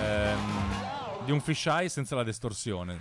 ehm, 0.00 0.86
di 1.24 1.32
un 1.32 1.40
fisheye 1.40 1.88
senza 1.88 2.14
la 2.16 2.24
distorsione. 2.24 2.98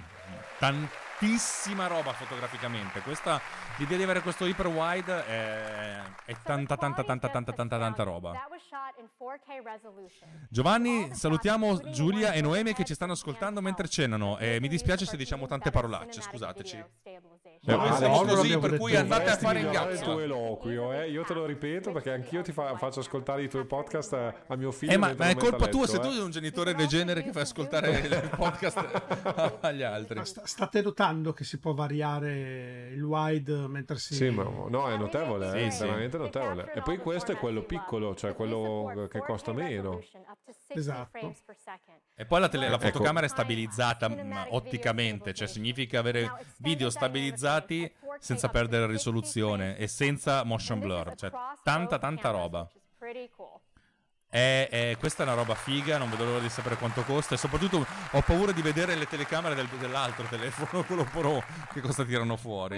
Tantissima 0.60 1.88
roba 1.88 2.12
fotograficamente. 2.14 3.00
Questa, 3.00 3.40
l'idea 3.78 3.98
di 3.98 4.04
avere 4.04 4.22
questo 4.22 4.45
hyper 4.45 4.68
wide 4.68 5.26
è, 5.26 6.02
è 6.26 6.36
tanta, 6.44 6.76
tanta, 6.78 7.04
tanta, 7.04 7.30
tanta, 7.30 7.54
tanta, 7.54 7.78
tanta 7.78 8.04
roba. 8.04 8.34
Giovanni, 10.49 11.14
salutiamo 11.14 11.91
Giulia 11.91 12.32
e 12.32 12.41
Noemi 12.41 12.74
che 12.74 12.84
ci 12.84 12.94
stanno 12.94 13.14
ascoltando 13.14 13.62
mentre 13.62 13.88
cenano. 13.88 14.38
E 14.38 14.60
mi 14.60 14.68
dispiace 14.68 15.06
se 15.06 15.18
diciamo 15.18 15.48
tante 15.48 15.72
parolacce, 15.72 16.22
scusateci. 16.22 16.84
Eh, 17.04 17.76
Noi 17.76 17.90
ma 17.90 17.95
siamo 17.98 18.24
così, 18.24 18.58
per 18.58 18.78
cui 18.78 18.95
andate 18.95 19.30
a 19.30 19.36
dovresti 19.36 19.45
fare 19.45 19.60
il 19.60 19.66
migliorare 19.66 19.91
il 19.91 19.98
cazzo. 19.99 20.12
tuo 20.12 20.20
eloquio, 20.22 20.94
eh. 20.94 21.10
Io 21.10 21.24
te 21.24 21.34
lo 21.34 21.45
ripeto 21.45 21.91
perché 21.91 22.12
anch'io 22.12 22.41
ti 22.41 22.52
fa- 22.52 22.78
faccio 22.78 22.99
ascoltare 22.99 23.44
i 23.44 23.49
tuoi 23.49 23.66
podcast 23.66 24.14
eh, 24.14 24.34
a 24.48 24.56
mio 24.56 24.72
figlio. 24.72 24.94
Eh, 24.94 24.98
ma, 24.98 25.14
ma 25.18 25.30
è 25.30 25.36
colpa 25.36 25.68
tua 25.68 25.82
letto, 25.82 25.91
se 25.91 25.98
eh. 25.98 25.99
tu 25.99 26.12
sei 26.12 26.22
un 26.22 26.32
genitore 26.32 26.74
degenere 26.76 27.24
che 27.24 27.32
fai 27.32 27.41
ascoltare 27.41 27.90
il 27.91 28.30
podcast 28.36 29.58
agli 29.62 29.82
altri. 29.84 30.26
Sta- 30.26 30.45
State 30.45 30.82
notando 30.82 31.34
che 31.34 31.44
si 31.44 31.60
può 31.60 31.74
variare 31.74 32.90
il 32.94 33.04
wide 33.04 33.66
mentre 33.68 33.98
si... 33.98 34.15
Sì, 34.15 34.30
ma 34.30 34.44
no, 34.44 34.89
è 34.89 34.98
notevole, 34.98 35.52
Sì, 35.52 35.57
è 35.57 35.69
sì. 35.69 35.84
veramente 35.84 36.18
notevole. 36.18 36.73
E 36.73 36.81
poi 36.81 36.98
questo 36.98 37.31
è 37.31 37.38
quello 37.38 37.64
piccolo, 37.64 38.15
cioè 38.15 38.34
quello 38.34 39.07
che 39.10 39.19
costa 39.19 39.53
meno. 39.53 40.02
Esatto. 40.68 41.35
E 42.15 42.26
poi 42.26 42.39
la, 42.39 42.49
tele- 42.49 42.69
la 42.69 42.76
Ecco. 42.76 42.85
fotocamera 42.88 43.26
è 43.26 43.30
stabilizzata 43.30 44.10
otticamente, 44.49 45.34
cioè 45.34 45.48
significa 45.48 45.99
avere 45.99 46.30
video 46.57 46.89
stabilizzati 46.89 47.91
senza 48.19 48.49
perdere 48.49 48.88
risoluzione 48.88 49.77
e 49.77 49.88
senza 49.88 50.44
motion 50.44 50.80
blur, 50.80 51.14
cioè 51.15 51.31
tanta 51.64 51.98
tanta 51.99 52.30
roba. 52.31 52.69
È- 54.38 54.68
è- 54.70 54.98
questa 55.00 55.24
è 55.24 55.26
una 55.26 55.36
roba 55.36 55.56
figa, 55.56 55.98
non 55.98 56.12
vedo 56.12 56.24
l'ora 56.24 56.40
di 56.40 56.50
sapere 56.50 56.76
quanto 56.76 57.02
costa 57.02 57.34
e 57.34 57.38
soprattutto 57.40 57.84
ho 58.12 58.22
paura 58.22 58.52
di 58.52 58.62
vedere 58.62 58.94
le 58.94 59.08
telecamere 59.08 59.56
del- 59.56 59.68
dell'altro 59.80 60.26
telefono, 60.30 60.84
quello 60.86 61.04
pro, 61.06 61.44
che 61.74 61.82
cosa 61.82 62.04
tirano 62.04 62.38
fuori. 62.38 62.78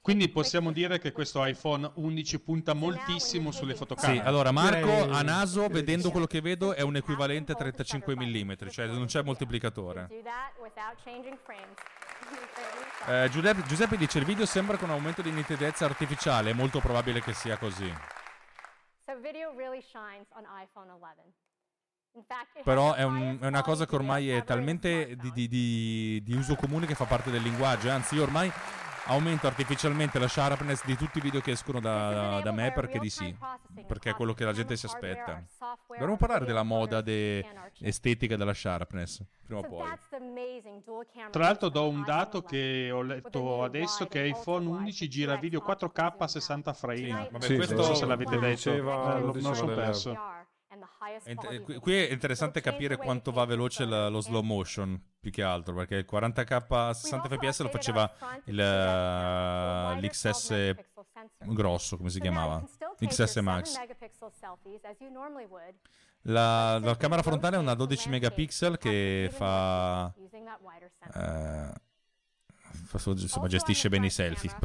Quindi 0.00 0.28
possiamo 0.30 0.72
dire 0.72 0.98
che 0.98 1.12
questo 1.12 1.44
iPhone 1.44 1.90
11 1.96 2.40
punta 2.40 2.72
moltissimo 2.72 3.50
sulle 3.50 3.74
fotocamere. 3.74 4.20
Sì, 4.22 4.26
allora 4.26 4.50
Marco 4.52 5.10
a 5.10 5.20
naso, 5.22 5.68
vedendo 5.68 6.10
quello 6.10 6.26
che 6.26 6.40
vedo, 6.40 6.72
è 6.72 6.80
un 6.80 6.96
equivalente 6.96 7.52
a 7.52 7.56
35 7.56 8.16
mm, 8.16 8.52
cioè 8.70 8.86
non 8.86 9.04
c'è 9.04 9.22
moltiplicatore. 9.22 10.08
Eh, 13.06 13.28
Giuseppe, 13.30 13.62
Giuseppe 13.66 13.96
dice 13.96 14.18
il 14.18 14.24
video 14.24 14.46
sembra 14.46 14.76
con 14.76 14.88
un 14.88 14.94
aumento 14.94 15.20
di 15.20 15.30
nitidezza 15.30 15.84
artificiale, 15.84 16.50
è 16.50 16.52
molto 16.54 16.78
probabile 16.80 17.20
che 17.20 17.32
sia 17.34 17.56
così. 17.58 17.92
Però 22.64 22.94
è, 22.94 23.02
un- 23.04 23.38
è 23.40 23.46
una 23.46 23.62
cosa 23.62 23.86
che 23.86 23.94
ormai 23.94 24.30
è 24.30 24.42
talmente 24.44 25.16
di, 25.16 25.30
di- 25.32 25.48
di- 25.48 26.20
di 26.24 26.34
uso 26.34 26.56
comune 26.56 26.86
che 26.86 26.94
fa 26.94 27.04
parte 27.04 27.30
del 27.30 27.40
linguaggio. 27.42 27.86
eh. 27.86 27.90
Anzi, 27.92 28.16
io 28.16 28.22
ormai 28.24 28.50
aumento 29.10 29.46
artificialmente 29.46 30.18
la 30.18 30.28
sharpness 30.28 30.84
di 30.84 30.96
tutti 30.96 31.18
i 31.18 31.20
video 31.20 31.40
che 31.40 31.50
escono 31.52 31.80
da, 31.80 32.40
da 32.42 32.52
me 32.52 32.72
perché 32.72 32.98
di 32.98 33.10
sì. 33.10 33.36
Perché 33.86 34.10
è 34.10 34.14
quello 34.14 34.34
che 34.34 34.44
la 34.44 34.52
gente 34.52 34.76
si 34.76 34.86
aspetta. 34.86 35.42
Dovremmo 35.88 36.16
parlare 36.16 36.44
della 36.44 36.62
moda 36.62 37.00
de- 37.00 37.44
estetica 37.80 38.36
della 38.36 38.54
sharpness, 38.54 39.22
prima 39.44 39.60
o 39.60 39.64
poi. 39.64 39.88
Tra 41.30 41.42
l'altro 41.44 41.68
do 41.68 41.88
un 41.88 42.02
dato 42.04 42.42
che 42.42 42.90
ho 42.92 43.02
letto 43.02 43.64
adesso 43.64 44.06
che 44.06 44.26
iPhone 44.26 44.66
11 44.66 45.08
gira 45.08 45.36
video 45.36 45.60
4K 45.66 46.14
a 46.18 46.28
60 46.28 46.72
frame. 46.72 47.28
vabbè, 47.30 47.44
Sì, 47.44 47.56
questo 47.56 47.74
non 47.74 47.84
so 47.84 47.94
se 47.94 48.06
l'avete 48.06 48.34
lo 48.34 48.40
detto, 48.40 48.70
diceva- 48.70 49.16
Eh, 49.16 49.20
non 49.40 49.54
sono 49.54 49.74
perso. 49.74 50.18
Qui- 51.80 51.94
è 52.06 52.12
interessante 52.12 52.60
capire 52.60 52.94
quanto 53.04 53.32
va 53.32 53.44
veloce 53.44 53.84
la- 53.84 54.08
lo 54.08 54.20
slow 54.20 54.42
motion 54.42 55.00
più 55.20 55.30
che 55.30 55.42
altro 55.42 55.74
perché 55.74 55.96
il 55.96 56.06
40k 56.08 56.64
a 56.68 56.92
60 56.94 57.28
fps 57.28 57.60
lo 57.62 57.68
faceva 57.68 58.12
il, 58.44 58.58
eh, 58.58 60.00
l'XS 60.00 60.74
grosso 61.54 61.96
come 61.96 62.08
si 62.10 62.20
chiamava? 62.20 62.60
XS 63.06 63.36
Max. 63.36 63.72
la, 66.22 66.78
la 66.78 66.96
camera 66.96 67.22
frontale 67.22 67.56
è 67.56 67.58
una 67.58 67.74
12 67.74 68.08
megapixel 68.10 68.78
che 68.78 69.28
fa 69.32 70.12
solo- 71.12 71.74
insomma, 72.92 73.46
gestisce 73.46 73.88
bene 73.88 74.06
i 74.06 74.10
selfie 74.10 74.50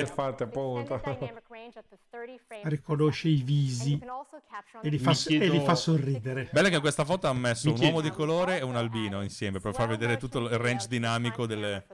Infatti, 0.00 0.42
appunto. 0.42 1.00
Riconosce 2.62 3.28
i 3.28 3.42
visi 3.42 4.00
e 4.82 4.88
li 4.88 4.98
fa, 4.98 5.12
chiedo- 5.12 5.44
e 5.44 5.48
li 5.48 5.60
fa 5.60 5.74
sorridere. 5.74 6.48
Bella 6.52 6.68
che 6.68 6.80
questa 6.80 7.04
foto 7.04 7.26
ha 7.26 7.32
messo 7.32 7.72
un 7.72 7.78
uomo 7.80 8.00
di 8.00 8.10
colore 8.10 8.58
e 8.58 8.62
un 8.62 8.76
albino 8.76 9.22
insieme 9.22 9.60
per 9.60 9.74
far 9.74 9.88
vedere 9.88 10.16
tutto 10.16 10.38
il 10.40 10.48
range 10.58 10.88
dinamico 10.88 11.46
delle. 11.46 11.86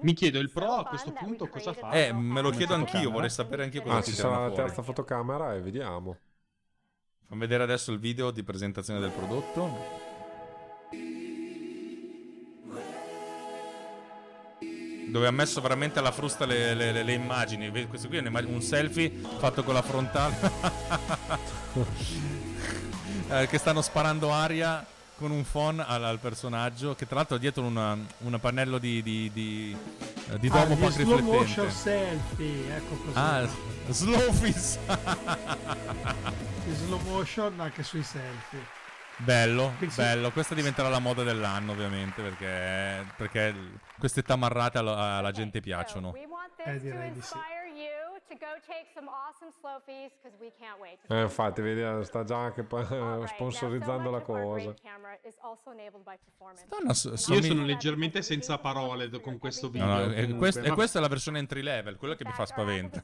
Mi 0.00 0.14
chiedo, 0.14 0.38
il 0.38 0.50
Pro 0.50 0.76
a 0.76 0.84
questo 0.84 1.12
punto 1.12 1.46
cosa 1.48 1.72
fa? 1.74 1.90
Eh, 1.90 2.12
me 2.12 2.40
lo 2.40 2.50
chiedo 2.50 2.74
anch'io, 2.74 3.10
vorrei 3.10 3.30
sapere 3.30 3.64
anch'io 3.64 3.82
cosa 3.82 3.96
Ah, 3.98 4.02
ci 4.02 4.12
sarà 4.12 4.30
la 4.30 4.46
fuori. 4.48 4.54
terza 4.54 4.82
fotocamera 4.82 5.54
e 5.54 5.60
vediamo. 5.60 6.16
Fammi 7.26 7.40
vedere 7.40 7.64
adesso 7.64 7.92
il 7.92 7.98
video 7.98 8.30
di 8.30 8.42
presentazione 8.42 9.00
del 9.00 9.10
prodotto. 9.10 9.97
Dove 15.10 15.26
ha 15.26 15.30
messo 15.30 15.60
veramente 15.60 15.98
alla 15.98 16.12
frusta 16.12 16.44
le, 16.46 16.74
le- 16.74 17.02
le- 17.02 17.12
immagini. 17.12 17.70
Questo 17.88 18.08
qui 18.08 18.18
è 18.18 18.20
un 18.20 18.62
selfie 18.62 19.10
fatto 19.38 19.62
con 19.64 19.74
la 19.74 19.82
frontale. 19.82 20.36
Eh, 23.30 23.46
che 23.46 23.58
stanno 23.58 23.82
sparando 23.82 24.32
aria 24.32 24.82
con 25.18 25.30
un 25.30 25.44
phon 25.44 25.84
al, 25.86 26.02
al 26.02 26.18
personaggio. 26.18 26.94
Che 26.94 27.06
tra 27.06 27.16
l'altro 27.16 27.36
ha 27.36 27.38
dietro 27.38 27.62
un 27.62 28.38
pannello 28.40 28.78
di, 28.78 29.02
di, 29.02 29.30
di, 29.34 29.76
eh, 30.30 30.38
di 30.38 30.48
Ah, 30.50 30.64
domo 30.64 30.74
gli 30.74 30.80
poco 30.80 30.90
slow 31.18 31.20
motion 31.20 31.70
selfie, 31.70 32.74
ecco 32.74 32.94
così. 32.96 33.18
Ah, 33.18 33.46
slow 33.90 34.32
fizz. 34.32 34.76
Slow 36.86 37.00
motion 37.02 37.60
anche 37.60 37.82
sui 37.82 38.02
selfie. 38.02 38.76
Bello, 39.18 39.74
bello. 39.96 40.30
Questa 40.30 40.54
diventerà 40.54 40.88
la 40.88 41.00
moda 41.00 41.22
dell'anno, 41.24 41.72
ovviamente, 41.72 42.22
perché, 42.22 43.04
perché 43.16 43.54
queste 43.98 44.22
tamarrate 44.22 44.78
alla, 44.78 45.16
alla 45.16 45.32
gente 45.32 45.60
piacciono. 45.60 46.14
Eh, 46.64 46.78
direi 46.78 47.10
di 47.12 47.20
sì. 47.20 47.36
Eh, 51.08 51.22
infatti, 51.22 51.62
vedi, 51.62 52.04
sta 52.04 52.24
già 52.24 52.36
anche 52.36 52.66
sponsorizzando 53.26 54.10
la 54.10 54.20
cosa. 54.20 54.74
Stanno, 56.56 56.92
so, 56.92 57.34
Io 57.34 57.42
sono 57.42 57.64
leggermente 57.64 58.22
senza 58.22 58.58
parole 58.58 59.08
con 59.20 59.38
questo 59.38 59.70
video. 59.70 59.86
No, 59.86 60.06
no, 60.06 60.12
e, 60.12 60.34
quest- 60.34 60.64
e, 60.64 60.70
questa 60.72 60.98
è 60.98 61.02
la 61.02 61.08
versione 61.08 61.38
entry 61.38 61.62
level, 61.62 61.96
quella 61.96 62.14
che 62.16 62.24
mi 62.24 62.32
fa 62.32 62.44
spavento. 62.46 63.00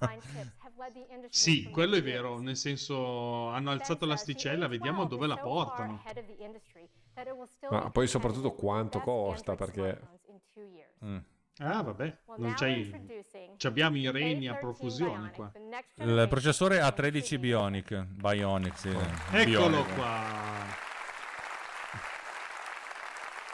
sì, 1.29 1.71
quello 1.71 1.97
è 1.97 2.03
vero, 2.03 2.39
nel 2.41 2.57
senso 2.57 3.49
hanno 3.49 3.71
alzato 3.71 4.07
l'asticella, 4.07 4.69
vediamo 4.69 5.07
dove 5.07 5.27
la 5.27 5.37
portano. 5.37 6.03
Ma 7.71 7.91
poi 7.91 8.07
soprattutto 8.07 8.53
quanto 8.53 9.01
costa, 9.01 9.55
perché... 9.55 10.01
Mm. 11.05 11.19
Ah, 11.59 11.83
vabbè, 11.83 12.19
non 12.39 12.55
c'hai. 12.55 12.93
Ci 13.57 13.67
abbiamo 13.67 13.97
i 13.97 14.11
reni 14.11 14.49
a 14.49 14.55
profusione 14.57 15.31
qua. 15.31 15.53
Il 15.95 16.27
processore 16.29 16.81
A13 16.81 17.39
Bionic. 17.39 18.07
Bionic, 18.07 18.77
sì. 18.77 18.89
Eccolo 18.89 19.83
Bionic. 19.83 19.95
qua. 19.95 20.23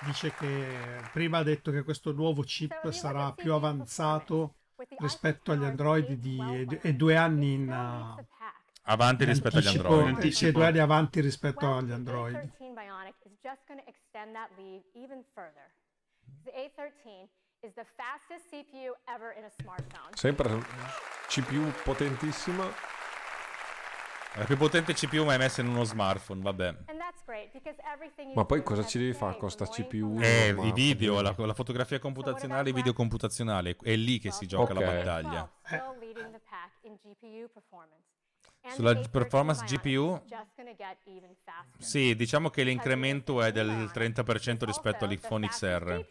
Dice 0.03 0.33
che 0.33 0.67
prima 1.13 1.39
ha 1.39 1.43
detto 1.43 1.71
che 1.71 1.83
questo 1.83 2.13
nuovo 2.13 2.41
chip 2.43 2.89
sarà 2.89 3.33
più 3.33 3.53
avanzato 3.53 4.55
rispetto 4.99 5.53
agli 5.53 5.65
Android 5.65 6.13
di, 6.13 6.41
e 6.81 6.95
due 6.95 7.17
anni 7.17 7.53
in, 7.53 7.69
uh, 7.69 8.25
avanti 8.85 9.25
rispetto 9.27 9.59
agli 9.59 9.67
anticipo, 9.67 9.95
Android. 9.95 10.25
eh, 10.25 10.31
sì, 10.33 10.51
due 10.53 10.67
anni 10.67 10.79
avanti 10.79 11.21
rispetto 11.21 11.71
agli 11.71 11.93
Android. 11.93 12.35
is 12.35 12.51
the 12.51 12.55
fastest 12.55 12.79
CPU 16.43 16.49
ever 16.65 16.93
in 16.97 17.11
a 17.13 17.29
smartphone. 17.29 17.50
Sempre 20.15 20.63
CPU 21.29 21.71
potentissima. 21.85 22.65
La 24.37 24.45
più 24.45 24.57
potente 24.57 24.95
CPU 24.95 25.25
mai 25.25 25.37
messa 25.37 25.61
in 25.61 25.69
uno 25.69 25.85
smartphone, 25.85 26.41
vabbè. 26.41 26.77
Ma 28.35 28.45
poi 28.47 28.63
cosa 28.63 28.85
ci 28.85 28.99
devi 28.99 29.13
fare 29.13 29.37
con 29.37 29.51
sta 29.51 29.67
CPU? 29.67 30.19
Eh, 30.21 30.55
i 30.63 30.73
video, 30.73 31.21
la, 31.21 31.35
la, 31.37 31.53
fotografia 31.53 31.99
computazionale, 31.99 32.71
i 32.71 32.73
video 32.73 32.93
computazionali. 32.93 33.77
È 33.79 33.95
lì 33.95 34.19
che 34.19 34.31
si 34.31 34.47
gioca 34.47 34.73
okay. 34.73 34.85
la 34.85 34.93
battaglia. 34.93 35.53
Eh. 35.69 35.83
Sulla 38.71 38.95
performance 39.09 39.65
GPU, 39.65 40.23
sì, 41.79 42.15
diciamo 42.15 42.51
che 42.51 42.63
l'incremento 42.63 43.43
è 43.43 43.53
del 43.53 43.91
30% 43.93 44.65
rispetto 44.65 45.05
all'iPhone 45.05 45.47
XR. 45.49 46.07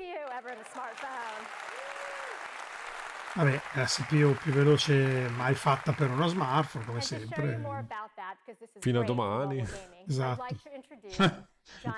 Vabbè, 3.40 3.62
la 3.76 3.86
CPU 3.86 4.34
più 4.34 4.52
veloce 4.52 5.30
mai 5.30 5.56
fatta 5.56 5.94
per 5.94 6.10
uno 6.10 6.28
smartphone, 6.28 6.84
come 6.84 7.00
sempre. 7.00 7.62
Fino 8.82 9.00
a 9.00 9.04
domani. 9.06 9.66
Esatto. 10.06 10.46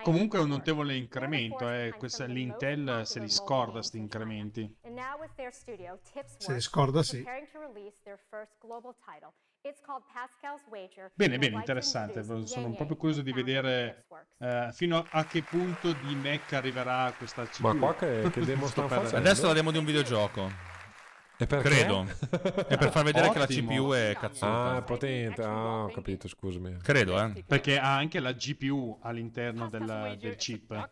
Comunque 0.03 0.37
è 0.37 0.41
un 0.43 0.49
notevole 0.49 0.95
incremento, 0.95 1.67
eh. 1.67 1.95
Questa, 1.97 2.25
l'Intel 2.25 3.07
se 3.07 3.19
li 3.19 3.29
scorda 3.29 3.79
questi 3.79 3.97
incrementi. 3.97 4.71
Se 6.37 6.53
li 6.53 6.61
scorda, 6.61 7.01
sì. 7.01 7.25
Bene, 11.15 11.39
bene, 11.39 11.55
interessante. 11.55 12.23
Sono 12.45 12.71
proprio 12.75 12.97
curioso 12.97 13.23
di 13.23 13.31
vedere 13.31 14.05
uh, 14.37 14.71
fino 14.73 15.03
a 15.09 15.25
che 15.25 15.41
punto 15.41 15.91
di 15.91 16.13
Mac 16.13 16.53
arriverà 16.53 17.11
questa 17.17 17.45
CPU. 17.47 17.67
Ma 17.67 17.75
qua 17.75 17.95
che, 17.95 18.29
che 18.31 18.41
demo 18.45 18.67
sta 18.67 18.87
facendo? 18.87 19.17
Adesso 19.17 19.47
la 19.47 19.53
demo 19.53 19.71
di 19.71 19.79
un 19.79 19.85
videogioco. 19.85 20.69
E 21.41 21.47
perché? 21.47 21.69
Credo. 21.69 22.05
è 22.67 22.77
per 22.77 22.91
far 22.91 23.03
vedere 23.03 23.31
che 23.31 23.39
la 23.39 23.47
CPU 23.47 23.93
è 23.93 24.15
cazzuta. 24.19 24.73
Ah, 24.73 24.77
è 24.77 24.83
potente. 24.83 25.41
Ah, 25.41 25.85
ho 25.85 25.89
capito, 25.89 26.27
scusami. 26.27 26.77
Credo, 26.83 27.19
eh. 27.19 27.43
Perché 27.43 27.79
ha 27.79 27.95
anche 27.95 28.19
la 28.19 28.31
GPU 28.31 28.99
all'interno 29.01 29.67
del, 29.67 30.17
del 30.19 30.35
chip. 30.35 30.89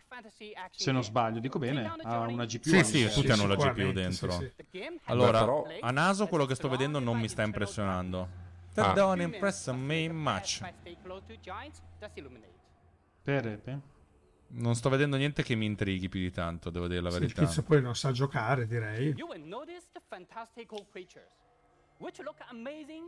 Se 0.71 0.91
non 0.91 1.03
sbaglio, 1.03 1.39
dico 1.39 1.59
bene. 1.59 1.93
Ha 2.01 2.21
una 2.21 2.45
GPU. 2.45 2.67
Sì, 2.67 2.84
sì, 2.84 3.09
tutti 3.11 3.30
hanno 3.30 3.45
la 3.45 3.55
GPU 3.55 3.91
dentro. 3.91 4.31
Sì, 4.31 4.51
sì. 4.71 4.99
Allora, 5.03 5.45
Beh, 5.45 5.45
però... 5.45 5.65
a 5.81 5.91
naso 5.91 6.26
quello 6.26 6.45
che 6.45 6.55
sto 6.55 6.67
vedendo 6.67 6.97
non 6.97 7.19
mi 7.19 7.27
sta 7.27 7.43
impressionando. 7.43 8.47
That 8.73 8.88
ah. 8.88 8.93
don't 8.93 9.21
impress 9.21 9.71
me 9.71 10.11
much. 10.11 10.61
Perepe? 13.21 13.81
Non 14.51 14.76
sto 14.76 14.89
vedendo 14.89 15.15
niente 15.15 15.43
che 15.43 15.55
mi 15.55 15.65
intrighi 15.65 16.09
più 16.09 16.19
di 16.19 16.31
tanto, 16.31 16.69
devo 16.69 16.88
dire 16.88 17.01
la 17.01 17.09
verità. 17.09 17.41
Il 17.41 17.47
tizio 17.47 17.63
poi 17.63 17.81
non 17.81 17.95
sa 17.95 18.11
giocare, 18.11 18.65
direi. 18.65 19.13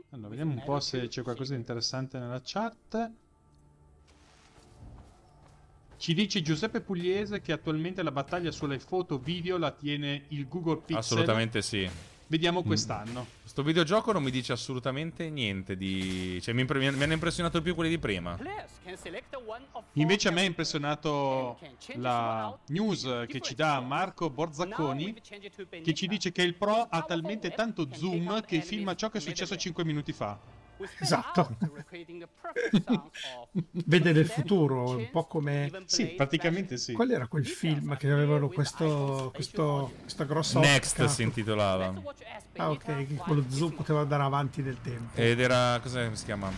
Allora, 0.09 0.29
vediamo 0.29 0.51
un 0.51 0.63
po' 0.63 0.79
se 0.79 1.07
c'è 1.07 1.23
qualcosa 1.23 1.53
di 1.53 1.59
interessante 1.59 2.19
nella 2.19 2.41
chat. 2.43 3.11
Ci 5.97 6.13
dice 6.13 6.41
Giuseppe 6.41 6.81
Pugliese 6.81 7.41
che 7.41 7.51
attualmente 7.51 8.01
la 8.03 8.11
battaglia 8.11 8.51
sulle 8.51 8.79
foto 8.79 9.19
video 9.19 9.57
la 9.57 9.71
tiene 9.71 10.25
il 10.29 10.47
Google 10.47 10.77
Pixel. 10.77 10.97
Assolutamente 10.97 11.61
sì. 11.61 11.89
Vediamo 12.31 12.63
quest'anno. 12.63 13.27
Questo 13.41 13.61
videogioco 13.61 14.13
non 14.13 14.23
mi 14.23 14.31
dice 14.31 14.53
assolutamente 14.53 15.29
niente 15.29 15.75
di... 15.75 16.39
Cioè, 16.41 16.53
mi, 16.53 16.63
mi, 16.65 16.87
hanno 16.87 17.11
impressionato 17.11 17.61
più 17.61 17.75
quelli 17.75 17.89
di 17.89 17.99
prima. 17.99 18.39
Invece 19.95 20.29
a 20.29 20.31
me 20.31 20.39
ha 20.39 20.45
impressionato 20.45 21.59
la 21.95 22.57
news 22.67 23.25
che 23.27 23.41
ci 23.41 23.53
dà 23.53 23.81
Marco 23.81 24.29
Borzacconi, 24.29 25.13
che 25.83 25.93
ci 25.93 26.07
dice 26.07 26.31
che 26.31 26.43
il 26.43 26.55
Pro 26.55 26.87
ha 26.89 27.01
talmente 27.01 27.49
tanto 27.49 27.89
zoom 27.91 28.39
che 28.45 28.61
filma 28.61 28.95
ciò 28.95 29.09
che 29.09 29.17
è 29.17 29.21
successo 29.21 29.57
5 29.57 29.83
minuti 29.83 30.13
fa. 30.13 30.39
Esatto. 30.99 31.57
Vede 33.85 34.11
nel 34.11 34.27
futuro, 34.27 34.97
un 34.97 35.09
po' 35.11 35.25
come... 35.25 35.71
Sì, 35.85 36.07
praticamente 36.07 36.77
sì. 36.77 36.93
Qual 36.93 37.11
era 37.11 37.27
quel 37.27 37.45
film 37.45 37.95
che 37.97 38.09
avevano 38.09 38.49
questo, 38.49 39.31
questo, 39.33 39.93
questa 40.01 40.23
grossa... 40.25 40.59
Next 40.59 40.99
occa? 40.99 41.09
si 41.09 41.23
intitolava. 41.23 41.93
Ah 42.57 42.71
ok, 42.71 43.15
quello 43.15 43.45
zoom 43.49 43.71
poteva 43.71 44.01
andare 44.01 44.23
avanti 44.23 44.61
nel 44.61 44.79
tempo. 44.81 45.19
Ed 45.19 45.39
era... 45.39 45.79
cosa 45.81 46.13
si 46.15 46.25
chiama? 46.25 46.51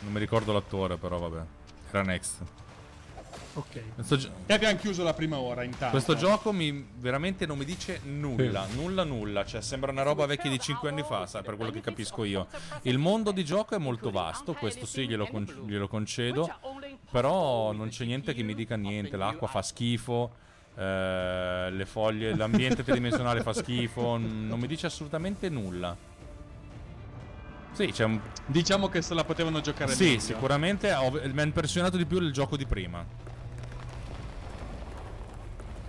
Non 0.00 0.12
mi 0.12 0.18
ricordo 0.18 0.52
l'attore 0.52 0.96
però 0.96 1.18
vabbè. 1.18 1.44
Era 1.90 2.02
Next. 2.02 2.42
Ok. 3.54 3.82
Gi- 4.16 4.30
e 4.46 4.54
abbiamo 4.54 4.76
chiuso 4.78 5.02
la 5.02 5.14
prima 5.14 5.38
ora 5.38 5.62
intanto. 5.62 5.90
Questo 5.90 6.14
gioco 6.14 6.52
mi, 6.52 6.86
veramente 6.96 7.46
non 7.46 7.58
mi 7.58 7.64
dice 7.64 8.00
nulla, 8.04 8.66
sì. 8.68 8.76
nulla, 8.76 9.04
nulla. 9.04 9.44
Cioè, 9.44 9.60
sembra 9.60 9.90
una 9.90 10.02
roba 10.02 10.26
vecchia 10.26 10.50
di 10.50 10.58
5 10.58 10.88
anni 10.88 11.02
fa, 11.02 11.26
sai, 11.26 11.42
per 11.42 11.56
quello 11.56 11.70
che 11.70 11.80
capisco 11.80 12.24
io. 12.24 12.46
Il 12.82 12.98
mondo 12.98 13.32
di 13.32 13.44
gioco 13.44 13.74
è 13.74 13.78
molto 13.78 14.10
vasto, 14.10 14.54
questo 14.54 14.86
sì, 14.86 15.08
glielo, 15.08 15.26
con- 15.26 15.64
glielo 15.66 15.88
concedo. 15.88 16.48
Però 17.10 17.72
non 17.72 17.88
c'è 17.88 18.04
niente 18.04 18.34
che 18.34 18.42
mi 18.42 18.54
dica 18.54 18.76
niente. 18.76 19.16
L'acqua 19.16 19.48
fa 19.48 19.62
schifo. 19.62 20.46
Eh, 20.76 21.70
le 21.72 21.86
foglie, 21.86 22.36
l'ambiente 22.36 22.84
tridimensionale 22.84 23.42
fa 23.42 23.52
schifo. 23.52 24.16
Non 24.16 24.58
mi 24.58 24.66
dice 24.68 24.86
assolutamente 24.86 25.48
nulla. 25.48 25.96
Sì, 27.78 27.92
c'è 27.92 28.02
un... 28.02 28.20
Diciamo 28.44 28.88
che 28.88 29.02
se 29.02 29.14
la 29.14 29.22
potevano 29.22 29.60
giocare 29.60 29.92
sì, 29.92 30.02
meglio. 30.02 30.18
Sì, 30.18 30.26
sicuramente 30.26 30.92
mi 31.32 31.40
ha 31.40 31.44
impressionato 31.44 31.96
di 31.96 32.06
più 32.06 32.18
il 32.20 32.32
gioco 32.32 32.56
di 32.56 32.66
prima. 32.66 33.06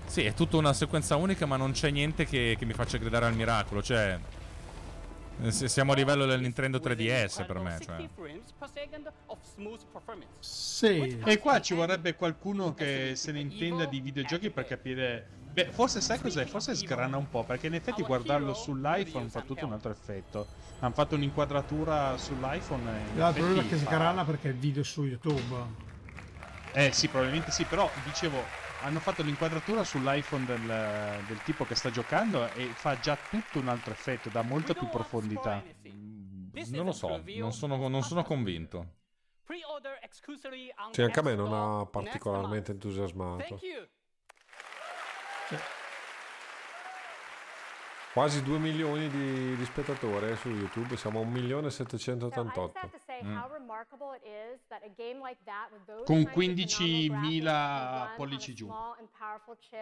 Sì, 0.06 0.24
è 0.24 0.36
tutta 0.36 0.58
una 0.58 0.74
sequenza 0.74 1.16
unica, 1.16 1.48
ma 1.48 1.58
non 1.58 1.72
c'è 1.72 1.90
niente 1.90 2.26
che, 2.26 2.56
che 2.60 2.66
mi 2.66 2.74
faccia 2.74 3.00
gridare 3.00 3.26
al 3.26 3.34
miracolo. 3.34 3.82
Cioè, 3.82 4.20
siamo 5.48 5.94
a 5.94 5.96
livello 5.96 6.28
del 6.28 6.42
Nintendo 6.42 6.78
3DS 6.78 7.48
per 7.48 7.58
me. 7.58 7.80
Cioè. 7.84 8.08
Sì. 10.38 11.20
E 11.26 11.40
qua 11.40 11.60
ci 11.60 11.74
vorrebbe 11.74 12.14
qualcuno 12.14 12.76
che 12.76 13.14
se 13.16 13.32
ne 13.32 13.40
intenda 13.40 13.86
di 13.86 14.00
videogiochi 14.00 14.52
per 14.52 14.68
capire. 14.68 15.28
Beh, 15.52 15.70
forse 15.72 16.02
sai 16.02 16.22
cos'è? 16.22 16.46
Forse 16.46 16.76
sgrana 16.76 17.18
un 17.18 17.28
po', 17.32 17.44
perché 17.44 17.66
in 17.66 17.74
effetti 17.74 18.04
guardarlo 18.04 18.54
sull'iPhone 18.54 19.28
fa 19.30 19.42
tutto 19.42 19.66
un 19.66 19.74
altro 19.74 19.90
effetto. 19.90 20.69
Hanno 20.80 20.94
fatto 20.94 21.16
un'inquadratura 21.16 22.18
sull'iPhone. 22.18 22.98
E 22.98 23.04
il 23.04 23.34
problema 23.34 23.62
è 23.62 23.68
che 23.68 23.78
sgrana 23.78 24.24
perché 24.24 24.50
è 24.50 24.52
il 24.52 24.58
video 24.58 24.84
su 24.84 25.04
YouTube. 25.04 25.88
Eh 26.72 26.92
sì, 26.94 27.08
probabilmente 27.08 27.52
sì, 27.52 27.66
però 27.66 27.90
dicevo, 28.06 28.42
hanno 28.84 29.00
fatto 29.00 29.22
l'inquadratura 29.22 29.84
sull'iPhone 29.84 30.46
del, 30.46 31.24
del, 31.28 31.42
tipo 31.44 31.66
che 31.66 31.76
sta 31.76 31.90
giocando 31.90 32.50
e 32.54 32.68
fa 32.74 32.98
già 33.00 33.18
tutto 33.30 33.60
un 33.60 33.68
altro 33.68 33.92
effetto, 33.92 34.30
dà 34.30 34.42
molta 34.42 34.74
più 34.74 34.88
profondità. 34.88 35.62
Non 36.68 36.86
lo 36.86 36.92
so, 36.92 37.22
non 37.36 37.52
sono, 37.52 37.88
non 37.88 38.04
sono 38.04 38.24
convinto. 38.24 38.98
Cioè, 40.92 41.06
anche 41.06 41.20
a 41.20 41.24
me 41.24 41.36
non 41.36 41.54
ha 41.54 41.86
particolarmente 41.86 42.72
entusiasmato. 42.72 43.60
Quasi 48.20 48.44
2 48.44 48.60
milioni 48.60 49.08
di, 49.08 49.56
di 49.56 49.64
spettatori 49.64 50.28
eh, 50.28 50.36
su 50.36 50.50
YouTube, 50.50 50.98
siamo 50.98 51.22
a 51.22 51.24
1.788. 51.24 52.72
Mm. 53.24 53.38
Con 56.04 56.26
kinds 56.26 56.34
of 56.34 56.34
phenomenal 56.36 56.36
15.000 56.36 56.36
graphics 56.36 56.76
can 56.78 56.92
run 57.08 57.46
on 57.46 58.02
a 58.02 58.14
pollici 58.18 58.54
giù. 58.54 58.68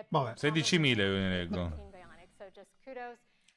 Vabbè. 0.09 0.33
16.000 0.33 0.99
io 0.99 1.13
ne 1.13 1.29
leggo. 1.29 1.91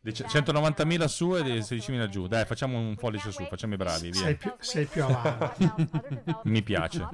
Dice 0.00 0.24
190.000 0.24 1.04
su 1.04 1.36
e 1.36 1.42
16.000 1.42 2.08
giù. 2.08 2.26
Dai, 2.26 2.46
facciamo 2.46 2.78
un 2.78 2.94
pollice 2.94 3.32
su, 3.32 3.44
facciamo 3.44 3.74
i 3.74 3.76
bravi. 3.76 4.08
Via. 4.12 4.22
Sei 4.22 4.36
più, 4.36 4.54
sei 4.60 4.86
più 4.86 5.04
avanti. 5.04 5.70
Mi 6.44 6.62
piace. 6.62 7.06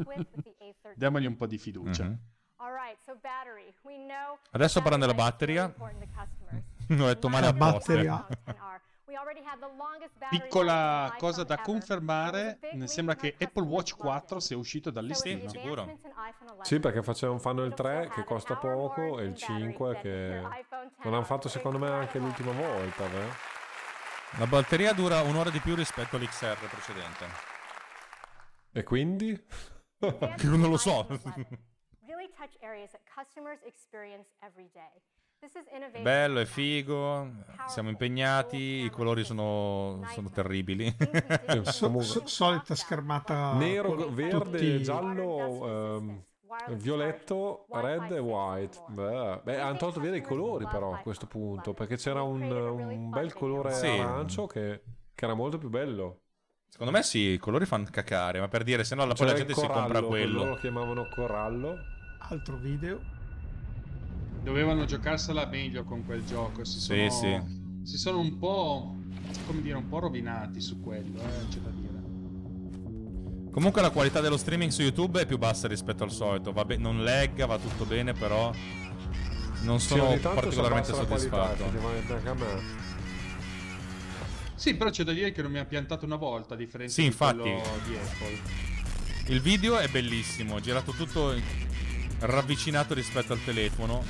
Diamogli 0.95 1.27
un 1.27 1.35
po' 1.35 1.47
di 1.47 1.59
fiducia. 1.59 2.05
Mhm. 2.05 2.19
Know 4.07 4.39
Adesso 4.53 4.81
parlando 4.83 5.07
della 5.07 5.19
batteria. 5.19 5.75
Ho 6.91 7.07
detto 7.07 7.29
male 7.29 7.47
La 7.47 7.51
apposta. 7.51 7.93
batteria. 7.93 8.27
Piccola 10.31 11.15
cosa 11.17 11.45
da 11.45 11.59
confermare, 11.59 12.59
sembra 12.85 13.15
che 13.15 13.35
Apple 13.39 13.65
Watch 13.65 13.97
4 13.97 14.41
sia 14.41 14.57
uscito 14.57 14.91
dal 14.91 15.05
listino. 15.05 15.49
sicuro. 15.49 15.99
Sì, 16.63 16.81
perché 16.81 17.03
facevano, 17.03 17.39
fanno 17.39 17.65
il 17.65 17.75
3 17.75 18.11
che 18.15 18.25
costa 18.25 18.57
poco 18.57 19.19
e 19.19 19.25
il 19.25 19.35
5 19.35 19.99
che 20.01 20.41
non 21.03 21.15
hanno 21.15 21.25
fatto 21.25 21.49
secondo 21.49 21.79
me 21.79 21.89
anche 21.89 22.19
l'ultima 22.19 22.53
volta. 22.53 23.05
beh. 23.07 23.55
La 24.39 24.47
batteria 24.47 24.93
dura 24.93 25.23
un'ora 25.23 25.51
di 25.51 25.61
più 25.61 25.75
rispetto 25.75 26.17
all'XR 26.17 26.69
precedente. 26.69 27.27
E 28.73 28.83
quindi? 28.83 29.47
non 30.43 30.69
lo 30.71 30.77
so. 30.77 31.07
Really 32.07 32.29
touch 32.37 32.57
areas 32.63 32.91
that 32.93 33.03
customers 33.05 33.59
experience 33.65 34.29
every 34.41 34.71
day. 34.73 35.03
Bello, 36.03 36.41
è 36.41 36.45
figo. 36.45 37.31
Siamo 37.69 37.89
impegnati. 37.91 38.57
I 38.85 38.91
colori 38.91 39.25
sono, 39.25 40.03
sono 40.13 40.31
terribili. 40.31 40.95
So- 41.65 42.01
so- 42.01 42.27
solita 42.27 42.75
schermata 42.75 43.53
Nero, 43.55 43.95
con 43.95 44.15
verde, 44.15 44.59
tutti- 44.59 44.83
giallo, 44.83 45.97
ehm, 45.97 46.23
violetto, 46.77 47.67
red 47.71 48.13
e 48.13 48.19
white. 48.19 48.83
Beh, 48.89 49.41
beh, 49.43 49.61
hanno 49.61 49.77
tolto 49.77 50.01
via 50.01 50.15
i 50.15 50.23
colori 50.23 50.67
però 50.67 50.95
a 50.95 50.99
questo 50.99 51.27
punto, 51.27 51.75
perché 51.75 51.97
c'era 51.97 52.23
un, 52.23 52.43
un 52.51 53.11
bel 53.11 53.33
colore 53.33 53.73
Sì. 53.73 53.87
arancio 53.89 54.47
che, 54.47 54.83
che 55.15 55.25
era 55.25 55.35
molto 55.35 55.59
più 55.59 55.69
bello. 55.69 56.21
Secondo 56.69 56.93
me 56.93 57.03
sì, 57.03 57.33
i 57.33 57.39
colori 57.39 57.65
fanno 57.65 57.87
cacare, 57.91 58.41
ma 58.41 58.49
per 58.49 58.63
dire, 58.65 58.85
se 58.85 58.95
no 58.95 59.05
la, 59.07 59.15
gente 59.15 59.55
si 59.55 59.61
compra 59.61 59.87
corallo, 59.87 60.07
quello. 60.09 60.39
Loro 60.39 60.51
lo 60.51 60.57
chiamavano 60.57 61.09
corallo. 61.09 61.77
altro 62.29 62.57
video. 62.57 63.01
Dovevano 64.47 64.85
giocarsela 64.85 65.45
meglio 65.47 65.83
con 65.83 66.05
quel 66.05 66.25
gioco. 66.25 66.63
Si 66.65 66.79
Sì, 66.79 67.09
sono, 67.11 67.11
sì. 67.11 67.43
si 67.83 67.99
sono 67.99 68.21
un 68.21 68.39
po'. 68.39 68.95
come 69.45 69.61
dire, 69.61 69.75
un 69.77 69.89
po' 69.89 69.99
rovinati 69.99 70.61
su 70.61 70.81
quello, 70.81 71.19
eh, 71.21 71.49
c'è 71.49 71.59
da 71.59 71.71
dire. 71.71 73.51
Comunque 73.51 73.83
la 73.83 73.91
qualità 73.91 74.21
dello 74.21 74.37
streaming 74.37 74.71
su 74.71 74.83
YouTube 74.83 75.21
è 75.21 75.27
più 75.27 75.37
bassa 75.37 75.67
rispetto 75.67 76.05
al 76.05 76.13
solito. 76.13 76.53
Va 76.53 76.65
be- 76.65 76.77
non 76.77 77.03
legga, 77.03 77.47
va 77.47 77.59
tutto 77.59 77.85
bene, 77.87 78.13
però 78.13 78.53
non 79.63 79.81
Sì, 79.81 79.87
sono 79.89 80.07
tanto 80.11 80.31
particolarmente 80.35 80.93
qualità, 80.93 81.17
soddisfatto. 81.17 82.35
me. 82.35 82.63
Sì, 84.55 84.77
però 84.77 84.91
c'è 84.91 85.03
da 85.03 85.13
dire 85.13 85.33
che 85.33 85.43
non 85.43 85.51
mi 85.51 85.59
ha 85.59 85.65
piantato 85.65 86.05
una 86.05 86.17
volta, 86.17 86.55
a 86.55 86.57
differenza 86.57 86.95
Sì, 86.95 87.01
di 87.01 87.07
infatti. 87.09 87.39
quello 87.39 87.63
di 87.85 87.97
Apple. 87.97 88.39
Il 89.35 89.41
video 89.41 89.79
è 89.79 89.89
bellissimo, 89.89 90.61
girato 90.61 90.93
tutto 90.93 91.35
ravvicinato 92.21 92.95
rispetto 92.95 93.33
al 93.33 93.43
telefono. 93.45 94.05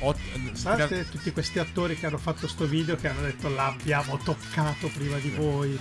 Ot- 0.00 0.18
Sapete 0.52 1.08
tutti 1.08 1.32
questi 1.32 1.58
attori 1.58 1.96
che 1.98 2.06
hanno 2.06 2.18
fatto 2.18 2.46
sto 2.46 2.66
video 2.66 2.94
che 2.96 3.08
hanno 3.08 3.22
detto 3.22 3.48
l'abbiamo 3.48 4.16
toccato 4.18 4.88
prima 4.88 5.16
di 5.18 5.30
voi. 5.30 5.78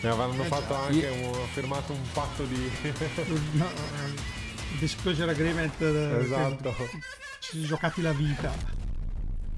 E 0.00 0.08
avranno 0.08 0.42
Eh 0.42 0.46
fatto 0.46 0.74
già. 0.74 0.82
anche 0.86 1.08
un, 1.08 1.32
firmato 1.52 1.92
un 1.92 2.02
patto 2.12 2.44
di... 2.44 2.70
No, 3.52 3.66
eh, 3.66 4.78
disclosure 4.78 5.30
agreement. 5.30 5.80
eh, 5.80 6.18
Esatto. 6.22 6.74
Ci 7.40 7.50
siamo 7.52 7.66
giocati 7.66 8.02
la 8.02 8.12
vita. 8.12 8.52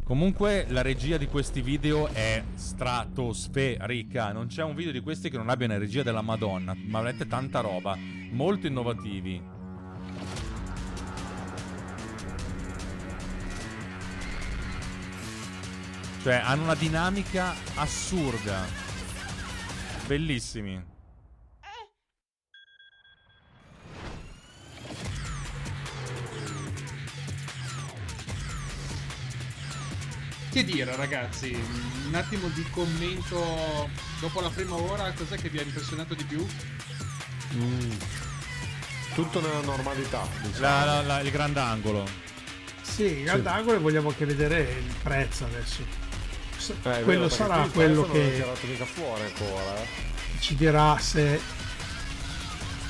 Comunque 0.05 0.65
la 0.69 0.81
regia 0.81 1.17
di 1.19 1.27
questi 1.27 1.61
video 1.61 2.07
è 2.09 2.43
stratosferica. 2.55 4.33
Non 4.33 4.47
c'è 4.47 4.63
un 4.63 4.75
video 4.75 4.93
di 4.93 5.01
questi 5.01 5.29
che 5.29 5.37
non 5.37 5.49
abbia 5.51 5.67
una 5.67 5.77
regia 5.79 6.03
della 6.03 6.23
Madonna. 6.23 6.75
Ma 6.75 7.01
veramente 7.01 7.27
tanta 7.27 7.61
roba. 7.61 7.97
Molto 8.31 8.67
innovativi. 8.67 9.43
Cioè 16.23 16.35
hanno 16.45 16.65
una 16.65 16.75
dinamica 16.75 17.55
assurda. 17.77 18.67
Bellissimi. 20.07 20.83
Che 30.51 30.65
dire, 30.65 30.97
ragazzi? 30.97 31.55
Un 32.07 32.15
attimo 32.15 32.49
di 32.49 32.65
commento 32.71 33.89
dopo 34.21 34.41
la 34.41 34.49
prima 34.49 34.75
ora, 34.77 35.13
cos'è 35.13 35.37
che 35.37 35.51
vi 35.51 35.59
ha 35.59 35.63
impressionato 35.63 36.15
di 36.15 36.25
più? 36.25 36.45
Mm. 37.55 37.91
Tutto 39.15 39.41
nella 39.41 39.61
normalità. 39.61 40.27
diciamo. 40.43 40.61
La- 40.61 40.85
la- 40.85 41.03
la- 41.03 41.21
il 41.21 41.31
grandangolo. 41.31 42.07
Sì, 42.81 43.05
il 43.19 43.25
grandangolo 43.25 43.77
e 43.77 43.81
vogliamo 43.81 44.09
anche 44.09 44.25
vedere 44.25 44.61
il 44.63 44.95
prezzo 45.03 45.45
adesso. 45.45 46.07
Eh, 46.73 46.77
vero, 46.83 47.05
quello 47.05 47.21
perché 47.23 47.35
sarà 47.35 47.67
quello 47.69 48.03
che 48.03 48.33
tirato 48.35 48.67
mica 48.67 48.85
fuori 48.85 49.23
ancora. 49.23 49.75
eh. 49.83 49.87
ci 50.41 50.55
dirà 50.55 50.99
se 50.99 51.41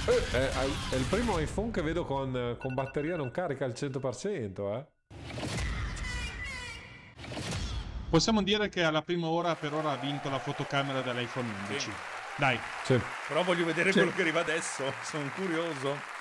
Eh, 0.06 0.30
è, 0.32 0.50
è 0.90 0.94
il 0.96 1.04
primo 1.08 1.38
iPhone 1.38 1.70
che 1.70 1.82
vedo 1.82 2.04
con, 2.04 2.56
con 2.58 2.74
batteria 2.74 3.16
non 3.16 3.30
carica 3.30 3.64
al 3.64 3.72
100%, 3.74 4.74
eh. 4.76 4.86
Possiamo 8.10 8.42
dire 8.42 8.70
che 8.70 8.82
alla 8.82 9.02
prima 9.02 9.26
ora 9.26 9.54
per 9.54 9.74
ora 9.74 9.90
ha 9.92 9.96
vinto 9.96 10.30
la 10.30 10.38
fotocamera 10.38 11.02
dell'iPhone 11.02 11.46
11. 11.68 11.90
Dai. 12.36 12.58
Però 13.26 13.42
voglio 13.42 13.66
vedere 13.66 13.92
Sì. 13.92 13.98
quello 13.98 14.14
che 14.14 14.22
arriva 14.22 14.40
adesso. 14.40 14.90
Sono 15.02 15.28
curioso. 15.34 16.16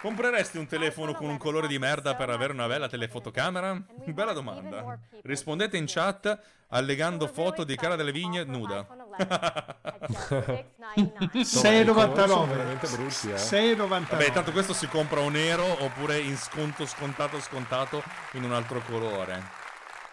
Compreresti 0.00 0.56
un 0.56 0.66
telefono 0.66 1.12
con 1.12 1.28
un 1.28 1.36
colore 1.36 1.66
di 1.66 1.78
merda 1.78 2.14
per 2.14 2.30
avere 2.30 2.54
una 2.54 2.66
bella 2.66 2.88
telefotocamera? 2.88 3.84
Bella 4.06 4.32
domanda. 4.32 4.98
Rispondete 5.22 5.76
in 5.76 5.84
chat 5.86 6.40
allegando 6.68 7.26
foto 7.26 7.64
di 7.64 7.76
Cara 7.76 7.96
delle 7.96 8.10
Vigne 8.10 8.44
nuda. 8.44 8.86
6,99 10.90 12.48
veramente 12.48 12.88
brutti, 12.88 13.30
eh. 13.30 13.34
6,99 13.34 13.76
Vabbè, 14.08 14.32
tanto 14.32 14.52
questo 14.52 14.72
si 14.72 14.88
compra 14.88 15.20
o 15.20 15.28
nero 15.28 15.84
oppure 15.84 16.18
in 16.18 16.36
sconto 16.38 16.86
scontato 16.86 17.38
scontato 17.38 18.02
in 18.32 18.44
un 18.44 18.52
altro 18.52 18.80
colore. 18.86 19.58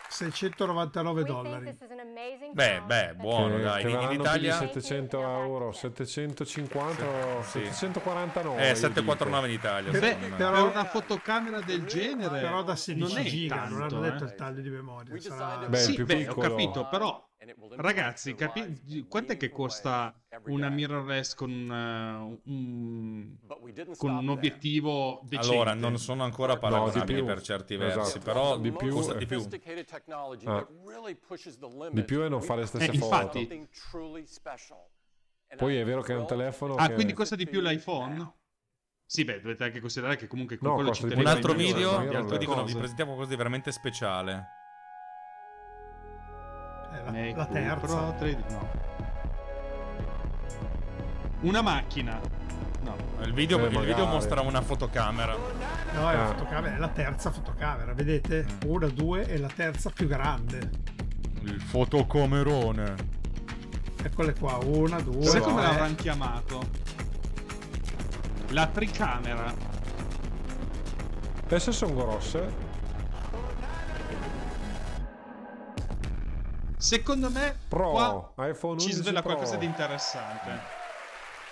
699 0.09 1.23
dollari. 1.23 1.77
Beh, 2.53 2.81
beh, 2.85 3.13
buono, 3.15 3.55
che, 3.57 3.61
dai. 3.61 3.83
che 3.83 3.89
In, 3.89 4.11
Italia 4.19 4.57
più 4.57 4.67
di 4.67 4.73
700 4.73 5.21
euro, 5.21 5.71
750 5.71 7.05
o 7.05 7.41
Sì. 7.43 7.65
749. 7.65 8.61
Eh, 8.61 8.69
io 8.69 8.75
749 8.75 9.47
in 9.47 9.53
Italia. 9.53 9.91
Beh, 9.91 9.99
secondo 9.99 10.27
me. 10.27 10.35
per 10.35 10.53
una 10.63 10.83
fotocamera 10.85 11.59
del 11.61 11.85
genere, 11.85 12.39
Però 12.39 12.63
da 12.63 12.75
16 12.75 13.13
non 13.15 13.23
è 13.23 13.27
giga, 13.27 13.55
non 13.67 13.79
tanto, 13.79 13.95
hanno 13.95 14.05
eh. 14.05 14.11
detto 14.11 14.23
il 14.23 14.35
taglio 14.35 14.61
di 14.61 14.69
memoria. 14.69 15.19
sarà- 15.19 15.67
Beh, 15.67 15.77
sì, 15.77 15.93
più 15.95 16.05
beh, 16.05 16.27
ho 16.29 16.35
capito, 16.35 16.87
però 16.89 17.25
ragazzi, 17.77 18.33
capi- 18.35 19.05
quant'è 19.07 19.37
che 19.37 19.49
costa 19.49 20.13
una 20.45 20.69
mirrorless 20.69 21.33
con, 21.33 21.49
uh, 21.51 22.39
un, 22.51 23.37
con 23.97 24.15
un 24.15 24.29
obiettivo 24.29 25.19
decente? 25.23 25.53
Allora, 25.53 25.73
non 25.73 25.97
sono 25.97 26.23
ancora 26.23 26.53
No, 26.53 26.59
paragonabili 26.59 27.17
più. 27.19 27.25
per 27.25 27.41
certi 27.41 27.73
Esatto. 27.75 27.95
versi, 27.99 28.19
però 28.19 28.57
Di 28.57 28.71
più, 28.71 28.89
costa 28.93 29.13
eh. 29.15 29.17
di 29.17 29.25
più. 29.25 29.37
Ah. 30.45 30.67
Di 31.91 32.03
più 32.03 32.23
e 32.23 32.29
non 32.29 32.41
fa 32.41 32.55
le 32.55 32.61
We 32.61 32.67
stesse 32.67 32.91
Eh, 32.91 32.97
foto. 32.97 33.15
infatti. 33.39 33.67
Poi 35.55 35.77
è 35.77 35.85
vero 35.85 36.01
che 36.01 36.13
è 36.13 36.17
un 36.17 36.27
telefono 36.27 36.75
Ah, 36.75 36.87
che... 36.87 36.93
quindi 36.95 37.13
costa 37.13 37.35
di 37.35 37.47
più 37.47 37.61
l'iPhone? 37.61 38.33
Sì, 39.05 39.23
beh, 39.23 39.39
dovete 39.39 39.63
anche 39.63 39.79
considerare 39.79 40.17
che 40.17 40.27
comunque 40.27 40.57
con 40.57 40.67
No, 40.69 40.75
quello 40.75 40.91
ci 40.93 41.05
Un 41.05 41.25
altro 41.25 41.53
video, 41.53 42.03
gli 42.03 42.13
altri 42.13 42.37
dicono 42.37 42.65
vi 42.65 42.75
presentiamo 42.75 43.11
qualcosa 43.11 43.29
di 43.31 43.37
veramente 43.37 43.71
speciale. 43.71 44.47
è 46.91 47.31
la, 47.31 47.37
la 47.37 47.45
terza. 47.45 47.97
Pro 47.97 48.15
13, 48.17 48.53
no. 48.53 49.06
Una 51.47 51.61
macchina. 51.61 52.19
No. 52.81 52.95
Il 53.23 53.33
video, 53.33 53.57
Eh, 53.65 53.69
il 53.69 53.79
video 53.85 54.05
mostra 54.05 54.41
una 54.41 54.61
fotocamera. 54.61 55.33
No, 55.93 56.09
è, 56.11 56.13
la 56.15 56.23
Ah. 56.23 56.27
fotocamera, 56.27 56.75
è 56.75 56.77
la 56.77 56.89
terza 56.89 57.31
fotocamera, 57.31 57.93
vedete? 57.93 58.45
Una, 58.65 58.87
due 58.87 59.25
e 59.25 59.37
la 59.37 59.47
terza 59.47 59.89
più 59.89 60.07
grande. 60.07 60.69
Il 61.43 61.61
fotocamerone. 61.61 62.95
Eccole 64.03 64.33
qua, 64.33 64.57
una, 64.61 64.99
due. 64.99 65.23
Sai 65.23 65.39
come 65.39 65.61
l'avranno 65.61 65.95
chiamato? 65.95 66.61
La 68.49 68.67
tricamera. 68.67 69.53
Adesso 71.45 71.71
sono 71.71 71.93
grosse. 71.95 72.65
Secondo 76.75 77.29
me 77.29 77.55
Pro, 77.69 77.89
qua 77.91 78.47
iPhone 78.49 78.77
ci 78.79 78.87
11 78.87 78.93
svela 79.01 79.21
Pro. 79.21 79.31
qualcosa 79.31 79.55
di 79.55 79.65
interessante. 79.65 80.76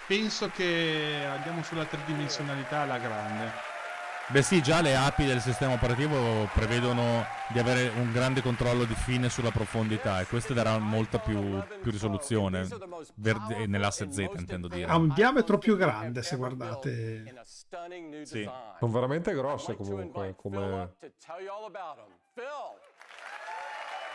Penso 0.08 0.50
che 0.50 1.26
andiamo 1.28 1.64
sulla 1.64 1.86
tridimensionalità 1.86 2.82
alla 2.82 2.98
grande. 2.98 3.74
Beh 4.28 4.42
sì, 4.42 4.60
già 4.60 4.82
le 4.82 4.96
API 4.96 5.26
del 5.26 5.40
sistema 5.40 5.74
operativo 5.74 6.50
prevedono 6.52 7.24
di 7.50 7.60
avere 7.60 7.90
un 7.96 8.12
grande 8.12 8.42
controllo 8.42 8.84
di 8.84 8.96
fine 8.96 9.30
sulla 9.30 9.52
profondità 9.52 10.20
e 10.20 10.26
questo 10.26 10.54
darà 10.54 10.80
molta 10.80 11.20
più, 11.20 11.62
più 11.80 11.92
risoluzione 11.92 12.68
verde- 13.18 13.68
nell'asse 13.68 14.12
Z 14.12 14.18
intendo 14.36 14.68
dire. 14.68 14.90
Ha 14.90 14.96
un 14.96 15.14
diametro 15.14 15.60
più 15.60 15.78
grande 15.78 16.24
se 16.24 16.38
guardate. 16.38 17.24
Sì. 18.24 18.50
Sono 18.80 18.92
veramente 18.92 19.32
grosse 19.36 19.76
comunque 19.76 20.34
come... 20.36 20.96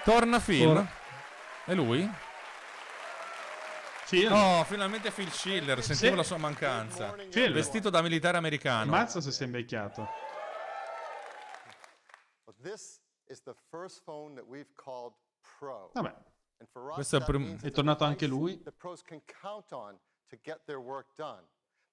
Torna 0.03 0.41
Phil. 0.41 0.67
Ora- 0.67 0.89
È 1.67 1.75
lui? 1.75 2.11
Oh, 4.31 4.65
finalmente 4.65 5.11
Phil 5.11 5.31
Schiller, 5.31 5.83
sentivo 5.83 6.11
Sì. 6.11 6.17
la 6.17 6.23
sua 6.23 6.37
mancanza. 6.39 7.13
Phil. 7.31 7.53
Vestito 7.53 7.91
da 7.91 8.03
militare 8.03 8.37
americano. 8.37 8.91
Mazza 8.91 9.21
se 9.21 9.31
sei 9.31 9.47
invecchiato. 9.47 10.09
This 12.63 13.01
is 13.31 13.41
the 13.43 13.55
first 13.71 14.03
phone 14.05 14.35
that 14.35 14.45
we've 14.47 14.69
called 14.75 15.15
Pro. 15.59 15.91
Vabbè. 15.95 16.15
And 16.59 16.69
for 16.71 16.89
us, 16.91 16.95
Questo 16.97 17.17
è 17.17 17.19
il 17.21 17.25
that 17.25 17.33
prim- 17.35 17.47
means 17.47 17.63
È 17.63 17.67
it's 17.67 17.73
a 17.79 17.81
tornato 17.83 18.05
anche 18.05 18.27
device 18.27 18.39
lui. 18.41 18.63
that 18.65 18.75
pros 18.77 19.03
can 19.03 19.23
count 19.41 19.73
on 19.73 19.99
to 20.29 20.37
get 20.43 20.61
their 20.67 20.79
work 20.79 21.15
done. 21.17 21.43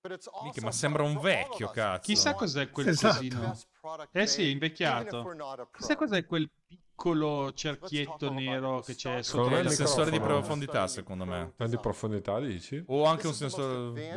But 0.01 0.11
it's 0.11 0.27
also 0.27 0.43
Minchia, 0.43 0.63
ma 0.63 0.71
sembra 0.71 1.03
un 1.03 1.13
for 1.13 1.25
all 1.29 1.35
of 1.35 1.47
vecchio, 1.49 1.65
us. 1.67 1.71
cazzo. 1.73 2.01
Chissà 2.01 2.33
cos'è 2.33 2.69
quel 2.69 2.87
Esatto. 2.89 3.13
cosino. 3.15 3.39
Best 3.39 3.67
product 3.79 4.15
Eh 4.15 4.27
sì, 4.27 4.35
è 4.35 4.39
made, 4.41 4.51
invecchiato. 4.51 5.07
even 5.07 5.19
if 5.19 5.25
we're 5.25 5.35
not 5.37 5.59
a 5.59 5.65
pro. 5.65 5.77
Chissà 5.79 5.95
cos'è 5.95 6.25
quel 6.25 6.49
piccolo 6.97 7.53
cerchietto 7.53 8.31
nero 8.31 8.79
che 8.79 8.95
c'è 8.95 9.21
sotto 9.21 9.55
il 9.55 9.65
il 9.65 9.71
sensore 9.71 10.09
di 10.09 10.17
microfono. 10.17 10.39
profondità, 10.39 10.87
secondo 10.87 11.25
me. 11.25 11.53
Di 11.55 11.77
profondità, 11.77 12.39
dici? 12.39 12.83
O 12.87 13.05
anche 13.05 13.27
un 13.27 13.33
sensore. 13.33 14.15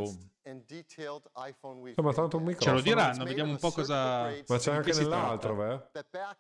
Insomma, 1.91 2.03
made 2.03 2.15
tanto 2.15 2.39
un 2.39 2.45
yet. 2.45 2.59
Ce 2.59 2.71
lo 2.71 2.77
microfono. 2.77 2.81
diranno, 2.81 3.25
vediamo 3.25 3.51
un 3.51 3.59
po' 3.59 3.71
cosa... 3.71 4.33
Ma 4.47 4.57
c'è 4.57 4.73
anche 4.73 4.95
nell'altro, 4.95 5.55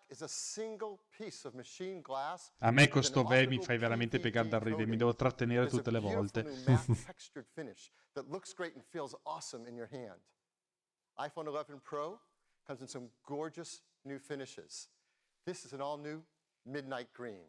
is 0.08 0.22
a 0.22 0.28
me 2.70 2.82
with 2.82 2.90
con 2.90 3.02
sto 3.02 3.20
an 3.20 3.26
ve 3.26 3.46
mi 3.46 3.62
fai 3.62 3.76
veramente 3.76 4.18
piegare 4.18 4.48
da 4.48 4.58
ridere, 4.58 4.86
mi 4.86 4.96
devo 4.96 5.14
trattenere 5.14 5.68
tutte 5.68 5.90
le 5.90 6.00
volte. 6.00 6.44
iPhone 11.18 11.46
11 11.46 11.80
Pro 11.82 12.18
comes 12.64 12.80
in 12.80 12.88
some 12.88 13.10
gorgeous 13.22 13.82
new 14.04 14.18
finishes. 14.18 14.88
This 15.44 15.64
is 15.64 15.72
an 15.72 15.80
all 15.80 15.98
new 16.00 16.22
midnight 16.64 17.10
green. 17.12 17.42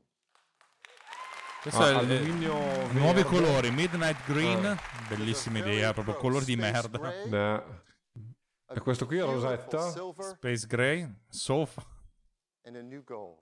Questo 1.61 1.79
Ah, 1.83 1.99
è 1.99 2.01
il- 2.01 2.33
nuovi 2.93 3.21
colori, 3.23 3.69
Midnight 3.69 4.25
Green, 4.25 4.65
Ah. 4.65 4.77
bellissima 5.07 5.59
idea, 5.59 5.93
proprio 5.93 6.15
colori 6.15 6.43
di 6.45 6.55
merda. 6.55 6.97
gray, 6.97 7.29
a 7.33 8.73
E 8.73 8.79
questo 8.79 9.05
qui 9.05 9.17
è 9.17 9.21
rosetta? 9.23 9.91
Space 9.91 10.65
Gray, 10.65 11.07
Sofa, 11.29 11.85
and 12.65 12.77
a 12.77 12.81
new 12.81 13.03
gold. 13.03 13.37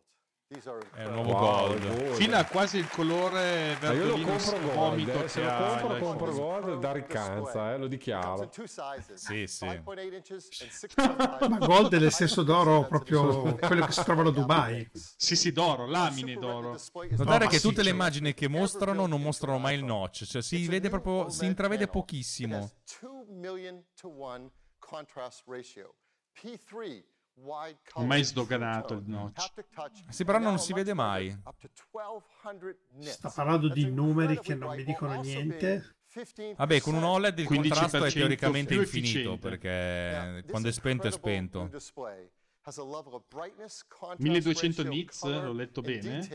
È 0.52 0.56
incredible. 0.56 1.12
nuovo 1.12 1.32
Wow, 1.34 1.78
gold. 1.78 2.14
Fino 2.14 2.36
a 2.36 2.44
quasi 2.44 2.80
il 2.80 2.90
colore 2.90 3.78
Ma 3.80 3.92
io 3.92 4.06
lo 4.06 4.16
verdolino 4.16 4.32
compro 4.32 4.60
gold, 4.60 4.74
vomito 4.74 5.24
eh. 5.24 5.28
se 5.28 5.44
lo 5.44 5.78
compro, 5.78 5.98
compro 6.00 6.32
gold 6.32 6.80
da 6.80 6.92
riccanza, 6.92 7.74
eh, 7.74 7.78
lo 7.78 7.86
dichiaro. 7.86 8.50
Sì, 9.14 9.46
sì. 9.46 9.66
5.8 9.66 10.14
inches 10.16 10.50
and 10.62 10.72
6.5 10.72 11.50
Ma 11.50 11.58
gold 11.60 11.94
è 11.94 12.00
del 12.00 12.12
sesso 12.12 12.42
d'oro 12.42 12.88
proprio 12.88 13.58
quello 13.58 13.86
che 13.86 13.92
si 13.92 14.04
trovano 14.04 14.30
a 14.30 14.32
Dubai. 14.32 14.90
Sì, 14.92 15.36
sì, 15.36 15.52
d'oro, 15.52 15.86
lamine 15.86 16.34
d'oro. 16.34 16.80
Notare 17.12 17.44
No, 17.44 17.50
che 17.52 17.60
tutte 17.60 17.84
le 17.84 17.92
immagini 17.92 18.34
che 18.34 18.48
mostrano 18.48 19.06
non 19.06 19.22
mostrano 19.22 19.60
mai 19.60 19.76
il 19.76 19.84
notch, 19.84 20.26
cioè 20.26 20.42
si 20.42 20.68
vede 20.68 20.90
proprio, 20.90 21.30
si 21.30 21.46
intravede 21.46 21.88
pochissimo. 21.88 22.58
has 22.58 22.74
2 23.02 23.26
million 23.30 23.86
to 23.94 24.10
1 24.10 24.50
contrast 24.80 25.44
ratio. 25.46 25.94
P3 26.34 27.04
true 27.84 28.24
sdoganato 28.24 28.94
il 28.96 29.04
notch. 29.06 29.54
Sì, 30.10 30.24
però 30.24 30.40
non 30.40 30.60
si 30.60 30.74
vede 30.74 30.94
mai. 30.94 31.28
larger, 31.28 31.42
up 31.46 31.60
to 31.60 31.70
1200 31.92 32.78
nits. 32.94 33.12
Sta 33.12 33.30
parlando 33.30 33.70
di 33.70 33.90
numeri 33.90 34.40
che 34.40 34.56
non 34.56 34.76
mi 34.76 34.84
dicono 34.84 35.22
niente. 35.22 35.68
being 35.68 36.26
15% 36.26 36.56
Vabbè, 36.56 36.82
con 36.82 36.96
un 36.96 37.04
OLED 37.04 37.40
il 37.40 37.46
15% 37.46 37.56
contrasto 37.56 38.04
è 38.04 38.12
teoricamente 38.12 38.74
infinito 38.74 39.38
perché 39.38 40.44
quando 40.50 40.68
è 40.68 40.72
spento 40.72 41.08
è 41.08 41.12
spento. 41.12 41.60
new 41.60 41.70
display 41.70 42.30
has 42.64 42.78
a 42.78 42.84
level 42.84 43.14
of 43.14 43.24
brightness, 43.30 43.86
contrast 43.88 44.22
1200 44.22 44.84
ratio, 44.84 44.98
nits, 44.98 45.24
l'ho 45.24 45.54
letto 45.54 45.82
bene. 45.82 46.28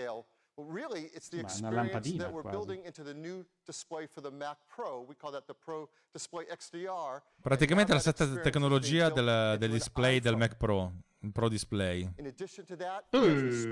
Detail. 0.54 0.64
Well, 0.64 0.66
really, 0.68 1.10
it's 1.14 1.28
the 1.28 1.40
experience 1.40 2.12
that 2.18 2.32
we're 2.32 2.42
quasi. 2.42 2.56
building 2.56 2.84
into 2.84 3.02
the 3.02 3.14
new 3.14 3.44
display 3.66 4.06
for 4.06 4.20
the 4.20 4.30
Mac 4.30 4.58
Pro. 4.68 5.04
We 5.08 5.14
call 5.14 5.32
that 5.32 5.46
the 5.46 5.54
Pro 5.54 5.88
Display 6.12 6.44
XDR. 6.46 7.22
Praticamente 7.42 7.92
la 7.92 7.98
And 7.98 8.04
now 8.04 8.12
that 8.12 8.14
stessa 8.14 8.24
experience 8.24 8.36
is 8.36 8.42
tecnologia 8.42 9.10
del, 9.10 9.58
del 9.58 9.70
display 9.70 10.20
del 10.20 10.34
iPhone. 10.34 10.38
Mac 10.38 10.56
Pro, 10.56 10.82
il 10.84 11.03
Pro 11.32 11.48
Display. 11.48 12.10
Eh, 12.16 12.34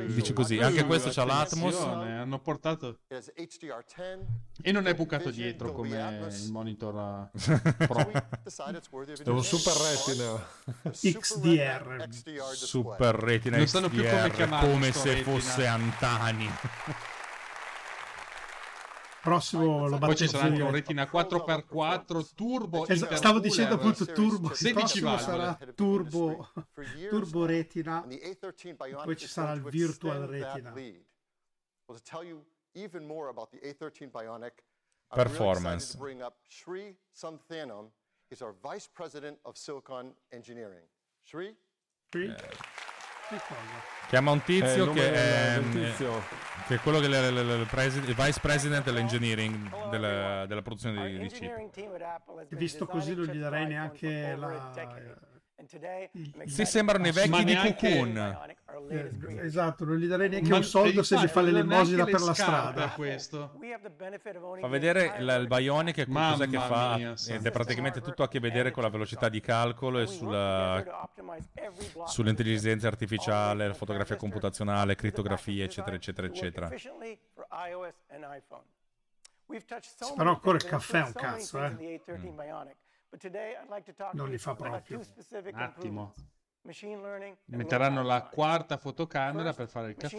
Dice 0.07 0.33
così, 0.33 0.59
anche 0.59 0.85
questo 0.85 1.11
c'ha 1.11 1.25
l'Atmos. 1.25 1.75
Hanno 1.77 2.39
portato... 2.41 2.99
It 3.09 3.13
has 3.13 3.33
HDR10. 3.37 4.19
E 4.63 4.73
non 4.73 4.87
è 4.87 4.95
bucato 4.95 5.31
dietro 5.31 5.73
come 5.73 6.29
il 6.29 6.51
monitor 6.51 6.97
a- 6.97 7.31
So 7.37 7.61
Pro. 7.87 8.11
È 8.11 9.29
un 9.29 9.43
super 9.45 9.75
retina. 9.75 10.47
XDR. 10.91 12.09
Super 12.53 13.15
retina 13.15 13.57
Non 13.59 13.67
come 13.67 13.89
XDR, 13.89 14.59
come 14.61 14.93
se 14.93 15.23
fosse 15.23 15.67
Antani. 15.67 16.49
Prossimo 19.23 19.87
lo 19.87 19.99
Poi 19.99 20.17
ci 20.17 20.27
sarà 20.27 20.45
anche 20.47 20.63
un 20.63 20.73
retina 20.73 21.05
4x4 21.05 22.35
turbo. 22.35 22.87
Es- 22.89 23.09
stavo 23.15 23.39
dicendo 23.39 23.77
appunto 23.77 24.05
turbo. 24.05 24.49
Il 24.51 24.57
16 24.57 24.73
prossimo 24.75 25.11
valvole. 25.15 25.57
sarà 25.57 25.73
turbo, 25.75 26.53
turbo 27.09 27.47
retina. 27.47 28.03
And 28.03 28.11
the 28.19 28.37
A13 28.37 28.75
Bionic 28.75 29.05
Poi 29.05 29.17
ci 29.17 29.25
is 29.27 29.31
sarà 29.31 29.53
il 29.53 29.63
virtual 29.63 30.27
retina. 30.27 30.73
lead. 30.73 31.05
Well, 31.87 31.99
to 31.99 32.03
tell 32.03 32.25
you 32.25 32.45
even 32.73 33.05
more 33.07 33.29
about 33.29 33.51
the 33.51 33.59
A13 33.61 34.11
Bionic, 34.11 34.65
I'm 35.11 35.23
Performance. 35.23 35.97
Sri 36.49 36.97
Santhanam. 37.13 37.93
He's 38.29 38.41
our 38.43 38.55
Vice 38.61 38.89
President 38.93 39.39
of 39.43 39.57
Silicon 39.57 40.17
Engineering. 40.31 40.89
Sri? 41.23 41.55
Sì? 42.11 42.25
Eh. 42.25 42.37
Chiama 44.13 44.31
un 44.33 44.39
Eh, 44.39 44.43
tizio 44.45 44.85
nome 44.85 45.01
che 45.01 45.13
è, 45.15 45.59
del 45.59 45.71
tizio. 45.71 46.23
che 46.67 46.75
è 46.75 46.79
quello 46.81 46.99
che 47.01 47.07
è 47.07 47.09
il, 47.29 47.35
il- 47.35 47.61
il 47.61 47.67
presi- 47.67 47.99
il 48.01 48.15
Vice 48.15 48.41
President 48.43 48.85
dell'engineering 48.85 49.89
della, 49.89 50.45
della 50.45 50.61
produzione 50.61 51.13
di, 51.13 51.19
di 51.19 51.29
chip. 51.29 51.51
Visto 52.51 52.85
così 52.87 53.15
non 53.15 53.25
gli 53.25 53.39
darei 53.39 53.67
neanche 53.69 54.37
la... 54.37 54.71
Sì, 56.47 56.65
sembrano 56.65 57.07
i 57.07 57.13
vecchi 57.13 57.29
Ma 57.29 57.43
di 57.43 57.53
neanche- 57.53 57.89
Cocoon. 57.91 58.51
Eh, 58.91 59.11
esatto, 59.45 59.85
non 59.85 59.97
gli 59.97 60.07
darei 60.07 60.29
neanche 60.29 60.49
Ma 60.51 60.57
un 60.57 60.65
soldo 60.65 61.03
se 61.03 61.19
gli 61.19 61.27
fa 61.29 61.41
l'elemosina 61.41 62.05
per 62.05 62.21
la 62.21 62.35
strada. 62.35 62.85
a 62.85 62.93
questo. 62.95 63.53
Fa 64.61 64.67
vedere 64.67 65.15
il, 65.19 65.37
il 65.41 65.47
Bionic 65.47 65.95
che 65.95 66.07
Mamma 66.09 66.33
cos'è 66.33 66.49
che 66.49 66.59
fa? 66.59 66.97
mia, 66.97 67.15
ed 67.29 67.47
è 67.47 67.51
praticamente 67.51 68.01
tutto 68.01 68.23
a 68.23 68.29
che 68.29 68.41
vedere 68.41 68.71
con 68.71 68.83
la 68.83 68.89
velocità 68.89 69.29
di 69.29 69.41
calcolo 69.41 69.99
e 70.01 70.07
sulla, 70.07 70.83
sull'intelligenza 72.07 72.87
artificiale, 72.89 73.69
la 73.69 73.75
fotografia 73.75 74.17
computazionale, 74.17 74.95
crittografia, 74.97 75.65
eccetera, 75.65 75.95
eccetera, 75.97 76.27
eccetera. 76.27 76.69
Però 80.17 80.31
ancora 80.31 80.57
il 80.57 80.65
caffè 80.65 81.03
è 81.03 81.07
un 81.07 81.13
cazzo, 81.13 81.65
eh. 81.65 82.01
Non 84.17 84.29
li 84.31 84.39
fa 84.39 84.55
proprio. 84.55 84.99
Un 85.51 85.55
attimo. 85.79 86.15
Metteranno 87.47 88.03
la 88.03 88.23
quarta 88.23 88.77
fotocamera 88.77 89.53
per 89.53 89.69
fare 89.69 89.89
il 89.91 89.97
caffè. 89.97 90.17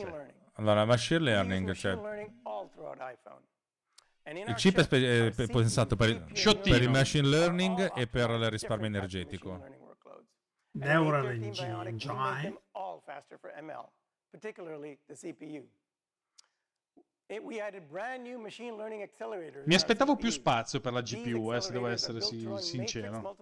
Allora, 0.54 0.86
machine 0.86 1.20
learning, 1.22 1.72
cioè, 1.74 1.94
il 4.52 4.56
chip 4.56 4.78
è, 4.78 4.84
spe- 4.84 5.28
è 5.28 5.32
pe- 5.32 5.48
pensato 5.48 5.96
per 5.96 6.10
il, 6.10 6.26
per 6.70 6.82
il 6.82 6.90
machine 6.90 7.28
learning 7.28 7.92
e 7.96 8.08
per 8.08 8.30
il 8.30 8.50
risparmio 8.50 8.88
energetico. 8.88 9.52
Neural 10.76 11.26
Engine, 11.44 11.68
Engine. 11.88 12.62
Mi 19.66 19.76
aspettavo 19.76 20.16
più 20.16 20.30
spazio 20.30 20.80
per 20.80 20.94
la 20.94 21.02
GPU, 21.02 21.54
eh, 21.54 21.62
se 21.62 21.72
devo 21.72 21.88
essere 21.88 22.22
si- 22.22 22.46
sincero. 22.60 23.36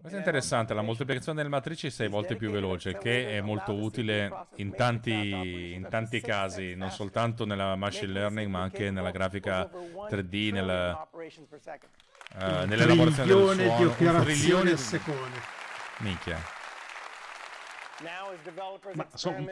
Questo 0.00 0.16
è 0.16 0.20
interessante, 0.20 0.72
la 0.72 0.80
moltiplicazione 0.80 1.36
delle 1.38 1.50
matrici 1.50 1.88
è 1.88 1.90
sei 1.90 2.08
volte 2.08 2.36
più 2.36 2.50
veloce, 2.50 2.96
che 2.96 3.36
è 3.36 3.40
molto 3.42 3.72
utile 3.74 4.46
in 4.54 4.74
tanti, 4.74 5.72
in 5.74 5.86
tanti 5.90 6.20
casi, 6.22 6.74
non 6.74 6.90
soltanto 6.90 7.44
nella 7.44 7.76
machine 7.76 8.10
learning, 8.12 8.48
ma 8.50 8.62
anche 8.62 8.90
nella 8.90 9.10
grafica 9.10 9.68
3D, 10.08 10.50
nella, 10.50 11.08
eh, 12.38 12.64
nell'elaborazione 12.66 13.26
del 13.28 13.36
Trilione 13.36 13.56
di 13.56 13.62
suono. 13.64 13.82
Un 13.82 13.86
operazioni 13.90 14.24
trilione 14.34 14.70
al 14.70 14.76
di- 14.76 14.82
secondo. 14.82 15.38
Minchia. 15.98 16.38
Ma 18.94 19.08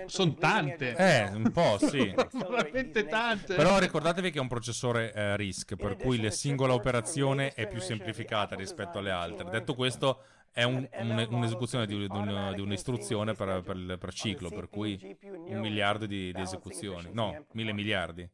sono 0.09 0.35
tante. 0.35 0.95
Eh, 0.97 1.25
un 1.35 1.51
po', 1.53 1.79
sì. 1.79 2.13
Veramente 2.33 3.07
tante. 3.07 3.55
Però 3.55 3.79
ricordatevi 3.79 4.31
che 4.31 4.39
è 4.39 4.41
un 4.41 4.49
processore 4.49 5.13
eh, 5.13 5.37
RISC, 5.37 5.75
per 5.77 5.97
cui 5.97 6.21
la 6.21 6.31
singola 6.31 6.75
operazione 6.75 7.53
è 7.55 7.67
più 7.69 7.81
semplificata 7.81 8.55
rispetto 8.57 8.99
alle 8.99 9.11
altre. 9.11 9.49
Detto 9.51 9.75
questo, 9.75 10.23
è 10.53 10.63
un- 10.65 10.89
un- 10.99 11.27
un'esecuzione 11.31 11.87
di, 11.87 11.97
di 11.97 12.07
un- 12.17 12.53
di 12.55 12.61
un'istruzione 12.61 13.35
per, 13.35 13.63
per- 13.63 13.99
per 13.99 14.13
ciclo, 14.13 14.49
per 14.49 14.69
cui 14.69 15.17
un 15.23 15.61
miliardo 15.61 16.07
di, 16.07 16.33
di 16.33 16.41
esecuzioni. 16.41 17.09
No, 17.13 17.47
mille 17.53 17.73
miliardi. 17.73 18.29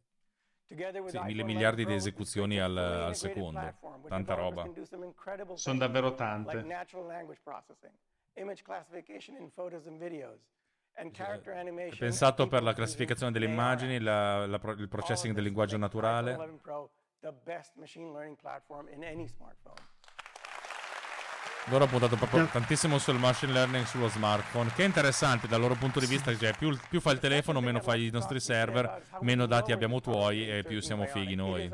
Sì, 1.10 1.18
mille 1.26 1.44
miliardi 1.44 1.84
di 1.84 1.94
esecuzioni 1.94 2.58
al, 2.58 2.76
al 2.76 3.14
secondo. 3.14 3.60
Tanta 4.08 4.34
roba. 4.34 4.68
Sono 5.54 5.78
davvero 5.78 6.14
tante. 6.14 6.64
Like 8.36 8.44
natural 8.44 8.44
language 8.44 8.44
processing, 8.44 8.44
image 8.44 8.62
classification 8.62 9.36
in 9.36 9.50
photos 9.50 9.86
and 9.86 9.98
videos, 9.98 10.40
and 10.96 11.10
character 11.12 11.54
È 11.54 11.58
animation. 11.58 11.98
pensato 11.98 12.46
per 12.48 12.62
la 12.62 12.74
classificazione 12.74 13.32
delle 13.32 13.46
immagini, 13.46 13.98
la- 13.98 14.46
la 14.46 14.60
il 14.78 14.88
processing 14.88 15.34
del 15.34 15.44
linguaggio 15.44 15.76
naturale. 15.76 16.32
iPhone 16.32 16.44
11 16.48 16.60
Pro, 16.62 16.90
the 17.20 17.32
best 17.44 17.74
machine 17.76 18.10
learning 18.12 18.36
platform 18.36 18.88
in 18.92 19.04
any 19.04 19.26
smartphone. 19.26 19.94
Loro 21.68 21.82
hanno 21.82 21.90
puntato 21.90 22.14
proprio 22.14 22.46
tantissimo 22.46 22.96
sul 22.98 23.18
machine 23.18 23.52
learning 23.52 23.84
sullo 23.86 24.06
smartphone, 24.08 24.70
che 24.72 24.84
è 24.84 24.86
interessante 24.86 25.48
dal 25.48 25.60
loro 25.60 25.74
punto 25.74 25.98
di 25.98 26.06
vista, 26.06 26.32
cioè 26.36 26.56
più, 26.56 26.76
più 26.88 27.00
fa 27.00 27.10
il 27.10 27.18
telefono, 27.18 27.60
meno 27.60 27.80
fai 27.80 28.06
i 28.06 28.10
nostri 28.10 28.38
server, 28.38 29.02
meno 29.22 29.46
dati 29.46 29.72
abbiamo 29.72 30.00
tuoi 30.00 30.48
e 30.48 30.62
più 30.62 30.80
siamo 30.80 31.06
fighi 31.06 31.34
noi. 31.34 31.68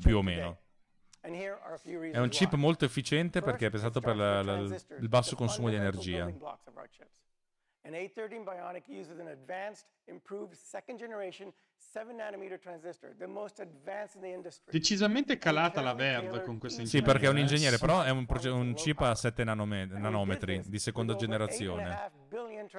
Più 0.00 0.16
o 0.16 0.22
meno. 0.22 0.58
È 2.10 2.18
un 2.18 2.28
chip 2.28 2.54
molto 2.54 2.84
efficiente 2.84 3.40
perché 3.40 3.66
è 3.66 3.70
pensato 3.70 4.00
per 4.00 4.16
la- 4.16 4.42
la- 4.42 4.58
il 4.58 5.08
basso 5.08 5.36
consumo 5.36 5.68
di 5.68 5.76
energia. 5.76 6.24
An 7.84 7.94
A13 7.94 8.42
Bionic 8.44 8.84
uses 8.88 9.18
an 9.18 9.28
advanced, 9.28 9.86
improved 10.06 10.52
second 10.54 10.98
generation 10.98 11.50
7 11.78 12.12
nanometer 12.12 12.58
transistor, 12.58 13.14
the 13.16 13.26
most 13.26 13.60
advanced 13.60 14.16
in 14.16 14.20
the 14.22 14.28
industry. 14.28 14.72
Decisamente 14.72 15.38
calata 15.38 15.80
la 15.80 15.94
Verve 15.94 16.42
con 16.42 16.58
questa 16.58 16.84
Sì, 16.84 17.00
perché 17.00 17.26
è 17.26 17.28
un 17.30 17.38
ingegnere, 17.38 17.78
però 17.78 18.02
è 18.02 18.10
un, 18.10 18.26
proge- 18.26 18.50
un 18.50 18.74
chip 18.74 19.00
a 19.00 19.14
7 19.14 19.42
nanome- 19.44 19.86
nanometri 19.86 20.62
di 20.66 20.78
seconda 20.78 21.14
generazione. 21.14 22.10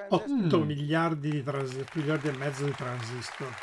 8 0.10 0.60
miliardi 0.64 1.32
di 1.32 1.44
transistor, 1.44 1.96
miliardi 1.96 2.28
e 2.28 2.32
mezzo 2.34 2.66
di 2.66 2.72
transistor. 2.72 3.56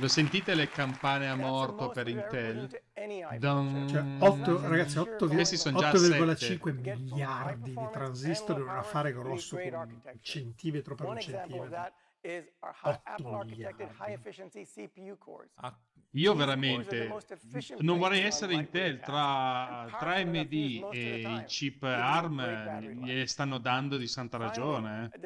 Lo 0.00 0.08
sentite 0.08 0.54
le 0.54 0.68
campane 0.68 1.28
a 1.28 1.36
morto 1.36 1.90
per 1.90 2.08
Intel? 2.08 2.68
Dun- 3.38 3.86
Cioè, 3.88 4.02
8, 4.18 4.68
ragazzi, 4.68 4.96
8, 4.98 5.28
Questi 5.28 5.58
sono 5.58 5.78
già 5.78 5.90
8,5 5.92 6.72
miliardi 6.72 7.74
di 7.74 7.88
transistor 7.92 8.56
in 8.56 8.62
un 8.62 8.68
affare 8.70 9.12
grosso 9.12 9.56
come 9.56 9.68
un 9.76 10.00
centimetro 10.22 10.94
per 10.94 11.06
un 11.06 11.20
centimetro. 11.20 11.92
That 12.22 12.30
is 12.32 12.44
our 12.60 12.74
hi- 12.82 12.90
8 12.90 13.00
Apple 13.04 13.34
architected 13.34 13.88
miliardi. 13.88 13.96
high 13.98 14.12
efficiency 14.12 14.64
CPU 14.66 15.16
cores. 15.18 15.50
Io 16.14 16.34
veramente 16.34 17.06
non 17.78 17.98
vorrei 17.98 18.22
essere 18.24 18.54
Intel 18.54 18.98
tra, 18.98 19.86
tra 19.96 20.14
AMD 20.16 20.52
e 20.92 21.20
i 21.20 21.44
chip 21.46 21.82
ARM 21.84 22.40
gliele 23.04 23.26
stanno 23.26 23.58
dando 23.58 23.96
di 23.96 24.08
santa 24.08 24.36
ragione. 24.36 25.10
eh. 25.12 25.18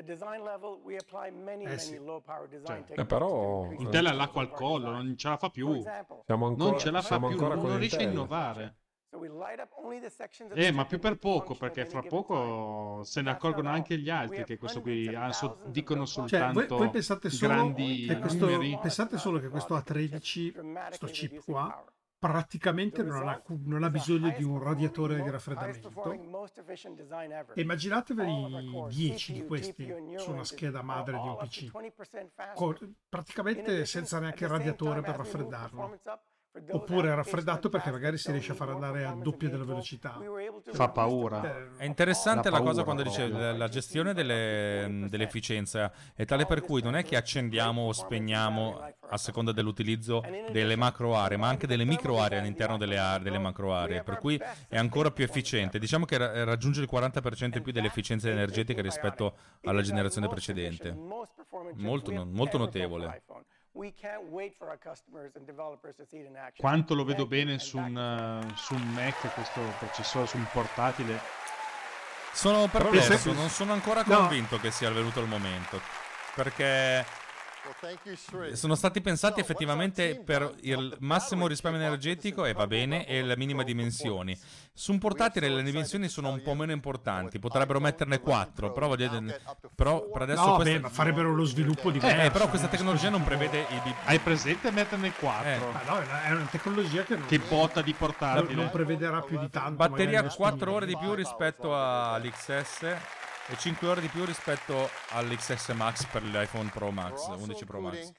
Eh 1.72 1.78
sì. 1.78 1.98
Cioè. 2.66 2.84
Eh, 3.00 3.06
però 3.06 3.70
Intel 3.72 4.06
ha 4.06 4.12
l'acqua 4.12 4.42
al 4.42 4.50
collo, 4.50 4.90
non 4.90 5.16
ce 5.16 5.28
la 5.28 5.36
fa 5.38 5.48
più. 5.48 5.68
Siamo 6.26 6.46
ancora- 6.46 6.70
non 6.70 6.78
ce 6.78 6.90
la 6.90 7.00
fa 7.00 7.06
siamo 7.06 7.28
più, 7.28 7.36
non, 7.40 7.48
non 7.68 7.78
riesce 7.78 7.96
a 7.96 8.02
innovare. 8.10 8.76
Eh, 10.54 10.72
ma 10.72 10.84
più 10.86 10.98
per 10.98 11.16
poco, 11.18 11.54
perché 11.54 11.86
fra 11.86 12.02
poco 12.02 13.02
se 13.04 13.20
ne 13.22 13.30
accorgono 13.30 13.68
anche 13.70 13.98
gli 13.98 14.10
altri 14.10 14.44
che 14.44 14.58
questo 14.58 14.80
qui 14.80 15.06
ha 15.14 15.32
so- 15.32 15.58
dicono 15.66 16.06
Cioè, 16.06 16.22
voi, 16.22 16.28
soltanto 16.28 16.76
voi 16.76 16.90
pensate 16.90 17.30
solo 17.30 17.52
grandi 17.54 18.06
che 18.06 18.18
questo, 18.18 18.46
numeri. 18.50 18.78
pensate 18.80 19.18
solo 19.18 19.38
che 19.38 19.48
questo 19.48 19.76
A13, 19.76 20.52
questo 20.88 21.06
chip 21.06 21.44
qua, 21.44 21.84
praticamente 22.18 23.02
non 23.02 23.28
ha, 23.28 23.42
non 23.66 23.82
ha 23.84 23.90
bisogno 23.90 24.30
di 24.34 24.42
un 24.44 24.58
radiatore 24.62 25.20
di 25.22 25.28
raffreddamento. 25.30 25.90
E 27.54 27.60
Immaginatevi 27.60 28.88
10 28.88 29.32
di 29.34 29.44
questi 29.44 29.94
su 30.16 30.30
una 30.30 30.44
scheda 30.44 30.80
madre 30.82 31.20
di 31.20 31.28
un 31.28 31.36
PC, 31.36 31.70
con- 32.54 32.94
praticamente 33.08 33.84
senza 33.84 34.18
neanche 34.20 34.44
il 34.44 34.50
radiatore 34.50 35.02
per 35.02 35.16
raffreddarlo. 35.16 36.00
Oppure 36.70 37.12
raffreddato 37.12 37.68
perché 37.68 37.90
magari 37.90 38.16
si 38.16 38.30
riesce 38.30 38.52
a 38.52 38.54
far 38.54 38.68
andare 38.68 39.04
al 39.04 39.18
doppio 39.18 39.50
della 39.50 39.64
velocità. 39.64 40.20
Fa 40.72 40.88
paura. 40.88 41.72
È 41.76 41.84
interessante 41.84 42.48
La 42.48 42.58
la 42.58 42.64
cosa 42.64 42.84
quando 42.84 43.02
dice 43.02 43.26
la, 43.26 43.52
la 43.52 43.68
gestione 43.68 44.14
delle- 44.14 45.06
dell'efficienza 45.08 45.92
è 46.14 46.24
tale 46.24 46.46
per 46.46 46.60
cui 46.60 46.80
non 46.80 46.94
è 46.94 47.02
che 47.04 47.16
accendiamo 47.16 47.82
o 47.82 47.92
spegniamo 47.92 48.80
a 49.08 49.16
seconda 49.16 49.50
dell'utilizzo 49.50 50.22
delle 50.52 50.76
macro 50.76 51.16
aree, 51.16 51.36
ma 51.36 51.48
anche 51.48 51.66
delle 51.66 51.84
micro 51.84 52.20
aree 52.20 52.38
all'interno 52.38 52.76
delle, 52.76 52.98
aree, 52.98 53.24
delle 53.24 53.38
macro 53.38 53.74
aree, 53.74 54.04
per 54.04 54.18
cui 54.18 54.40
è 54.68 54.76
ancora 54.78 55.10
più 55.10 55.24
efficiente. 55.24 55.80
Diciamo 55.80 56.04
che 56.04 56.18
ra- 56.18 56.44
raggiunge 56.44 56.80
il 56.80 56.88
40% 56.90 57.56
in 57.56 57.62
più 57.62 57.72
dell'efficienza 57.72 58.30
energetica 58.30 58.80
rispetto 58.80 59.36
alla 59.64 59.82
generazione 59.82 60.28
precedente. 60.28 60.92
Molto, 61.74 62.24
molto 62.24 62.58
notevole. 62.58 63.22
We 63.74 63.92
can't 63.92 64.30
wait 64.30 64.54
for 64.56 64.68
our 64.68 64.78
customers 64.78 65.34
and 65.34 65.44
developers 65.46 65.96
to 65.96 66.04
see 66.04 66.18
it 66.20 66.26
in 66.26 66.36
action. 66.36 66.58
Quanto 66.60 66.94
lo 66.94 67.04
vedo 67.04 67.26
bene 67.26 67.58
su 67.58 67.76
un, 67.76 67.98
eh, 67.98 68.54
su 68.56 68.74
un 68.74 68.92
Mac 68.92 69.32
questo 69.34 69.60
processore, 69.80 70.26
su 70.26 70.36
un 70.36 70.46
portatile. 70.52 71.18
Sono 72.32 72.68
perplesso, 72.68 73.32
non 73.32 73.48
sono 73.48 73.72
ancora 73.72 74.02
No. 74.06 74.16
convinto 74.18 74.58
che 74.58 74.70
sia 74.70 74.90
venuto 74.90 75.20
il 75.20 75.26
momento. 75.26 75.80
Perché 76.36 77.04
sono 78.52 78.74
stati 78.74 79.00
pensati 79.00 79.40
effettivamente 79.40 80.20
per 80.24 80.54
il 80.60 80.96
massimo 81.00 81.46
risparmio 81.46 81.80
energetico 81.80 82.44
e 82.44 82.52
va 82.52 82.66
bene, 82.66 83.06
e 83.06 83.22
le 83.22 83.36
minime 83.36 83.64
dimensioni. 83.64 84.38
Su 84.76 84.92
un 84.92 84.98
portatile 84.98 85.48
le 85.48 85.62
dimensioni 85.62 86.08
sono 86.08 86.30
un 86.30 86.42
po' 86.42 86.54
meno 86.54 86.72
importanti, 86.72 87.38
potrebbero 87.38 87.80
metterne 87.80 88.20
4, 88.20 88.72
però, 88.72 88.88
voglio 88.88 89.08
dire- 89.08 89.40
però 89.74 90.08
per 90.10 90.22
adesso 90.22 90.44
No, 90.46 90.54
questa- 90.56 90.74
beh, 90.74 90.80
ma 90.80 90.88
farebbero 90.88 91.32
lo 91.34 91.44
sviluppo 91.44 91.90
di 91.90 91.98
Eh, 92.02 92.30
però 92.30 92.48
questa 92.48 92.66
tecnologia 92.68 93.08
non 93.08 93.22
prevede 93.22 93.60
i 93.60 93.80
bip- 93.82 93.96
Hai 94.04 94.18
presente 94.18 94.70
metterne 94.70 95.12
4? 95.12 95.70
Ma 95.72 95.82
no, 95.86 96.00
è 96.00 96.30
una- 96.32 96.48
tecnologia 96.50 97.02
che 97.04 97.16
non, 97.16 97.26
Che 97.26 97.38
botta 97.38 97.82
di 97.82 97.92
portatile. 97.94 98.54
non 98.54 98.70
prevederà 98.70 99.20
più 99.22 99.38
di 99.38 99.48
tanto. 99.48 99.76
Batteria 99.76 100.22
magari 100.22 100.34
4 100.36 100.72
ore 100.72 100.86
di 100.86 100.96
più 100.96 101.14
rispetto 101.14 101.74
all'XS 101.76 102.96
e 103.48 103.56
5 103.56 103.88
ore 103.88 104.00
di 104.00 104.08
più 104.08 104.24
rispetto 104.24 104.88
all'XS 105.10 105.68
Max 105.70 106.06
per 106.06 106.22
l'iPhone 106.22 106.70
Pro 106.70 106.90
Max, 106.90 107.26
11 107.26 107.64
Pro 107.66 107.80
Max. 107.80 108.12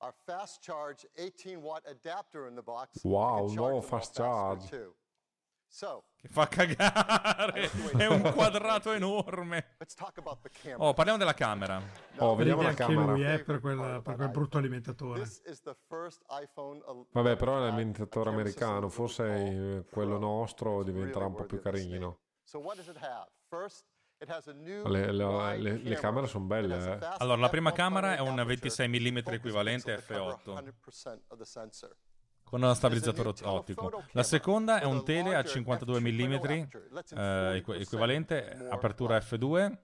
Our 0.00 0.14
fast 0.24 0.62
charge 0.62 1.08
18 1.14 1.58
watt 1.58 1.84
adapter 1.86 2.46
in 2.46 2.54
the 2.54 2.62
box. 2.62 3.02
Wow, 3.02 3.46
can 3.46 3.54
nuovo 3.56 3.80
fast 3.80 4.14
charge. 4.14 4.94
Che 6.16 6.28
fa 6.28 6.46
cagare, 6.48 7.70
è 7.98 8.06
un 8.06 8.32
quadrato 8.32 8.92
enorme. 8.92 9.76
Oh, 10.76 10.94
parliamo 10.94 11.18
della 11.18 11.34
camera. 11.34 11.82
Oh, 12.18 12.34
vediamo 12.36 12.62
la 12.62 12.74
camera. 12.74 13.12
lui 13.12 13.24
eh, 13.24 13.42
per, 13.42 13.60
quel, 13.60 14.00
per 14.02 14.14
quel 14.14 14.30
brutto 14.30 14.58
alimentatore. 14.58 15.24
Vabbè, 17.10 17.36
però 17.36 17.56
è 17.56 17.60
l'alimentatore 17.60 18.30
americano, 18.30 18.88
forse 18.88 19.84
quello 19.90 20.18
nostro 20.18 20.84
diventerà 20.84 21.26
un 21.26 21.34
po' 21.34 21.44
più 21.44 21.60
carino. 21.60 22.20
So 22.44 22.60
what 22.60 22.76
does 22.76 22.86
it 22.86 22.96
have? 22.96 23.28
First, 23.48 23.84
Le, 24.88 25.12
le- 25.12 25.24
wide 25.24 25.62
le- 25.62 25.76
le 25.76 25.94
camere 25.96 26.26
sono 26.26 26.44
belle, 26.46 26.76
eh. 26.76 26.98
Allora, 27.18 27.40
la 27.40 27.48
prima 27.48 27.72
camera 27.72 28.16
è 28.16 28.20
un 28.20 28.42
26 28.44 28.88
mm 28.88 29.18
equivalente 29.26 29.96
f8 29.98 30.40
100% 30.44 31.20
of 31.28 31.38
the 31.38 31.44
sensor. 31.44 31.96
con 32.42 32.62
uno 32.62 32.72
stabilizzatore 32.74 33.28
ot- 33.28 33.42
ottico. 33.44 34.02
La 34.12 34.22
seconda 34.22 34.80
è 34.80 34.84
un 34.84 35.04
tele 35.04 35.34
a 35.36 35.44
52 35.44 36.00
mm 36.00 36.32
eh, 37.16 37.56
equ- 37.56 37.78
equivalente, 37.80 38.66
apertura 38.70 39.18
f2 39.18 39.76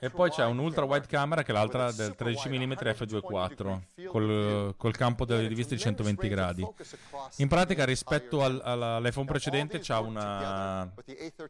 E 0.00 0.08
poi 0.10 0.30
c'è 0.30 0.44
un 0.46 0.58
ultra 0.58 0.84
wide 0.84 1.06
camera 1.06 1.42
che 1.42 1.50
è 1.50 1.54
l'altra 1.54 1.92
del 1.92 2.14
13 2.14 2.48
mm 2.48 2.72
f2.4 2.72 4.06
col, 4.08 4.74
col 4.78 4.96
campo 4.96 5.24
delle 5.26 5.46
riviste 5.46 5.74
di 5.74 5.80
120 5.80 6.28
gradi. 6.28 6.66
In 7.36 7.48
pratica 7.48 7.84
rispetto 7.84 8.42
al- 8.42 8.60
all'iPhone 8.64 9.26
precedente 9.26 9.80
c'ha 9.80 10.00
una, 10.00 10.90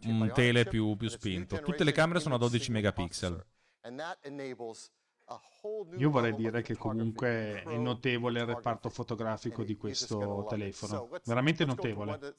un 0.07 0.31
tele 0.35 0.65
più, 0.65 0.97
più 0.97 1.09
spinto. 1.09 1.61
Tutte 1.61 1.85
le 1.85 1.93
camere 1.93 2.19
sono 2.21 2.35
a 2.35 2.39
12 2.39 2.71
megapixel. 2.73 3.45
Io 5.97 6.11
vorrei 6.11 6.35
dire 6.35 6.61
che 6.63 6.77
comunque 6.77 7.63
è 7.63 7.77
notevole 7.77 8.41
il 8.41 8.47
reparto 8.47 8.91
fotografico 8.91 9.63
di 9.63 9.77
questo 9.77 10.45
telefono. 10.49 11.09
Veramente 11.25 11.65
notevole. 11.65 12.35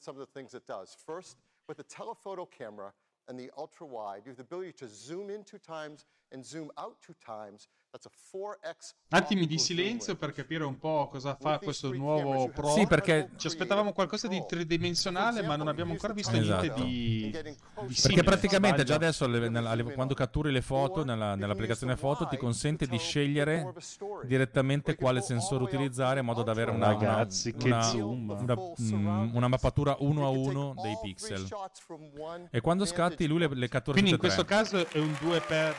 What 3.26 3.40
it- 3.40 3.50
some 3.50 3.66
of 3.66 3.66
the 3.66 3.66
things 3.66 3.66
it 3.66 3.66
does. 3.66 3.66
First, 3.66 3.66
with 3.66 3.66
the 3.66 3.66
telephoto 3.66 3.66
camera 3.66 3.66
and 3.66 3.66
the 3.66 3.66
ultra 3.66 3.86
wide, 3.86 4.22
you 4.24 4.30
have 4.30 4.36
the 4.36 4.42
ability 4.42 4.72
to 4.72 4.88
zoom 4.88 5.30
in 5.30 5.44
two 5.44 5.58
times 5.58 6.04
and 6.32 6.44
zoom 6.44 6.70
out 6.78 7.00
two 7.02 7.14
times. 7.14 7.68
Attimi 9.10 9.46
di 9.46 9.58
silenzio 9.58 10.16
per 10.16 10.32
capire 10.32 10.64
un 10.64 10.78
po' 10.78 11.08
cosa 11.10 11.36
fa 11.40 11.58
questo 11.58 11.92
nuovo 11.92 12.48
Pro. 12.48 12.68
Sì, 12.70 12.86
perché- 12.86 13.30
ci 13.36 13.46
aspettavamo 13.46 13.92
qualcosa 13.92 14.28
di 14.28 14.42
tridimensionale, 14.46 15.42
ma 15.42 15.56
non 15.56 15.68
abbiamo 15.68 15.92
ancora 15.92 16.12
visto 16.12 16.32
niente 16.32 16.66
Esatto. 16.66 16.82
di, 16.82 17.30
di 17.30 17.94
Perché 18.02 18.22
praticamente 18.22 18.84
già 18.84 18.94
adesso 18.94 19.26
le- 19.26 19.48
nella- 19.48 19.74
quando 19.94 20.14
catturi 20.14 20.50
le 20.52 20.62
foto 20.62 21.04
nella- 21.04 21.34
nell'applicazione 21.34 21.96
foto 21.96 22.26
ti 22.26 22.36
consente 22.36 22.86
di 22.86 22.98
scegliere 22.98 23.72
direttamente 24.24 24.94
quale 24.96 25.20
sensore 25.20 25.64
utilizzare 25.64 26.20
in 26.20 26.26
modo 26.26 26.42
da 26.42 26.52
avere 26.52 26.70
una, 26.70 26.94
una- 26.94 27.26
una- 27.64 27.82
zoom. 27.82 28.30
una- 28.30 28.56
mm, 28.80 29.34
una 29.34 29.48
mappatura 29.48 29.96
uno 30.00 30.26
a 30.26 30.28
uno 30.30 30.74
dei 30.82 30.96
pixel. 31.00 31.46
E 32.50 32.60
quando 32.60 32.84
scatti 32.84 33.26
lui 33.26 33.38
le, 33.40 33.48
le 33.54 33.68
cattura 33.68 33.92
Quindi 33.92 34.10
in 34.10 34.18
questo 34.18 34.44
caso 34.44 34.86
è 34.88 34.98
un 34.98 35.14
2 35.20 35.40
per 35.40 35.74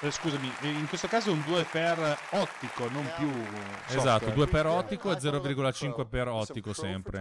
eh, 0.00 0.10
scusami, 0.10 0.52
in 0.62 0.86
questo 0.88 1.06
caso 1.08 1.30
è 1.30 1.32
un 1.32 1.42
2 1.46 1.64
per 1.70 2.18
ottico, 2.32 2.88
non 2.90 3.08
più 3.16 3.30
Esatto, 3.88 4.26
software. 4.26 4.34
2 4.34 4.46
per 4.48 4.66
ottico 4.66 5.12
e 5.12 5.16
0,5 5.16 6.08
per 6.08 6.28
ottico 6.28 6.72
sempre. 6.72 7.20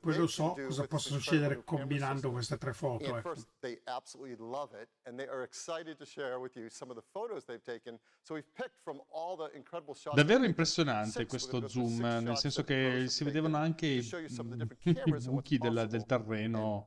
Quello 0.00 0.26
so 0.26 0.52
cosa 0.66 0.86
possa 0.86 1.10
succedere 1.10 1.62
combinando 1.64 2.30
queste 2.30 2.56
tre 2.56 2.72
foto. 2.72 3.04
Ecco. 3.04 3.20
first, 3.34 3.48
they 3.60 3.80
absolutely 3.84 4.36
love 4.38 4.80
it, 4.80 4.88
and 5.04 5.16
they 5.18 5.26
are 5.28 5.42
excited 5.42 5.96
to 5.96 6.04
share 6.04 6.36
with 6.36 6.56
you 6.56 6.68
some 6.70 6.90
of 6.90 6.96
the 6.96 7.04
photos 7.12 7.44
they've 7.44 7.62
taken. 7.62 7.98
So 8.22 8.34
we've 8.34 8.48
picked 8.54 8.78
from 8.82 9.02
all 9.12 9.36
the 9.36 9.54
incredible 9.56 9.94
shots. 9.94 10.16
Davvero 10.16 10.44
impressionante 10.44 11.26
questo 11.26 11.66
zoom, 11.68 11.98
nel 12.00 12.36
senso 12.36 12.64
che 12.64 13.04
si 13.08 13.24
vedevano 13.24 13.56
anche 13.56 13.86
i 14.00 14.08
i 14.84 14.96
buchi 15.24 15.58
della- 15.58 15.86
del 15.86 16.04
terreno. 16.06 16.86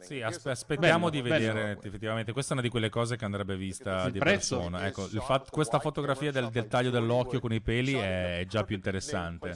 Sì, 0.00 0.20
aspe- 0.20 0.50
aspettiamo 0.50 1.08
Bello, 1.10 1.22
di 1.22 1.28
bello. 1.28 1.52
vedere 1.52 1.78
effettivamente. 1.82 2.32
Questa 2.32 2.50
è 2.50 2.54
una 2.54 2.62
di 2.62 2.68
quelle 2.70 2.88
cose 2.90 3.16
che 3.16 3.24
andrebbe 3.24 3.56
vista 3.56 3.61
Il 4.06 4.12
di 4.12 4.18
prezzo? 4.18 4.56
persona. 4.56 4.86
Ecco, 4.86 5.04
il 5.04 5.20
fat- 5.22 5.50
questa 5.50 5.78
fotografia 5.80 6.30
del, 6.30 6.50
del 6.50 6.66
taglio 6.68 6.90
dell'occhio 6.90 7.40
con 7.40 7.52
i 7.52 7.60
peli 7.60 7.94
è 7.94 8.44
già 8.48 8.64
più 8.64 8.74
interessante. 8.76 9.48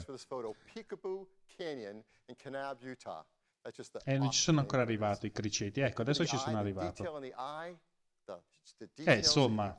E 4.05 4.17
non 4.17 4.31
ci 4.31 4.39
sono 4.41 4.59
ancora 4.59 4.81
arrivati 4.81 5.27
i 5.27 5.31
criceti. 5.31 5.81
Ecco, 5.81 6.01
adesso 6.01 6.25
ci 6.25 6.37
sono 6.37 6.57
arrivato. 6.57 7.03
Eh, 9.11 9.17
insomma. 9.17 9.75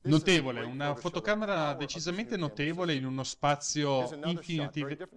Notevole, 0.00 0.62
una 0.62 0.94
fotocamera 0.94 1.74
decisamente 1.74 2.36
notevole 2.36 2.94
in 2.94 3.04
uno 3.04 3.24
spazio 3.24 4.02
also 4.02 4.20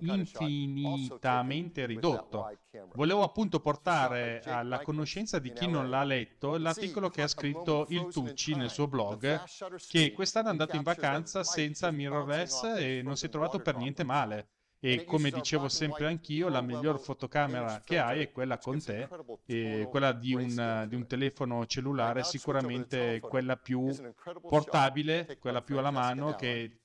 infinitamente 0.08 1.86
ridotto. 1.86 2.58
Volevo 2.96 3.22
appunto 3.24 3.60
portare 3.60 4.42
alla 4.44 4.82
conoscenza 4.82 5.38
di 5.38 5.54
chi 5.54 5.68
non 5.68 5.90
l'ha 5.90 6.04
letto 6.04 6.58
l'articolo 6.58 7.10
che 7.10 7.22
ha 7.22 7.28
scritto 7.28 7.86
il 7.90 8.08
Tucci 8.12 8.56
nel 8.56 8.72
suo 8.72 8.88
blog, 8.88 9.44
che 9.88 10.12
quest'anno 10.14 10.48
è 10.48 10.52
andato 10.52 10.76
in 10.76 10.84
vacanza 10.84 11.44
senza 11.44 11.92
mirrorless 11.92 12.64
e 12.76 13.02
non 13.04 13.16
si 13.16 13.28
è 13.28 13.30
trovato 13.30 13.60
per 13.60 13.78
niente 13.78 14.04
male. 14.04 14.48
E 14.84 15.06
come 15.06 15.30
dicevo 15.30 15.70
sempre 15.70 16.08
anch'io, 16.08 16.50
la 16.50 16.62
miglior 16.62 17.00
fotocamera 17.00 17.82
che 17.86 18.00
hai 18.00 18.22
è 18.22 18.32
quella 18.32 18.58
con 18.58 18.84
te, 18.84 19.08
e 19.46 19.88
quella 19.88 20.12
di 20.12 20.34
un, 20.34 20.86
di 20.90 20.96
un 20.96 21.06
telefono 21.06 21.68
cellulare, 21.68 22.24
sicuramente 22.24 23.20
quella 23.20 23.58
più 23.58 23.94
portabile, 24.42 25.38
quella 25.38 25.62
più 25.62 25.78
alla 25.78 25.92
mano, 25.92 26.34
che 26.34 26.80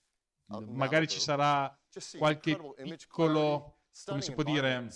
magari 0.67 1.09
ci 1.09 1.21
sarà 1.21 1.75
qualche 2.19 2.59
piccolo, 2.83 3.79
come 4.05 4.21
si 4.21 4.33
può 4.35 4.43
dire, 4.43 4.79
mm, 4.83 4.89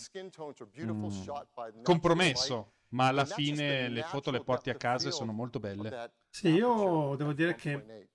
compromesso, 1.82 2.74
ma 2.88 3.08
alla 3.08 3.24
fine 3.24 3.88
le 3.88 4.02
foto 4.02 4.30
le 4.30 4.44
porti 4.44 4.68
a 4.68 4.74
casa 4.74 5.08
e 5.08 5.12
sono 5.12 5.32
molto 5.32 5.58
belle. 5.58 6.12
Sì, 6.28 6.48
io 6.48 7.14
devo 7.16 7.32
dire 7.32 7.54
che 7.54 8.09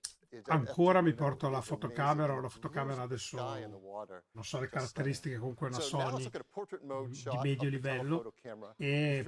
ancora 0.46 1.00
mi 1.00 1.14
porto 1.14 1.48
la 1.48 1.60
fotocamera 1.60 2.32
o 2.34 2.40
la 2.40 2.48
fotocamera 2.48 3.02
adesso 3.02 3.36
non 3.36 4.44
so 4.44 4.60
le 4.60 4.68
caratteristiche 4.68 5.38
comunque 5.38 5.68
una 5.68 5.80
Sony 5.80 6.28
di 6.28 7.38
medio 7.42 7.68
livello 7.68 8.32
e 8.76 9.24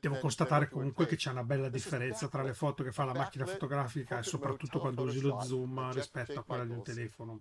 devo 0.00 0.18
constatare 0.18 0.68
comunque 0.68 1.06
che 1.06 1.16
c'è 1.16 1.30
una 1.30 1.44
bella 1.44 1.68
differenza 1.68 2.28
tra 2.28 2.42
le 2.42 2.54
foto 2.54 2.82
che 2.82 2.92
fa 2.92 3.04
la 3.04 3.14
macchina 3.14 3.46
fotografica 3.46 4.18
e 4.18 4.22
soprattutto 4.22 4.78
quando 4.78 5.02
usi 5.02 5.20
lo 5.20 5.40
zoom 5.40 5.92
rispetto 5.92 6.40
a 6.40 6.44
quella 6.44 6.64
di 6.64 6.72
un 6.72 6.82
telefono. 6.82 7.40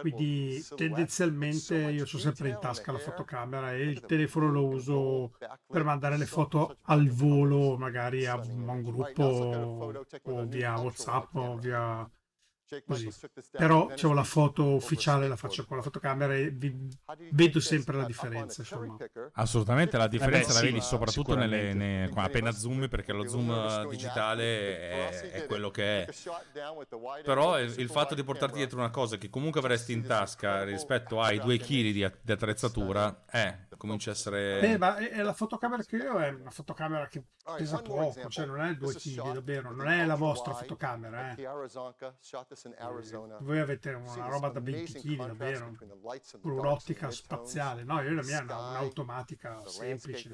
Quindi 0.00 0.64
tendenzialmente 0.74 1.76
io 1.76 2.04
ho 2.04 2.18
sempre 2.18 2.48
in 2.50 2.58
tasca 2.60 2.92
la 2.92 2.98
fotocamera 2.98 3.72
e 3.72 3.82
il 3.82 4.00
telefono 4.00 4.50
lo 4.50 4.66
uso 4.66 5.32
per 5.66 5.84
mandare 5.84 6.16
le 6.16 6.26
foto 6.26 6.76
al 6.82 7.08
volo 7.08 7.76
magari 7.76 8.26
a 8.26 8.36
un 8.36 8.82
gruppo 8.82 9.22
o 10.22 10.44
via 10.46 10.78
whatsapp 10.78 11.34
o 11.34 11.56
via 11.56 11.93
uh, 11.94 12.04
così 12.86 13.12
però 13.50 13.86
c'ho 13.88 14.12
la 14.12 14.24
foto 14.24 14.74
ufficiale 14.74 15.28
la 15.28 15.36
faccio 15.36 15.64
con 15.64 15.76
la 15.76 15.82
fotocamera 15.82 16.34
e 16.34 16.50
vi- 16.50 16.88
vedo 17.30 17.60
sempre 17.60 17.96
la 17.96 18.04
differenza 18.04 18.62
insomma 18.62 18.96
Assolutamente 19.34 19.96
la 19.96 20.06
differenza 20.08 20.38
Eh 20.44 20.46
beh, 20.48 20.52
la 20.52 20.58
sì, 20.60 20.64
vedi 20.66 20.80
soprattutto 20.80 21.34
nelle, 21.34 21.72
ne- 21.74 22.10
appena 22.14 22.50
zoom 22.52 22.88
perché 22.88 23.12
lo 23.12 23.26
zoom 23.28 23.50
eh, 23.50 23.86
digitale 23.88 24.88
è, 24.88 25.30
è 25.30 25.46
quello 25.46 25.70
che 25.70 26.04
è. 26.04 26.12
Però 27.22 27.60
il, 27.60 27.88
fatto 27.88 28.14
di 28.14 28.24
portarti 28.24 28.56
dietro 28.56 28.78
una 28.78 28.90
cosa 28.90 29.16
che 29.16 29.30
comunque 29.30 29.60
avresti 29.60 29.92
in 29.92 30.04
tasca 30.06 30.64
rispetto 30.64 31.20
ai 31.20 31.38
due 31.40 31.58
chili 31.58 31.92
di, 31.92 32.10
di 32.22 32.32
attrezzatura, 32.32 33.24
eh, 33.30 33.66
comincia 33.76 34.10
a 34.10 34.12
essere... 34.14 34.60
Eh, 34.60 34.78
ma 34.78 34.96
è- 34.96 35.10
è 35.10 35.22
la 35.22 35.32
fotocamera 35.32 35.82
che 35.82 35.96
io 35.96 36.14
ho 36.14 36.18
è 36.18 36.28
una 36.30 36.50
fotocamera 36.50 37.06
che 37.08 37.22
pesa 37.56 37.80
poco, 37.82 38.28
cioè 38.28 38.46
non 38.46 38.60
è 38.60 38.74
2 38.74 38.94
kg 38.94 39.32
davvero, 39.32 39.72
non 39.72 39.88
è 39.88 40.04
la 40.04 40.14
vostra 40.14 40.54
fotocamera. 40.54 41.34
Eh. 41.34 41.46
Voi 43.40 43.58
avete 43.58 43.90
una 43.92 44.26
roba 44.28 44.48
da 44.48 44.60
20 44.60 45.00
kg 45.00 45.26
davvero, 45.26 45.74
con 46.40 46.50
un'ottica 46.52 47.10
spaziale. 47.10 47.84
No, 47.84 48.00
io 48.02 48.14
la 48.14 48.22
mia 48.22 48.40
è 48.40 48.42
una- 48.42 48.68
un'automatica 48.70 49.62
semplice. 49.66 50.28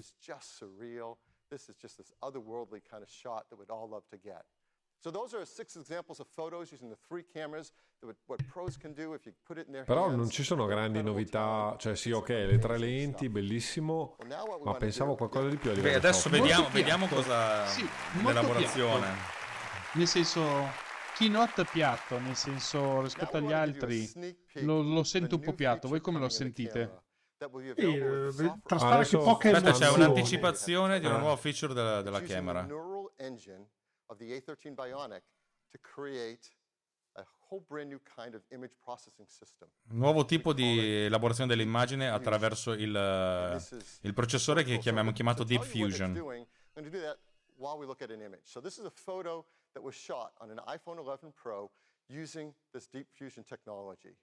This 1.49 1.69
is 1.69 1.75
just 1.77 1.97
this 1.97 2.13
otherworldly 2.21 2.81
kind 2.89 3.03
of 3.03 3.09
shot 3.09 3.49
that 3.49 3.59
we'd 3.59 3.71
all 3.71 3.89
love 3.89 4.05
to 4.11 4.17
get. 4.17 4.45
So 5.03 5.11
those 5.11 5.35
are 5.35 5.45
six 5.45 5.75
examples 5.75 6.21
of 6.21 6.29
photos 6.29 6.71
using 6.71 6.89
the 6.91 6.99
three 7.09 7.25
cameras. 7.25 7.73
That 7.99 8.07
would, 8.07 8.17
what 8.27 8.45
pros 8.47 8.77
can 8.77 8.93
do 8.95 9.15
if 9.15 9.25
you 9.27 9.33
put 9.45 9.57
it 9.59 9.67
in 9.67 9.73
their 9.73 9.85
Però 9.85 10.05
hands. 10.05 10.17
non 10.17 10.29
ci 10.31 10.45
sono 10.45 10.67
grandi 10.67 11.03
novità, 11.03 11.75
cioè 11.79 11.97
sì 11.97 12.13
ok, 12.13 12.29
le 12.29 12.59
tre 12.59 12.79
lenti, 12.79 13.29
bellissimo, 13.29 14.17
ma 14.63 14.75
pensavo 14.75 15.17
qualcosa 15.17 15.49
di 15.49 15.57
più 15.57 15.71
a 15.71 15.73
Beh, 15.73 15.79
livello 15.81 15.97
adesso 15.97 16.29
foto. 16.29 16.41
vediamo, 16.43 16.69
vediamo 16.69 17.07
cosa... 17.09 17.67
Sì, 17.67 17.85
l'elaborazione. 18.23 19.09
Nel 19.95 20.07
senso, 20.07 20.41
keynote 21.21 21.65
piatto, 21.67 22.19
nel 22.19 22.35
senso 22.35 23.03
rispetto 23.03 23.37
agli 23.37 23.53
altri 23.53 24.11
lo, 24.63 24.81
lo 24.81 25.03
sento 25.05 25.35
un 25.35 25.43
po' 25.43 25.53
piatto. 25.53 25.87
Voi 25.87 26.01
come 26.01 26.19
lo 26.19 26.31
sentite? 26.31 27.03
Sì, 27.37 27.45
eh, 27.77 28.31
traspare 28.65 29.05
che 29.05 29.17
Adesso- 29.17 29.19
poche 29.19 29.51
Aspetta, 29.51 29.73
c'è 29.73 29.91
un'anticipazione 29.91 30.99
di 30.99 31.05
una 31.07 31.17
Ah. 31.17 31.19
nuova 31.19 31.37
feature 31.37 31.73
della, 31.75 32.01
della 32.03 32.23
camera. 32.23 32.63
the 32.63 32.67
neural 32.69 33.11
engine 33.17 33.67
of 34.07 34.17
the 34.19 34.25
A13 34.35 34.73
Bionic 34.75 35.23
to 35.71 35.79
create 35.81 36.49
a 37.17 37.27
whole 37.49 37.63
brand 37.67 37.89
new 37.91 38.01
kind 38.15 38.35
of 38.35 38.43
image 38.49 38.75
processing 38.83 39.27
system. 39.29 39.69
Nuovo 39.89 40.25
tipo 40.25 40.53
di 40.55 41.05
elaborazione 41.05 41.49
dell'immagine 41.55 42.09
attraverso 42.09 42.73
il, 42.73 43.59
il 44.03 44.15
processore 44.15 44.63
che 44.63 44.79
chiamiamo 44.79 45.13
chiamato 45.13 45.45
Deep 45.45 45.65
Fusion. 45.65 46.15
So 48.43 48.61
this 48.61 48.77
is 48.79 48.85
a 48.85 48.91
photo 49.05 49.47
that 49.75 49.83
was 49.83 49.95
shot 49.95 50.33
on 50.41 50.51
an 50.51 50.61
iPhone 50.69 50.99
11 50.99 51.33
Pro 51.35 51.71
using 52.09 52.53
this 52.73 52.87
Deep 52.87 53.07
Fusion 53.13 53.45
technology. 53.45 54.17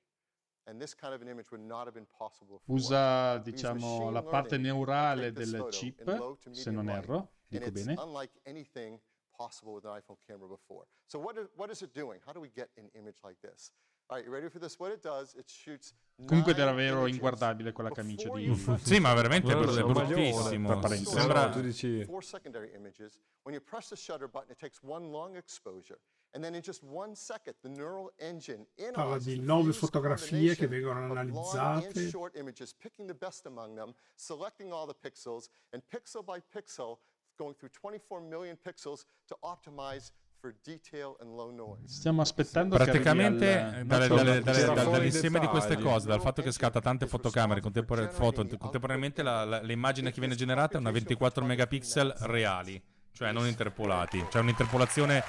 And 0.68 0.82
this 0.82 0.94
kind 0.94 1.14
of 1.14 1.22
an 1.22 1.30
image 1.30 1.50
would 1.52 1.62
not 1.62 1.88
have 1.88 1.94
been 1.94 2.08
possible. 2.18 2.62
Usa, 2.68 3.42
diciamo, 3.44 4.12
la 4.12 4.22
parte 4.22 4.58
neurale 4.58 5.32
del 5.32 5.70
chip, 5.72 6.02
in 6.06 6.20
low 6.20 6.38
to 6.44 6.54
se 6.54 6.72
non 6.72 6.90
erro, 6.90 7.30
dico 7.50 7.72
bene. 7.72 7.96
unlike 7.98 8.32
anything 8.46 9.00
possible 9.38 9.74
with 9.74 9.86
an 9.86 9.92
iPhone 9.92 10.18
camera 10.28 10.50
before. 10.50 10.86
So 11.08 11.20
what 11.20 11.38
is, 11.38 11.48
what 11.56 11.72
is 11.72 11.82
it 11.84 11.94
doing? 11.94 12.20
How 12.26 12.34
do 12.34 12.42
we 12.42 12.50
get 12.50 12.70
an 12.78 12.90
image 12.96 13.20
like 13.24 13.38
this? 13.42 13.72
All 14.10 14.18
right, 14.18 14.26
you 14.26 14.32
ready 14.32 14.50
for 14.50 14.60
this? 14.60 14.78
What 14.78 14.92
it 14.92 15.02
does, 15.02 15.36
it 15.36 15.50
shoots 15.50 15.94
Comunque 16.26 16.56
davvero 16.56 17.02
images 17.02 17.16
inguardabile 17.16 17.72
quella 17.72 17.92
camicia 17.92 18.30
di... 18.30 18.52
Sì, 18.82 19.00
ma 19.00 19.14
veramente 19.14 19.52
è 19.52 19.56
No, 19.56 19.94
bruttissimo. 19.94 20.88
Sembra... 21.06 21.50
tu 21.50 21.62
dici... 21.62 22.04
four 22.06 22.24
secondary 22.24 22.74
images. 22.74 23.20
When 23.44 23.54
you 23.54 23.64
press 23.64 23.90
the 23.90 23.96
shutter 23.96 24.28
button, 24.28 24.50
it 24.50 24.58
takes 24.58 24.80
one 24.82 25.12
long 25.12 25.36
exposure. 25.36 26.00
And 26.34 26.44
then 26.44 26.56
in 26.56 26.62
just 26.62 26.84
one 26.84 27.16
second, 27.16 27.56
the 27.62 27.70
neural 27.70 28.12
engine 28.18 28.66
Parla 28.76 29.14
analyzes 29.14 29.34
di 29.34 29.40
nove 29.40 29.74
fotografie 29.74 30.56
che 30.56 30.68
vengono 30.68 31.00
analizzate. 31.00 32.10
short 32.10 32.36
images, 32.36 32.74
picking 32.74 33.08
the 33.08 33.16
best 33.16 33.46
among 33.46 33.76
them, 33.76 33.94
selecting 34.16 34.72
all 34.72 34.88
the 34.88 34.96
pixels, 34.96 35.50
and 35.72 35.84
pixel 35.88 36.24
by 36.24 36.40
pixel, 36.52 36.98
going 37.38 37.56
through 37.56 37.72
24 37.72 38.22
million 38.22 38.58
pixels 38.58 39.06
to 39.28 39.38
optimize 39.44 40.12
for 40.40 40.56
detail 40.64 41.16
and 41.20 41.32
low 41.36 41.52
noise. 41.52 41.88
Stiamo 41.88 42.22
aspettando 42.22 42.76
Praticamente 42.76 43.58
al- 43.60 43.86
dalle- 43.86 44.08
dalle- 44.08 44.42
dalle- 44.42 44.90
dall'insieme 44.90 45.40
di 45.40 45.48
queste 45.48 45.78
cose, 45.78 46.08
dal 46.08 46.22
fatto 46.22 46.42
che 46.42 46.52
scatta 46.52 46.80
tante 46.80 47.08
fotocamere, 47.08 47.62
contempore- 47.62 48.08
foto, 48.10 48.46
contemporaneamente 48.58 49.24
la- 49.24 49.44
la- 49.46 49.62
l'immagine 49.62 50.12
che 50.12 50.20
viene 50.20 50.36
generata 50.36 50.78
è 50.78 50.80
una 50.80 50.92
24 50.92 51.44
megapixel 51.46 52.14
reali, 52.22 52.82
cioè 53.12 53.32
non 53.32 53.48
interpolati. 53.48 54.26
C'è 54.30 54.40
un'interpolazione 54.40 55.24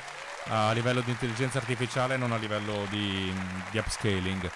a 0.50 0.72
livello 0.72 1.00
di 1.00 1.10
intelligenza 1.10 1.58
artificiale, 1.58 2.16
non 2.16 2.32
a 2.32 2.36
livello 2.36 2.86
di, 2.90 3.32
di 3.70 3.78
upscaling. 3.78 4.50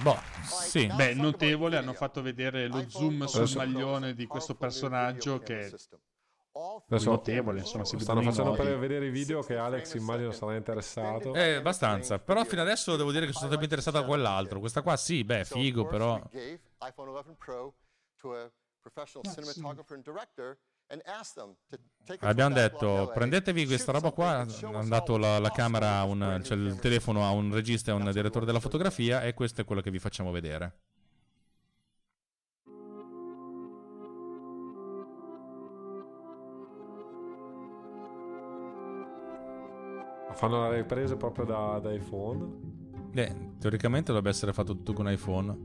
Boh, 0.00 0.20
sì. 0.42 0.86
Beh, 0.94 1.14
notevole, 1.14 1.76
hanno 1.76 1.92
fatto 1.92 2.22
vedere 2.22 2.68
lo 2.68 2.88
zoom 2.88 3.24
sul 3.26 3.50
maglione 3.56 4.14
di 4.14 4.26
questo 4.26 4.54
personaggio 4.54 5.40
che 5.40 5.72
Adesso 6.88 7.10
notevole, 7.10 7.60
insomma, 7.60 7.84
si 7.84 7.98
stanno 7.98 8.22
facendo 8.22 8.50
nodi. 8.50 8.62
per 8.62 8.78
vedere 8.78 9.06
i 9.06 9.10
video 9.10 9.42
che 9.42 9.56
Alex 9.56 9.94
immagino 9.94 10.32
sarà 10.32 10.56
interessato. 10.56 11.34
Eh, 11.34 11.54
abbastanza. 11.54 12.18
Però 12.18 12.44
fino 12.44 12.62
adesso 12.62 12.96
devo 12.96 13.12
dire 13.12 13.26
che 13.26 13.32
sono 13.32 13.46
stato 13.46 13.56
più 13.56 13.64
interessato 13.64 13.98
a 13.98 14.04
quell'altro. 14.04 14.58
Questa 14.58 14.82
qua 14.82 14.96
sì, 14.96 15.22
beh, 15.22 15.44
figo, 15.44 15.86
però. 15.86 16.14
We 16.14 16.28
gave 16.30 16.60
iPhone 16.80 17.10
11 17.10 17.36
Pro 17.36 17.74
to 18.16 18.34
a 18.34 18.50
professional 18.80 19.32
cinematographer 19.32 19.94
and 19.94 20.04
director 20.04 20.58
and 20.88 21.02
asked 21.04 21.34
them 21.34 21.54
to 21.70 21.78
take 22.04 22.14
it 22.14 22.20
to 22.20 22.26
a 22.26 22.30
Abbiamo 22.30 22.54
detto, 22.54 23.10
prendetevi 23.12 23.66
questa 23.66 23.92
roba 23.92 24.10
qua, 24.10 24.46
hanno 24.62 24.88
dato 24.88 25.16
la, 25.16 25.38
la 25.38 25.50
camera, 25.50 26.02
un, 26.04 26.40
cioè 26.44 26.56
il 26.56 26.78
telefono 26.80 27.24
a 27.24 27.30
un 27.30 27.52
regista 27.52 27.90
e 27.90 27.94
a 27.94 27.96
un 27.96 28.10
direttore 28.10 28.46
della 28.46 28.60
fotografia 28.60 29.22
e 29.22 29.34
questo 29.34 29.60
è 29.60 29.64
quello 29.64 29.80
che 29.80 29.90
vi 29.90 29.98
facciamo 29.98 30.30
vedere. 30.30 30.78
Fanno 40.38 40.70
le 40.70 40.76
riprese 40.76 41.16
proprio 41.16 41.44
da, 41.44 41.80
da 41.82 41.92
iPhone. 41.92 42.46
Eh, 43.12 43.34
teoricamente 43.58 44.12
dovrebbe 44.12 44.28
essere 44.28 44.52
fatto 44.52 44.72
tutto 44.72 44.92
con 44.92 45.10
iPhone. 45.10 45.58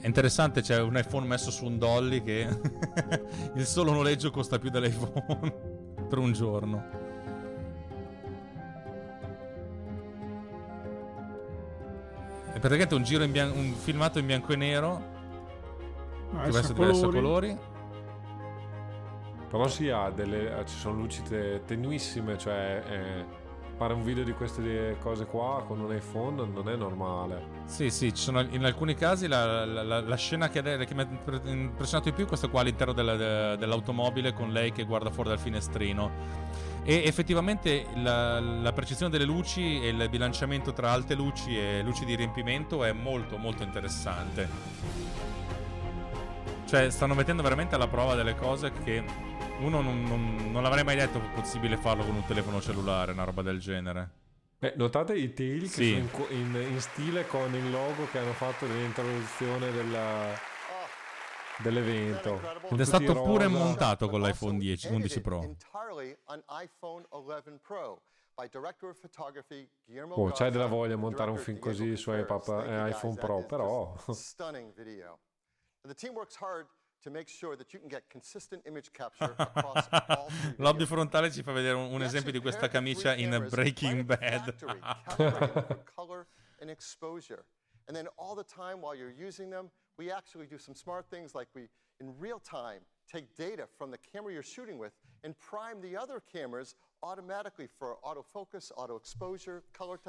È 0.00 0.06
interessante, 0.06 0.62
c'è 0.62 0.80
un 0.80 0.96
iPhone 0.96 1.26
messo 1.26 1.50
su 1.50 1.66
un 1.66 1.76
dolly 1.76 2.22
che 2.22 2.48
il 3.54 3.66
solo 3.66 3.92
noleggio 3.92 4.30
costa 4.30 4.58
più 4.58 4.70
dell'iPhone 4.70 5.52
per 6.08 6.16
un 6.16 6.32
giorno. 6.32 6.84
È 12.46 12.58
praticamente 12.58 12.94
un 12.94 13.02
giro 13.02 13.24
in 13.24 13.30
bian- 13.30 13.52
un 13.54 13.74
filmato 13.74 14.18
in 14.18 14.24
bianco 14.24 14.54
e 14.54 14.56
nero 14.56 15.14
che 16.30 16.36
Adesso 16.38 16.50
va 16.50 16.56
a 16.56 16.60
essere 16.60 16.72
diverso 16.72 17.08
a 17.08 17.12
colori. 17.12 17.74
Però 19.56 19.68
sì, 19.68 19.88
ha 19.88 20.10
delle, 20.10 20.62
ci 20.66 20.76
sono 20.76 20.96
luci 20.96 21.22
te- 21.22 21.62
tenuissime, 21.64 22.36
cioè 22.36 22.82
eh, 22.86 23.24
fare 23.78 23.94
un 23.94 24.02
video 24.02 24.22
di 24.22 24.32
queste 24.32 24.98
cose 25.00 25.24
qua 25.24 25.64
con 25.66 25.80
un 25.80 25.94
iPhone 25.94 26.44
non 26.46 26.68
è 26.68 26.76
normale. 26.76 27.42
Sì, 27.64 27.88
sì, 27.88 28.10
sono 28.12 28.42
in 28.42 28.66
alcuni 28.66 28.94
casi 28.94 29.26
la, 29.26 29.64
la- 29.64 29.82
la- 29.82 30.00
la 30.02 30.16
scena 30.16 30.50
che, 30.50 30.60
che 30.60 30.94
mi 30.94 31.00
ha 31.00 31.06
impre- 31.10 31.40
impressionato 31.50 32.10
di 32.10 32.14
più 32.14 32.26
è 32.26 32.28
questa 32.28 32.48
qua 32.48 32.60
all'interno 32.60 32.92
della- 32.92 33.16
de- 33.16 33.56
dell'automobile 33.56 34.34
con 34.34 34.52
lei 34.52 34.72
che 34.72 34.84
guarda 34.84 35.10
fuori 35.10 35.30
dal 35.30 35.38
finestrino. 35.38 36.10
E 36.84 37.04
effettivamente 37.06 37.86
la, 37.94 38.38
precisione 38.74 39.10
delle 39.10 39.24
luci 39.24 39.80
e 39.80 39.88
il 39.88 40.06
bilanciamento 40.10 40.74
tra 40.74 40.90
alte 40.90 41.14
luci 41.14 41.58
e 41.58 41.80
luci 41.82 42.04
di 42.04 42.14
riempimento 42.14 42.84
è 42.84 42.92
molto 42.92 43.38
molto 43.38 43.62
interessante. 43.62 45.25
Cioè, 46.66 46.90
stanno 46.90 47.14
mettendo 47.14 47.42
veramente 47.42 47.76
alla 47.76 47.86
prova 47.86 48.14
delle 48.16 48.34
cose 48.34 48.72
che 48.72 49.02
uno 49.60 49.80
non, 49.80 50.02
non, 50.02 50.50
non 50.50 50.62
l'avrei 50.62 50.82
mai 50.82 50.96
detto 50.96 51.20
possibile 51.34 51.76
farlo 51.76 52.04
con 52.04 52.16
un 52.16 52.24
telefono 52.26 52.60
cellulare, 52.60 53.12
una 53.12 53.24
roba 53.24 53.42
del 53.42 53.60
genere. 53.60 54.10
Beh, 54.58 54.72
notate 54.76 55.14
i 55.16 55.32
tail 55.32 55.60
che 55.62 55.68
Sì. 55.68 56.08
sono 56.10 56.26
in, 56.30 56.54
in- 56.54 56.72
in 56.72 56.80
stile 56.80 57.26
con 57.26 57.54
il 57.54 57.70
logo 57.70 58.08
che 58.10 58.18
hanno 58.18 58.32
fatto 58.32 58.66
nell'introduzione 58.66 59.70
della- 59.70 60.34
dell'evento. 61.58 62.40
Ed 62.70 62.80
è 62.80 62.84
stato 62.84 63.22
pure 63.22 63.46
montato 63.46 64.08
con 64.08 64.20
l'iPhone 64.20 64.58
10, 64.58 64.88
11 64.88 65.20
Pro. 65.20 65.42
entirely 65.42 66.16
on 66.26 66.42
iPhone 66.62 67.04
11 67.10 67.60
Pro 67.62 68.02
by 68.34 68.48
director 68.50 68.90
of 68.90 68.98
photography 69.00 69.68
Guillermo 69.84 70.14
Oh, 70.14 70.30
c'hai 70.32 70.50
della 70.50 70.66
voglia 70.66 70.90
a 70.92 70.94
and 70.94 71.02
montare 71.02 71.30
un 71.30 71.38
film 71.38 71.58
così 71.58 71.96
su 71.96 72.12
iPad, 72.12 72.48
eh, 72.66 72.88
iPhone 72.90 73.14
Pro, 73.14 73.44
però... 73.46 73.94
just 74.06 74.20
stunning 74.22 74.74
video. 74.74 75.18
And 75.86 75.90
the 75.94 75.94
team 75.94 76.16
works 76.16 76.34
hard 76.34 76.66
to 77.04 77.10
make 77.10 77.28
sure 77.28 77.54
that 77.54 77.72
you 77.72 77.78
can 77.78 77.88
get 77.88 78.10
consistent 78.10 78.60
image 78.66 78.92
capture 78.92 79.36
across 79.38 79.86
all 80.08 80.28
Lobby 80.58 80.84
frontale 80.84 81.30
ci 81.30 81.44
fa 81.44 81.52
vedere 81.52 81.76
un, 81.76 81.92
un 81.92 82.02
esempio 82.02 82.32
di 82.32 82.40
questa 82.40 82.66
camicia 82.66 83.14
in 83.14 83.46
Breaking 83.48 84.02
Bad. 84.04 84.56
color 85.94 86.26
and 86.60 86.70
exposure. 86.70 87.44
And 87.86 87.96
then 87.96 88.08
all 88.18 88.34
the 88.34 88.42
time 88.42 88.80
while 88.80 88.96
you're 88.96 89.14
using 89.14 89.48
them, 89.48 89.70
we 89.96 90.10
actually 90.10 90.48
do 90.48 90.58
some 90.58 90.74
smart 90.74 91.08
things 91.08 91.36
like 91.36 91.46
we, 91.54 91.68
in 92.00 92.12
real 92.18 92.40
time, 92.40 92.80
take 93.06 93.32
data 93.36 93.68
from 93.78 93.92
the 93.92 93.98
camera 94.12 94.32
you're 94.32 94.42
shooting 94.42 94.76
with 94.76 94.92
and 95.22 95.38
prime 95.38 95.80
the 95.80 95.96
other 95.96 96.20
cameras 96.20 96.74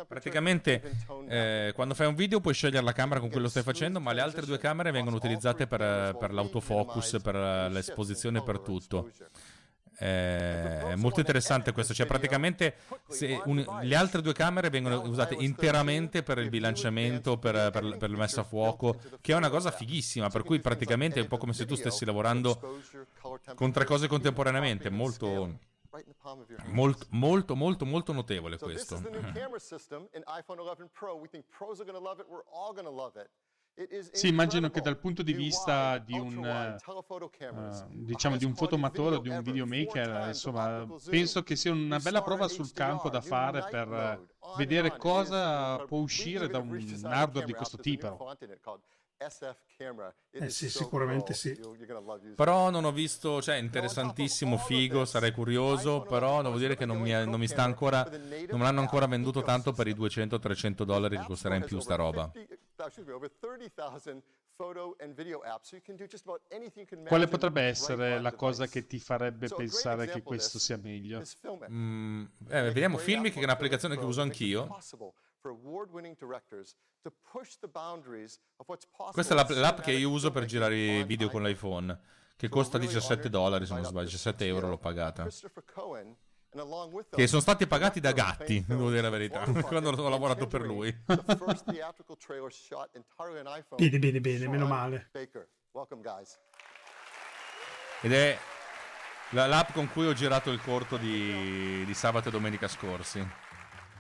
Praticamente 0.05 0.81
eh, 1.27 1.72
quando 1.76 1.93
fai 1.93 2.07
un 2.07 2.15
video 2.15 2.39
puoi 2.39 2.53
scegliere 2.53 2.84
la 2.84 2.93
camera 2.93 3.19
con 3.19 3.30
cui 3.30 3.41
lo 3.41 3.49
stai 3.49 3.64
facendo, 3.64 3.99
ma 3.99 4.14
le 4.14 4.22
altre 4.22 4.45
due 4.45 4.57
camere 4.57 4.91
vengono 4.91 5.15
utilizzate 5.15 5.68
per, 5.68 6.15
per 6.18 6.34
l'autofocus, 6.34 7.19
per 7.22 7.35
l'esposizione, 7.72 8.41
per 8.41 8.59
tutto. 8.59 9.11
Eh, 9.99 10.89
È 10.91 10.95
molto 10.95 11.19
interessante 11.19 11.72
questo, 11.72 11.91
cioè 11.93 12.05
praticamente 12.05 12.76
un- 13.45 13.65
le 13.81 13.95
altre 13.95 14.22
due 14.22 14.34
camere 14.34 14.69
vengono 14.69 15.01
usate 15.01 15.34
interamente 15.39 16.22
per 16.22 16.38
il 16.38 16.49
bilanciamento, 16.49 17.38
per, 17.39 17.72
per, 17.72 17.97
per 17.97 18.09
la 18.11 18.18
messa 18.18 18.41
a 18.41 18.43
fuoco, 18.43 18.99
che 19.22 19.34
è 19.34 19.35
una 19.35 19.49
cosa 19.49 19.72
fighissima, 19.72 20.30
per 20.30 20.43
cui 20.43 20.59
praticamente 20.59 21.19
è 21.19 21.23
un 21.23 21.27
po' 21.27 21.38
come 21.38 21.53
se 21.53 21.65
tu 21.65 21.73
stessi 21.76 22.05
lavorando 22.05 22.80
con 23.55 23.72
tre 23.72 23.85
cose 23.85 24.07
contemporaneamente, 24.07 24.89
molto, 24.91 25.57
molto, 26.68 27.06
molto, 27.10 27.56
molto, 27.56 27.86
molto 27.86 28.14
notevole 28.14 28.57
So 28.57 28.68
this 28.68 28.86
questo. 28.88 28.95
is 28.95 29.02
the 29.02 29.10
new 29.10 29.22
camera 29.34 29.60
system 29.60 30.07
in 30.14 30.24
iPhone 30.28 30.60
11 30.60 30.90
Pro. 30.94 31.15
We 31.15 31.28
think 31.28 31.45
pros 31.49 31.80
are 31.80 31.86
going 31.86 31.98
to 31.98 32.03
love 32.03 32.19
it. 32.22 32.28
We're 32.30 32.45
all 32.52 32.74
going 32.74 32.86
to 32.86 32.91
love 32.91 33.19
it. 33.19 33.30
It 33.80 33.91
is 33.91 34.10
Sì, 34.11 34.28
immagino 34.28 34.72
che 34.72 34.82
dal 34.82 34.98
punto 34.98 35.22
di 35.22 35.34
New 35.34 35.41
vista 35.41 35.99
di 35.99 36.18
un, 36.18 36.44
eh, 36.44 36.78
diciamo 37.90 38.36
di 38.36 38.44
un 38.44 38.56
fotomatore 38.56 39.18
o 39.18 39.19
di 39.19 39.30
un 39.30 39.44
videomaker, 39.44 40.30
insomma, 40.30 40.84
penso 41.07 41.44
che 41.44 41.56
sia 41.56 41.74
una 41.74 41.99
bella 41.99 42.24
prova 42.24 42.48
sul 42.48 42.72
campo 42.74 43.10
da 43.11 43.22
fare 43.22 43.68
per 43.69 44.26
vedere 44.57 44.98
cosa 44.98 45.78
può 45.86 45.99
uscire 45.99 46.48
da 46.48 46.57
un 46.57 46.76
hardware 47.03 47.45
di 47.45 47.53
questo 47.53 47.78
tipo. 47.78 48.18
SF 49.18 49.57
camera. 49.77 50.14
It 50.31 50.41
Eh 50.41 50.45
is 50.45 50.56
sì, 50.56 50.69
so 50.69 50.80
sicuramente 50.80 51.34
sì. 51.34 51.60
Però 52.35 52.69
non 52.69 52.85
ho 52.85 52.91
visto, 52.91 53.41
cioè 53.41 53.56
interessantissimo, 53.56 54.57
figo, 54.57 55.06
sarei 55.06 55.31
curioso, 55.31 56.02
però 56.02 56.41
devo 56.41 56.57
dire 56.57 56.76
che 56.76 56.85
non 56.85 56.99
mi, 56.99 57.11
non 57.11 57.39
mi 57.39 57.48
sta 57.48 57.64
ancora, 57.64 58.03
non 58.03 58.60
me 58.60 58.64
l'hanno 58.64 58.81
ancora 58.81 59.07
venduto 59.07 59.41
tanto 59.41 59.73
per 59.73 59.88
i 59.88 59.94
200-300 59.94 60.84
dollari 60.84 61.18
che 61.18 61.26
costerà 61.26 61.56
in 61.56 61.64
più 61.64 61.80
sta 61.80 61.95
roba. 61.95 62.30
50, 62.34 62.85
excuse 62.85 63.07
me, 63.07 63.14
over 63.14 63.31
30,000 63.31 64.22
photo 64.56 64.95
and 64.99 65.14
video 65.14 65.39
apps. 65.41 65.69
So 65.69 65.76
you 65.76 65.84
can 65.84 65.95
do 65.95 66.06
just 66.06 66.26
about 66.26 66.41
anything 66.52 66.80
you 66.80 66.85
can 66.85 67.06
Quale 67.06 67.27
potrebbe 67.27 67.61
essere 67.61 68.19
la 68.19 68.34
cosa 68.34 68.68
che 68.68 68.88
ti 68.88 68.99
farebbe 68.99 69.48
pensare 69.48 70.07
che 70.07 70.22
questo 70.22 70.60
sia 70.60 70.77
meglio? 70.77 71.22
Mm, 71.69 72.26
eh, 72.49 72.61
vediamo 72.64 72.98
Filmic, 72.98 73.34
che 73.34 73.39
è 73.39 73.44
un'applicazione 73.44 73.98
che 73.98 74.03
uso 74.03 74.22
anch'io. 74.22 74.77
Questa 79.14 79.34
è 79.34 79.38
l'app, 79.38 79.49
with 79.49 79.57
l'app 79.60 79.80
che 79.80 79.91
io 79.91 80.10
uso 80.10 80.32
per 80.32 80.45
girare 80.45 80.76
i 80.76 81.03
video 81.06 81.30
con 81.30 81.48
iPhone. 81.48 81.88
l'iPhone, 81.88 81.99
che 82.36 82.49
costa 82.49 82.78
17 82.78 83.30
dollari 83.30 83.65
se 83.65 83.74
non 83.74 83.84
sbaglio, 83.84 84.06
17 84.06 84.45
euro 84.45 84.69
l'ho 84.69 84.78
pagata. 84.78 85.24
Christopher 85.24 85.64
Cohen, 85.64 86.15
and 86.52 86.61
along 86.61 86.91
with 86.94 87.07
Che 87.15 87.28
sono 87.28 87.41
stati 87.41 87.65
pagati 87.68 87.99
da 87.99 88.11
gatti, 88.11 88.64
devo 88.68 88.90
dire 88.90 89.02
la 89.02 89.10
verità, 89.10 89.40
quando 89.64 89.90
ho 89.90 90.10
lavorato 90.10 90.48
per 90.48 90.61
lui. 90.61 90.91
the 91.06 91.36
first 91.38 91.64
theatrical 91.65 92.18
trailer 92.18 92.52
shot 92.52 92.90
entirely 92.94 93.40
on 93.40 93.48
iPhone. 93.48 93.78
Bene, 93.78 93.99
bene, 93.99 94.19
bene, 94.19 94.48
meno 94.48 94.65
male. 94.68 95.10
Baker. 95.11 95.48
Welcome, 95.72 96.02
guys. 96.02 96.38
Ed 98.02 98.11
è 98.14 98.38
la- 99.32 99.48
l'app 99.48 99.72
con 99.72 99.90
cui 99.90 100.06
ho 100.07 100.14
girato 100.14 100.52
il 100.52 100.61
corto 100.61 100.98
di, 100.98 101.84
di 101.86 101.94
sabato 101.94 102.28
e 102.30 102.32
domenica 102.32 102.68
scorsi. 102.68 103.26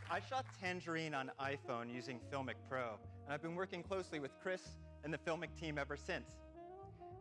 I 0.09 0.21
shot 0.29 0.45
Tangerine 0.59 1.13
on 1.13 1.31
iPhone 1.39 1.89
using 1.93 2.19
Filmic 2.31 2.55
Pro, 2.69 2.97
and 3.25 3.33
I've 3.33 3.41
been 3.41 3.55
working 3.55 3.83
closely 3.83 4.19
with 4.19 4.31
Chris 4.41 4.61
and 5.03 5.13
the 5.13 5.17
Filmic 5.19 5.49
team 5.59 5.77
ever 5.77 5.97
since. 5.97 6.25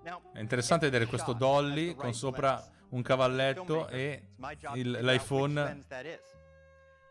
Now, 0.04 0.20
È 0.32 0.38
interessante 0.38 0.86
vedere 0.86 1.06
questo 1.06 1.32
dolly 1.32 1.94
con 1.96 2.14
sopra 2.14 2.62
un 2.90 3.02
cavalletto 3.02 3.88
e 3.88 4.28
il- 4.74 4.90
l'iPhone 5.02 5.54
lens 5.54 5.86
that 5.88 6.04
is. 6.06 6.20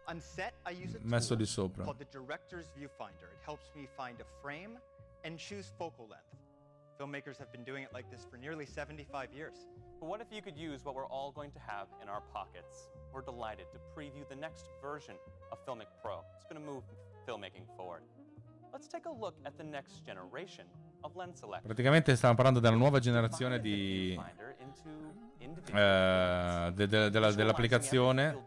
On 0.07 0.21
set, 0.21 0.53
I 0.65 0.71
use 0.71 0.95
a 0.97 0.99
messo 1.03 1.35
di 1.35 1.45
sopra. 1.45 1.83
called 1.83 1.97
the 1.97 2.07
Director's 2.09 2.69
Viewfinder. 2.77 3.27
It 3.33 3.43
helps 3.43 3.69
me 3.75 3.87
find 3.97 4.19
a 4.21 4.25
frame 4.41 4.79
and 5.23 5.37
choose 5.37 5.69
focal 5.77 6.07
length. 6.07 6.23
Filmmakers 6.97 7.37
have 7.37 7.51
been 7.51 7.63
doing 7.65 7.83
it 7.83 7.91
like 7.91 8.07
this 8.09 8.23
for 8.23 8.37
nearly 8.37 8.65
75 8.65 9.33
years. 9.33 9.67
But 10.05 10.11
what 10.11 10.21
if 10.21 10.27
you 10.31 10.39
could 10.43 10.55
use 10.55 10.85
what 10.85 10.93
we're 10.93 11.07
all 11.07 11.31
going 11.31 11.49
to 11.53 11.59
have 11.65 11.87
in 11.99 12.07
our 12.09 12.21
pockets? 12.31 12.91
We're 13.11 13.23
delighted 13.25 13.65
to 13.73 13.79
preview 13.97 14.23
the 14.29 14.35
next 14.35 14.67
version 14.79 15.15
of 15.51 15.57
Filmic 15.65 15.87
Pro. 16.03 16.21
It's 16.35 16.45
going 16.47 16.61
to 16.61 16.71
move 16.71 16.83
filmmaking 17.27 17.65
forward. 17.75 18.03
Let's 18.71 18.87
take 18.87 19.07
a 19.07 19.11
look 19.11 19.33
at 19.45 19.57
the 19.57 19.63
next 19.63 20.05
generation 20.05 20.65
of 21.03 21.15
lens 21.15 21.39
selection. 21.39 21.65
Praticamente 21.73 22.15
stiamo 22.15 22.35
parlando 22.35 22.59
della 22.59 22.75
nuova 22.75 22.99
generazione 22.99 23.59
di, 23.59 24.15
eh, 25.73 26.71
de- 26.75 26.87
de- 26.87 27.09
della- 27.09 27.31
dell'applicazione. 27.33 28.43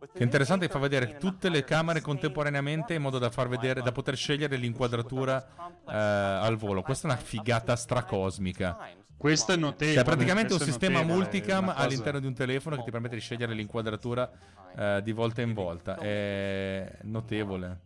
Che 0.00 0.18
è 0.18 0.22
interessante 0.22 0.66
che 0.66 0.72
fa 0.72 0.78
vedere 0.78 1.16
tutte 1.16 1.48
le 1.48 1.64
camere 1.64 2.00
contemporaneamente 2.00 2.94
in 2.94 3.02
modo 3.02 3.18
da 3.18 3.30
far 3.30 3.48
vedere, 3.48 3.82
da 3.82 3.92
poter 3.92 4.16
scegliere 4.16 4.56
l'inquadratura 4.56 5.44
eh, 5.88 5.94
al 5.94 6.56
volo. 6.56 6.82
Questa 6.82 7.08
è 7.08 7.10
una 7.10 7.20
figata 7.20 7.74
stracosmica. 7.76 8.96
Questo 9.16 9.52
è 9.52 9.56
notevole. 9.56 9.96
Cioè, 9.96 10.04
praticamente 10.04 10.52
un 10.52 10.60
sistema 10.60 11.00
notevole, 11.00 11.18
multicam 11.18 11.72
all'interno 11.74 12.20
di 12.20 12.26
un 12.26 12.34
telefono 12.34 12.76
che 12.76 12.84
ti 12.84 12.90
permette 12.92 13.16
di 13.16 13.20
scegliere 13.20 13.52
l'inquadratura 13.52 14.30
eh, 14.76 15.00
di 15.02 15.10
volta 15.12 15.42
in 15.42 15.52
volta. 15.54 15.96
È 15.96 16.98
notevole. 17.02 17.80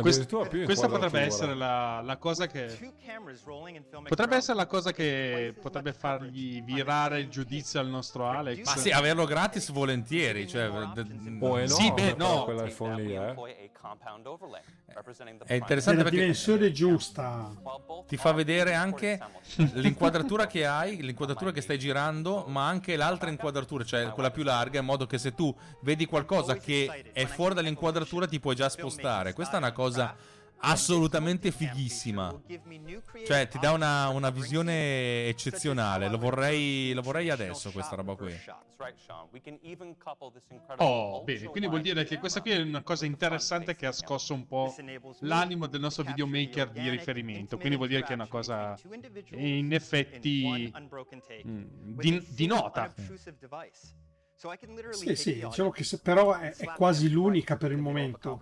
Quest- 0.00 0.48
più 0.48 0.64
questa 0.64 0.88
potrebbe 0.88 1.20
essere 1.20 1.54
la, 1.54 2.00
la 2.02 2.16
cosa 2.16 2.46
che 2.46 2.66
potrebbe 4.08 4.36
essere 4.36 4.56
la 4.56 4.66
cosa 4.66 4.92
che 4.92 5.54
potrebbe 5.60 5.92
fargli 5.92 6.62
virare 6.62 7.20
il 7.20 7.28
giudizio 7.28 7.80
al 7.80 7.88
nostro 7.88 8.26
Alex. 8.26 8.64
Ma 8.64 8.76
sì, 8.76 8.90
averlo 8.90 9.24
gratis 9.26 9.70
volentieri. 9.70 10.48
Cioè, 10.48 10.68
d- 10.94 11.38
Oh, 11.40 11.56
è 11.58 11.66
sì, 11.66 11.92
beh, 11.92 12.14
no. 12.16 12.44
quell'iPhone 12.44 13.02
lì, 13.02 13.14
eh. 13.14 13.34
È 15.44 15.54
interessante 15.54 16.02
perché 16.02 16.18
dimensione 16.18 16.72
giusta. 16.72 17.52
ti 18.06 18.16
fa 18.16 18.32
vedere 18.32 18.72
anche 18.74 19.18
l'inquadratura 19.74 20.46
che 20.46 20.64
hai, 20.66 21.02
l'inquadratura 21.02 21.50
che 21.52 21.60
stai 21.60 21.78
girando, 21.78 22.44
ma 22.48 22.66
anche 22.66 22.96
l'altra 22.96 23.28
inquadratura, 23.28 23.84
cioè 23.84 24.08
quella 24.10 24.30
più 24.30 24.42
larga, 24.42 24.78
in 24.78 24.84
modo 24.86 25.06
che 25.06 25.18
se 25.18 25.34
tu 25.34 25.54
vedi 25.82 26.06
qualcosa 26.06 26.56
che 26.56 27.10
è 27.12 27.26
fuori 27.26 27.54
dall'inquadratura 27.54 28.26
ti 28.26 28.40
puoi 28.40 28.54
già 28.54 28.68
spostare. 28.68 29.33
Questa 29.34 29.54
è 29.54 29.58
una 29.58 29.72
cosa 29.72 30.16
assolutamente 30.66 31.50
fighissima. 31.50 32.40
Cioè, 33.26 33.48
ti 33.48 33.58
dà 33.58 33.72
una, 33.72 34.08
una 34.08 34.30
visione 34.30 35.26
eccezionale. 35.28 36.08
Lo 36.08 36.16
vorrei, 36.16 36.92
lo 36.94 37.02
vorrei 37.02 37.28
adesso, 37.28 37.70
questa 37.70 37.96
roba 37.96 38.14
qui. 38.14 38.34
Oh, 40.78 41.22
bene, 41.22 41.46
quindi 41.48 41.68
vuol 41.68 41.80
dire 41.82 42.04
che 42.04 42.18
questa 42.18 42.40
qui 42.40 42.50
è 42.52 42.60
una 42.60 42.82
cosa 42.82 43.04
interessante 43.04 43.76
che 43.76 43.86
ha 43.86 43.92
scosso 43.92 44.32
un 44.34 44.46
po' 44.46 44.74
l'animo 45.20 45.66
del 45.66 45.80
nostro 45.80 46.02
videomaker 46.04 46.70
di 46.70 46.88
riferimento. 46.88 47.56
Quindi 47.58 47.76
vuol 47.76 47.88
dire 47.88 48.02
che 48.02 48.12
è 48.12 48.14
una 48.14 48.26
cosa 48.28 48.74
in 49.32 49.72
effetti 49.72 50.72
mm, 51.46 51.62
di, 51.98 52.26
di 52.30 52.46
nota. 52.46 52.92
Sì, 54.92 55.16
sì, 55.16 55.32
diciamo 55.48 55.70
che 55.70 55.84
se- 55.84 56.00
però 56.00 56.34
è, 56.34 56.54
è 56.54 56.64
quasi 56.76 57.10
l'unica 57.10 57.56
per 57.56 57.70
il 57.72 57.78
momento. 57.78 58.38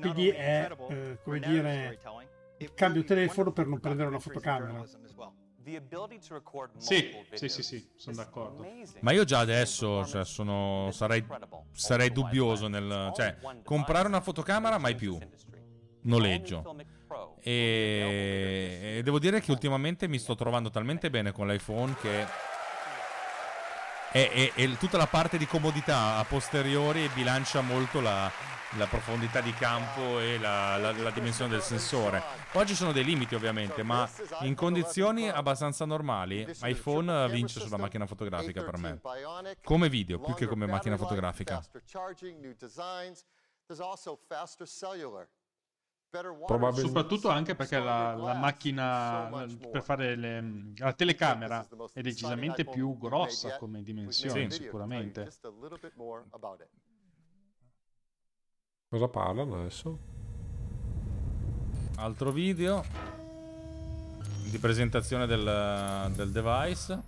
Quindi 0.00 0.28
è, 0.28 0.70
eh, 0.88 1.18
come 1.22 1.40
dire, 1.40 1.98
il 2.58 2.74
cambio 2.74 3.04
telefono 3.04 3.52
per 3.52 3.66
non 3.66 3.80
prendere 3.80 4.08
una 4.08 4.18
fotocamera. 4.18 4.84
Sì, 6.78 7.16
sì, 7.34 7.48
sì, 7.48 7.62
sì, 7.62 7.90
sono 7.96 8.16
d'accordo. 8.16 8.66
Ma 9.00 9.12
io 9.12 9.24
già 9.24 9.38
adesso 9.40 10.04
cioè, 10.06 10.24
sono, 10.24 10.90
sarei, 10.90 11.24
sarei 11.72 12.10
dubbioso 12.10 12.66
nel... 12.68 13.12
Cioè, 13.14 13.36
comprare 13.62 14.08
una 14.08 14.20
fotocamera 14.20 14.78
mai 14.78 14.94
più. 14.94 15.18
Noleggio. 16.02 16.76
E, 17.40 18.96
e 18.96 19.02
devo 19.02 19.18
dire 19.18 19.40
che 19.40 19.50
ultimamente 19.50 20.08
mi 20.08 20.18
sto 20.18 20.34
trovando 20.34 20.70
talmente 20.70 21.10
bene 21.10 21.32
con 21.32 21.46
l'iPhone 21.46 21.94
che... 22.00 22.26
E, 24.12 24.28
e- 24.32 24.52
e 24.56 24.76
tutta 24.76 24.96
la 24.96 25.06
parte 25.06 25.38
di 25.38 25.46
comodità 25.46 26.16
a 26.16 26.24
posteriori 26.24 27.08
bilancia 27.14 27.60
molto 27.60 28.00
la, 28.00 28.28
la 28.78 28.86
profondità 28.86 29.40
di 29.40 29.52
campo 29.52 30.20
e 30.20 30.38
la, 30.38 30.76
la- 30.76 30.92
la 30.92 31.10
dimensione 31.10 31.50
del 31.50 31.60
sensore. 31.62 32.22
Poi 32.52 32.66
ci 32.66 32.74
sono 32.74 32.92
dei 32.92 33.04
limiti 33.04 33.34
ovviamente, 33.34 33.82
ma 33.82 34.08
in 34.42 34.54
condizioni 34.54 35.28
abbastanza 35.28 35.84
normali 35.84 36.46
iPhone 36.62 37.28
vince 37.30 37.60
sulla 37.60 37.76
macchina 37.78 38.06
fotografica 38.06 38.62
per 38.62 38.76
me. 38.78 39.00
Come 39.64 39.88
video, 39.88 40.20
più 40.20 40.34
che 40.34 40.46
come 40.46 40.66
macchina 40.66 40.96
fotografica. 40.96 41.60
Probabilmente- 46.10 46.80
Soprattutto 46.80 47.28
anche 47.28 47.54
perché 47.54 47.78
la, 47.78 48.14
la 48.16 48.34
macchina 48.34 49.28
per 49.70 49.82
fare 49.82 50.16
le, 50.16 50.72
la 50.76 50.92
telecamera 50.92 51.66
è 51.92 52.00
decisamente 52.00 52.64
più 52.64 52.96
grossa 52.98 53.56
come 53.58 53.82
dimensioni, 53.82 54.50
Sì. 54.50 54.62
sicuramente. 54.62 55.22
Just 55.24 55.44
a 55.44 55.50
little 55.60 55.78
bit 55.80 55.92
more 55.94 56.24
about 56.30 56.60
it. 56.60 56.68
Cosa 58.92 59.06
parlano 59.06 59.60
adesso? 59.60 59.98
Altro 61.98 62.32
video 62.32 62.84
di 64.50 64.58
presentazione 64.58 65.28
del, 65.28 66.10
del 66.16 66.32
device. 66.32 67.00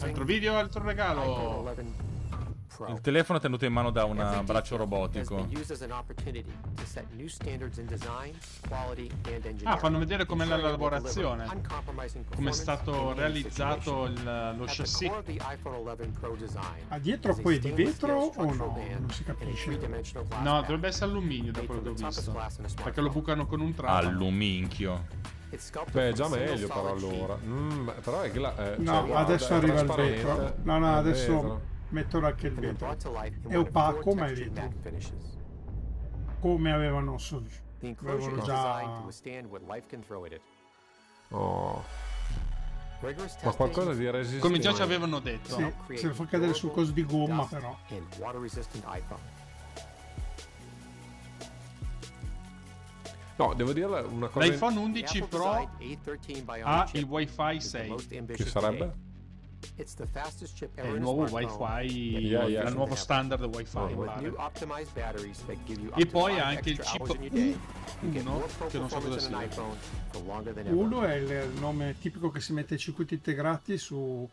Altro 0.00 0.24
video, 0.24 0.56
altro 0.56 0.82
regalo. 0.82 1.62
Il 2.94 3.00
telefono 3.00 3.38
è 3.38 3.42
tenuto 3.42 3.64
in 3.64 3.72
mano 3.72 3.90
da 3.90 4.04
un 4.04 4.16
braccio 4.44 4.76
robotico. 4.76 5.36
Ah, 9.64 9.76
fanno 9.76 9.98
vedere 9.98 10.26
com'è 10.26 10.44
la 10.44 10.56
lavorazione, 10.70 11.44
come 12.36 12.50
è 12.50 12.52
stato 12.52 13.12
realizzato 13.14 14.04
il- 14.06 14.54
lo 14.58 14.64
chassis. 14.66 14.98
Ma 16.88 16.98
dietro 16.98 17.34
poi 17.42 17.56
è 17.56 17.58
di 17.58 17.70
vetro 17.84 18.14
o 18.36 18.44
no? 18.44 18.52
Non 19.00 19.10
si 19.10 19.24
capisce. 19.24 19.70
No, 20.42 20.60
dovrebbe 20.60 20.88
essere 20.88 21.10
alluminio 21.10 21.52
da 21.52 21.60
quello 21.66 21.80
che 21.82 21.88
ho 21.88 21.94
visto. 22.08 22.30
Perché 22.84 23.00
lo 23.00 23.10
bucano 23.10 23.46
con 23.46 23.60
un 23.60 23.74
trapano. 23.74 24.08
Alluminchio. 24.08 25.06
Beh, 25.92 26.12
già 26.14 26.28
meglio 26.28 26.66
però 26.66 26.90
allora. 26.90 27.38
Mm, 27.44 27.88
però 28.02 28.20
è 28.22 28.30
gla- 28.32 28.56
eh, 28.56 28.76
No, 28.78 28.92
cioè, 28.92 29.06
guarda, 29.06 29.20
adesso 29.20 29.48
è 29.52 29.56
arriva 29.56 29.80
il 29.80 29.86
vetro. 30.14 30.54
No, 30.64 30.78
no, 30.78 30.96
adesso 30.96 31.60
mettono 31.88 32.26
anche 32.26 32.46
il 32.48 32.54
vetro. 32.54 32.96
È 33.46 33.56
opaco, 33.56 34.14
ma 34.14 34.26
è 34.26 34.32
vetro. 34.32 34.72
Come 36.40 36.72
avevano 36.72 37.18
su. 37.18 37.42
Avevano 37.80 38.42
già. 38.42 39.02
Oh. 41.30 41.84
Ma 43.42 43.52
qualcosa 43.52 43.92
di 43.92 44.08
resistente. 44.10 44.46
Come 44.46 44.58
già 44.58 44.72
ci 44.72 44.80
avevano 44.80 45.18
detto. 45.18 45.56
Sì, 45.88 45.96
se 45.96 46.06
lo 46.06 46.14
fa 46.14 46.24
cadere 46.24 46.54
sul 46.54 46.70
coso 46.70 46.92
di 46.92 47.04
gomma, 47.04 47.44
però. 47.44 47.76
No, 53.36 53.52
devo 53.52 53.72
dire 53.72 53.86
una 53.86 54.28
cosa. 54.28 54.46
L'iPhone 54.46 54.78
11 54.78 55.22
Pro 55.24 55.50
ha 55.50 56.88
il 56.92 57.04
Wi-Fi 57.04 57.60
6. 57.60 58.24
Che 58.26 58.46
sarebbe? 58.46 59.03
È 60.74 60.86
il 60.86 61.00
nuovo 61.00 61.22
Wi-Fi, 61.30 61.92
Yeah, 62.26 62.44
yeah. 62.46 62.68
il 62.68 62.74
nuovo 62.74 62.94
standard 62.94 63.44
Wi-Fi. 63.44 63.78
Oh. 63.78 64.34
E 65.96 66.06
poi 66.06 66.38
ha 66.38 66.46
anche 66.46 66.70
il 66.70 66.78
chip 66.80 67.06
U1, 67.18 67.58
che 68.70 68.78
non 68.78 68.88
so 68.88 68.98
cosa 68.98 69.18
sia. 69.18 69.36
Uno 70.70 71.02
è 71.04 71.14
il 71.14 71.50
nome 71.58 71.96
tipico 71.98 72.30
che 72.30 72.40
si 72.40 72.52
mette 72.52 72.74
ai 72.74 72.80
circuiti 72.80 73.14
integrati 73.14 73.78
su- 73.78 74.28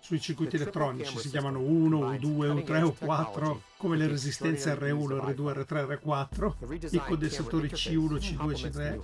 sui 0.00 0.20
circuiti 0.20 0.56
elettronici. 0.56 1.16
Si 1.18 1.30
chiamano 1.30 1.60
1, 1.60 2.12
U2, 2.12 2.62
U3, 2.62 2.94
U4, 3.00 3.58
come 3.78 3.96
le 3.96 4.06
resistenze 4.06 4.74
R1, 4.74 5.16
R2, 5.34 5.64
R3, 5.64 5.98
R4, 6.04 6.52
i 6.94 6.98
condensatori 7.06 7.68
C1, 7.68 8.14
C2, 8.18 8.36
C3 8.70 9.00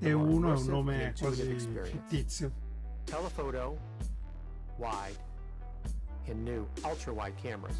e 0.00 0.12
1 0.12 0.48
è 0.48 0.56
un 0.56 0.64
nome 0.66 1.12
quasi 1.20 1.42
fittizio. 1.84 2.50
telephoto, 3.04 4.13
wide, 4.78 5.18
and 6.28 6.42
new 6.42 6.66
ultra 6.82 7.12
wide 7.12 7.34
cameras. 7.40 7.76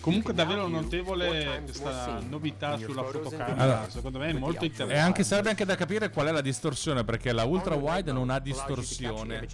Comunque 0.00 0.32
davvero 0.32 0.68
notevole 0.68 1.62
questa 1.64 2.20
novità 2.20 2.78
sulla 2.78 3.02
fotocamera. 3.02 3.56
Allora, 3.56 3.90
Secondo 3.90 4.18
me 4.18 4.28
è 4.28 4.32
molto 4.32 4.64
interessante. 4.64 4.94
E 4.94 4.98
anche 4.98 5.24
serve 5.24 5.50
anche 5.50 5.64
da 5.64 5.74
capire 5.74 6.10
qual 6.10 6.28
è 6.28 6.30
la 6.30 6.40
distorsione, 6.40 7.04
perché 7.04 7.32
la 7.32 7.44
ultra 7.44 7.74
wide 7.74 8.12
non 8.12 8.30
ha 8.30 8.38
distorsione. 8.38 9.46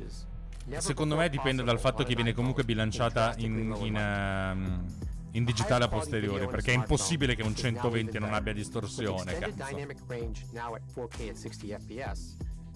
Secondo 0.79 1.17
me 1.17 1.29
dipende 1.29 1.63
dal 1.63 1.81
fatto 1.81 2.05
che 2.05 2.15
viene 2.15 2.33
comunque 2.33 2.65
bilanciata 2.65 3.35
in, 3.39 3.75
in, 3.81 3.97
ehm, 3.97 4.85
in 5.33 5.45
digitale 5.45 5.85
a 5.85 5.89
posteriori, 5.89 6.47
perché 6.47 6.73
è 6.73 6.75
impossibile 6.75 7.35
che 7.35 7.43
un 7.43 7.55
120 7.55 8.19
non 8.19 8.33
abbia 8.35 8.53
distorsione. 8.53 9.39
Cazzo. 9.39 9.77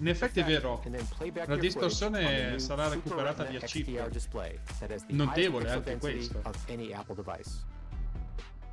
In 0.00 0.06
effetti 0.06 0.40
è 0.40 0.44
vero, 0.44 0.80
la 1.46 1.56
distorsione 1.56 2.58
sarà 2.58 2.88
recuperata 2.88 3.44
via 3.44 3.58
chip. 3.60 3.88
Notevole 5.08 5.70
anche 5.70 5.98
questo. 5.98 6.40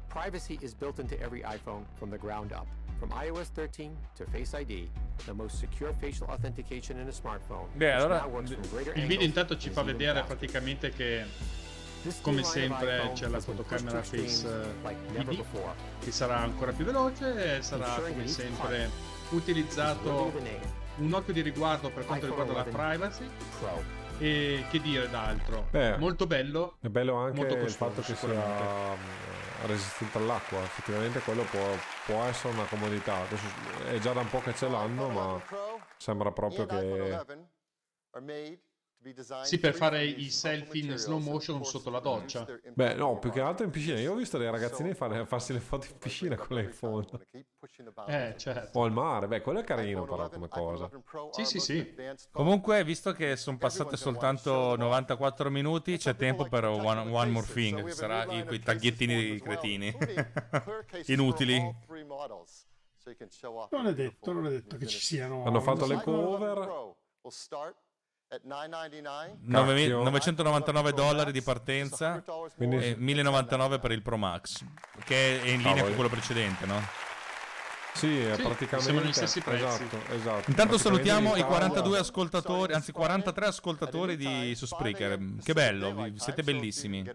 Privacy 0.08 0.58
is 0.62 0.74
built 0.74 1.00
into 1.00 1.16
every 1.20 1.42
iPhone 1.44 1.86
from 1.96 2.10
the 2.10 2.18
ground 2.18 2.52
up. 2.54 2.68
From 2.98 3.12
iOS 3.12 3.50
13 3.50 3.96
to 4.16 4.26
Face 4.26 4.54
ID, 4.54 4.90
the 5.26 5.34
most 5.34 5.58
secure 5.58 5.94
facial 6.00 6.28
authentication 6.30 6.98
in 7.00 7.08
a 7.08 7.12
smartphone. 7.12 7.68
Beh, 7.74 7.92
allora 7.92 8.26
il 8.94 9.06
video 9.06 9.26
intanto 9.26 9.58
ci 9.58 9.70
fa 9.70 9.84
vedere 9.84 10.24
praticamente 10.24 10.92
che 10.92 11.26
come 12.22 12.44
sempre 12.44 13.12
c'è 13.14 13.28
la 13.28 13.40
fotocamera 13.40 14.02
Face 14.02 14.48
never 15.12 15.34
ID 15.34 15.44
che 16.00 16.12
sarà 16.12 16.38
ancora 16.38 16.72
più 16.72 16.86
veloce 16.86 17.58
e 17.58 17.62
sarà 17.62 17.96
come 17.96 18.28
sempre 18.28 18.90
utilizzato 19.32 20.32
un 20.98 21.14
occhio 21.14 21.34
di 21.34 21.42
riguardo 21.42 21.90
per 21.90 22.06
quanto 22.06 22.28
riguarda 22.28 22.54
la 22.54 22.64
11 22.64 22.78
privacy 22.78 23.30
e 24.20 24.64
che 24.70 24.80
dire 24.80 25.10
d'altro. 25.10 25.68
Beh, 25.72 25.98
molto 25.98 26.26
bello 26.28 26.78
È 26.80 26.88
bello 26.88 27.16
anche 27.16 27.38
molto 27.38 27.56
il 27.56 27.62
costoso, 27.62 27.92
fatto 27.92 28.02
che 28.02 28.16
sia 28.16 28.96
resistente 29.66 30.18
all'acqua, 30.18 30.62
effettivamente 30.62 31.20
quello 31.20 31.42
può, 31.44 31.76
può 32.06 32.24
essere 32.24 32.54
una 32.54 32.66
comodità. 32.66 33.16
Adesso 33.18 33.46
è 33.88 33.98
già 34.00 34.14
da 34.14 34.22
un 34.22 34.30
po' 34.30 34.40
che 34.42 34.54
ce 34.54 34.70
l'hanno, 34.70 35.10
ma 35.10 35.42
sembra 35.98 36.32
proprio 36.32 36.66
che 36.66 37.20
11 39.06 39.14
are 39.14 39.14
made 39.14 39.14
to 39.14 39.14
be 39.14 39.14
designed 39.14 39.46
sì 39.46 39.60
per 39.60 39.74
fare 39.74 40.06
i 40.06 40.30
selfie 40.30 40.84
in 40.84 40.98
slow 40.98 41.20
motion 41.20 41.64
sotto 41.64 41.90
la 41.90 42.00
doccia 42.00 42.46
Beh, 42.74 42.96
no, 42.96 43.20
più 43.20 43.30
che 43.32 43.40
altro 43.40 43.66
in 43.66 43.72
piscina. 43.72 44.00
Io 44.00 44.14
ho 44.14 44.16
visto 44.16 44.38
dei 44.38 44.50
ragazzini 44.50 44.94
fare, 44.94 45.26
farsi 45.26 45.54
le 45.54 45.60
foto 45.60 45.88
in 45.90 45.98
piscina 45.98 46.36
con 46.36 46.58
l'iPhone. 46.58 47.06
eh 48.08 48.36
certo 48.38 48.80
O 48.80 48.84
al 48.84 48.92
mare, 48.92 49.28
beh, 49.28 49.42
quello 49.42 49.60
è 49.60 49.64
carino 49.64 50.04
però 50.06 50.30
come 50.30 50.48
cosa. 50.48 50.90
sì 51.32 51.46
sì 51.46 51.60
sì 51.60 51.96
Comunque, 52.32 52.84
visto 52.84 53.12
che 53.14 53.36
sono 53.36 53.58
passate 53.58 53.96
soltanto 53.98 54.76
94 54.76 55.50
minuti, 55.50 55.98
c'è 55.98 56.16
tempo 56.16 56.48
per 56.48 56.66
One, 56.66 57.10
one 57.12 57.32
More 57.32 57.48
Thing, 57.48 57.84
che 57.84 57.92
sarà 57.92 58.26
i, 58.26 58.46
quei 58.46 58.60
tagliettini 58.60 59.40
cretini. 59.40 59.96
Inutili. 61.08 61.58
Non 63.72 63.88
è 63.88 63.94
detto, 63.94 64.32
non 64.32 64.48
è 64.48 64.50
detto 64.50 64.78
che 64.78 64.88
ci 64.88 65.00
siano. 65.00 65.46
Hanno 65.46 65.62
fatto 65.62 65.86
le 65.86 65.96
iPhone 65.96 66.18
11 66.18 66.38
cover. 66.38 66.96
Pro 68.28 68.34
will 68.34 68.34
start 68.34 68.34
at 68.34 68.44
999 68.44 69.38
Nove- 69.42 69.74
Cacchio. 69.76 70.04
999 70.04 70.94
dollari 70.94 71.32
di 71.32 71.42
partenza 71.42 72.24
Quindi- 72.56 72.78
e 72.78 72.96
1099 72.98 73.80
per 73.80 73.92
il 73.92 74.02
Pro 74.02 74.18
Max, 74.18 74.64
che 75.04 75.42
è 75.42 75.48
in 75.50 75.58
linea 75.58 75.64
Cavoli. 75.64 75.82
con 75.82 75.94
quello 75.94 76.10
precedente, 76.10 76.66
no? 76.66 77.04
Sì, 77.96 78.20
è 78.20 78.36
Sì, 78.36 78.42
praticamente 78.42 78.80
siamo 78.92 79.02
gli 79.02 79.14
stessi 79.14 79.40
prezzi. 79.40 79.64
Esatto, 79.64 80.14
esatto. 80.14 80.50
Intanto 80.50 80.78
salutiamo 80.78 81.30
i 81.30 81.40
Italia- 81.40 81.46
42 81.46 81.98
ascoltatori, 82.00 82.74
anzi 82.74 82.92
43 82.92 83.46
ascoltatori 83.46 84.18
di, 84.18 84.54
su 84.54 84.66
Spreaker. 84.66 85.18
Che 85.42 85.54
bello, 85.54 86.12
siete 86.18 86.44
bellissimi. 86.44 87.06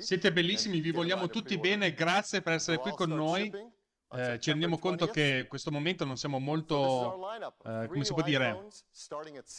siete 0.00 0.32
bellissimi 0.32 0.80
vi 0.80 0.90
vogliamo 0.90 1.28
tutti 1.28 1.56
bene 1.56 1.94
grazie 1.94 2.42
per 2.42 2.52
essere 2.54 2.76
qui 2.76 2.90
con 2.90 3.08
noi 3.08 3.50
Eh, 4.12 4.40
ci 4.40 4.50
rendiamo 4.50 4.76
conto 4.78 5.06
che 5.06 5.38
in 5.42 5.46
questo 5.46 5.70
momento 5.70 6.04
non 6.04 6.16
siamo 6.16 6.40
molto 6.40 7.28
eh, 7.64 7.86
come 7.86 8.04
si 8.04 8.12
può 8.12 8.22
dire 8.22 8.66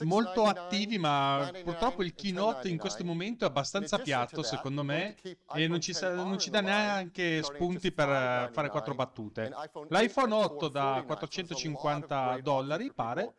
molto 0.04 0.44
attivi 0.44 0.98
ma 0.98 1.50
purtroppo 1.64 2.04
il 2.04 2.14
keynote 2.14 2.68
in 2.68 2.78
questo 2.78 3.06
momento 3.06 3.46
è 3.46 3.48
abbastanza 3.48 3.98
piatto 4.00 4.44
secondo 4.44 4.84
me 4.84 5.16
e 5.54 5.68
non 5.70 5.80
ci, 5.80 5.94
sa- 5.94 6.14
non 6.14 6.38
ci 6.38 6.50
dà 6.50 6.60
neanche 6.60 7.42
spunti 7.44 7.94
per 7.94 8.10
eh, 8.10 8.50
fare 8.52 8.68
quattro 8.70 8.94
battute. 8.94 9.54
l'iPhone 9.88 10.34
8 10.34 10.68
da 10.68 11.02
450 11.06 12.40
dollari 12.42 12.92
pare. 12.94 13.34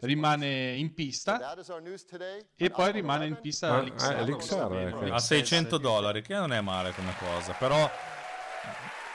rimane 0.00 0.74
in 0.76 0.94
pista. 0.94 1.54
E 2.56 2.70
poi 2.70 2.92
rimane 2.92 3.26
in 3.26 3.40
pista 3.40 3.74
Ah, 3.74 3.80
l'XR, 3.82 4.12
eh, 4.12 4.24
l'XR, 4.24 5.08
A 5.12 5.18
600 5.18 5.76
dollari, 5.78 6.22
che 6.22 6.34
non 6.34 6.52
è 6.52 6.60
male 6.60 6.92
come 6.92 7.12
cosa, 7.18 7.52
però 7.52 7.90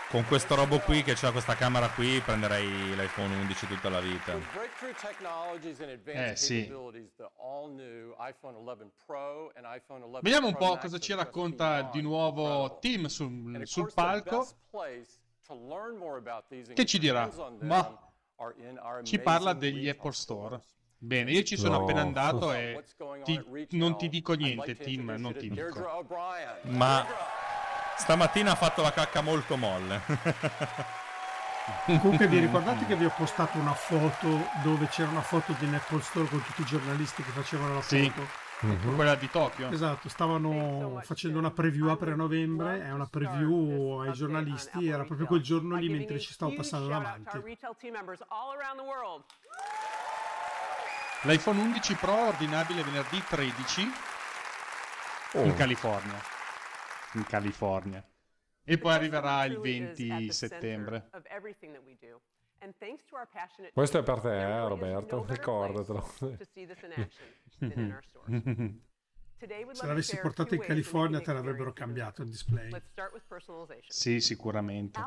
con 0.09 0.25
questo 0.25 0.55
robo 0.55 0.79
qui 0.79 1.03
che 1.03 1.13
c'ha 1.13 1.31
questa 1.31 1.53
camera 1.55 1.87
qui 1.89 2.19
prenderei 2.21 2.95
l'iPhone 2.95 3.35
11 3.35 3.67
tutta 3.67 3.89
la 3.89 3.99
vita. 3.99 4.33
Eh, 6.05 6.35
sì. 6.35 6.65
capabilities, 6.67 7.13
the 7.15 7.29
all-new 7.39 8.15
iPhone 8.19 8.57
11 8.57 8.91
Pro 9.05 9.51
and 9.55 9.65
iPhone 9.65 10.03
11 10.03 10.21
Vediamo 10.23 10.47
un 10.47 10.55
po' 10.55 10.77
cosa 10.77 10.97
ci 10.97 11.13
racconta 11.13 11.83
di 11.91 12.01
nuovo. 12.01 12.79
Tim 12.79 13.05
sul, 13.05 13.61
sul 13.65 13.91
palco. 13.93 14.47
Che 16.73 16.85
ci 16.85 16.97
dirà? 16.99 17.29
Ma 17.61 17.99
ci 19.03 19.19
parla 19.19 19.53
degli 19.53 19.87
Apple 19.89 20.11
Store. 20.11 20.61
Bene, 21.01 21.31
io 21.31 21.43
ci 21.43 21.55
sono 21.55 21.77
No. 21.77 21.83
appena 21.83 22.01
andato 22.01 22.51
e 22.51 22.83
ti- 23.23 23.41
non 23.77 23.95
ti 23.97 24.09
dico 24.09 24.33
niente, 24.33 24.75
Tim, 24.75 25.15
non 25.17 25.33
ti 25.35 25.49
dico. 25.49 26.03
Ma 26.63 27.05
stamattina 27.99 28.51
ha 28.51 28.55
fatto 28.55 28.81
la 28.81 28.91
cacca 28.91 29.21
molto 29.21 29.55
molle. 29.57 30.01
Comunque 31.85 32.27
vi 32.27 32.39
ricordate 32.39 32.85
che 32.87 32.95
vi 32.95 33.05
ho 33.05 33.13
postato 33.15 33.57
una 33.59 33.73
foto 33.73 34.47
dove 34.63 34.87
c'era 34.87 35.09
una 35.09 35.21
foto 35.21 35.53
di 35.59 35.65
un 35.65 35.75
Apple 35.75 36.01
Store 36.01 36.27
con 36.27 36.41
tutti 36.43 36.61
i 36.61 36.65
giornalisti 36.65 37.21
che 37.21 37.29
facevano 37.31 37.75
la 37.75 37.81
Sì. 37.81 38.09
foto? 38.09 38.47
Mhm. 38.61 38.95
Quella 38.95 39.15
di 39.15 39.29
Tokyo. 39.29 39.69
Esatto, 39.69 40.09
stavano 40.09 40.99
facendo 41.03 41.37
una 41.39 41.51
preview 41.51 41.87
apre 41.87 42.11
a 42.11 42.15
novembre, 42.15 42.81
è 42.83 42.91
una 42.91 43.05
preview 43.07 43.99
ai 44.01 44.11
giornalisti, 44.13 44.87
era 44.89 45.03
proprio 45.03 45.27
quel 45.27 45.41
giorno 45.41 45.75
lì 45.75 45.89
mentre 45.89 46.19
ci 46.19 46.33
stavo 46.33 46.53
passando 46.55 46.87
davanti. 46.87 47.37
L'iPhone 51.23 51.59
11 51.59 51.93
Pro 51.95 52.15
è 52.15 52.27
ordinabile 52.29 52.81
venerdì 52.83 53.21
13 53.27 53.91
Oh. 55.33 55.43
in 55.43 55.53
California. 55.53 56.19
In 57.13 57.23
California. 57.25 58.05
E 58.63 58.77
poi 58.77 58.93
arriverà 58.93 59.45
il 59.45 59.57
20 59.59 60.31
settembre. 60.31 61.09
Questo 63.73 63.99
è 63.99 64.03
per 64.03 64.19
te, 64.19 64.37
eh, 64.37 64.67
Roberto, 64.67 65.25
ricordatelo. 65.27 66.07
Se 69.71 69.85
l'avessi 69.85 70.17
portato 70.19 70.53
in 70.53 70.61
California 70.61 71.21
te 71.21 71.31
l'avrebbero 71.31 71.71
cambiato 71.71 72.21
il 72.23 72.29
display. 72.29 72.69
Sì, 73.87 74.19
sicuramente. 74.19 74.99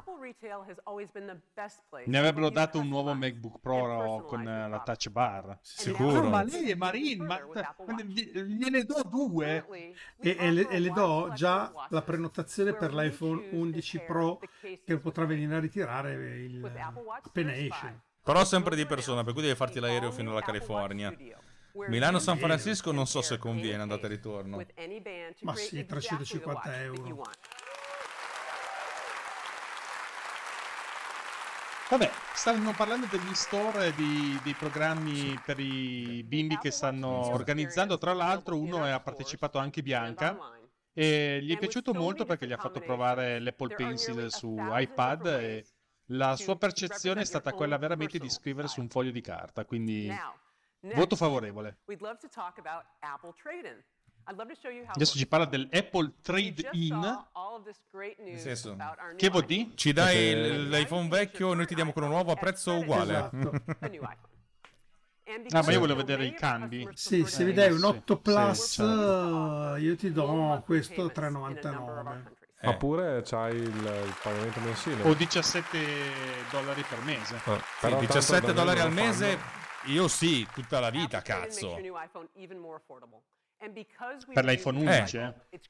Ne 2.07 2.19
avrebbero 2.19 2.49
dato 2.49 2.79
un 2.79 2.89
nuovo 2.89 3.13
MacBook 3.15 3.61
Pro 3.61 4.25
con 4.27 4.43
la 4.45 4.81
touch 4.85 5.11
bar. 5.11 5.59
Sicuro. 5.61 6.29
Ma 6.29 6.43
lei 6.43 6.71
è 6.71 6.75
Marin, 6.75 7.25
ma 7.25 7.41
ma 7.87 8.03
gliene 8.03 8.85
do 8.85 9.03
due. 9.09 9.67
E, 10.19 10.37
e 10.39 10.51
le, 10.51 10.69
e 10.69 10.79
le 10.79 10.91
do 10.93 11.31
già 11.35 11.71
la 11.91 12.03
prenotazione 12.03 12.73
per 12.75 12.95
l'iPhone 12.95 13.49
11 13.51 14.01
Pro 14.01 14.41
che 14.85 14.99
potrà 14.99 15.25
venire 15.27 15.57
a 15.57 15.61
ritirare 15.61 16.13
il, 16.15 16.73
appena 17.23 17.55
esce. 17.55 18.01
Però 18.23 18.45
sempre 18.45 18.77
di 18.77 18.87
persona, 18.87 19.25
per 19.25 19.33
cui 19.33 19.43
devi 19.43 19.57
farti 19.57 19.81
l'aereo 19.81 20.13
fino 20.13 20.31
alla 20.31 20.43
California. 20.43 21.13
Milano-San 21.75 22.39
Francisco 22.39 22.93
non 22.93 23.07
so 23.07 23.23
se 23.23 23.39
conviene 23.39 23.83
andata 23.83 24.07
e 24.07 24.11
ritorno. 24.11 24.57
Ma 25.41 25.55
sì, 25.57 25.85
350 25.87 26.81
euro. 26.83 27.23
Vabbè, 31.91 32.11
stanno 32.35 32.73
parlando 32.73 33.07
degli 33.11 33.35
store 33.35 33.93
di- 33.95 34.39
dei 34.43 34.55
programmi 34.55 35.39
per 35.45 35.59
i 35.61 36.23
bimbi 36.27 36.57
che 36.59 36.71
stanno 36.71 37.27
organizzando. 37.35 37.99
Tra 37.99 38.15
l'altro, 38.15 38.57
uno 38.59 38.85
ha 38.85 39.01
partecipato 39.01 39.59
anche 39.59 39.83
Bianca. 39.83 40.37
E 40.95 41.41
gli 41.43 41.55
è 41.55 41.59
piaciuto 41.59 41.93
molto 41.95 42.25
perché 42.25 42.47
gli 42.47 42.53
ha 42.53 42.59
fatto 42.59 42.81
provare 42.81 43.39
l'Apple 43.41 43.75
Pencil 43.75 44.31
su 44.31 44.57
iPad 44.59 45.27
e 45.27 45.67
la 46.07 46.37
sua 46.37 46.57
percezione 46.57 47.23
è 47.23 47.25
stata 47.25 47.53
quella 47.53 47.77
veramente 47.79 48.19
di 48.19 48.29
scrivere 48.31 48.69
su 48.69 48.81
un 48.81 48.89
foglio 48.89 49.11
di 49.11 49.21
carta. 49.23 49.65
Quindi 49.65 50.09
voto 50.95 51.17
favorevole. 51.17 51.79
Adesso 54.25 55.19
ci 55.19 55.27
parla 55.27 55.47
dell'Apple 55.47 56.13
Trade-in. 56.23 57.25
Nel 58.19 58.39
senso, 58.39 58.77
Che 59.17 59.31
dire? 59.31 59.71
Ci 59.75 59.93
dai 59.93 60.33
Perché- 60.35 60.59
l'iPhone 60.59 61.09
vecchio, 61.09 61.55
noi 61.55 61.67
ti 61.67 61.75
diamo 61.75 61.93
quello 61.93 62.09
nuovo 62.09 62.33
a 62.33 62.37
prezzo 62.37 62.77
uguale. 62.77 63.31
Esatto. 63.83 64.31
Ah, 65.53 65.63
ma 65.63 65.73
io 65.73 65.79
volevo 65.79 66.01
vedere 66.01 66.27
i 66.27 66.35
cambi. 66.35 66.87
Sì, 66.95 67.25
se 67.25 67.45
mi 67.45 67.53
dai 67.53 67.71
un 67.73 67.79
sì, 67.79 67.85
8 67.87 68.15
sì, 68.17 68.21
Plus, 68.21 68.73
certo. 68.73 69.75
eh, 69.77 69.81
io 69.81 69.97
ti 69.97 70.13
do 70.13 70.63
questo 70.65 71.07
3,99. 71.07 72.23
Eh. 72.61 72.67
Ma 72.67 72.77
pure 72.77 73.23
c'hai 73.25 73.57
il, 73.57 73.67
il 73.67 74.17
pagamento 74.23 74.61
mensile. 74.61 75.03
O 75.05 75.15
17 75.15 75.79
dollari 76.51 76.83
per 76.83 77.01
mese. 77.05 77.37
Eh, 77.37 77.41
Sì, 77.41 77.63
però 77.81 77.97
tanto 77.97 77.99
17 78.01 78.41
da 78.41 78.47
me 78.49 78.53
dollari 78.53 78.81
al 78.81 78.93
mese, 78.93 79.37
fanno. 79.37 79.61
Io 79.87 80.09
sì, 80.09 80.47
tutta 80.53 80.81
la 80.81 80.91
vita, 80.91 81.23
cazzo. 81.23 81.75
Per 81.75 81.83
l'iPhone 84.45 84.79
use 84.79 84.89
11, 84.89 85.17
iPhone, 85.17 85.35
eh. 85.51 85.61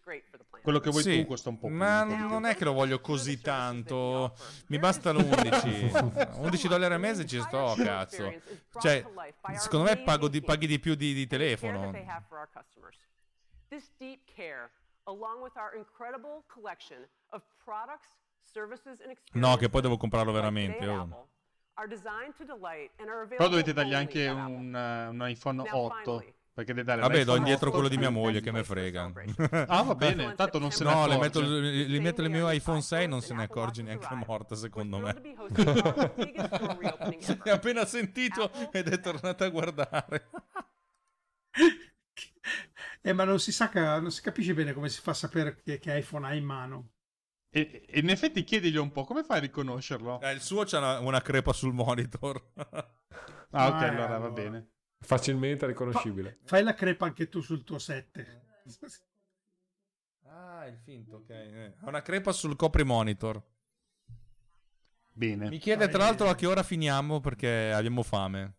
Quello 0.63 0.79
che 0.81 0.91
vuoi 0.91 1.03
Sì, 1.03 1.21
tu 1.23 1.27
costa 1.27 1.49
un 1.51 1.59
po' 1.59 1.67
più. 1.67 1.77
ma 1.77 2.05
non 2.05 2.47
è 2.47 2.55
che 2.57 2.65
lo 2.65 2.73
voglio 2.73 3.01
così 3.01 3.39
tanto. 3.41 4.35
Mi 4.69 4.79
basta 4.79 5.13
l'11. 5.13 6.39
11 6.41 6.69
dollari 6.69 6.95
al 6.95 7.01
mese 7.01 7.27
ci 7.27 7.39
sto, 7.41 7.75
cazzo. 7.77 8.33
Cioè, 8.81 9.05
secondo 9.57 9.91
me 9.91 9.99
pago 9.99 10.29
di- 10.29 10.41
paghi 10.41 10.67
di 10.67 10.79
più 10.79 10.95
di, 10.95 11.13
di 11.13 11.27
telefono. 11.27 11.91
they 11.91 12.07
have 12.07 12.25
for 12.29 12.39
our 12.39 12.49
customers. 12.51 12.97
This 13.69 13.91
deep 13.99 14.25
care, 14.25 14.71
along 15.05 15.43
with 15.43 15.57
our 15.57 15.75
incredible 15.77 16.45
collection 16.47 17.07
of 17.31 17.43
products, 17.63 18.17
services 18.41 19.01
and 19.01 19.17
No, 19.33 19.57
che 19.57 19.69
poi 19.69 19.83
devo 19.83 19.97
comprarlo 19.99 20.33
veramente. 20.33 20.87
oh. 20.87 21.29
Apple 21.73 21.85
are 21.85 21.89
designed 21.89 22.35
to 22.37 22.45
delight 22.45 22.91
and 22.99 23.09
are 23.09 23.27
Però 23.27 23.49
dovete 23.49 23.73
dargli 23.73 23.95
anche 23.95 24.29
un, 24.29 24.75
eh, 24.75 25.09
un 25.09 25.29
iPhone 25.29 25.61
8. 25.61 26.25
Perché 26.55 26.75
deve 26.75 26.85
dare 26.85 27.01
Vabbè, 27.01 27.25
do 27.25 27.37
indietro 27.37 27.69
8 27.69 27.75
quello 27.75 27.89
di 27.89 27.97
mia 27.97 28.11
moglie 28.11 28.43
che 28.43 28.53
me 28.53 28.63
frega. 28.63 29.11
Ah, 29.69 29.83
va 29.83 29.95
bene, 29.95 30.35
tanto 30.35 30.59
non 30.59 30.71
se 30.71 30.85
ne 30.85 30.93
No, 30.93 31.07
le 31.07 31.15
accorge. 31.15 31.41
metto, 31.41 31.41
li, 31.41 32.01
metto 32.01 32.21
il 32.21 32.29
mio 32.29 32.51
iPhone 32.51 32.83
6 32.83 33.09
non 33.09 33.23
se 33.23 33.33
ne 33.33 33.45
accorge 33.45 33.83
neanche 33.83 34.15
morta, 34.27 34.55
secondo 34.55 34.99
me. 34.99 35.19
È 37.43 37.49
appena 37.51 37.87
sentito 37.87 38.51
ed 38.71 38.89
è 38.89 39.01
tornata 39.01 39.47
a 39.47 39.49
guardare. 39.49 40.29
Eh, 43.01 43.13
ma 43.15 43.25
non 43.25 43.41
si 43.41 43.51
sa, 43.51 43.71
non 43.99 44.11
si 44.11 44.21
capisce 44.21 44.53
bene 44.53 44.75
come 44.75 44.91
si 44.91 45.01
fa 45.01 45.13
a 45.13 45.15
sapere 45.15 45.57
che, 45.57 45.79
che 45.79 45.97
iPhone 45.97 46.27
ha 46.27 46.35
in 46.35 46.45
mano. 46.45 46.91
E, 47.55 47.85
e 47.87 48.01
in 48.01 48.09
effetti 48.09 48.45
chiedigli 48.45 48.77
un 48.77 48.91
po' 48.93 49.05
come 49.05 49.23
fai 49.25 49.37
a 49.37 49.41
riconoscerlo? 49.41 50.21
Eh, 50.23 50.33
il 50.33 50.41
suo 50.41 50.65
c'ha 50.65 50.79
una, 50.79 50.99
una 51.01 51.21
crepa 51.21 51.53
sul 51.53 51.73
monitor. 51.75 52.43
Ah, 53.55 53.67
ok, 53.69 53.83
Eh, 53.83 53.85
allora 53.85 54.07
va 54.07 54.15
allora. 54.15 54.31
bene. 54.31 54.71
Facilmente 54.99 55.67
riconoscibile. 55.67 56.39
Fai 56.45 56.63
la 56.63 56.73
crepa 56.73 57.05
anche 57.05 57.29
tu 57.29 57.43
sul 57.43 57.65
tuo 57.65 57.79
7. 57.79 58.41
Ah, 60.25 60.67
il 60.67 60.79
finto, 60.83 61.17
ok. 61.17 61.29
eh. 61.31 61.75
Ha 61.81 61.89
una 61.89 62.01
crepa 62.01 62.33
sul 62.33 62.57
coprimonitor. 62.57 63.43
Bene. 65.13 65.49
Mi 65.51 65.59
chiede 65.59 65.89
tra 65.89 65.99
l'altro 66.05 66.29
a 66.31 66.35
che 66.35 66.47
ora 66.47 66.63
finiamo 66.63 67.21
perché 67.21 67.71
abbiamo 67.73 68.03
fame. 68.03 68.55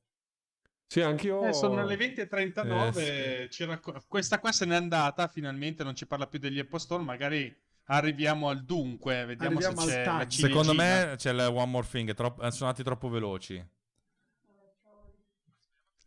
Sì, 0.85 1.01
anch'io. 1.01 1.47
Eh, 1.47 1.53
sono 1.53 1.83
le 1.83 1.95
20.39. 1.95 2.97
Eh, 2.99 3.47
c'era 3.49 3.79
co- 3.79 4.03
Questa 4.07 4.37
qua 4.39 4.51
se 4.51 4.65
n'è 4.65 4.75
andata. 4.75 5.27
Finalmente 5.27 5.83
non 5.83 5.95
ci 5.95 6.05
parla 6.05 6.27
più 6.27 6.37
degli 6.37 6.59
Apple 6.59 6.77
Store. 6.79 7.01
Magari 7.01 7.55
arriviamo 7.85 8.49
al 8.49 8.63
dunque. 8.63 9.25
Vediamo 9.25 9.57
Arriviamo 9.57 9.81
se 9.81 9.91
c'è 10.03 10.05
la 10.05 10.25
Secondo 10.29 10.73
me 10.73 11.13
c'è 11.17 11.31
il 11.31 11.39
One 11.39 11.65
More 11.65 11.87
Thing, 11.87 12.13
troppo- 12.13 12.41
sono 12.51 12.65
andati 12.69 12.83
troppo 12.83 13.09
veloci. 13.09 13.65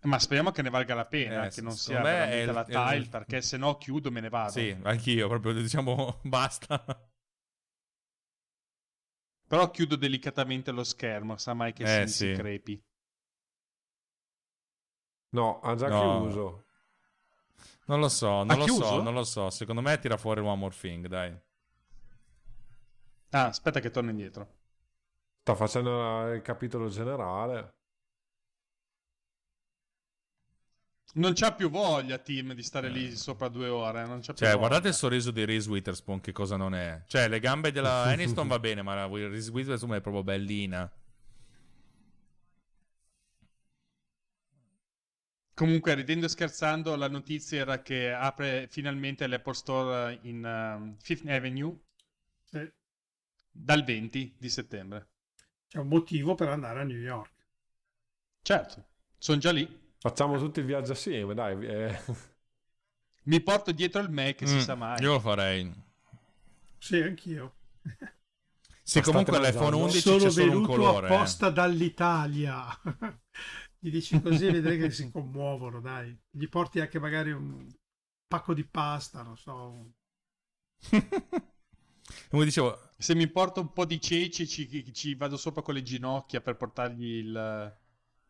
Ma 0.02 0.18
speriamo 0.20 0.52
che 0.52 0.62
ne 0.62 0.70
valga 0.70 0.94
la 0.94 1.06
pena. 1.06 1.46
Eh, 1.46 1.50
che 1.50 1.60
non 1.62 1.72
sia 1.72 2.00
veramente 2.00 2.52
la 2.52 2.64
è 2.64 2.94
il- 2.94 3.02
tile. 3.04 3.08
Perché 3.10 3.42
se 3.42 3.56
no 3.56 3.76
chiudo 3.76 4.08
e 4.08 4.10
me 4.12 4.20
ne 4.20 4.28
vado. 4.28 4.52
Sì, 4.52 4.76
anch'io, 4.84 5.26
proprio 5.28 5.52
diciamo 5.52 6.20
basta. 6.22 6.84
Però 9.48 9.70
chiudo 9.70 9.96
delicatamente 9.96 10.70
lo 10.70 10.84
schermo. 10.84 11.36
Sa 11.36 11.54
mai 11.54 11.72
che 11.72 12.02
Eh, 12.02 12.06
si, 12.06 12.12
sì. 12.14 12.26
si 12.28 12.32
crepi. 12.34 12.84
No, 15.30 15.60
ha 15.60 15.74
già 15.74 15.88
No. 15.88 16.20
chiuso. 16.22 16.64
Non 17.86 18.00
lo 18.00 18.08
so, 18.08 18.28
non 18.28 18.50
Ha 18.50 18.56
lo 18.56 18.64
chiuso? 18.64 18.84
so, 18.84 19.02
non 19.02 19.14
lo 19.14 19.24
so. 19.24 19.50
Secondo 19.50 19.80
me 19.82 19.98
tira 19.98 20.16
fuori 20.16 20.40
One 20.40 20.56
More 20.56 20.74
Thing, 20.76 21.06
dai. 21.06 21.36
Ah, 23.30 23.46
aspetta 23.46 23.78
che 23.80 23.90
torno 23.90 24.10
indietro. 24.10 24.48
Sta 25.40 25.54
facendo 25.54 26.30
il 26.34 26.42
capitolo 26.42 26.88
generale. 26.88 27.74
Non 31.14 31.32
c'ha 31.34 31.52
più 31.52 31.68
voglia, 31.68 32.18
team, 32.18 32.52
di 32.54 32.62
stare 32.62 32.88
lì 32.88 33.16
sopra 33.16 33.48
due 33.48 33.66
ore. 33.68 34.06
Non 34.06 34.20
c'ha 34.20 34.34
più 34.34 34.46
Cioè, 34.46 34.54
voglia. 34.54 34.68
guardate 34.68 34.88
il 34.88 34.94
sorriso 34.94 35.30
di 35.30 35.44
Reese 35.44 35.68
Witherspoon, 35.70 36.20
che 36.20 36.32
cosa 36.32 36.56
non 36.56 36.74
è. 36.74 37.02
Cioè, 37.06 37.28
le 37.28 37.40
gambe 37.40 37.72
della 37.72 38.02
Aniston 38.12 38.46
va 38.46 38.58
bene, 38.58 38.82
ma 38.82 38.94
la 38.94 39.06
Reese 39.06 39.50
Witherspoon 39.50 39.94
è 39.96 40.00
proprio 40.00 40.22
bellina. 40.22 40.90
Comunque, 45.54 45.94
ridendo 45.94 46.26
e 46.26 46.28
scherzando, 46.28 46.94
la 46.94 47.08
notizia 47.08 47.58
era 47.58 47.82
che 47.82 48.12
apre 48.12 48.68
finalmente 48.70 49.26
l'Apple 49.26 49.54
Store 49.54 50.18
in 50.22 50.44
um, 50.44 50.96
Fifth 51.00 51.26
Avenue. 51.26 51.76
Dal 53.56 53.84
20 53.84 54.34
di 54.38 54.48
settembre. 54.48 55.08
C'è 55.68 55.78
un 55.78 55.86
motivo 55.86 56.34
per 56.34 56.48
andare 56.48 56.80
a 56.80 56.82
New 56.82 56.98
York. 56.98 57.32
Certo, 58.42 58.84
sono 59.18 59.38
già 59.38 59.52
lì. 59.52 59.68
Facciamo 59.98 60.38
tutti 60.38 60.60
il 60.60 60.66
viaggio 60.66 60.92
assieme, 60.92 61.34
dai. 61.34 61.66
eh. 61.66 61.98
Mi 63.24 63.40
porto 63.42 63.72
dietro 63.72 64.00
il 64.00 64.10
Mac, 64.10 64.46
si 64.48 64.54
Mm, 64.54 64.60
sa 64.60 64.74
mai. 64.74 65.02
Io 65.02 65.12
lo 65.12 65.20
farei. 65.20 65.70
Sì, 66.78 66.96
anch'io. 67.02 67.54
Sì, 68.82 69.00
comunque 69.00 69.38
l'iPhone 69.40 69.76
11 69.76 70.00
Sono 70.00 70.18
c'è 70.18 70.30
solo 70.30 70.52
un 70.52 70.62
colore. 70.66 71.06
eh. 71.08 71.10
apposta 71.10 71.50
dall'Italia. 71.50 72.66
Gli 73.78 73.90
dici 73.90 74.20
così, 74.22 74.48
vedrai 74.48 74.78
che 74.78 74.90
si 74.90 75.10
commuovono, 75.10 75.80
dai. 75.80 76.16
Gli 76.30 76.48
porti 76.48 76.80
anche 76.80 76.98
magari 76.98 77.32
un 77.32 77.66
pacco 78.28 78.54
di 78.54 78.64
pasta, 78.64 79.22
non 79.22 79.36
so. 79.36 79.92
Come 82.30 82.44
dicevo, 82.44 82.78
Se 82.98 83.14
mi 83.14 83.26
porto 83.28 83.60
un 83.60 83.72
po' 83.72 83.84
di 83.84 84.00
ceci, 84.00 84.46
ci, 84.46 84.92
ci 84.92 85.14
vado 85.14 85.36
sopra 85.36 85.62
con 85.62 85.74
le 85.74 85.82
ginocchia 85.82 86.40
per 86.40 86.56
portargli 86.56 87.04
il, 87.18 87.76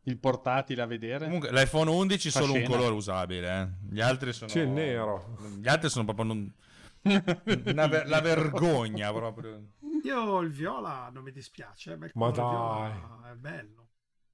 il 0.04 0.18
portatile 0.18 0.82
a 0.82 0.86
vedere. 0.86 1.24
comunque 1.26 1.50
l'iPhone 1.52 1.90
11 1.90 2.30
Fa 2.30 2.40
solo 2.40 2.52
un 2.52 2.58
scena. 2.60 2.74
colore 2.76 2.94
usabile, 2.94 3.60
eh. 3.60 3.68
Gli 3.94 4.00
altri 4.00 4.32
sono 4.32 4.50
Sì, 4.50 4.60
è 4.60 4.64
nero. 4.64 5.36
Gli 5.60 5.68
altri 5.68 5.88
sono 5.90 6.04
proprio 6.04 6.24
non- 6.26 6.52
una 7.66 7.86
ver- 7.86 8.06
la 8.08 8.20
vergogna 8.20 9.12
proprio. 9.12 9.62
Io 10.02 10.40
il 10.40 10.50
viola 10.50 11.08
non 11.12 11.22
mi 11.22 11.32
dispiace, 11.32 11.96
ma 11.96 12.06
il 12.06 12.12
Ma 12.14 12.30
dai. 12.30 12.44
viola 12.92 13.30
è 13.32 13.34
bello. 13.34 13.88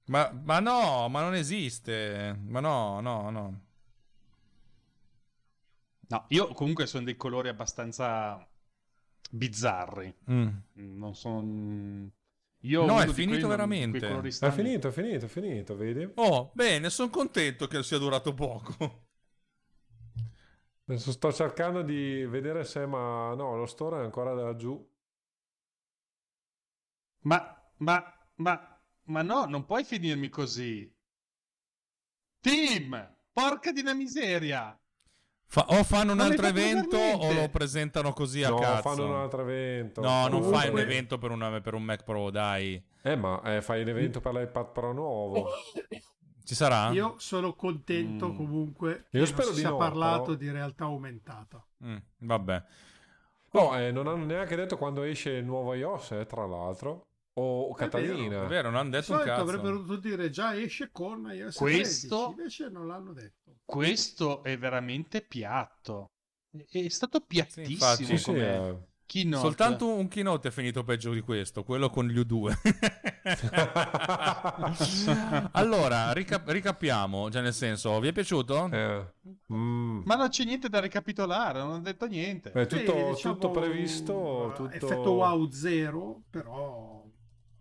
Ma, 0.05 0.31
ma 0.43 0.59
no, 0.59 1.07
ma 1.09 1.21
non 1.21 1.33
esiste. 1.35 2.37
Ma 2.47 2.59
no, 2.59 2.99
no, 3.01 3.29
no. 3.29 3.61
No, 6.07 6.25
io 6.29 6.47
comunque 6.49 6.85
sono 6.85 7.03
dei 7.05 7.15
colori 7.15 7.47
abbastanza 7.49 8.45
bizzarri. 9.33 10.15
Mm. 10.29 10.47
Non 10.73 11.15
sono. 11.15 12.09
Io 12.65 12.85
No, 12.85 13.01
è 13.01 13.07
finito 13.07 13.13
quelli 13.29 13.39
non- 13.39 13.49
veramente. 13.49 13.97
È 14.07 14.51
finito, 14.51 14.87
è 14.87 14.91
finito, 14.91 15.25
è 15.25 15.29
finito, 15.29 15.75
vedi? 15.75 16.09
Oh, 16.15 16.51
bene, 16.53 16.89
sono 16.89 17.09
contento 17.09 17.67
che 17.67 17.83
sia 17.83 17.97
durato 17.97 18.33
poco. 18.33 19.07
Adesso 20.85 21.11
sto 21.11 21.31
cercando 21.33 21.81
di 21.81 22.25
vedere 22.25 22.63
se, 22.63 22.85
ma 22.85 23.33
no, 23.35 23.55
lo 23.57 23.65
store 23.65 24.01
è 24.01 24.03
ancora 24.03 24.33
laggiù. 24.33 24.91
Ma, 27.21 27.71
ma, 27.77 28.27
ma, 28.35 28.81
ma 29.05 29.21
no, 29.21 29.45
non 29.45 29.65
puoi 29.65 29.83
finirmi 29.83 30.29
così. 30.29 30.93
Team, 32.39 33.15
porca 33.31 33.71
di 33.71 33.79
una 33.79 33.93
miseria. 33.93 34.77
Fa- 35.53 35.65
o 35.67 35.83
fanno 35.83 36.13
un 36.13 36.17
Non 36.17 36.31
altro 36.31 36.47
evento 36.47 36.97
o 36.97 37.31
lo 37.31 37.47
presentano 37.49 38.11
così 38.11 38.43
a 38.43 38.49
No, 38.49 38.55
cazzo. 38.57 38.89
fanno 38.89 39.05
un 39.07 39.13
altro 39.21 39.41
evento. 39.43 40.01
No, 40.01 40.21
non 40.21 40.29
Comunque- 40.41 40.57
fai 40.57 40.69
un 40.69 40.79
evento 40.79 41.17
per, 41.19 41.29
una- 41.29 41.61
per 41.61 41.75
un 41.75 41.83
Mac 41.83 42.03
Pro, 42.03 42.31
dai. 42.31 42.83
Eh, 43.03 43.15
ma 43.15 43.39
eh, 43.43 43.61
fai 43.61 43.83
l'evento 43.85 44.19
per 44.19 44.33
l'iPad 44.33 44.71
Pro 44.71 44.93
nuovo. 44.93 45.49
Ci 46.43 46.55
sarà? 46.55 46.89
Io 46.89 47.13
sono 47.19 47.53
contento 47.53 48.29
Mm. 48.29 48.35
comunque 48.35 49.05
che 49.11 49.17
Io 49.17 49.23
non 49.25 49.27
spero 49.27 49.47
si 49.49 49.53
di 49.53 49.59
sia 49.59 49.69
no, 49.69 49.77
parlato 49.77 50.23
però. 50.23 50.33
di 50.37 50.49
realtà 50.51 50.85
aumentata. 50.85 51.63
Mm, 51.85 51.95
vabbè. 52.17 52.63
No, 53.51 53.77
eh, 53.77 53.91
non 53.91 54.07
hanno 54.07 54.25
neanche 54.25 54.55
detto 54.55 54.75
quando 54.75 55.03
esce 55.03 55.29
il 55.33 55.45
nuovo 55.45 55.75
iOS, 55.75 56.11
eh, 56.13 56.25
tra 56.25 56.47
l'altro. 56.47 57.05
O 57.35 57.73
Catalina. 57.73 58.43
È 58.43 58.47
vero, 58.47 58.69
non 58.69 58.79
hanno 58.79 58.89
detto 58.91 59.13
un 59.13 59.19
cazzo. 59.23 59.41
avrebbero 59.41 59.77
dovuto 59.77 59.95
dire 59.97 60.29
già 60.29 60.55
esce 60.55 60.89
con 60.91 61.29
iOS 61.33 61.55
Questo- 61.55 62.33
13, 62.35 62.39
invece 62.39 62.69
non 62.69 62.87
l'hanno 62.87 63.11
detto. 63.13 63.55
Questo 63.65 64.43
è 64.43 64.57
veramente 64.57 65.21
piatto. 65.21 66.11
È 66.69 66.87
stato 66.89 67.21
piattissimo 67.21 67.67
infatti. 67.67 68.05
Sì, 68.05 68.17
sì, 68.17 68.25
come 68.25 68.55
eh. 68.55 68.77
keynote. 69.07 69.41
Soltanto 69.41 69.87
un 69.95 70.07
keynote 70.07 70.49
è 70.49 70.51
finito 70.51 70.83
peggio 70.83 71.11
di 71.11 71.21
questo, 71.21 71.63
quello 71.63 71.89
con 71.89 72.05
gli 72.07 72.19
U2. 72.19 72.53
allora, 75.53 76.11
rica- 76.13 76.43
ricapiamo, 76.45 77.31
cioè 77.31 77.41
nel 77.41 77.53
senso, 77.53 77.99
vi 77.99 78.09
è 78.09 78.11
piaciuto? 78.11 78.69
Eh, 78.71 79.13
mm. 79.51 80.01
Ma 80.05 80.15
non 80.15 80.29
c'è 80.29 80.43
niente 80.43 80.69
da 80.69 80.79
ricapitolare, 80.79 81.59
non 81.59 81.71
ho 81.71 81.79
detto 81.79 82.05
niente. 82.05 82.51
È 82.51 82.65
tutto, 82.67 82.91
Sì, 82.91 83.03
diciamo, 83.15 83.33
tutto 83.33 83.51
previsto. 83.51 84.51
eh, 84.51 84.55
Tutto... 84.55 84.71
Effetto 84.71 85.11
wow 85.11 85.49
zero, 85.49 86.21
però 86.29 87.02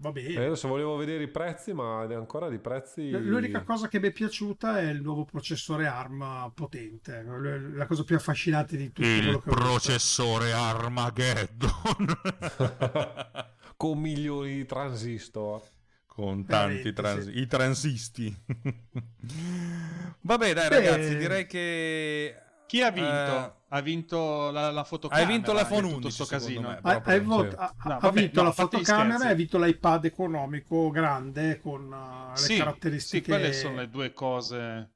va 0.02 0.12
bene. 0.12 0.28
Eh, 0.34 0.44
adesso 0.46 0.68
volevo 0.68 0.96
vedere 0.96 1.22
i 1.22 1.28
prezzi, 1.28 1.72
ma 1.72 2.00
ancora 2.00 2.48
di 2.48 2.58
prezzi. 2.58 3.08
L'unica 3.10 3.62
cosa 3.62 3.88
che 3.88 4.00
mi 4.00 4.08
è 4.08 4.12
piaciuta 4.12 4.80
è 4.80 4.90
il 4.90 5.00
nuovo 5.00 5.24
processore 5.24 5.86
ARM 5.86 6.50
potente, 6.54 7.22
la 7.22 7.86
cosa 7.86 8.02
più 8.04 8.16
affascinante 8.16 8.76
di 8.76 8.92
tutto 8.92 9.00
quello 9.02 9.16
Il 9.16 9.42
che 9.42 9.48
ho 9.50 9.54
visto. 9.54 9.70
processore 9.70 10.52
Armageddon. 10.52 11.70
Con 13.76 13.98
milioni 13.98 14.54
di 14.56 14.66
transistor. 14.66 15.62
con 16.06 16.44
tanti 16.44 16.92
trans- 16.92 17.24
sì. 17.24 17.38
i 17.40 17.46
transisti. 17.46 18.36
Vabbè, 20.20 20.52
dai 20.52 20.68
Beh, 20.68 20.74
ragazzi, 20.74 21.16
direi 21.16 21.46
che 21.46 22.36
Chi 22.72 22.80
ha 22.80 22.90
vinto? 22.90 23.10
Eh, 23.10 23.52
ha 23.68 23.80
vinto 23.82 24.50
la, 24.50 24.70
la 24.70 24.82
fotocamera. 24.84 25.28
Hai 25.28 25.34
vinto 25.36 25.52
l'iPhone 25.52 25.76
in 25.76 25.92
tutto 25.92 25.96
11, 26.06 26.10
sto 26.10 26.24
secondo 26.24 26.60
casino. 26.60 26.68
me. 26.70 26.80
Ha, 26.82 27.02
hai 27.04 27.20
vot- 27.20 27.52
sì. 27.52 27.56
ha- 27.58 27.74
No, 27.84 27.94
ha 27.96 27.98
vabbè, 27.98 28.20
vinto 28.22 28.40
no, 28.40 28.46
la 28.46 28.52
fotocamera 28.52 29.28
e 29.28 29.30
ha 29.32 29.34
vinto 29.34 29.58
l'iPad 29.58 30.04
economico 30.06 30.88
grande 30.90 31.60
con 31.60 31.82
uh, 31.92 32.40
le 32.40 32.46
Sì, 32.46 32.56
caratteristiche 32.56 33.20
sì, 33.24 33.28
quelle 33.28 33.52
sono 33.52 33.76
le 33.76 33.90
due 33.90 34.12
cose 34.14 34.90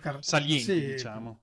car- 0.00 0.18
salienti, 0.20 0.64
sì, 0.64 0.82
diciamo. 0.82 1.42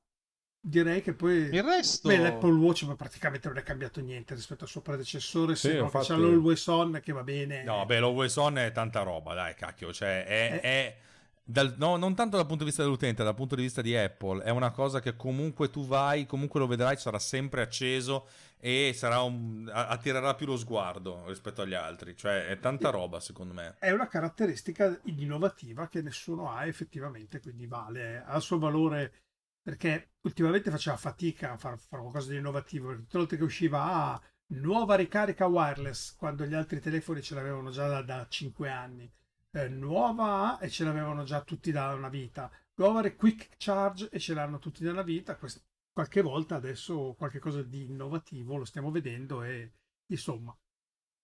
direi 0.60 1.02
che 1.02 1.14
poi 1.14 1.36
il 1.56 1.64
resto 1.64 2.10
beh, 2.10 2.18
l'Apple 2.18 2.52
Watch 2.52 2.96
praticamente 2.96 3.48
non 3.48 3.58
è 3.58 3.64
cambiato 3.64 4.02
niente 4.02 4.36
rispetto 4.36 4.64
al 4.66 4.70
suo 4.70 4.82
predecessore 4.82 5.56
Sì, 5.56 5.68
se 5.68 5.74
no 5.76 5.86
infatti- 5.86 6.08
c'ha 6.08 6.18
l'Always 6.18 6.66
On 6.68 7.00
che 7.02 7.12
va 7.14 7.24
bene 7.24 7.64
No, 7.64 7.86
beh, 7.86 8.00
l'Always 8.00 8.36
On 8.36 8.58
è 8.58 8.72
tanta 8.72 9.02
roba, 9.04 9.34
dai, 9.34 9.56
cacchio. 9.56 9.94
Cioè, 9.94 10.26
è. 10.26 10.60
è 10.62 10.98
dal- 11.44 11.76
no, 11.78 11.98
non 11.98 12.16
tanto 12.16 12.38
dal 12.38 12.46
punto 12.46 12.64
di 12.64 12.70
vista 12.70 12.84
dell'utente, 12.84 13.24
dal 13.24 13.36
punto 13.36 13.56
di 13.56 13.62
vista 13.64 13.82
di 13.82 13.96
Apple, 13.96 14.44
è 14.44 14.50
una 14.50 14.72
cosa 14.72 15.00
che 15.00 15.16
comunque 15.16 15.70
tu 15.70 15.86
vai, 15.86 16.26
comunque 16.26 16.60
lo 16.60 16.68
vedrai, 16.68 16.98
sarà 16.98 17.20
sempre 17.20 17.62
acceso 17.62 18.28
e 18.58 18.94
sarà 18.96 19.22
un- 19.22 19.70
a- 19.72 19.88
attirerà 19.88 20.36
più 20.36 20.46
lo 20.46 20.58
sguardo 20.58 21.26
rispetto 21.28 21.62
agli 21.62 21.74
altri. 21.74 22.16
Cioè, 22.16 22.48
è 22.48 22.60
tanta 22.60 22.90
roba, 22.90 23.20
secondo 23.20 23.54
me. 23.54 23.76
è 23.80 23.92
una 23.92 24.08
caratteristica 24.08 25.00
innovativa 25.06 25.88
che 25.88 26.02
nessuno 26.02 26.50
ha 26.52 26.66
effettivamente 26.66 27.40
quindi 27.42 27.68
vale 27.68 28.24
ha 28.26 28.36
il 28.36 28.42
suo 28.42 28.58
valore 28.60 29.14
perché 29.62 30.12
ultimamente 30.22 30.70
faceva 30.72 30.98
fatica 30.98 31.52
a 31.54 31.58
fare, 31.58 31.78
fare 31.78 32.02
qualcosa 32.02 32.32
di 32.32 32.38
innovativo 32.38 32.92
tutte 32.94 33.08
le 33.12 33.20
volte 33.20 33.38
che 33.38 33.44
usciva 33.44 33.82
ah, 33.84 34.22
nuova 34.48 34.96
ricarica 34.96 35.46
wireless 35.48 36.16
quando 36.16 36.46
gli 36.46 36.54
altri 36.54 36.80
telefoni 36.80 37.22
ce 37.22 37.36
l'avevano 37.36 37.70
già 37.72 37.88
da, 37.88 38.02
da 38.02 38.26
5 38.28 38.70
anni 38.70 39.10
Eh, 39.56 39.70
nuova 39.70 40.58
e 40.58 40.68
ce 40.68 40.84
l'avevano 40.84 41.24
già 41.24 41.42
tutti 41.42 41.72
da 41.72 41.94
una 41.94 42.10
vita 42.10 42.50
nuova 42.76 43.02
re- 43.02 43.16
quick 43.16 43.50
charge 43.58 44.10
e 44.10 44.18
ce 44.18 44.34
l'hanno 44.34 44.58
tutti 44.58 44.84
da 44.84 44.90
una 44.90 45.04
vita 45.04 45.36
Quest- 45.36 45.64
qualche 45.92 46.22
volta 46.22 46.56
adesso 46.56 47.14
qualche 47.16 47.38
cosa 47.38 47.62
di 47.62 47.84
innovativo 47.84 48.58
lo 48.58 48.66
stiamo 48.66 48.90
vedendo 48.90 49.44
e 49.44 49.74
insomma 50.08 50.58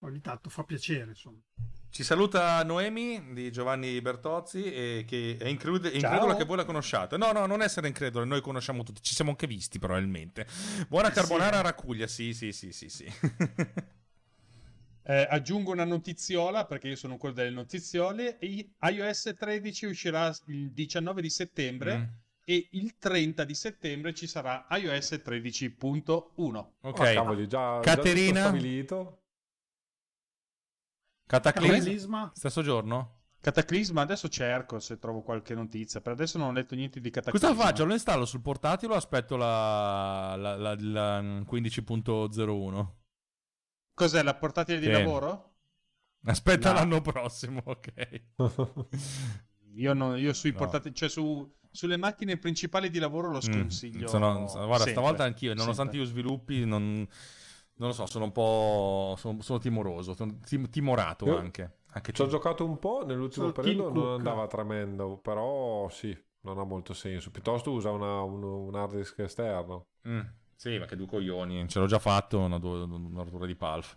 ogni 0.04 0.22
tanto 0.22 0.52
fa 0.52 0.64
piacere 0.64 1.10
insomma 1.10 1.40
Ci 1.90 2.04
saluta 2.04 2.64
Noemi 2.64 3.34
di 3.34 3.52
Giovanni 3.52 4.00
Bertozzi 4.00 4.64
e 4.64 5.06
che 5.08 5.38
è 5.40 5.48
incredulo, 5.48 5.90
incredulo 5.90 6.36
che 6.36 6.46
voi 6.46 6.58
la 6.58 6.66
conosciate. 6.66 7.18
No, 7.18 7.32
no, 7.32 7.48
non 7.48 7.64
essere 7.64 7.88
incredulo, 7.88 8.26
noi 8.26 8.42
conosciamo 8.42 8.84
tutti, 8.84 9.02
ci 9.02 9.16
siamo 9.16 9.32
anche 9.32 9.48
visti 9.48 9.80
probabilmente. 9.80 10.46
Buona 10.88 11.10
carbonara 11.10 11.62
Racuglia, 11.62 12.06
sì, 12.06 12.36
sì, 12.36 12.52
sì, 12.52 12.72
sì, 12.72 12.90
sì. 12.90 13.12
Eh, 15.10 15.26
aggiungo 15.28 15.72
una 15.72 15.86
notiziola 15.86 16.66
perché 16.68 16.90
io 16.90 16.96
sono 16.96 17.18
quello 17.18 17.34
delle 17.34 17.50
notiziole. 17.50 18.38
IOS 18.42 19.34
13 19.36 19.88
uscirà 19.88 20.32
il 20.46 20.72
19 20.72 21.22
di 21.24 21.30
settembre 21.32 21.98
Mm. 21.98 22.04
e 22.44 22.68
il 22.74 22.96
30 23.00 23.44
di 23.44 23.56
settembre 23.56 24.14
ci 24.14 24.28
sarà 24.28 24.68
iOS 24.70 25.20
13.1. 25.24 26.74
Ok. 26.82 27.00
Ah, 27.00 27.14
cavoli, 27.14 27.48
già, 27.48 27.80
Caterina? 27.82 28.34
già 28.34 28.48
stabilito. 28.50 29.22
Cataclisma? 31.26 31.74
Cataclisma? 31.74 32.32
Stesso 32.36 32.62
giorno? 32.62 33.14
Cataclisma, 33.42 34.02
adesso 34.02 34.28
cerco 34.30 34.80
se 34.80 35.00
trovo 35.00 35.22
qualche 35.24 35.56
notizia. 35.56 36.02
Per 36.02 36.12
adesso 36.12 36.38
non 36.38 36.50
ho 36.50 36.52
letto 36.52 36.76
niente 36.76 37.00
di 37.00 37.10
Cataclisma. 37.10 37.48
Cosa 37.50 37.60
faccio? 37.64 37.84
Lo 37.86 37.94
installo 37.94 38.26
sul 38.26 38.42
portatile 38.42 38.94
o 38.94 38.96
aspetto 38.96 39.38
la, 39.38 40.36
la, 40.36 40.56
la- 40.56 40.76
la 40.80 41.22
15.01? 41.22 42.98
Cos'è 44.00 44.24
la 44.24 44.34
portatile 44.34 44.80
di 44.80 44.86
Sì. 44.86 44.92
lavoro? 44.92 45.56
Aspetta 46.24 46.70
No. 46.72 46.80
l'anno 46.80 47.02
prossimo, 47.02 47.62
ok. 47.66 48.22
Io, 49.76 49.94
no- 49.94 50.16
io 50.16 50.32
sui 50.34 50.52
No. 50.52 50.58
portatili, 50.58 50.96
cioè 50.96 51.10
su, 51.10 51.54
sulle 51.70 51.98
macchine 51.98 52.38
principali 52.38 52.90
di 52.90 52.98
lavoro 53.00 53.28
lo 53.30 53.38
Mm, 53.38 53.42
sconsiglio. 53.42 54.08
sono- 54.08 54.46
guarda, 54.46 54.76
sempre, 54.78 54.92
stavolta 54.92 55.24
anch'io, 55.26 55.54
nonostante 55.54 55.98
sempre. 55.98 56.00
io 56.00 56.06
sviluppi, 56.06 56.66
non, 56.66 57.08
non 57.76 57.88
lo 57.90 57.94
so, 57.94 58.06
sono 58.06 58.24
un 58.26 58.32
po'. 58.32 59.16
Sono, 59.18 59.42
sono 59.42 59.60
timoroso, 59.60 60.14
sono 60.14 60.40
tim- 60.40 60.70
timorato 60.70 61.26
Io 61.26 61.38
anche. 61.38 61.80
anche 61.92 62.12
Ci 62.14 62.22
ho 62.22 62.28
giocato 62.28 62.66
un 62.66 62.80
po' 62.80 63.04
nell'ultimo 63.06 63.50
Sono 63.52 63.62
periodo, 63.62 63.84
non 63.92 63.94
Cook. 64.04 64.18
andava 64.18 64.48
tremendo, 64.48 65.18
però 65.18 65.88
sì, 65.90 66.18
non 66.42 66.58
ha 66.58 66.64
molto 66.64 66.94
senso. 66.94 67.32
Piuttosto 67.32 67.72
usa 67.72 67.92
una- 67.92 68.22
un, 68.22 68.42
un 68.44 68.76
hard 68.76 68.96
disk 68.96 69.20
esterno. 69.20 69.88
Mm, 70.08 70.20
sì, 70.60 70.78
ma 70.78 70.86
che 70.86 70.98
due 70.98 71.08
coglioni, 71.08 71.70
ce 71.70 71.80
l'ho 71.80 71.86
già 71.86 72.00
fatto, 72.00 72.38
una, 72.38 72.58
una 72.58 73.24
rottura 73.24 73.46
di 73.46 73.56
palf. 73.56 73.96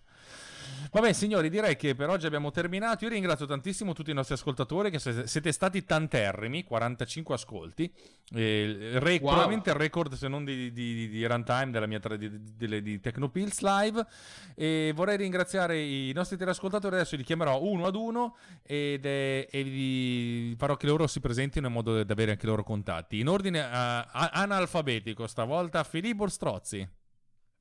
Vabbè, 0.90 1.12
signori, 1.12 1.48
direi 1.48 1.76
che 1.76 1.94
per 1.94 2.08
oggi 2.10 2.26
abbiamo 2.26 2.50
terminato. 2.50 3.04
Io 3.04 3.10
ringrazio 3.10 3.46
tantissimo 3.46 3.92
tutti 3.92 4.10
i 4.10 4.14
nostri 4.14 4.34
ascoltatori 4.34 4.90
che 4.90 4.98
se- 4.98 5.26
siete 5.26 5.52
stati 5.52 5.84
tanterrimi, 5.84 6.64
45 6.64 7.34
ascolti. 7.34 7.92
Eh, 8.34 8.90
re- 8.98 9.18
Wow. 9.22 9.30
Probabilmente 9.30 9.70
il 9.70 9.76
record, 9.76 10.14
se 10.14 10.28
non 10.28 10.44
di, 10.44 10.72
di, 10.72 10.94
di- 10.94 11.08
di 11.08 11.26
runtime 11.26 11.70
della 11.70 11.86
mia 11.86 11.98
tra- 12.00 12.16
di, 12.16 12.30
di, 12.56 12.82
di 12.82 13.00
Tecnopills 13.00 13.60
Live. 13.60 14.06
E 14.54 14.92
vorrei 14.94 15.16
ringraziare 15.16 15.80
i 15.80 16.12
nostri 16.14 16.36
teleascoltatori. 16.36 16.94
Adesso 16.96 17.16
li 17.16 17.24
chiamerò 17.24 17.60
uno 17.62 17.86
ad 17.86 17.94
uno 17.94 18.36
ed, 18.62 19.04
eh, 19.04 19.48
e 19.50 19.62
vi 19.62 20.54
farò 20.58 20.76
che 20.76 20.86
loro 20.86 21.06
si 21.06 21.20
presentino 21.20 21.66
in 21.68 21.72
modo 21.72 22.02
da 22.02 22.12
avere 22.12 22.32
anche 22.32 22.44
i 22.46 22.48
loro 22.48 22.62
contatti. 22.62 23.18
In 23.18 23.28
ordine 23.28 23.62
a- 23.62 24.02
analfabetico, 24.32 25.26
stavolta 25.26 25.84
Filippo 25.84 26.26
Strozzi. 26.28 26.86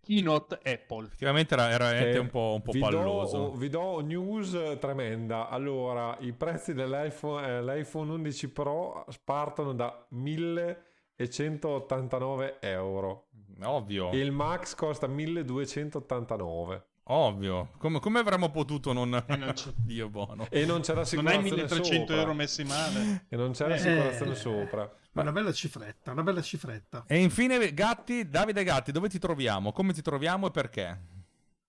keynote 0.00 0.58
Apple. 0.64 1.06
Effettivamente 1.06 1.54
era, 1.54 1.70
era 1.70 1.90
veramente 1.90 2.16
Eh, 2.16 2.20
un 2.20 2.30
po', 2.30 2.54
un 2.56 2.62
po' 2.62 2.72
vi 2.72 2.80
palloso. 2.80 3.36
Do, 3.38 3.52
vi 3.52 3.68
do 3.68 4.00
news 4.00 4.54
eh, 4.54 4.78
tremenda. 4.80 5.48
Allora, 5.50 6.16
i 6.20 6.32
prezzi 6.32 6.72
dell'iPhone 6.74 7.46
eh, 7.46 7.62
l'iPhone 7.62 8.10
11 8.12 8.48
Pro 8.50 9.04
partono 9.22 9.72
da 9.74 10.04
1189 10.08 12.56
euro. 12.60 13.28
Ovvio. 13.62 14.10
Il 14.12 14.32
Max 14.32 14.74
costa 14.74 15.06
1289. 15.06 16.86
Ovvio. 17.08 17.70
Come, 17.78 18.00
come 18.00 18.18
avremmo 18.20 18.50
potuto 18.50 18.92
non... 18.92 19.22
Dio 19.76 20.08
buono. 20.08 20.46
E 20.50 20.64
non 20.64 20.80
c'è 20.80 20.94
Non 20.94 21.02
hai 21.02 21.02
l'assicurazione 21.02 21.42
1300 21.42 22.06
sopra. 22.06 22.16
euro 22.16 22.34
messi 22.34 22.64
male. 22.64 23.26
E 23.28 23.36
non 23.36 23.52
c'è 23.52 23.68
Eh. 23.70 24.34
sopra. 24.34 24.90
una 25.12 25.32
bella 25.32 25.52
cifretta 25.52 26.10
una 26.12 26.22
bella 26.22 26.40
cifretta 26.42 27.04
E 27.06 27.18
infine, 27.20 27.72
Gatti, 27.74 28.28
Davide 28.28 28.64
Gatti, 28.64 28.90
dove 28.90 29.08
ti 29.08 29.18
troviamo? 29.18 29.72
Come 29.72 29.92
ti 29.92 30.00
troviamo 30.02 30.46
e 30.46 30.50
perché? 30.50 31.00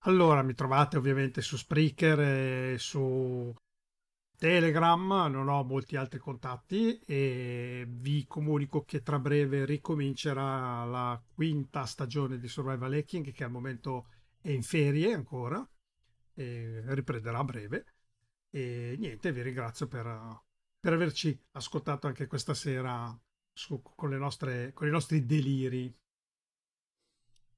Allora, 0.06 0.42
mi 0.42 0.54
trovate 0.54 0.96
ovviamente 0.96 1.42
su 1.42 1.56
Spreaker 1.56 2.20
e 2.20 2.76
su 2.78 3.52
Telegram, 4.38 5.26
non 5.30 5.48
ho 5.48 5.64
molti 5.64 5.96
altri 5.96 6.18
contatti 6.18 6.98
e 7.06 7.84
vi 7.88 8.24
comunico 8.26 8.84
che 8.84 9.02
tra 9.02 9.18
breve 9.18 9.64
ricomincerà 9.64 10.84
la 10.84 11.20
quinta 11.34 11.84
stagione 11.86 12.38
di 12.38 12.46
Survival 12.46 12.92
Hacking 12.92 13.32
che 13.32 13.44
al 13.44 13.50
momento 13.50 14.06
è 14.46 14.50
in 14.50 14.62
ferie 14.62 15.12
ancora 15.12 15.68
riprenderà 16.34 17.38
a 17.38 17.44
breve 17.44 17.94
e 18.50 18.94
niente, 18.96 19.32
vi 19.32 19.42
ringrazio 19.42 19.88
per, 19.88 20.06
per 20.78 20.92
averci 20.92 21.36
ascoltato 21.52 22.06
anche 22.06 22.28
questa 22.28 22.54
sera 22.54 23.18
su, 23.52 23.82
con, 23.82 24.10
nostre, 24.10 24.72
con 24.72 24.86
i 24.86 24.90
nostri 24.90 25.26
deliri. 25.26 25.92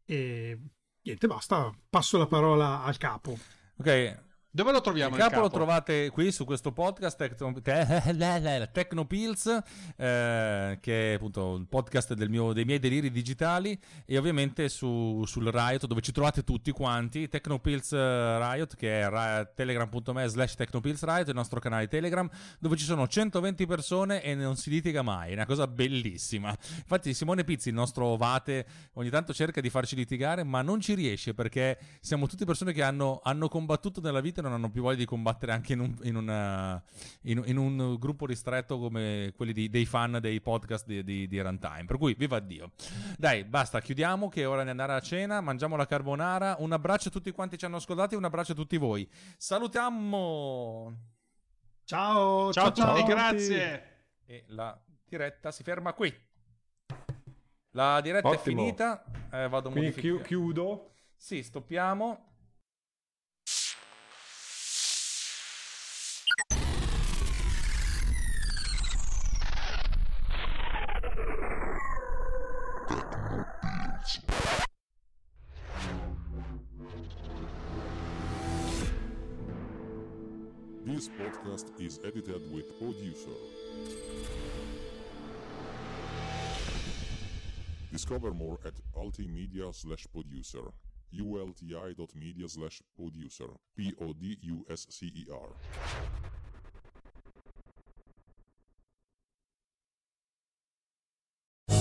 E 0.05 0.60
niente, 1.02 1.27
basta, 1.27 1.77
passo 1.90 2.16
la 2.16 2.27
parola 2.27 2.82
al 2.82 2.97
capo. 2.97 3.36
Ok, 3.77 4.23
dove 4.59 4.72
lo 4.72 4.80
troviamo? 4.80 5.14
Il 5.14 5.20
capo, 5.20 5.35
capo, 5.35 5.43
lo 5.43 5.51
trovate 5.51 6.10
qui 6.10 6.32
su 6.32 6.44
questo 6.44 6.72
podcast 6.72 7.16
Tecnopills, 8.72 9.62
eh, 9.97 10.78
che 10.80 11.12
è 11.12 11.14
appunto 11.14 11.55
il 11.55 11.68
podcast 11.68 12.14
del 12.14 12.28
mio, 12.28 12.52
dei 12.52 12.64
miei 12.64 12.80
deliri 12.80 13.12
digitali, 13.12 13.78
e 14.05 14.18
ovviamente 14.18 14.68
su, 14.68 15.22
sul 15.26 15.47
Riot, 15.47 15.86
dove 15.86 16.01
ci 16.01 16.10
trovate 16.10 16.43
tutti 16.43 16.72
quanti. 16.72 17.28
Tecnopills 17.28 17.93
eh, 17.93 18.39
Riot, 18.39 18.74
che 18.74 19.01
è 19.02 19.48
telegram.me 19.55 20.26
slash 20.26 20.56
Tecnopills 20.56 21.05
Riot, 21.05 21.28
il 21.28 21.35
nostro 21.35 21.60
canale 21.60 21.86
Telegram, 21.86 22.28
dove 22.59 22.76
ci 22.76 22.85
sono 22.85 23.06
120 23.06 23.64
persone 23.64 24.22
e 24.24 24.35
non 24.35 24.56
si 24.56 24.70
litiga 24.70 25.02
mai. 25.02 25.30
È 25.30 25.35
una 25.35 25.47
cosa 25.47 25.68
bellissima. 25.68 26.48
Infatti, 26.51 27.14
Simone 27.14 27.44
Pizzi, 27.44 27.68
il 27.68 27.76
nostro 27.76 28.16
Vate, 28.16 28.66
ogni 28.94 29.10
tanto 29.10 29.32
cerca 29.32 29.60
di 29.60 29.70
farci 29.70 29.94
litigare, 29.94 30.43
ma 30.43 30.62
non 30.62 30.80
ci 30.80 30.94
riesce 30.94 31.32
perché 31.32 31.78
siamo 32.01 32.26
tutte 32.26 32.44
persone 32.44 32.72
che 32.72 32.82
hanno, 32.82 33.20
hanno 33.22 33.47
combattuto 33.47 34.01
nella 34.01 34.20
vita 34.20 34.47
non 34.49 34.59
hanno 34.59 34.70
più 34.70 34.83
voglia 34.83 34.97
di 34.97 35.05
combattere 35.05 35.53
anche 35.53 35.75
in 35.75 35.81
un, 35.81 35.97
in 36.03 36.16
una, 36.16 36.83
in, 37.23 37.43
in 37.47 37.57
un 37.57 37.97
gruppo 37.99 38.27
ristretto 38.27 38.79
come 38.79 39.33
quelli 39.37 39.53
di, 39.53 39.69
dei 39.69 39.87
fan 39.87 40.19
dei 40.20 40.41
podcast 40.41 40.87
di, 40.87 41.05
di, 41.05 41.29
di, 41.29 41.41
Runtime. 41.41 41.85
Per 41.85 41.99
cui, 41.99 42.15
viva 42.15 42.41
Dio. 42.41 42.73
Dai, 43.16 43.45
basta, 43.45 43.81
chiudiamo 43.81 44.29
che 44.29 44.43
è 44.43 44.49
ora 44.49 44.65
di 44.65 44.70
andare 44.70 44.93
a 44.95 45.01
cena, 45.01 45.41
mangiamo 45.41 45.77
la 45.77 45.87
carbonara. 45.87 46.57
Un 46.59 46.73
abbraccio 46.73 47.09
a 47.09 47.12
tutti 47.12 47.31
quanti 47.31 47.57
ci 47.57 47.65
hanno 47.65 47.77
ascoltati 47.77 48.15
un 48.15 48.25
abbraccio 48.25 48.53
a 48.53 48.57
tutti 48.57 48.77
voi. 48.77 49.09
Salutiamo! 49.37 50.93
Ciao, 51.85 52.53
ciao, 52.53 52.73
ciao 52.73 52.93
a 52.93 52.95
tutti, 52.95 53.09
grazie. 53.09 53.97
E 54.27 54.45
la 54.49 54.79
diretta 55.09 55.51
si 55.51 55.62
ferma 55.62 55.93
qui. 55.93 56.15
La 57.73 58.01
diretta 58.01 58.29
Ottimo. 58.29 58.41
è 58.41 58.43
finita. 58.43 59.05
Eh, 59.31 59.49
vado 59.49 59.70
Quindi 59.70 60.23
chiudo. 60.23 60.93
Sì, 61.16 61.43
stoppiamo. 61.43 62.27
Edited 82.09 82.51
with 82.52 82.78
producer. 82.78 83.36
Discover 87.93 88.32
more 88.32 88.59
at 88.64 88.72
ultimedia 88.97 89.74
slash 89.74 90.06
producer. 90.12 90.64
ulti.media 91.14 92.48
slash 92.48 92.80
producer. 92.97 93.51
P-O-D-U-S-C-E-R. 93.76 95.48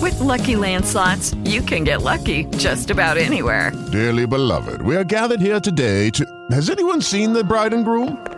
With 0.02 0.20
Lucky 0.20 0.56
Land 0.56 0.84
slots, 0.84 1.34
you 1.44 1.62
can 1.62 1.84
get 1.84 2.02
lucky 2.02 2.44
just 2.58 2.90
about 2.90 3.16
anywhere. 3.16 3.72
Dearly 3.92 4.26
beloved, 4.26 4.82
we 4.82 4.94
are 4.94 5.04
gathered 5.04 5.40
here 5.40 5.60
today 5.60 6.10
to... 6.10 6.24
Has 6.50 6.68
anyone 6.68 7.00
seen 7.00 7.32
the 7.32 7.44
bride 7.44 7.72
and 7.72 7.84
groom? 7.84 8.37